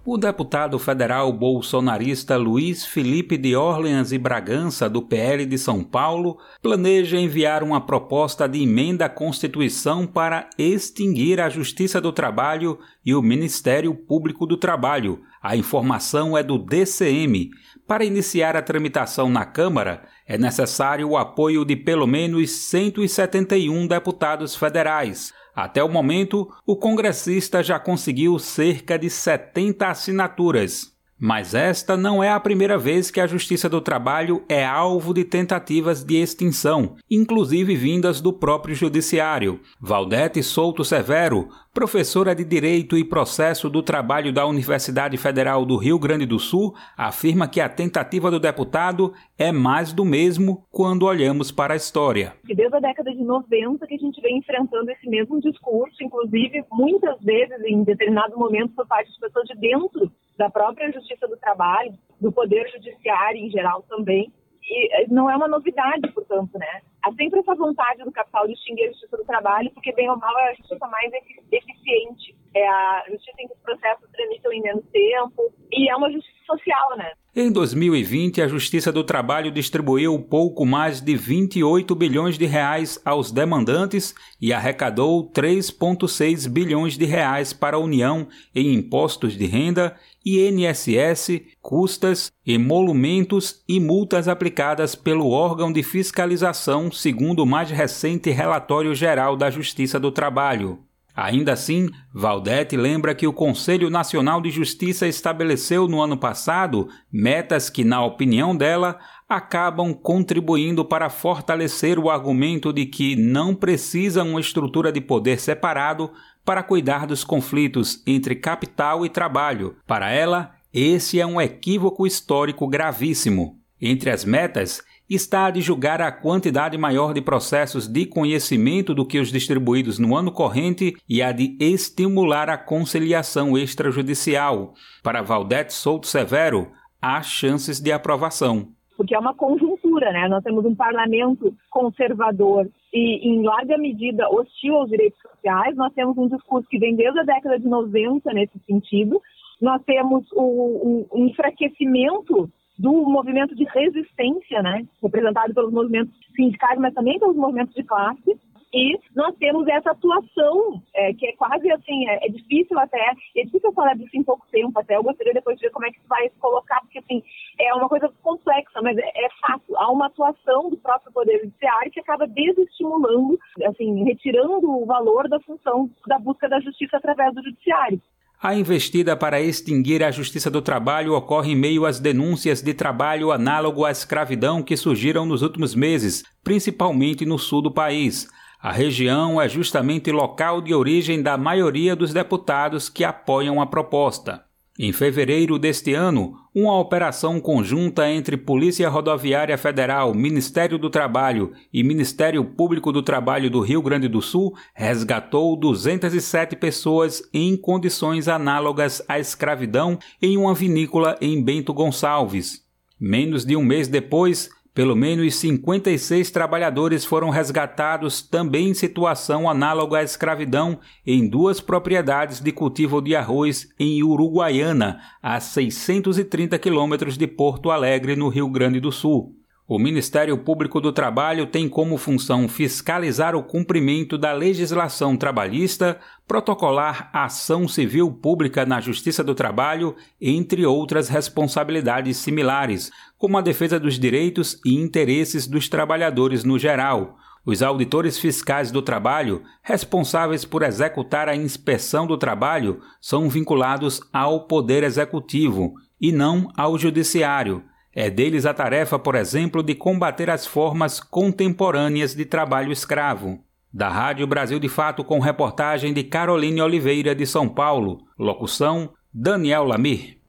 O 0.03 0.17
deputado 0.17 0.79
federal 0.79 1.31
bolsonarista 1.31 2.35
Luiz 2.35 2.83
Felipe 2.83 3.37
de 3.37 3.55
Orleans 3.55 4.11
e 4.11 4.17
Bragança, 4.17 4.89
do 4.89 5.03
PL 5.03 5.45
de 5.45 5.59
São 5.59 5.83
Paulo, 5.83 6.39
planeja 6.63 7.19
enviar 7.19 7.61
uma 7.61 7.79
proposta 7.79 8.49
de 8.49 8.63
emenda 8.63 9.05
à 9.05 9.09
Constituição 9.09 10.07
para 10.07 10.49
extinguir 10.57 11.39
a 11.39 11.47
Justiça 11.47 12.01
do 12.01 12.11
Trabalho 12.11 12.79
e 13.05 13.13
o 13.13 13.21
Ministério 13.21 13.93
Público 13.93 14.47
do 14.47 14.57
Trabalho. 14.57 15.21
A 15.39 15.55
informação 15.55 16.35
é 16.35 16.41
do 16.41 16.57
DCM. 16.57 17.51
Para 17.91 18.05
iniciar 18.05 18.55
a 18.55 18.61
tramitação 18.61 19.29
na 19.29 19.43
Câmara, 19.43 20.03
é 20.25 20.37
necessário 20.37 21.09
o 21.09 21.17
apoio 21.17 21.65
de 21.65 21.75
pelo 21.75 22.07
menos 22.07 22.49
171 22.49 23.85
deputados 23.85 24.55
federais. 24.55 25.33
Até 25.53 25.83
o 25.83 25.89
momento, 25.89 26.49
o 26.65 26.77
congressista 26.77 27.61
já 27.61 27.77
conseguiu 27.77 28.39
cerca 28.39 28.97
de 28.97 29.09
70 29.09 29.89
assinaturas. 29.89 30.90
Mas 31.23 31.53
esta 31.53 31.95
não 31.95 32.23
é 32.23 32.31
a 32.31 32.39
primeira 32.39 32.79
vez 32.79 33.11
que 33.11 33.19
a 33.19 33.27
Justiça 33.27 33.69
do 33.69 33.79
Trabalho 33.79 34.43
é 34.49 34.65
alvo 34.65 35.13
de 35.13 35.23
tentativas 35.23 36.03
de 36.03 36.15
extinção, 36.15 36.95
inclusive 37.07 37.75
vindas 37.75 38.19
do 38.19 38.33
próprio 38.33 38.73
Judiciário. 38.73 39.59
Valdete 39.79 40.41
Souto 40.41 40.83
Severo, 40.83 41.49
professora 41.71 42.33
de 42.33 42.43
Direito 42.43 42.97
e 42.97 43.03
Processo 43.03 43.69
do 43.69 43.83
Trabalho 43.83 44.33
da 44.33 44.47
Universidade 44.47 45.15
Federal 45.15 45.63
do 45.63 45.77
Rio 45.77 45.99
Grande 45.99 46.25
do 46.25 46.39
Sul, 46.39 46.73
afirma 46.97 47.47
que 47.47 47.61
a 47.61 47.69
tentativa 47.69 48.31
do 48.31 48.39
deputado 48.39 49.13
é 49.37 49.51
mais 49.51 49.93
do 49.93 50.03
mesmo 50.03 50.65
quando 50.71 51.05
olhamos 51.05 51.51
para 51.51 51.75
a 51.75 51.77
história. 51.77 52.33
Desde 52.43 52.75
a 52.75 52.79
década 52.79 53.11
de 53.11 53.23
90 53.23 53.85
que 53.85 53.93
a 53.93 53.97
gente 53.99 54.19
vem 54.21 54.39
enfrentando 54.39 54.89
esse 54.89 55.07
mesmo 55.07 55.39
discurso, 55.39 56.03
inclusive 56.03 56.65
muitas 56.71 57.21
vezes 57.21 57.63
em 57.63 57.83
determinado 57.83 58.35
momento 58.39 58.73
por 58.73 58.87
parte 58.87 59.13
de 59.13 59.19
pessoas 59.19 59.47
de 59.47 59.55
dentro 59.59 60.11
da 60.37 60.49
própria 60.49 60.91
Justiça 60.91 61.27
do 61.27 61.37
Trabalho, 61.37 61.93
do 62.19 62.31
Poder 62.31 62.69
Judiciário 62.71 63.39
em 63.39 63.49
geral 63.49 63.83
também. 63.83 64.31
E 64.63 64.93
eh, 64.93 65.07
não 65.09 65.29
é 65.29 65.35
uma 65.35 65.47
novidade, 65.47 66.07
portanto, 66.13 66.57
né? 66.57 66.81
Há 67.03 67.11
sempre 67.13 67.39
essa 67.39 67.55
vontade 67.55 68.03
do 68.03 68.11
capital 68.11 68.45
de 68.47 68.53
extinguir 68.53 68.85
a 68.85 68.91
Justiça 68.91 69.17
do 69.17 69.25
Trabalho, 69.25 69.71
porque, 69.71 69.91
bem 69.93 70.09
ou 70.09 70.17
mal, 70.17 70.37
é 70.39 70.51
a 70.51 70.53
justiça 70.53 70.87
mais 70.87 71.11
eficiente. 71.51 72.35
É 72.53 72.67
a 72.67 73.05
justiça 73.09 73.41
em 73.41 73.47
que 73.47 73.53
os 73.53 73.59
processos 73.59 74.09
tramitam 74.11 74.53
em 74.53 74.61
menos 74.61 74.85
tempo. 74.91 75.51
E 75.71 75.89
é 75.89 75.95
uma 75.95 76.11
justiça 76.11 76.41
social, 76.45 76.97
né? 76.97 77.11
Em 77.33 77.49
2020, 77.49 78.41
a 78.41 78.47
Justiça 78.47 78.91
do 78.91 79.05
Trabalho 79.05 79.51
distribuiu 79.51 80.19
pouco 80.19 80.65
mais 80.65 80.99
de 80.99 81.15
28 81.15 81.95
bilhões 81.95 82.37
de 82.37 82.45
reais 82.45 83.01
aos 83.05 83.31
demandantes 83.31 84.13
e 84.41 84.51
arrecadou 84.51 85.31
3,6 85.31 86.49
bilhões 86.49 86.97
de 86.97 87.05
reais 87.05 87.53
para 87.53 87.77
a 87.77 87.79
União 87.79 88.27
em 88.53 88.73
impostos 88.73 89.37
de 89.37 89.45
renda, 89.45 89.95
INSS, 90.25 91.41
custas, 91.61 92.31
emolumentos 92.45 93.63
e 93.67 93.79
multas 93.79 94.27
aplicadas 94.27 94.95
pelo 94.95 95.29
órgão 95.29 95.71
de 95.71 95.83
fiscalização, 95.83 96.91
segundo 96.91 97.43
o 97.43 97.45
mais 97.45 97.69
recente 97.69 98.29
relatório 98.29 98.93
geral 98.93 99.35
da 99.35 99.49
Justiça 99.49 99.99
do 99.99 100.11
Trabalho. 100.11 100.79
Ainda 101.15 101.53
assim, 101.53 101.89
Valdete 102.13 102.77
lembra 102.77 103.13
que 103.13 103.27
o 103.27 103.33
Conselho 103.33 103.89
Nacional 103.89 104.41
de 104.41 104.49
Justiça 104.49 105.07
estabeleceu 105.07 105.87
no 105.87 106.01
ano 106.01 106.17
passado 106.17 106.87
metas 107.11 107.69
que, 107.69 107.83
na 107.83 108.03
opinião 108.03 108.55
dela, 108.55 108.97
acabam 109.31 109.93
contribuindo 109.93 110.83
para 110.83 111.09
fortalecer 111.09 111.97
o 111.97 112.09
argumento 112.09 112.73
de 112.73 112.85
que 112.85 113.15
não 113.15 113.55
precisa 113.55 114.23
uma 114.23 114.41
estrutura 114.41 114.91
de 114.91 114.99
poder 114.99 115.39
separado 115.39 116.11
para 116.43 116.61
cuidar 116.61 117.07
dos 117.07 117.23
conflitos 117.23 118.03
entre 118.05 118.35
capital 118.35 119.05
e 119.05 119.09
trabalho. 119.09 119.75
Para 119.87 120.11
ela, 120.11 120.51
esse 120.73 121.19
é 121.19 121.25
um 121.25 121.39
equívoco 121.39 122.05
histórico 122.05 122.67
gravíssimo. 122.67 123.57
Entre 123.79 124.09
as 124.09 124.25
metas 124.25 124.83
está 125.09 125.45
a 125.45 125.51
de 125.51 125.61
julgar 125.61 126.01
a 126.01 126.11
quantidade 126.11 126.77
maior 126.77 127.13
de 127.13 127.21
processos 127.21 127.87
de 127.87 128.05
conhecimento 128.05 128.93
do 128.93 129.05
que 129.05 129.19
os 129.19 129.31
distribuídos 129.31 129.97
no 129.97 130.15
ano 130.15 130.31
corrente 130.31 130.95
e 131.07 131.21
a 131.21 131.31
de 131.31 131.57
estimular 131.59 132.49
a 132.49 132.57
conciliação 132.57 133.57
extrajudicial. 133.57 134.73
Para 135.01 135.21
Valdete 135.21 135.73
Souto 135.73 136.07
Severo, 136.07 136.71
há 137.01 137.21
chances 137.21 137.79
de 137.79 137.91
aprovação. 137.91 138.73
Porque 139.01 139.15
é 139.15 139.19
uma 139.19 139.33
conjuntura, 139.33 140.11
né? 140.11 140.27
Nós 140.27 140.43
temos 140.43 140.63
um 140.63 140.75
parlamento 140.75 141.51
conservador 141.71 142.69
e, 142.93 143.27
em 143.27 143.41
larga 143.41 143.75
medida, 143.75 144.29
hostil 144.29 144.75
aos 144.75 144.91
direitos 144.91 145.19
sociais. 145.19 145.75
Nós 145.75 145.91
temos 145.93 146.15
um 146.19 146.27
discurso 146.27 146.69
que 146.69 146.77
vem 146.77 146.95
desde 146.95 147.19
a 147.19 147.23
década 147.23 147.57
de 147.57 147.67
90 147.67 148.31
nesse 148.31 148.59
sentido. 148.59 149.19
Nós 149.59 149.81
temos 149.85 150.23
o, 150.33 151.07
o 151.09 151.25
enfraquecimento 151.25 152.47
do 152.77 152.91
movimento 153.09 153.55
de 153.55 153.63
resistência, 153.63 154.61
né, 154.61 154.85
representado 155.01 155.51
pelos 155.51 155.73
movimentos 155.73 156.13
sindicais, 156.35 156.79
mas 156.79 156.93
também 156.93 157.17
pelos 157.17 157.35
movimentos 157.35 157.73
de 157.73 157.81
classe. 157.81 158.39
E 158.73 158.97
nós 159.13 159.35
temos 159.35 159.67
essa 159.67 159.91
atuação, 159.91 160.81
é, 160.95 161.13
que 161.13 161.27
é 161.27 161.33
quase 161.33 161.69
assim, 161.71 162.07
é, 162.07 162.25
é, 162.25 162.29
difícil 162.29 162.79
até, 162.79 163.13
é 163.35 163.43
difícil 163.43 163.71
falar 163.73 163.95
disso 163.95 164.15
em 164.15 164.23
pouco 164.23 164.45
tempo 164.49 164.79
até, 164.79 164.95
eu 164.95 165.03
gostaria 165.03 165.33
depois 165.33 165.57
de 165.57 165.65
ver 165.65 165.71
como 165.71 165.85
é 165.85 165.91
que 165.91 165.97
isso 165.97 166.07
vai 166.07 166.29
se 166.29 166.35
colocar, 166.39 166.79
porque 166.79 166.99
assim, 166.99 167.21
é 167.59 167.73
uma 167.73 167.89
coisa 167.89 168.09
complexa, 168.23 168.81
mas 168.81 168.97
é, 168.97 169.01
é 169.01 169.29
fácil. 169.41 169.77
Há 169.77 169.91
uma 169.91 170.05
atuação 170.05 170.69
do 170.69 170.77
próprio 170.77 171.11
Poder 171.11 171.39
Judiciário 171.39 171.91
que 171.91 171.99
acaba 171.99 172.25
desestimulando, 172.27 173.37
assim, 173.67 174.03
retirando 174.05 174.71
o 174.71 174.85
valor 174.85 175.27
da 175.27 175.39
função 175.41 175.89
da 176.07 176.17
busca 176.17 176.47
da 176.47 176.59
justiça 176.61 176.95
através 176.95 177.33
do 177.33 177.43
Judiciário. 177.43 178.01
A 178.41 178.55
investida 178.55 179.15
para 179.15 179.39
extinguir 179.39 180.01
a 180.01 180.09
Justiça 180.09 180.49
do 180.49 180.63
Trabalho 180.63 181.13
ocorre 181.13 181.51
em 181.51 181.55
meio 181.55 181.85
às 181.85 181.99
denúncias 181.99 182.59
de 182.59 182.73
trabalho 182.73 183.31
análogo 183.31 183.85
à 183.85 183.91
escravidão 183.91 184.63
que 184.63 184.75
surgiram 184.75 185.27
nos 185.27 185.43
últimos 185.43 185.75
meses, 185.75 186.23
principalmente 186.43 187.23
no 187.23 187.37
sul 187.37 187.61
do 187.61 187.71
país. 187.71 188.27
A 188.61 188.71
região 188.71 189.41
é 189.41 189.49
justamente 189.49 190.11
local 190.11 190.61
de 190.61 190.71
origem 190.71 191.19
da 191.19 191.35
maioria 191.35 191.95
dos 191.95 192.13
deputados 192.13 192.89
que 192.89 193.03
apoiam 193.03 193.59
a 193.59 193.65
proposta. 193.65 194.43
Em 194.77 194.93
fevereiro 194.93 195.57
deste 195.57 195.95
ano, 195.95 196.35
uma 196.53 196.79
operação 196.79 197.39
conjunta 197.39 198.07
entre 198.07 198.37
Polícia 198.37 198.87
Rodoviária 198.87 199.57
Federal, 199.57 200.13
Ministério 200.13 200.77
do 200.77 200.91
Trabalho 200.91 201.53
e 201.73 201.83
Ministério 201.83 202.45
Público 202.45 202.91
do 202.91 203.01
Trabalho 203.01 203.49
do 203.49 203.61
Rio 203.61 203.81
Grande 203.81 204.07
do 204.07 204.21
Sul 204.21 204.55
resgatou 204.75 205.55
207 205.55 206.55
pessoas 206.55 207.27
em 207.33 207.57
condições 207.57 208.27
análogas 208.27 209.01
à 209.07 209.19
escravidão 209.19 209.97
em 210.21 210.37
uma 210.37 210.53
vinícola 210.53 211.17
em 211.19 211.41
Bento 211.43 211.73
Gonçalves. 211.73 212.61
Menos 212.99 213.43
de 213.43 213.55
um 213.55 213.63
mês 213.63 213.87
depois, 213.87 214.51
pelo 214.73 214.95
menos 214.95 215.35
56 215.35 216.31
trabalhadores 216.31 217.03
foram 217.03 217.29
resgatados 217.29 218.21
também 218.21 218.69
em 218.69 218.73
situação 218.73 219.49
análoga 219.49 219.97
à 219.97 220.03
escravidão 220.03 220.79
em 221.05 221.27
duas 221.27 221.59
propriedades 221.59 222.39
de 222.39 222.51
cultivo 222.51 223.01
de 223.01 223.15
arroz 223.15 223.67
em 223.77 224.01
Uruguaiana, 224.01 225.01
a 225.21 225.39
630 225.39 226.57
quilômetros 226.57 227.17
de 227.17 227.27
Porto 227.27 227.69
Alegre, 227.69 228.15
no 228.15 228.29
Rio 228.29 228.47
Grande 228.47 228.79
do 228.79 228.91
Sul. 228.91 229.40
O 229.73 229.79
Ministério 229.79 230.37
Público 230.37 230.81
do 230.81 230.91
Trabalho 230.91 231.47
tem 231.47 231.69
como 231.69 231.95
função 231.95 232.45
fiscalizar 232.49 233.37
o 233.37 233.41
cumprimento 233.41 234.17
da 234.17 234.33
legislação 234.33 235.15
trabalhista, 235.15 235.97
protocolar 236.27 237.09
ação 237.13 237.69
civil 237.69 238.11
pública 238.11 238.65
na 238.65 238.81
Justiça 238.81 239.23
do 239.23 239.33
Trabalho, 239.33 239.95
entre 240.19 240.65
outras 240.65 241.07
responsabilidades 241.07 242.17
similares, 242.17 242.91
como 243.17 243.37
a 243.37 243.41
defesa 243.41 243.79
dos 243.79 243.97
direitos 243.97 244.59
e 244.65 244.75
interesses 244.75 245.47
dos 245.47 245.69
trabalhadores 245.69 246.43
no 246.43 246.59
geral. 246.59 247.15
Os 247.45 247.63
auditores 247.63 248.19
fiscais 248.19 248.71
do 248.71 248.81
trabalho, 248.81 249.41
responsáveis 249.63 250.43
por 250.43 250.63
executar 250.63 251.29
a 251.29 251.35
inspeção 251.37 252.05
do 252.05 252.17
trabalho, 252.17 252.81
são 252.99 253.29
vinculados 253.29 254.01
ao 254.11 254.47
Poder 254.47 254.83
Executivo 254.83 255.75
e 255.97 256.11
não 256.11 256.51
ao 256.57 256.77
Judiciário 256.77 257.63
é 257.93 258.09
deles 258.09 258.45
a 258.45 258.53
tarefa, 258.53 258.97
por 258.97 259.15
exemplo, 259.15 259.61
de 259.61 259.75
combater 259.75 260.29
as 260.29 260.47
formas 260.47 260.99
contemporâneas 260.99 262.15
de 262.15 262.23
trabalho 262.23 262.71
escravo. 262.71 263.43
Da 263.73 263.89
Rádio 263.89 264.25
Brasil 264.27 264.59
de 264.59 264.69
Fato, 264.69 265.03
com 265.03 265.19
reportagem 265.19 265.93
de 265.93 266.03
Caroline 266.03 266.61
Oliveira, 266.61 267.13
de 267.13 267.25
São 267.25 267.47
Paulo. 267.47 267.99
Locução: 268.17 268.93
Daniel 269.13 269.65
Lamir. 269.65 270.19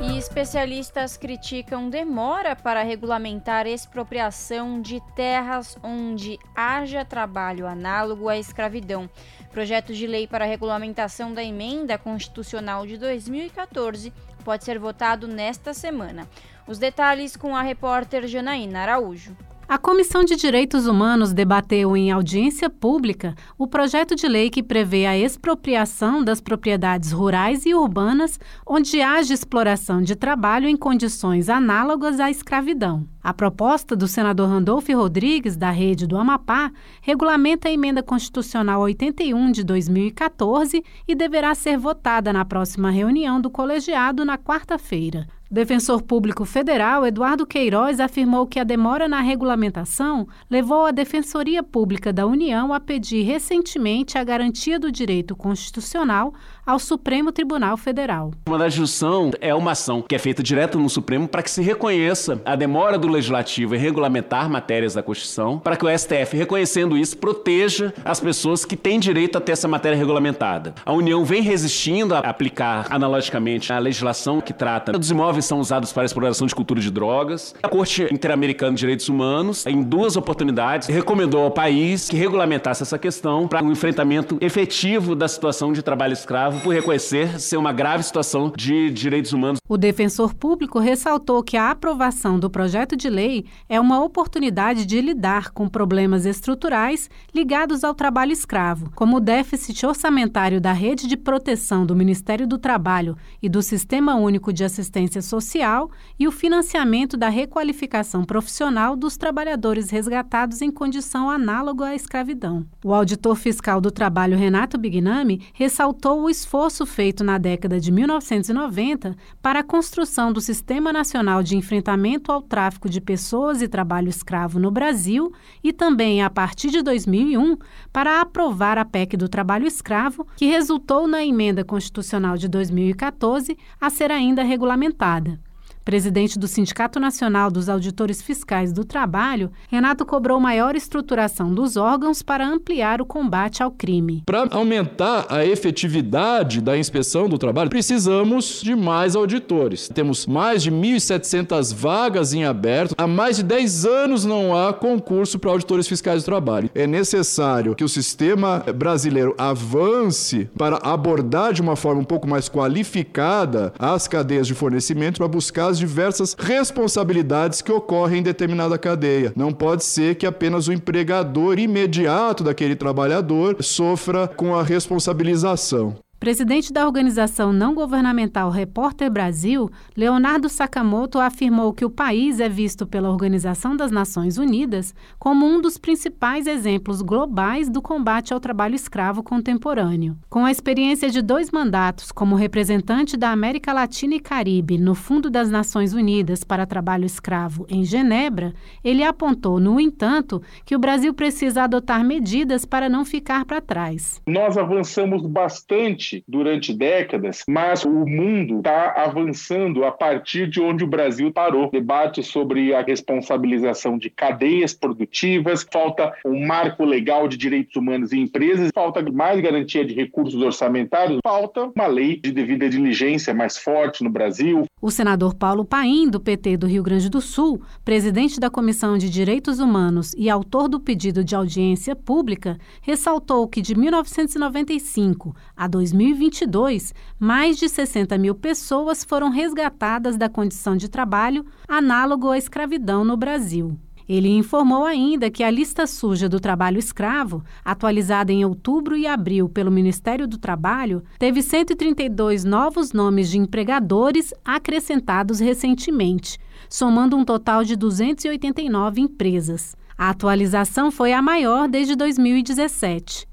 E 0.00 0.18
especialistas 0.18 1.16
criticam 1.16 1.88
demora 1.88 2.54
para 2.54 2.82
regulamentar 2.82 3.66
expropriação 3.66 4.80
de 4.80 5.00
terras 5.14 5.78
onde 5.82 6.38
haja 6.54 7.04
trabalho 7.04 7.66
análogo 7.66 8.28
à 8.28 8.38
escravidão. 8.38 9.08
Projeto 9.50 9.94
de 9.94 10.06
lei 10.06 10.26
para 10.26 10.44
regulamentação 10.44 11.32
da 11.32 11.42
emenda 11.42 11.96
constitucional 11.96 12.86
de 12.86 12.98
2014 12.98 14.12
pode 14.44 14.64
ser 14.64 14.78
votado 14.78 15.26
nesta 15.26 15.72
semana. 15.72 16.28
Os 16.66 16.78
detalhes 16.78 17.36
com 17.36 17.56
a 17.56 17.62
repórter 17.62 18.26
Janaína 18.28 18.82
Araújo. 18.82 19.36
A 19.66 19.78
Comissão 19.78 20.24
de 20.24 20.36
Direitos 20.36 20.86
Humanos 20.86 21.32
debateu 21.32 21.96
em 21.96 22.10
audiência 22.10 22.68
pública 22.68 23.34
o 23.56 23.66
projeto 23.66 24.14
de 24.14 24.28
lei 24.28 24.50
que 24.50 24.62
prevê 24.62 25.06
a 25.06 25.16
expropriação 25.16 26.22
das 26.22 26.38
propriedades 26.38 27.12
rurais 27.12 27.64
e 27.64 27.74
urbanas 27.74 28.38
onde 28.66 29.00
haja 29.00 29.32
exploração 29.32 30.02
de 30.02 30.14
trabalho 30.14 30.68
em 30.68 30.76
condições 30.76 31.48
análogas 31.48 32.20
à 32.20 32.30
escravidão. 32.30 33.08
A 33.22 33.32
proposta 33.32 33.96
do 33.96 34.06
senador 34.06 34.50
Randolfo 34.50 34.92
Rodrigues, 34.92 35.56
da 35.56 35.70
Rede 35.70 36.06
do 36.06 36.18
Amapá, 36.18 36.70
regulamenta 37.00 37.66
a 37.66 37.72
emenda 37.72 38.02
constitucional 38.02 38.82
81 38.82 39.50
de 39.50 39.64
2014 39.64 40.84
e 41.08 41.14
deverá 41.14 41.54
ser 41.54 41.78
votada 41.78 42.34
na 42.34 42.44
próxima 42.44 42.90
reunião 42.90 43.40
do 43.40 43.48
colegiado 43.48 44.26
na 44.26 44.36
quarta-feira. 44.36 45.26
Defensor 45.54 46.02
público 46.02 46.44
federal, 46.44 47.06
Eduardo 47.06 47.46
Queiroz, 47.46 48.00
afirmou 48.00 48.44
que 48.44 48.58
a 48.58 48.64
demora 48.64 49.06
na 49.06 49.20
regulamentação 49.20 50.26
levou 50.50 50.84
a 50.84 50.90
Defensoria 50.90 51.62
Pública 51.62 52.12
da 52.12 52.26
União 52.26 52.74
a 52.74 52.80
pedir 52.80 53.22
recentemente 53.22 54.18
a 54.18 54.24
garantia 54.24 54.80
do 54.80 54.90
direito 54.90 55.36
constitucional 55.36 56.34
ao 56.66 56.78
Supremo 56.78 57.30
Tribunal 57.30 57.76
Federal. 57.76 58.32
Uma 58.46 58.70
junção 58.70 59.30
é 59.40 59.54
uma 59.54 59.72
ação 59.72 60.00
que 60.00 60.14
é 60.14 60.18
feita 60.18 60.42
direto 60.42 60.78
no 60.78 60.88
Supremo 60.88 61.28
para 61.28 61.42
que 61.42 61.50
se 61.50 61.62
reconheça 61.62 62.40
a 62.44 62.56
demora 62.56 62.98
do 62.98 63.08
Legislativo 63.08 63.74
em 63.74 63.78
regulamentar 63.78 64.48
matérias 64.48 64.94
da 64.94 65.02
Constituição, 65.02 65.58
para 65.58 65.76
que 65.76 65.84
o 65.84 65.98
STF, 65.98 66.36
reconhecendo 66.36 66.96
isso, 66.96 67.18
proteja 67.18 67.92
as 68.04 68.18
pessoas 68.18 68.64
que 68.64 68.76
têm 68.76 68.98
direito 68.98 69.36
a 69.36 69.40
ter 69.40 69.52
essa 69.52 69.68
matéria 69.68 69.96
regulamentada. 69.96 70.74
A 70.84 70.92
União 70.92 71.24
vem 71.24 71.42
resistindo 71.42 72.14
a 72.14 72.20
aplicar 72.20 72.86
analogicamente 72.88 73.72
a 73.72 73.78
legislação 73.78 74.40
que 74.40 74.52
trata 74.52 74.92
dos 74.92 75.10
imóveis 75.10 75.44
são 75.44 75.60
usados 75.60 75.92
para 75.92 76.04
a 76.04 76.06
exploração 76.06 76.46
de 76.46 76.54
cultura 76.54 76.80
de 76.80 76.90
drogas. 76.90 77.54
A 77.62 77.68
Corte 77.68 78.04
Interamericana 78.10 78.72
de 78.72 78.80
Direitos 78.80 79.08
Humanos, 79.08 79.66
em 79.66 79.82
duas 79.82 80.16
oportunidades, 80.16 80.88
recomendou 80.88 81.42
ao 81.44 81.50
país 81.50 82.08
que 82.08 82.16
regulamentasse 82.16 82.82
essa 82.82 82.98
questão 82.98 83.46
para 83.46 83.62
um 83.62 83.70
enfrentamento 83.70 84.38
efetivo 84.40 85.14
da 85.14 85.28
situação 85.28 85.72
de 85.72 85.82
trabalho 85.82 86.12
escravo 86.12 86.53
por 86.60 86.74
reconhecer 86.74 87.40
ser 87.40 87.56
uma 87.56 87.72
grave 87.72 88.02
situação 88.02 88.52
de 88.56 88.90
direitos 88.90 89.32
humanos. 89.32 89.58
O 89.68 89.76
defensor 89.76 90.34
público 90.34 90.78
ressaltou 90.78 91.42
que 91.42 91.56
a 91.56 91.70
aprovação 91.70 92.38
do 92.38 92.50
projeto 92.50 92.96
de 92.96 93.08
lei 93.08 93.44
é 93.68 93.80
uma 93.80 94.02
oportunidade 94.02 94.84
de 94.84 95.00
lidar 95.00 95.50
com 95.50 95.68
problemas 95.68 96.26
estruturais 96.26 97.08
ligados 97.34 97.82
ao 97.82 97.94
trabalho 97.94 98.32
escravo, 98.32 98.90
como 98.94 99.16
o 99.16 99.20
déficit 99.20 99.86
orçamentário 99.86 100.60
da 100.60 100.72
rede 100.72 101.06
de 101.06 101.16
proteção 101.16 101.86
do 101.86 101.96
Ministério 101.96 102.46
do 102.46 102.58
Trabalho 102.58 103.16
e 103.42 103.48
do 103.48 103.62
Sistema 103.62 104.14
Único 104.14 104.52
de 104.52 104.64
Assistência 104.64 105.22
Social 105.22 105.90
e 106.18 106.28
o 106.28 106.32
financiamento 106.32 107.16
da 107.16 107.28
requalificação 107.28 108.24
profissional 108.24 108.96
dos 108.96 109.16
trabalhadores 109.16 109.90
resgatados 109.90 110.60
em 110.60 110.70
condição 110.70 111.30
análoga 111.30 111.86
à 111.86 111.94
escravidão. 111.94 112.66
O 112.84 112.92
auditor 112.92 113.36
fiscal 113.36 113.80
do 113.80 113.90
trabalho 113.90 114.36
Renato 114.36 114.76
Bignami 114.76 115.40
ressaltou 115.52 116.22
o 116.22 116.30
esforço 116.44 116.84
feito 116.84 117.24
na 117.24 117.38
década 117.38 117.80
de 117.80 117.90
1990 117.90 119.16
para 119.40 119.60
a 119.60 119.64
construção 119.64 120.30
do 120.30 120.42
Sistema 120.42 120.92
Nacional 120.92 121.42
de 121.42 121.56
Enfrentamento 121.56 122.30
ao 122.30 122.42
Tráfico 122.42 122.86
de 122.86 123.00
Pessoas 123.00 123.62
e 123.62 123.66
Trabalho 123.66 124.10
Escravo 124.10 124.60
no 124.60 124.70
Brasil 124.70 125.32
e 125.62 125.72
também, 125.72 126.22
a 126.22 126.28
partir 126.28 126.68
de 126.68 126.82
2001, 126.82 127.56
para 127.90 128.20
aprovar 128.20 128.76
a 128.76 128.84
PEC 128.84 129.16
do 129.16 129.26
Trabalho 129.26 129.66
Escravo, 129.66 130.26
que 130.36 130.44
resultou 130.44 131.08
na 131.08 131.24
emenda 131.24 131.64
constitucional 131.64 132.36
de 132.36 132.46
2014 132.46 133.56
a 133.80 133.88
ser 133.88 134.12
ainda 134.12 134.42
regulamentada. 134.42 135.40
Presidente 135.84 136.38
do 136.38 136.48
Sindicato 136.48 136.98
Nacional 136.98 137.50
dos 137.50 137.68
Auditores 137.68 138.22
Fiscais 138.22 138.72
do 138.72 138.86
Trabalho, 138.86 139.50
Renato 139.68 140.06
cobrou 140.06 140.40
maior 140.40 140.74
estruturação 140.74 141.52
dos 141.52 141.76
órgãos 141.76 142.22
para 142.22 142.48
ampliar 142.48 143.02
o 143.02 143.06
combate 143.06 143.62
ao 143.62 143.70
crime. 143.70 144.22
Para 144.24 144.48
aumentar 144.50 145.26
a 145.28 145.44
efetividade 145.44 146.62
da 146.62 146.78
inspeção 146.78 147.28
do 147.28 147.36
trabalho, 147.36 147.68
precisamos 147.68 148.62
de 148.62 148.74
mais 148.74 149.14
auditores. 149.14 149.86
Temos 149.92 150.26
mais 150.26 150.62
de 150.62 150.70
1.700 150.70 151.74
vagas 151.74 152.32
em 152.32 152.46
aberto. 152.46 152.94
Há 152.96 153.06
mais 153.06 153.36
de 153.36 153.42
10 153.42 153.84
anos 153.84 154.24
não 154.24 154.56
há 154.56 154.72
concurso 154.72 155.38
para 155.38 155.50
auditores 155.50 155.86
fiscais 155.86 156.22
do 156.22 156.26
trabalho. 156.26 156.70
É 156.74 156.86
necessário 156.86 157.74
que 157.74 157.84
o 157.84 157.88
sistema 157.90 158.64
brasileiro 158.74 159.34
avance 159.36 160.48
para 160.56 160.78
abordar 160.78 161.52
de 161.52 161.60
uma 161.60 161.76
forma 161.76 162.00
um 162.00 162.04
pouco 162.04 162.26
mais 162.26 162.48
qualificada 162.48 163.74
as 163.78 164.08
cadeias 164.08 164.46
de 164.46 164.54
fornecimento 164.54 165.18
para 165.18 165.28
buscar 165.28 165.73
as 165.74 165.78
diversas 165.78 166.36
responsabilidades 166.38 167.60
que 167.60 167.72
ocorrem 167.72 168.20
em 168.20 168.22
determinada 168.22 168.78
cadeia. 168.78 169.32
Não 169.34 169.52
pode 169.52 169.84
ser 169.84 170.14
que 170.14 170.26
apenas 170.26 170.68
o 170.68 170.72
empregador 170.72 171.58
imediato 171.58 172.44
daquele 172.44 172.76
trabalhador 172.76 173.56
sofra 173.60 174.28
com 174.28 174.54
a 174.54 174.62
responsabilização. 174.62 175.96
Presidente 176.24 176.72
da 176.72 176.86
organização 176.86 177.52
não 177.52 177.74
governamental 177.74 178.48
Repórter 178.48 179.10
Brasil, 179.10 179.70
Leonardo 179.94 180.48
Sakamoto 180.48 181.18
afirmou 181.18 181.70
que 181.74 181.84
o 181.84 181.90
país 181.90 182.40
é 182.40 182.48
visto 182.48 182.86
pela 182.86 183.10
Organização 183.10 183.76
das 183.76 183.90
Nações 183.90 184.38
Unidas 184.38 184.94
como 185.18 185.44
um 185.44 185.60
dos 185.60 185.76
principais 185.76 186.46
exemplos 186.46 187.02
globais 187.02 187.68
do 187.68 187.82
combate 187.82 188.32
ao 188.32 188.40
trabalho 188.40 188.74
escravo 188.74 189.22
contemporâneo. 189.22 190.16
Com 190.30 190.46
a 190.46 190.50
experiência 190.50 191.10
de 191.10 191.20
dois 191.20 191.50
mandatos 191.50 192.10
como 192.10 192.36
representante 192.36 193.18
da 193.18 193.30
América 193.30 193.74
Latina 193.74 194.14
e 194.14 194.20
Caribe 194.20 194.78
no 194.78 194.94
Fundo 194.94 195.28
das 195.28 195.50
Nações 195.50 195.92
Unidas 195.92 196.42
para 196.42 196.64
Trabalho 196.64 197.04
Escravo 197.04 197.66
em 197.68 197.84
Genebra, 197.84 198.54
ele 198.82 199.02
apontou, 199.02 199.60
no 199.60 199.78
entanto, 199.78 200.40
que 200.64 200.74
o 200.74 200.78
Brasil 200.78 201.12
precisa 201.12 201.64
adotar 201.64 202.02
medidas 202.02 202.64
para 202.64 202.88
não 202.88 203.04
ficar 203.04 203.44
para 203.44 203.60
trás. 203.60 204.22
Nós 204.26 204.56
avançamos 204.56 205.26
bastante 205.26 206.13
durante 206.28 206.72
décadas, 206.72 207.42
mas 207.48 207.84
o 207.84 208.06
mundo 208.06 208.58
está 208.58 208.92
avançando 208.96 209.84
a 209.84 209.90
partir 209.90 210.48
de 210.48 210.60
onde 210.60 210.84
o 210.84 210.86
Brasil 210.86 211.32
parou. 211.32 211.70
Debate 211.70 212.22
sobre 212.22 212.74
a 212.74 212.82
responsabilização 212.82 213.98
de 213.98 214.10
cadeias 214.10 214.74
produtivas, 214.74 215.66
falta 215.72 216.12
um 216.24 216.46
marco 216.46 216.84
legal 216.84 217.26
de 217.26 217.36
direitos 217.36 217.74
humanos 217.74 218.12
em 218.12 218.22
empresas, 218.22 218.70
falta 218.74 219.02
mais 219.10 219.40
garantia 219.40 219.84
de 219.84 219.94
recursos 219.94 220.40
orçamentários, 220.40 221.18
falta 221.22 221.70
uma 221.74 221.86
lei 221.86 222.20
de 222.20 222.30
devida 222.30 222.68
diligência 222.68 223.34
mais 223.34 223.56
forte 223.56 224.04
no 224.04 224.10
Brasil. 224.10 224.64
O 224.80 224.90
senador 224.90 225.34
Paulo 225.34 225.64
Paim, 225.64 226.08
do 226.08 226.20
PT 226.20 226.58
do 226.58 226.66
Rio 226.66 226.82
Grande 226.82 227.08
do 227.08 227.20
Sul, 227.20 227.62
presidente 227.84 228.38
da 228.38 228.50
Comissão 228.50 228.98
de 228.98 229.08
Direitos 229.08 229.58
Humanos 229.58 230.12
e 230.16 230.28
autor 230.28 230.68
do 230.68 230.78
pedido 230.78 231.24
de 231.24 231.34
audiência 231.34 231.96
pública, 231.96 232.58
ressaltou 232.82 233.48
que 233.48 233.62
de 233.62 233.74
1995 233.74 235.34
a 235.56 235.66
2000 235.66 235.93
2022, 235.94 236.92
mais 237.20 237.56
de 237.56 237.68
60 237.68 238.18
mil 238.18 238.34
pessoas 238.34 239.04
foram 239.04 239.30
resgatadas 239.30 240.16
da 240.16 240.28
condição 240.28 240.76
de 240.76 240.88
trabalho 240.88 241.46
análogo 241.68 242.30
à 242.30 242.36
escravidão 242.36 243.04
no 243.04 243.16
Brasil. 243.16 243.78
Ele 244.08 244.28
informou 244.28 244.84
ainda 244.84 245.30
que 245.30 245.44
a 245.44 245.50
lista 245.50 245.86
suja 245.86 246.28
do 246.28 246.40
trabalho 246.40 246.78
escravo, 246.78 247.42
atualizada 247.64 248.32
em 248.32 248.44
outubro 248.44 248.96
e 248.96 249.06
abril 249.06 249.48
pelo 249.48 249.70
Ministério 249.70 250.26
do 250.26 250.36
Trabalho, 250.36 251.02
teve 251.18 251.40
132 251.40 252.44
novos 252.44 252.92
nomes 252.92 253.30
de 253.30 253.38
empregadores 253.38 254.34
acrescentados 254.44 255.38
recentemente, 255.38 256.38
somando 256.68 257.16
um 257.16 257.24
total 257.24 257.64
de 257.64 257.76
289 257.76 259.00
empresas. 259.00 259.74
A 259.96 260.10
atualização 260.10 260.90
foi 260.90 261.12
a 261.12 261.22
maior 261.22 261.68
desde 261.68 261.94
2017. 261.94 263.26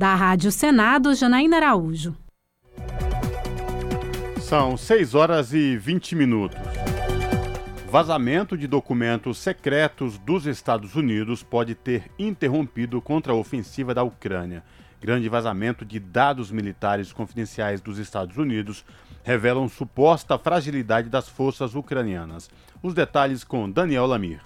Da 0.00 0.14
Rádio 0.14 0.50
Senado, 0.50 1.14
Janaína 1.14 1.58
Araújo. 1.58 2.16
São 4.40 4.74
6 4.74 5.14
horas 5.14 5.52
e 5.52 5.76
20 5.76 6.16
minutos. 6.16 6.58
Vazamento 7.90 8.56
de 8.56 8.66
documentos 8.66 9.36
secretos 9.36 10.16
dos 10.16 10.46
Estados 10.46 10.96
Unidos 10.96 11.42
pode 11.42 11.74
ter 11.74 12.10
interrompido 12.18 12.98
contra 13.02 13.34
a 13.34 13.36
ofensiva 13.36 13.92
da 13.92 14.02
Ucrânia. 14.02 14.64
Grande 15.02 15.28
vazamento 15.28 15.84
de 15.84 16.00
dados 16.00 16.50
militares 16.50 17.12
confidenciais 17.12 17.82
dos 17.82 17.98
Estados 17.98 18.38
Unidos 18.38 18.86
revelam 19.22 19.68
suposta 19.68 20.38
fragilidade 20.38 21.10
das 21.10 21.28
forças 21.28 21.74
ucranianas. 21.74 22.48
Os 22.82 22.94
detalhes 22.94 23.44
com 23.44 23.70
Daniel 23.70 24.06
Lamir. 24.06 24.40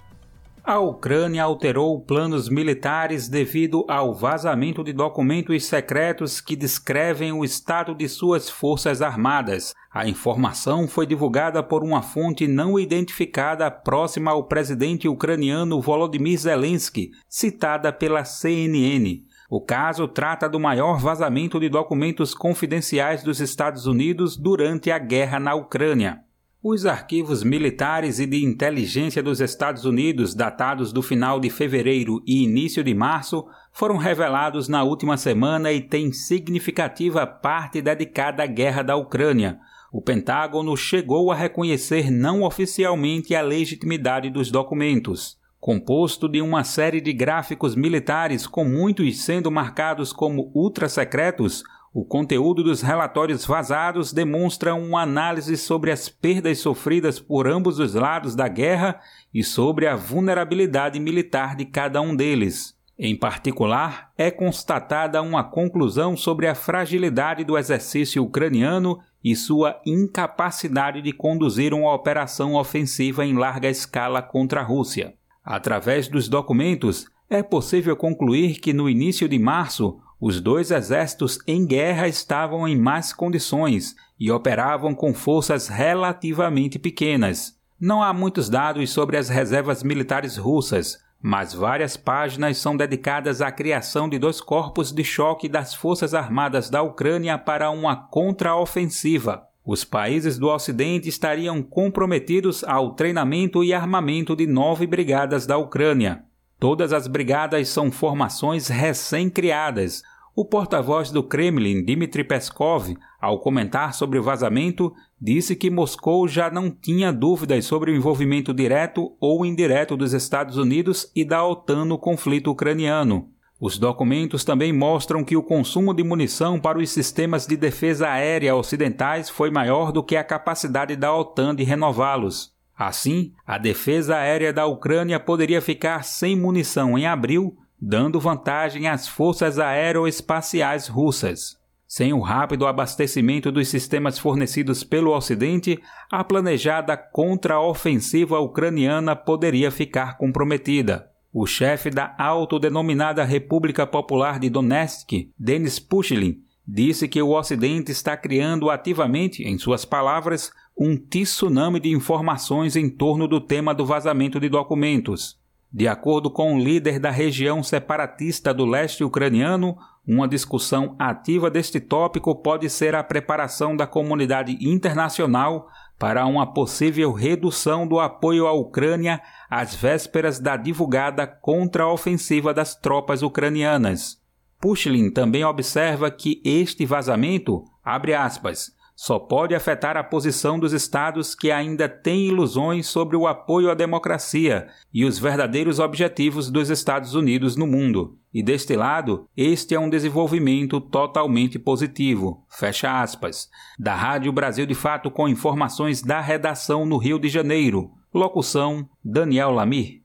A 0.67 0.79
Ucrânia 0.79 1.43
alterou 1.43 2.01
planos 2.01 2.49
militares 2.49 3.29
devido 3.29 3.85
ao 3.87 4.15
vazamento 4.15 4.83
de 4.83 4.91
documentos 4.93 5.63
secretos 5.65 6.41
que 6.41 6.55
descrevem 6.55 7.31
o 7.31 7.45
estado 7.45 7.93
de 7.93 8.09
suas 8.09 8.49
forças 8.49 8.99
armadas. 8.99 9.75
A 9.93 10.07
informação 10.07 10.87
foi 10.87 11.05
divulgada 11.05 11.61
por 11.61 11.83
uma 11.83 12.01
fonte 12.01 12.47
não 12.47 12.79
identificada 12.79 13.69
próxima 13.69 14.31
ao 14.31 14.47
presidente 14.47 15.07
ucraniano 15.07 15.79
Volodymyr 15.79 16.39
Zelensky, 16.39 17.11
citada 17.29 17.93
pela 17.93 18.25
CNN. 18.25 19.21
O 19.47 19.61
caso 19.61 20.07
trata 20.07 20.49
do 20.49 20.59
maior 20.59 20.97
vazamento 20.97 21.59
de 21.59 21.69
documentos 21.69 22.33
confidenciais 22.33 23.21
dos 23.21 23.39
Estados 23.39 23.85
Unidos 23.85 24.35
durante 24.35 24.89
a 24.89 24.97
guerra 24.97 25.39
na 25.39 25.53
Ucrânia. 25.53 26.25
Os 26.67 26.87
arquivos 26.87 27.43
militares 27.43 28.17
e 28.17 28.25
de 28.25 28.43
inteligência 28.43 29.21
dos 29.21 29.39
Estados 29.39 29.85
Unidos, 29.85 30.33
datados 30.33 30.91
do 30.91 31.03
final 31.03 31.39
de 31.39 31.47
fevereiro 31.47 32.23
e 32.25 32.43
início 32.43 32.83
de 32.83 32.91
março, 32.91 33.45
foram 33.71 33.97
revelados 33.97 34.67
na 34.67 34.81
última 34.81 35.15
semana 35.15 35.71
e 35.71 35.79
têm 35.79 36.11
significativa 36.11 37.27
parte 37.27 37.83
dedicada 37.83 38.41
à 38.41 38.47
guerra 38.47 38.81
da 38.81 38.95
Ucrânia. 38.95 39.59
O 39.93 40.01
Pentágono 40.01 40.75
chegou 40.75 41.31
a 41.31 41.35
reconhecer 41.35 42.09
não 42.09 42.41
oficialmente 42.41 43.35
a 43.35 43.43
legitimidade 43.43 44.31
dos 44.31 44.49
documentos. 44.49 45.37
Composto 45.59 46.27
de 46.27 46.41
uma 46.41 46.63
série 46.63 46.99
de 46.99 47.13
gráficos 47.13 47.75
militares, 47.75 48.47
com 48.47 48.65
muitos 48.65 49.23
sendo 49.23 49.51
marcados 49.51 50.11
como 50.11 50.51
ultra-secretos, 50.55 51.63
o 51.95 52.03
conteúdo 52.03 52.61
dos 52.61 52.81
relatórios 52.81 53.45
vazados 53.45 54.11
demonstra 54.11 54.75
uma 54.75 55.03
análise 55.03 55.55
sobre 55.55 55.91
as 55.91 56.09
perdas 56.09 56.59
sofridas 56.59 57.21
por 57.21 57.47
ambos 57.47 57.79
os 57.79 57.93
lados 57.93 58.35
da 58.35 58.49
guerra 58.49 58.99
e 59.33 59.41
sobre 59.41 59.87
a 59.87 59.95
vulnerabilidade 59.95 60.99
militar 60.99 61.55
de 61.55 61.63
cada 61.63 62.01
um 62.01 62.13
deles. 62.13 62.75
Em 62.99 63.15
particular, 63.15 64.11
é 64.17 64.29
constatada 64.29 65.21
uma 65.21 65.41
conclusão 65.41 66.17
sobre 66.17 66.47
a 66.47 66.53
fragilidade 66.53 67.45
do 67.45 67.57
exercício 67.57 68.21
ucraniano 68.21 68.99
e 69.23 69.33
sua 69.33 69.79
incapacidade 69.85 71.01
de 71.01 71.13
conduzir 71.13 71.73
uma 71.73 71.93
operação 71.93 72.55
ofensiva 72.55 73.25
em 73.25 73.37
larga 73.37 73.69
escala 73.69 74.21
contra 74.21 74.59
a 74.59 74.65
Rússia. 74.65 75.13
Através 75.41 76.09
dos 76.09 76.27
documentos, 76.27 77.07
é 77.29 77.41
possível 77.41 77.95
concluir 77.95 78.59
que 78.59 78.73
no 78.73 78.89
início 78.89 79.29
de 79.29 79.39
março, 79.39 79.97
os 80.19 80.39
dois 80.39 80.71
exércitos 80.71 81.39
em 81.45 81.65
guerra 81.65 82.07
estavam 82.07 82.67
em 82.67 82.77
más 82.77 83.11
condições 83.11 83.95
e 84.19 84.31
operavam 84.31 84.95
com 84.95 85.13
forças 85.13 85.67
relativamente 85.67 86.79
pequenas. 86.79 87.55
Não 87.79 88.01
há 88.01 88.13
muitos 88.13 88.49
dados 88.49 88.89
sobre 88.91 89.17
as 89.17 89.27
reservas 89.27 89.83
militares 89.83 90.37
russas, 90.37 90.97
mas 91.21 91.53
várias 91.53 91.97
páginas 91.97 92.57
são 92.57 92.77
dedicadas 92.77 93.41
à 93.41 93.51
criação 93.51 94.07
de 94.07 94.17
dois 94.17 94.39
corpos 94.39 94.91
de 94.91 95.03
choque 95.03 95.49
das 95.49 95.73
Forças 95.73 96.13
Armadas 96.13 96.69
da 96.69 96.81
Ucrânia 96.81 97.37
para 97.37 97.69
uma 97.71 97.95
contraofensiva. 97.95 99.43
Os 99.65 99.83
países 99.83 100.37
do 100.37 100.47
Ocidente 100.47 101.09
estariam 101.09 101.63
comprometidos 101.63 102.63
ao 102.63 102.93
treinamento 102.93 103.63
e 103.63 103.73
armamento 103.73 104.35
de 104.35 104.45
nove 104.45 104.85
brigadas 104.85 105.47
da 105.47 105.57
Ucrânia. 105.57 106.23
Todas 106.59 106.93
as 106.93 107.07
brigadas 107.07 107.69
são 107.69 107.91
formações 107.91 108.67
recém-criadas. 108.67 110.01
O 110.35 110.43
porta-voz 110.43 111.11
do 111.11 111.23
Kremlin, 111.23 111.83
Dmitry 111.83 112.23
Peskov, 112.23 112.95
ao 113.21 113.39
comentar 113.39 113.93
sobre 113.93 114.19
o 114.19 114.23
vazamento, 114.23 114.93
disse 115.19 115.55
que 115.55 115.69
Moscou 115.69 116.27
já 116.27 116.49
não 116.49 116.69
tinha 116.69 117.11
dúvidas 117.11 117.65
sobre 117.65 117.91
o 117.91 117.95
envolvimento 117.95 118.53
direto 118.53 119.15
ou 119.19 119.45
indireto 119.45 119.95
dos 119.95 120.13
Estados 120.13 120.57
Unidos 120.57 121.11
e 121.15 121.23
da 121.23 121.45
OTAN 121.45 121.85
no 121.85 121.97
conflito 121.97 122.51
ucraniano. 122.51 123.29
Os 123.59 123.77
documentos 123.77 124.43
também 124.43 124.73
mostram 124.73 125.23
que 125.23 125.37
o 125.37 125.43
consumo 125.43 125.93
de 125.93 126.03
munição 126.03 126.59
para 126.59 126.77
os 126.77 126.89
sistemas 126.89 127.47
de 127.47 127.55
defesa 127.55 128.09
aérea 128.09 128.55
ocidentais 128.55 129.29
foi 129.29 129.49
maior 129.49 129.91
do 129.91 130.03
que 130.03 130.17
a 130.17 130.23
capacidade 130.23 130.95
da 130.95 131.15
OTAN 131.15 131.55
de 131.55 131.63
renová-los. 131.63 132.54
Assim, 132.77 133.31
a 133.47 133.57
defesa 133.57 134.17
aérea 134.17 134.51
da 134.51 134.65
Ucrânia 134.65 135.19
poderia 135.19 135.61
ficar 135.61 136.03
sem 136.03 136.35
munição 136.35 136.97
em 136.97 137.05
abril, 137.05 137.57
dando 137.81 138.19
vantagem 138.19 138.87
às 138.87 139.07
forças 139.07 139.59
aeroespaciais 139.59 140.87
russas. 140.87 141.57
Sem 141.87 142.11
o 142.11 142.19
rápido 142.19 142.67
abastecimento 142.67 143.51
dos 143.51 143.69
sistemas 143.69 144.19
fornecidos 144.19 144.83
pelo 144.83 145.15
Ocidente, 145.15 145.79
a 146.11 146.23
planejada 146.23 146.97
contra-ofensiva 146.97 148.39
ucraniana 148.39 149.15
poderia 149.15 149.71
ficar 149.71 150.17
comprometida. 150.17 151.09
O 151.31 151.45
chefe 151.45 151.89
da 151.89 152.15
autodenominada 152.17 153.23
República 153.23 153.85
Popular 153.85 154.39
de 154.39 154.49
Donetsk, 154.49 155.29
Denis 155.37 155.79
Pushilin, 155.79 156.41
disse 156.67 157.07
que 157.07 157.21
o 157.21 157.31
Ocidente 157.31 157.91
está 157.91 158.17
criando 158.17 158.69
ativamente, 158.69 159.43
em 159.43 159.57
suas 159.57 159.85
palavras, 159.85 160.51
um 160.77 160.97
tsunami 160.97 161.79
de 161.79 161.89
informações 161.89 162.75
em 162.75 162.89
torno 162.89 163.27
do 163.27 163.39
tema 163.39 163.73
do 163.73 163.85
vazamento 163.85 164.39
de 164.39 164.49
documentos. 164.49 165.39
De 165.71 165.87
acordo 165.87 166.29
com 166.29 166.55
o 166.55 166.59
líder 166.59 166.99
da 166.99 167.09
região 167.09 167.63
separatista 167.63 168.53
do 168.53 168.65
leste 168.65 169.03
ucraniano, 169.03 169.77
uma 170.07 170.27
discussão 170.27 170.95
ativa 170.99 171.49
deste 171.49 171.79
tópico 171.79 172.35
pode 172.35 172.69
ser 172.69 172.93
a 172.93 173.03
preparação 173.03 173.75
da 173.75 173.87
comunidade 173.87 174.57
internacional 174.61 175.67
para 175.97 176.25
uma 176.25 176.53
possível 176.53 177.11
redução 177.11 177.87
do 177.87 177.99
apoio 177.99 178.47
à 178.47 178.53
Ucrânia 178.53 179.21
às 179.49 179.73
vésperas 179.73 180.39
da 180.39 180.57
divulgada 180.57 181.25
contra-ofensiva 181.25 182.53
das 182.53 182.75
tropas 182.75 183.21
ucranianas. 183.21 184.21
Pushlin 184.59 185.09
também 185.09 185.43
observa 185.43 186.11
que 186.11 186.41
este 186.43 186.85
vazamento, 186.85 187.63
abre 187.83 188.13
aspas, 188.13 188.74
só 188.95 189.19
pode 189.19 189.53
afetar 189.53 189.97
a 189.97 190.03
posição 190.03 190.57
dos 190.57 190.71
estados 190.71 191.35
que 191.35 191.51
ainda 191.51 191.89
têm 191.89 192.27
ilusões 192.27 192.87
sobre 192.87 193.17
o 193.17 193.27
apoio 193.27 193.69
à 193.69 193.73
democracia 193.73 194.67
e 194.93 195.03
os 195.03 195.19
verdadeiros 195.19 195.79
objetivos 195.79 196.49
dos 196.49 196.69
Estados 196.69 197.13
Unidos 197.13 197.57
no 197.57 197.67
mundo. 197.67 198.17
E 198.33 198.41
deste 198.41 198.75
lado, 198.75 199.27
este 199.35 199.75
é 199.75 199.79
um 199.79 199.89
desenvolvimento 199.89 200.79
totalmente 200.79 201.59
positivo. 201.59 202.45
Fecha 202.49 203.01
aspas. 203.01 203.49
Da 203.77 203.93
Rádio 203.93 204.31
Brasil 204.31 204.65
de 204.65 204.73
Fato 204.73 205.11
com 205.11 205.27
informações 205.27 206.01
da 206.01 206.21
redação 206.21 206.85
no 206.85 206.97
Rio 206.97 207.19
de 207.19 207.27
Janeiro. 207.27 207.91
Locução: 208.13 208.87
Daniel 209.03 209.51
Lamir. 209.51 210.01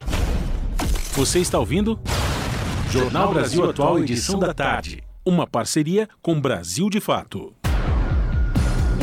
Você 1.13 1.39
está 1.39 1.61
ouvindo? 1.61 1.99
Jornal 2.91 3.33
Brasil 3.33 3.71
Atual, 3.71 4.01
edição 4.01 4.39
da 4.39 4.53
tarde. 4.53 5.03
Uma 5.25 5.47
parceria 5.47 6.09
com 6.21 6.41
Brasil 6.41 6.91
de 6.91 7.01
Fato 7.01 7.55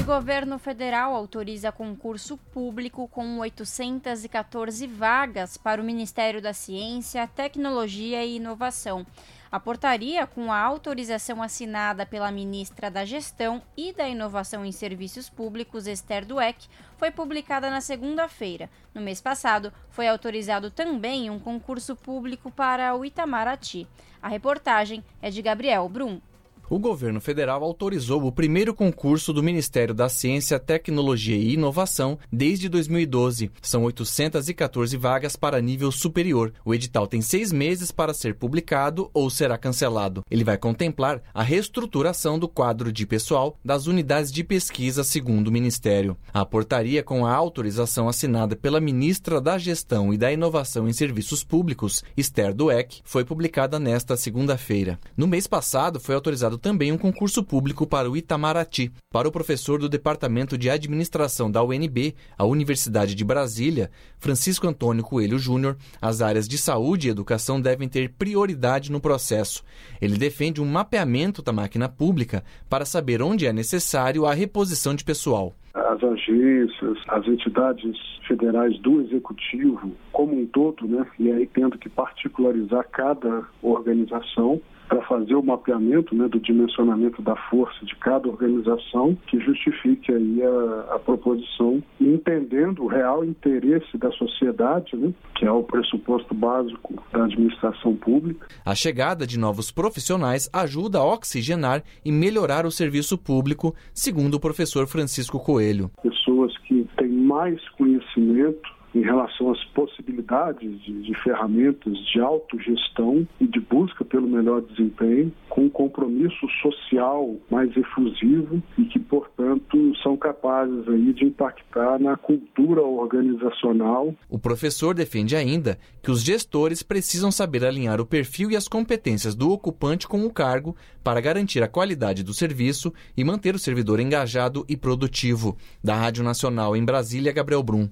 governo 0.07 0.57
federal 0.57 1.13
autoriza 1.13 1.69
concurso 1.69 2.37
público 2.37 3.09
com 3.09 3.39
814 3.39 4.87
vagas 4.87 5.57
para 5.57 5.81
o 5.81 5.83
Ministério 5.83 6.41
da 6.41 6.53
Ciência, 6.53 7.27
Tecnologia 7.27 8.23
e 8.23 8.37
Inovação. 8.37 9.05
A 9.51 9.59
portaria, 9.59 10.25
com 10.25 10.49
a 10.49 10.61
autorização 10.61 11.43
assinada 11.43 12.05
pela 12.05 12.31
ministra 12.31 12.89
da 12.89 13.03
Gestão 13.03 13.61
e 13.75 13.91
da 13.91 14.07
Inovação 14.07 14.63
em 14.63 14.71
Serviços 14.71 15.29
Públicos, 15.29 15.87
Esther 15.87 16.25
Dueck, 16.25 16.69
foi 16.95 17.11
publicada 17.11 17.69
na 17.69 17.81
segunda-feira. 17.81 18.69
No 18.93 19.01
mês 19.01 19.19
passado, 19.19 19.73
foi 19.89 20.07
autorizado 20.07 20.71
também 20.71 21.29
um 21.29 21.37
concurso 21.37 21.97
público 21.97 22.49
para 22.49 22.95
o 22.95 23.03
Itamaraty. 23.03 23.85
A 24.21 24.29
reportagem 24.29 25.03
é 25.21 25.29
de 25.29 25.41
Gabriel 25.41 25.89
Brum 25.89 26.21
o 26.69 26.79
governo 26.79 27.21
federal 27.21 27.63
autorizou 27.63 28.25
o 28.25 28.31
primeiro 28.31 28.73
concurso 28.73 29.31
do 29.31 29.41
Ministério 29.41 29.93
da 29.93 30.09
Ciência, 30.09 30.59
Tecnologia 30.59 31.35
e 31.35 31.53
Inovação 31.53 32.19
desde 32.31 32.67
2012. 32.67 33.51
São 33.61 33.83
814 33.83 34.97
vagas 34.97 35.35
para 35.35 35.61
nível 35.61 35.91
superior. 35.91 36.53
O 36.65 36.73
edital 36.73 37.07
tem 37.07 37.21
seis 37.21 37.51
meses 37.51 37.91
para 37.91 38.13
ser 38.13 38.35
publicado 38.35 39.09
ou 39.13 39.29
será 39.29 39.57
cancelado. 39.57 40.23
Ele 40.29 40.43
vai 40.43 40.57
contemplar 40.57 41.21
a 41.33 41.41
reestruturação 41.41 42.37
do 42.37 42.47
quadro 42.47 42.91
de 42.91 43.05
pessoal 43.05 43.57
das 43.63 43.87
unidades 43.87 44.31
de 44.31 44.43
pesquisa, 44.43 45.03
segundo 45.03 45.47
o 45.47 45.51
Ministério. 45.51 46.17
A 46.33 46.45
portaria, 46.45 47.01
com 47.01 47.25
a 47.25 47.33
autorização 47.33 48.09
assinada 48.09 48.55
pela 48.55 48.81
ministra 48.81 49.39
da 49.39 49.57
Gestão 49.57 50.13
e 50.13 50.17
da 50.17 50.31
Inovação 50.31 50.87
em 50.87 50.93
Serviços 50.93 51.43
Públicos, 51.43 52.03
Esther 52.15 52.53
Dueck, 52.53 53.01
foi 53.03 53.23
publicada 53.23 53.79
nesta 53.79 54.17
segunda-feira. 54.17 54.99
No 55.15 55.27
mês 55.27 55.47
passado, 55.47 55.99
foi 55.99 56.15
autorizado 56.15 56.56
também 56.57 56.91
um 56.91 56.97
concurso 56.97 57.43
público 57.43 57.85
para 57.85 58.09
o 58.09 58.17
Itamaraty. 58.17 58.91
Para 59.11 59.27
o 59.27 59.31
professor 59.31 59.79
do 59.79 59.87
Departamento 59.87 60.57
de 60.57 60.69
Administração 60.69 61.49
da 61.51 61.63
UNB, 61.63 62.15
a 62.37 62.45
Universidade 62.45 63.13
de 63.15 63.23
Brasília, 63.23 63.89
Francisco 64.17 64.67
Antônio 64.67 65.03
Coelho 65.03 65.37
Júnior, 65.37 65.77
as 66.01 66.21
áreas 66.21 66.47
de 66.47 66.57
saúde 66.57 67.07
e 67.07 67.11
educação 67.11 67.61
devem 67.61 67.87
ter 67.87 68.09
prioridade 68.09 68.91
no 68.91 68.99
processo. 68.99 69.63
Ele 70.01 70.17
defende 70.17 70.61
um 70.61 70.65
mapeamento 70.65 71.41
da 71.41 71.53
máquina 71.53 71.87
pública 71.87 72.43
para 72.69 72.85
saber 72.85 73.21
onde 73.21 73.45
é 73.45 73.53
necessário 73.53 74.25
a 74.25 74.33
reposição 74.33 74.95
de 74.95 75.03
pessoal 75.03 75.53
as 75.97 76.03
agências, 76.03 76.97
as 77.07 77.27
entidades 77.27 77.97
federais 78.27 78.77
do 78.79 79.01
executivo 79.01 79.91
como 80.11 80.39
um 80.39 80.45
todo, 80.45 80.87
né? 80.87 81.05
E 81.19 81.31
aí 81.31 81.47
tendo 81.47 81.77
que 81.77 81.89
particularizar 81.89 82.87
cada 82.89 83.47
organização 83.61 84.61
para 84.87 85.01
fazer 85.03 85.35
o 85.35 85.43
mapeamento 85.43 86.15
né, 86.15 86.27
do 86.27 86.39
dimensionamento 86.39 87.21
da 87.21 87.35
força 87.49 87.85
de 87.85 87.95
cada 87.95 88.27
organização 88.27 89.17
que 89.27 89.39
justifique 89.39 90.11
aí 90.11 90.41
a, 90.43 90.95
a 90.95 90.99
proposição, 90.99 91.83
entendendo 91.99 92.83
o 92.83 92.87
real 92.87 93.23
interesse 93.23 93.97
da 93.97 94.11
sociedade, 94.11 94.95
né, 94.95 95.13
que 95.35 95.45
é 95.45 95.51
o 95.51 95.63
pressuposto 95.63 96.33
básico 96.33 96.93
da 97.11 97.25
administração 97.25 97.95
pública. 97.95 98.47
A 98.65 98.75
chegada 98.75 99.27
de 99.27 99.37
novos 99.37 99.71
profissionais 99.71 100.49
ajuda 100.53 100.99
a 100.99 101.05
oxigenar 101.05 101.83
e 102.03 102.11
melhorar 102.11 102.65
o 102.65 102.71
serviço 102.71 103.17
público, 103.17 103.75
segundo 103.93 104.35
o 104.35 104.39
professor 104.39 104.87
Francisco 104.87 105.39
Coelho. 105.39 105.91
Pessoas 106.01 106.57
que 106.59 106.87
têm 106.97 107.09
mais 107.09 107.59
conhecimento 107.69 108.76
em 108.93 109.01
relação 109.01 109.51
às 109.51 109.63
possibilidades 109.65 110.81
de, 110.81 111.01
de, 111.03 111.13
ferramentas 111.23 111.97
de 112.11 112.19
autogestão 112.19 113.27
e 113.39 113.47
de 113.47 113.59
busca 113.59 114.03
pelo 114.03 114.27
melhor 114.27 114.61
desempenho, 114.61 115.31
com 115.49 115.65
um 115.65 115.69
compromisso 115.69 116.47
social 116.61 117.35
mais 117.49 117.75
efusivo 117.75 118.61
e 118.77 118.85
que, 118.85 118.99
portanto, 118.99 119.93
são 120.01 120.15
capazes 120.17 120.87
aí 120.87 121.13
de 121.13 121.25
impactar 121.25 121.99
na 121.99 122.15
cultura 122.15 122.81
organizacional. 122.81 124.13
O 124.29 124.39
professor 124.39 124.93
defende 124.93 125.35
ainda 125.35 125.77
que 126.01 126.11
os 126.11 126.23
gestores 126.23 126.81
precisam 126.81 127.31
saber 127.31 127.65
alinhar 127.65 127.99
o 127.99 128.05
perfil 128.05 128.51
e 128.51 128.55
as 128.55 128.67
competências 128.67 129.35
do 129.35 129.51
ocupante 129.51 130.07
com 130.07 130.25
o 130.25 130.33
cargo 130.33 130.75
para 131.03 131.21
garantir 131.21 131.61
a 131.61 131.67
qualidade 131.67 132.23
do 132.23 132.33
serviço 132.33 132.93
e 133.15 133.23
manter 133.23 133.55
o 133.55 133.59
servidor 133.59 133.99
engajado 133.99 134.65
e 134.67 134.75
produtivo. 134.75 135.57
Da 135.83 135.95
Rádio 135.95 136.23
Nacional 136.23 136.75
em 136.75 136.83
Brasília, 136.83 137.31
Gabriel 137.31 137.63
Brum. 137.63 137.87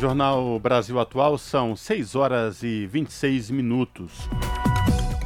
Jornal 0.00 0.58
Brasil 0.58 0.98
Atual 0.98 1.36
são 1.36 1.76
6 1.76 2.14
horas 2.14 2.62
e 2.62 2.86
26 2.86 3.50
minutos. 3.50 4.30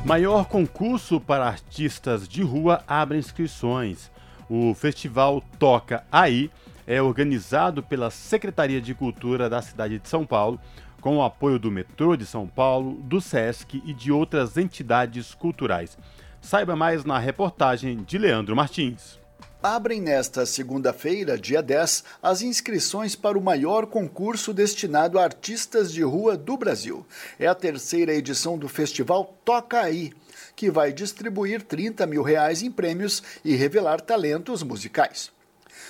Maior 0.05 0.47
concurso 0.47 1.21
para 1.21 1.47
artistas 1.47 2.27
de 2.27 2.43
rua 2.43 2.83
abre 2.85 3.17
inscrições. 3.17 4.11
O 4.51 4.75
festival 4.75 5.41
Toca 5.61 6.05
Aí 6.11 6.51
é 6.89 7.01
organizado 7.01 7.85
pela 7.85 8.11
Secretaria 8.11 8.81
de 8.81 8.93
Cultura 8.95 9.49
da 9.49 9.63
cidade 9.63 10.01
de 10.01 10.09
São 10.09 10.27
Paulo, 10.27 10.59
com 11.01 11.19
o 11.19 11.23
apoio 11.23 11.57
do 11.57 11.71
Metrô 11.71 12.17
de 12.17 12.27
São 12.27 12.45
Paulo, 12.45 12.95
do 13.05 13.21
SESC 13.21 13.81
e 13.87 13.95
de 13.95 14.11
outras 14.11 14.57
entidades 14.57 15.35
culturais. 15.35 15.97
Saiba 16.41 16.75
mais 16.75 17.05
na 17.05 17.17
reportagem 17.17 18.03
de 18.03 18.19
Leandro 18.19 18.57
Martins 18.57 19.23
abrem 19.65 19.99
nesta 19.99 20.45
segunda-feira, 20.45 21.39
dia 21.39 21.63
10, 21.63 22.05
as 22.23 22.43
inscrições 22.43 23.17
para 23.17 23.39
o 23.39 23.41
maior 23.41 23.87
concurso 23.87 24.53
destinado 24.53 25.19
a 25.19 25.25
artistas 25.25 25.91
de 25.91 26.03
rua 26.03 26.37
do 26.37 26.55
Brasil. 26.55 27.07
É 27.39 27.47
a 27.47 27.55
terceira 27.55 28.13
edição 28.13 28.59
do 28.59 28.69
festival 28.69 29.35
Toca 29.43 29.81
Aí, 29.81 30.13
que 30.55 30.71
vai 30.71 30.93
distribuir 30.93 31.63
30 31.63 32.07
mil 32.07 32.23
reais 32.23 32.61
em 32.61 32.71
prêmios 32.71 33.23
e 33.43 33.57
revelar 33.57 34.03
talentos 34.03 34.63
musicais. 34.63 35.33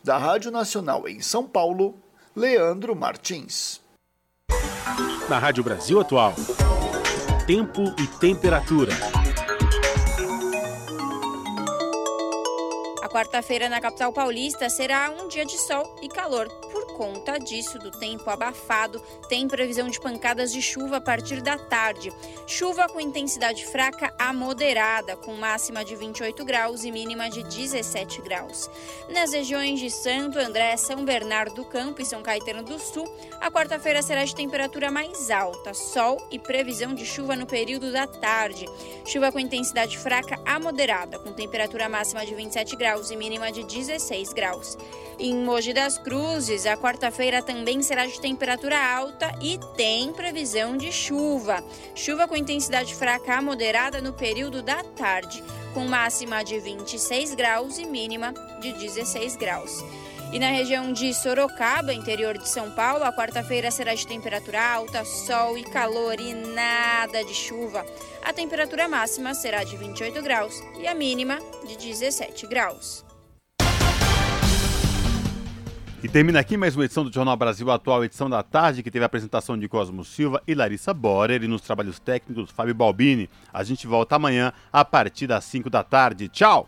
Da 0.03 0.17
Rádio 0.17 0.49
Nacional 0.51 1.07
em 1.07 1.21
São 1.21 1.45
Paulo, 1.45 1.95
Leandro 2.35 2.95
Martins. 2.95 3.79
Na 5.27 5.39
Rádio 5.39 5.63
Brasil 5.63 5.99
Atual, 5.99 6.35
tempo 7.47 7.81
e 7.99 8.05
temperatura. 8.19 8.93
Quarta-feira 13.15 13.69
na 13.69 13.79
capital 13.79 14.11
paulista 14.11 14.69
será 14.69 15.09
um 15.09 15.29
dia 15.29 15.45
de 15.45 15.57
sol 15.57 15.95
e 16.01 16.09
calor. 16.09 16.49
Por 16.69 16.97
conta 16.97 17.37
disso, 17.37 17.79
do 17.79 17.89
tempo 17.89 18.29
abafado, 18.29 19.01
tem 19.29 19.47
previsão 19.47 19.87
de 19.87 20.01
pancadas 20.01 20.51
de 20.51 20.61
chuva 20.61 20.97
a 20.97 21.01
partir 21.01 21.41
da 21.41 21.57
tarde. 21.57 22.11
Chuva 22.45 22.89
com 22.89 22.99
intensidade 22.99 23.65
fraca 23.67 24.13
a 24.19 24.33
moderada, 24.33 25.15
com 25.15 25.33
máxima 25.35 25.85
de 25.85 25.95
28 25.95 26.43
graus 26.43 26.83
e 26.83 26.91
mínima 26.91 27.29
de 27.29 27.41
17 27.43 28.21
graus. 28.21 28.69
Nas 29.07 29.31
regiões 29.31 29.79
de 29.79 29.89
Santo 29.89 30.37
André, 30.37 30.75
São 30.75 31.05
Bernardo 31.05 31.55
do 31.55 31.63
Campo 31.63 32.01
e 32.01 32.05
São 32.05 32.21
Caetano 32.21 32.63
do 32.63 32.77
Sul, 32.77 33.09
a 33.39 33.49
quarta-feira 33.49 34.01
será 34.01 34.25
de 34.25 34.35
temperatura 34.35 34.91
mais 34.91 35.31
alta, 35.31 35.73
sol 35.73 36.17
e 36.29 36.37
previsão 36.37 36.93
de 36.93 37.05
chuva 37.05 37.33
no 37.33 37.45
período 37.45 37.93
da 37.93 38.05
tarde. 38.05 38.65
Chuva 39.05 39.31
com 39.31 39.39
intensidade 39.39 39.97
fraca 39.97 40.37
a 40.45 40.59
moderada, 40.59 41.17
com 41.17 41.31
temperatura 41.31 41.87
máxima 41.87 42.25
de 42.25 42.35
27 42.35 42.75
graus 42.75 43.04
graus 43.05 43.11
e 43.11 43.15
mínima 43.15 43.51
de 43.51 43.63
16 43.63 44.33
graus. 44.33 44.77
Em 45.19 45.35
Mogi 45.35 45.73
das 45.73 45.97
Cruzes, 45.97 46.65
a 46.65 46.75
quarta-feira 46.75 47.41
também 47.41 47.81
será 47.81 48.05
de 48.05 48.19
temperatura 48.19 48.77
alta 48.77 49.31
e 49.41 49.59
tem 49.77 50.11
previsão 50.11 50.75
de 50.75 50.91
chuva. 50.91 51.63
Chuva 51.93 52.27
com 52.27 52.35
intensidade 52.35 52.95
fraca 52.95 53.35
a 53.35 53.41
moderada 53.41 54.01
no 54.01 54.13
período 54.13 54.61
da 54.61 54.83
tarde, 54.83 55.43
com 55.73 55.85
máxima 55.85 56.43
de 56.43 56.59
26 56.59 57.35
graus 57.35 57.77
e 57.77 57.85
mínima 57.85 58.33
de 58.59 58.73
16 58.73 59.35
graus. 59.35 59.83
E 60.31 60.39
na 60.39 60.49
região 60.49 60.91
de 60.91 61.13
Sorocaba, 61.13 61.93
interior 61.93 62.37
de 62.37 62.49
São 62.49 62.69
Paulo, 62.71 63.03
a 63.03 63.13
quarta-feira 63.13 63.71
será 63.71 63.93
de 63.93 64.05
temperatura 64.05 64.61
alta, 64.61 65.05
sol 65.05 65.57
e 65.57 65.63
calor 65.63 66.19
e 66.19 66.33
nada 66.33 67.23
de 67.23 67.33
chuva. 67.33 67.85
A 68.23 68.33
temperatura 68.33 68.87
máxima 68.87 69.33
será 69.33 69.63
de 69.63 69.77
28 69.77 70.21
graus 70.21 70.61
e 70.79 70.87
a 70.87 70.93
mínima 70.93 71.37
de 71.67 71.77
17 71.77 72.47
graus. 72.47 73.05
E 76.05 76.07
termina 76.07 76.39
aqui 76.39 76.55
mais 76.55 76.75
uma 76.75 76.85
edição 76.85 77.03
do 77.03 77.11
Jornal 77.11 77.35
Brasil 77.35 77.71
Atual, 77.71 78.05
edição 78.05 78.29
da 78.29 78.43
tarde, 78.43 78.83
que 78.83 78.91
teve 78.91 79.01
a 79.01 79.07
apresentação 79.07 79.57
de 79.57 79.67
Cosmo 79.67 80.05
Silva 80.05 80.39
e 80.45 80.53
Larissa 80.53 80.93
Borer 80.93 81.41
e 81.41 81.47
nos 81.47 81.61
trabalhos 81.61 81.97
técnicos 81.97 82.51
Fábio 82.51 82.75
Balbini. 82.75 83.27
A 83.51 83.63
gente 83.63 83.87
volta 83.87 84.15
amanhã 84.15 84.53
a 84.71 84.85
partir 84.85 85.25
das 85.25 85.45
5 85.45 85.67
da 85.67 85.83
tarde. 85.83 86.29
Tchau! 86.29 86.63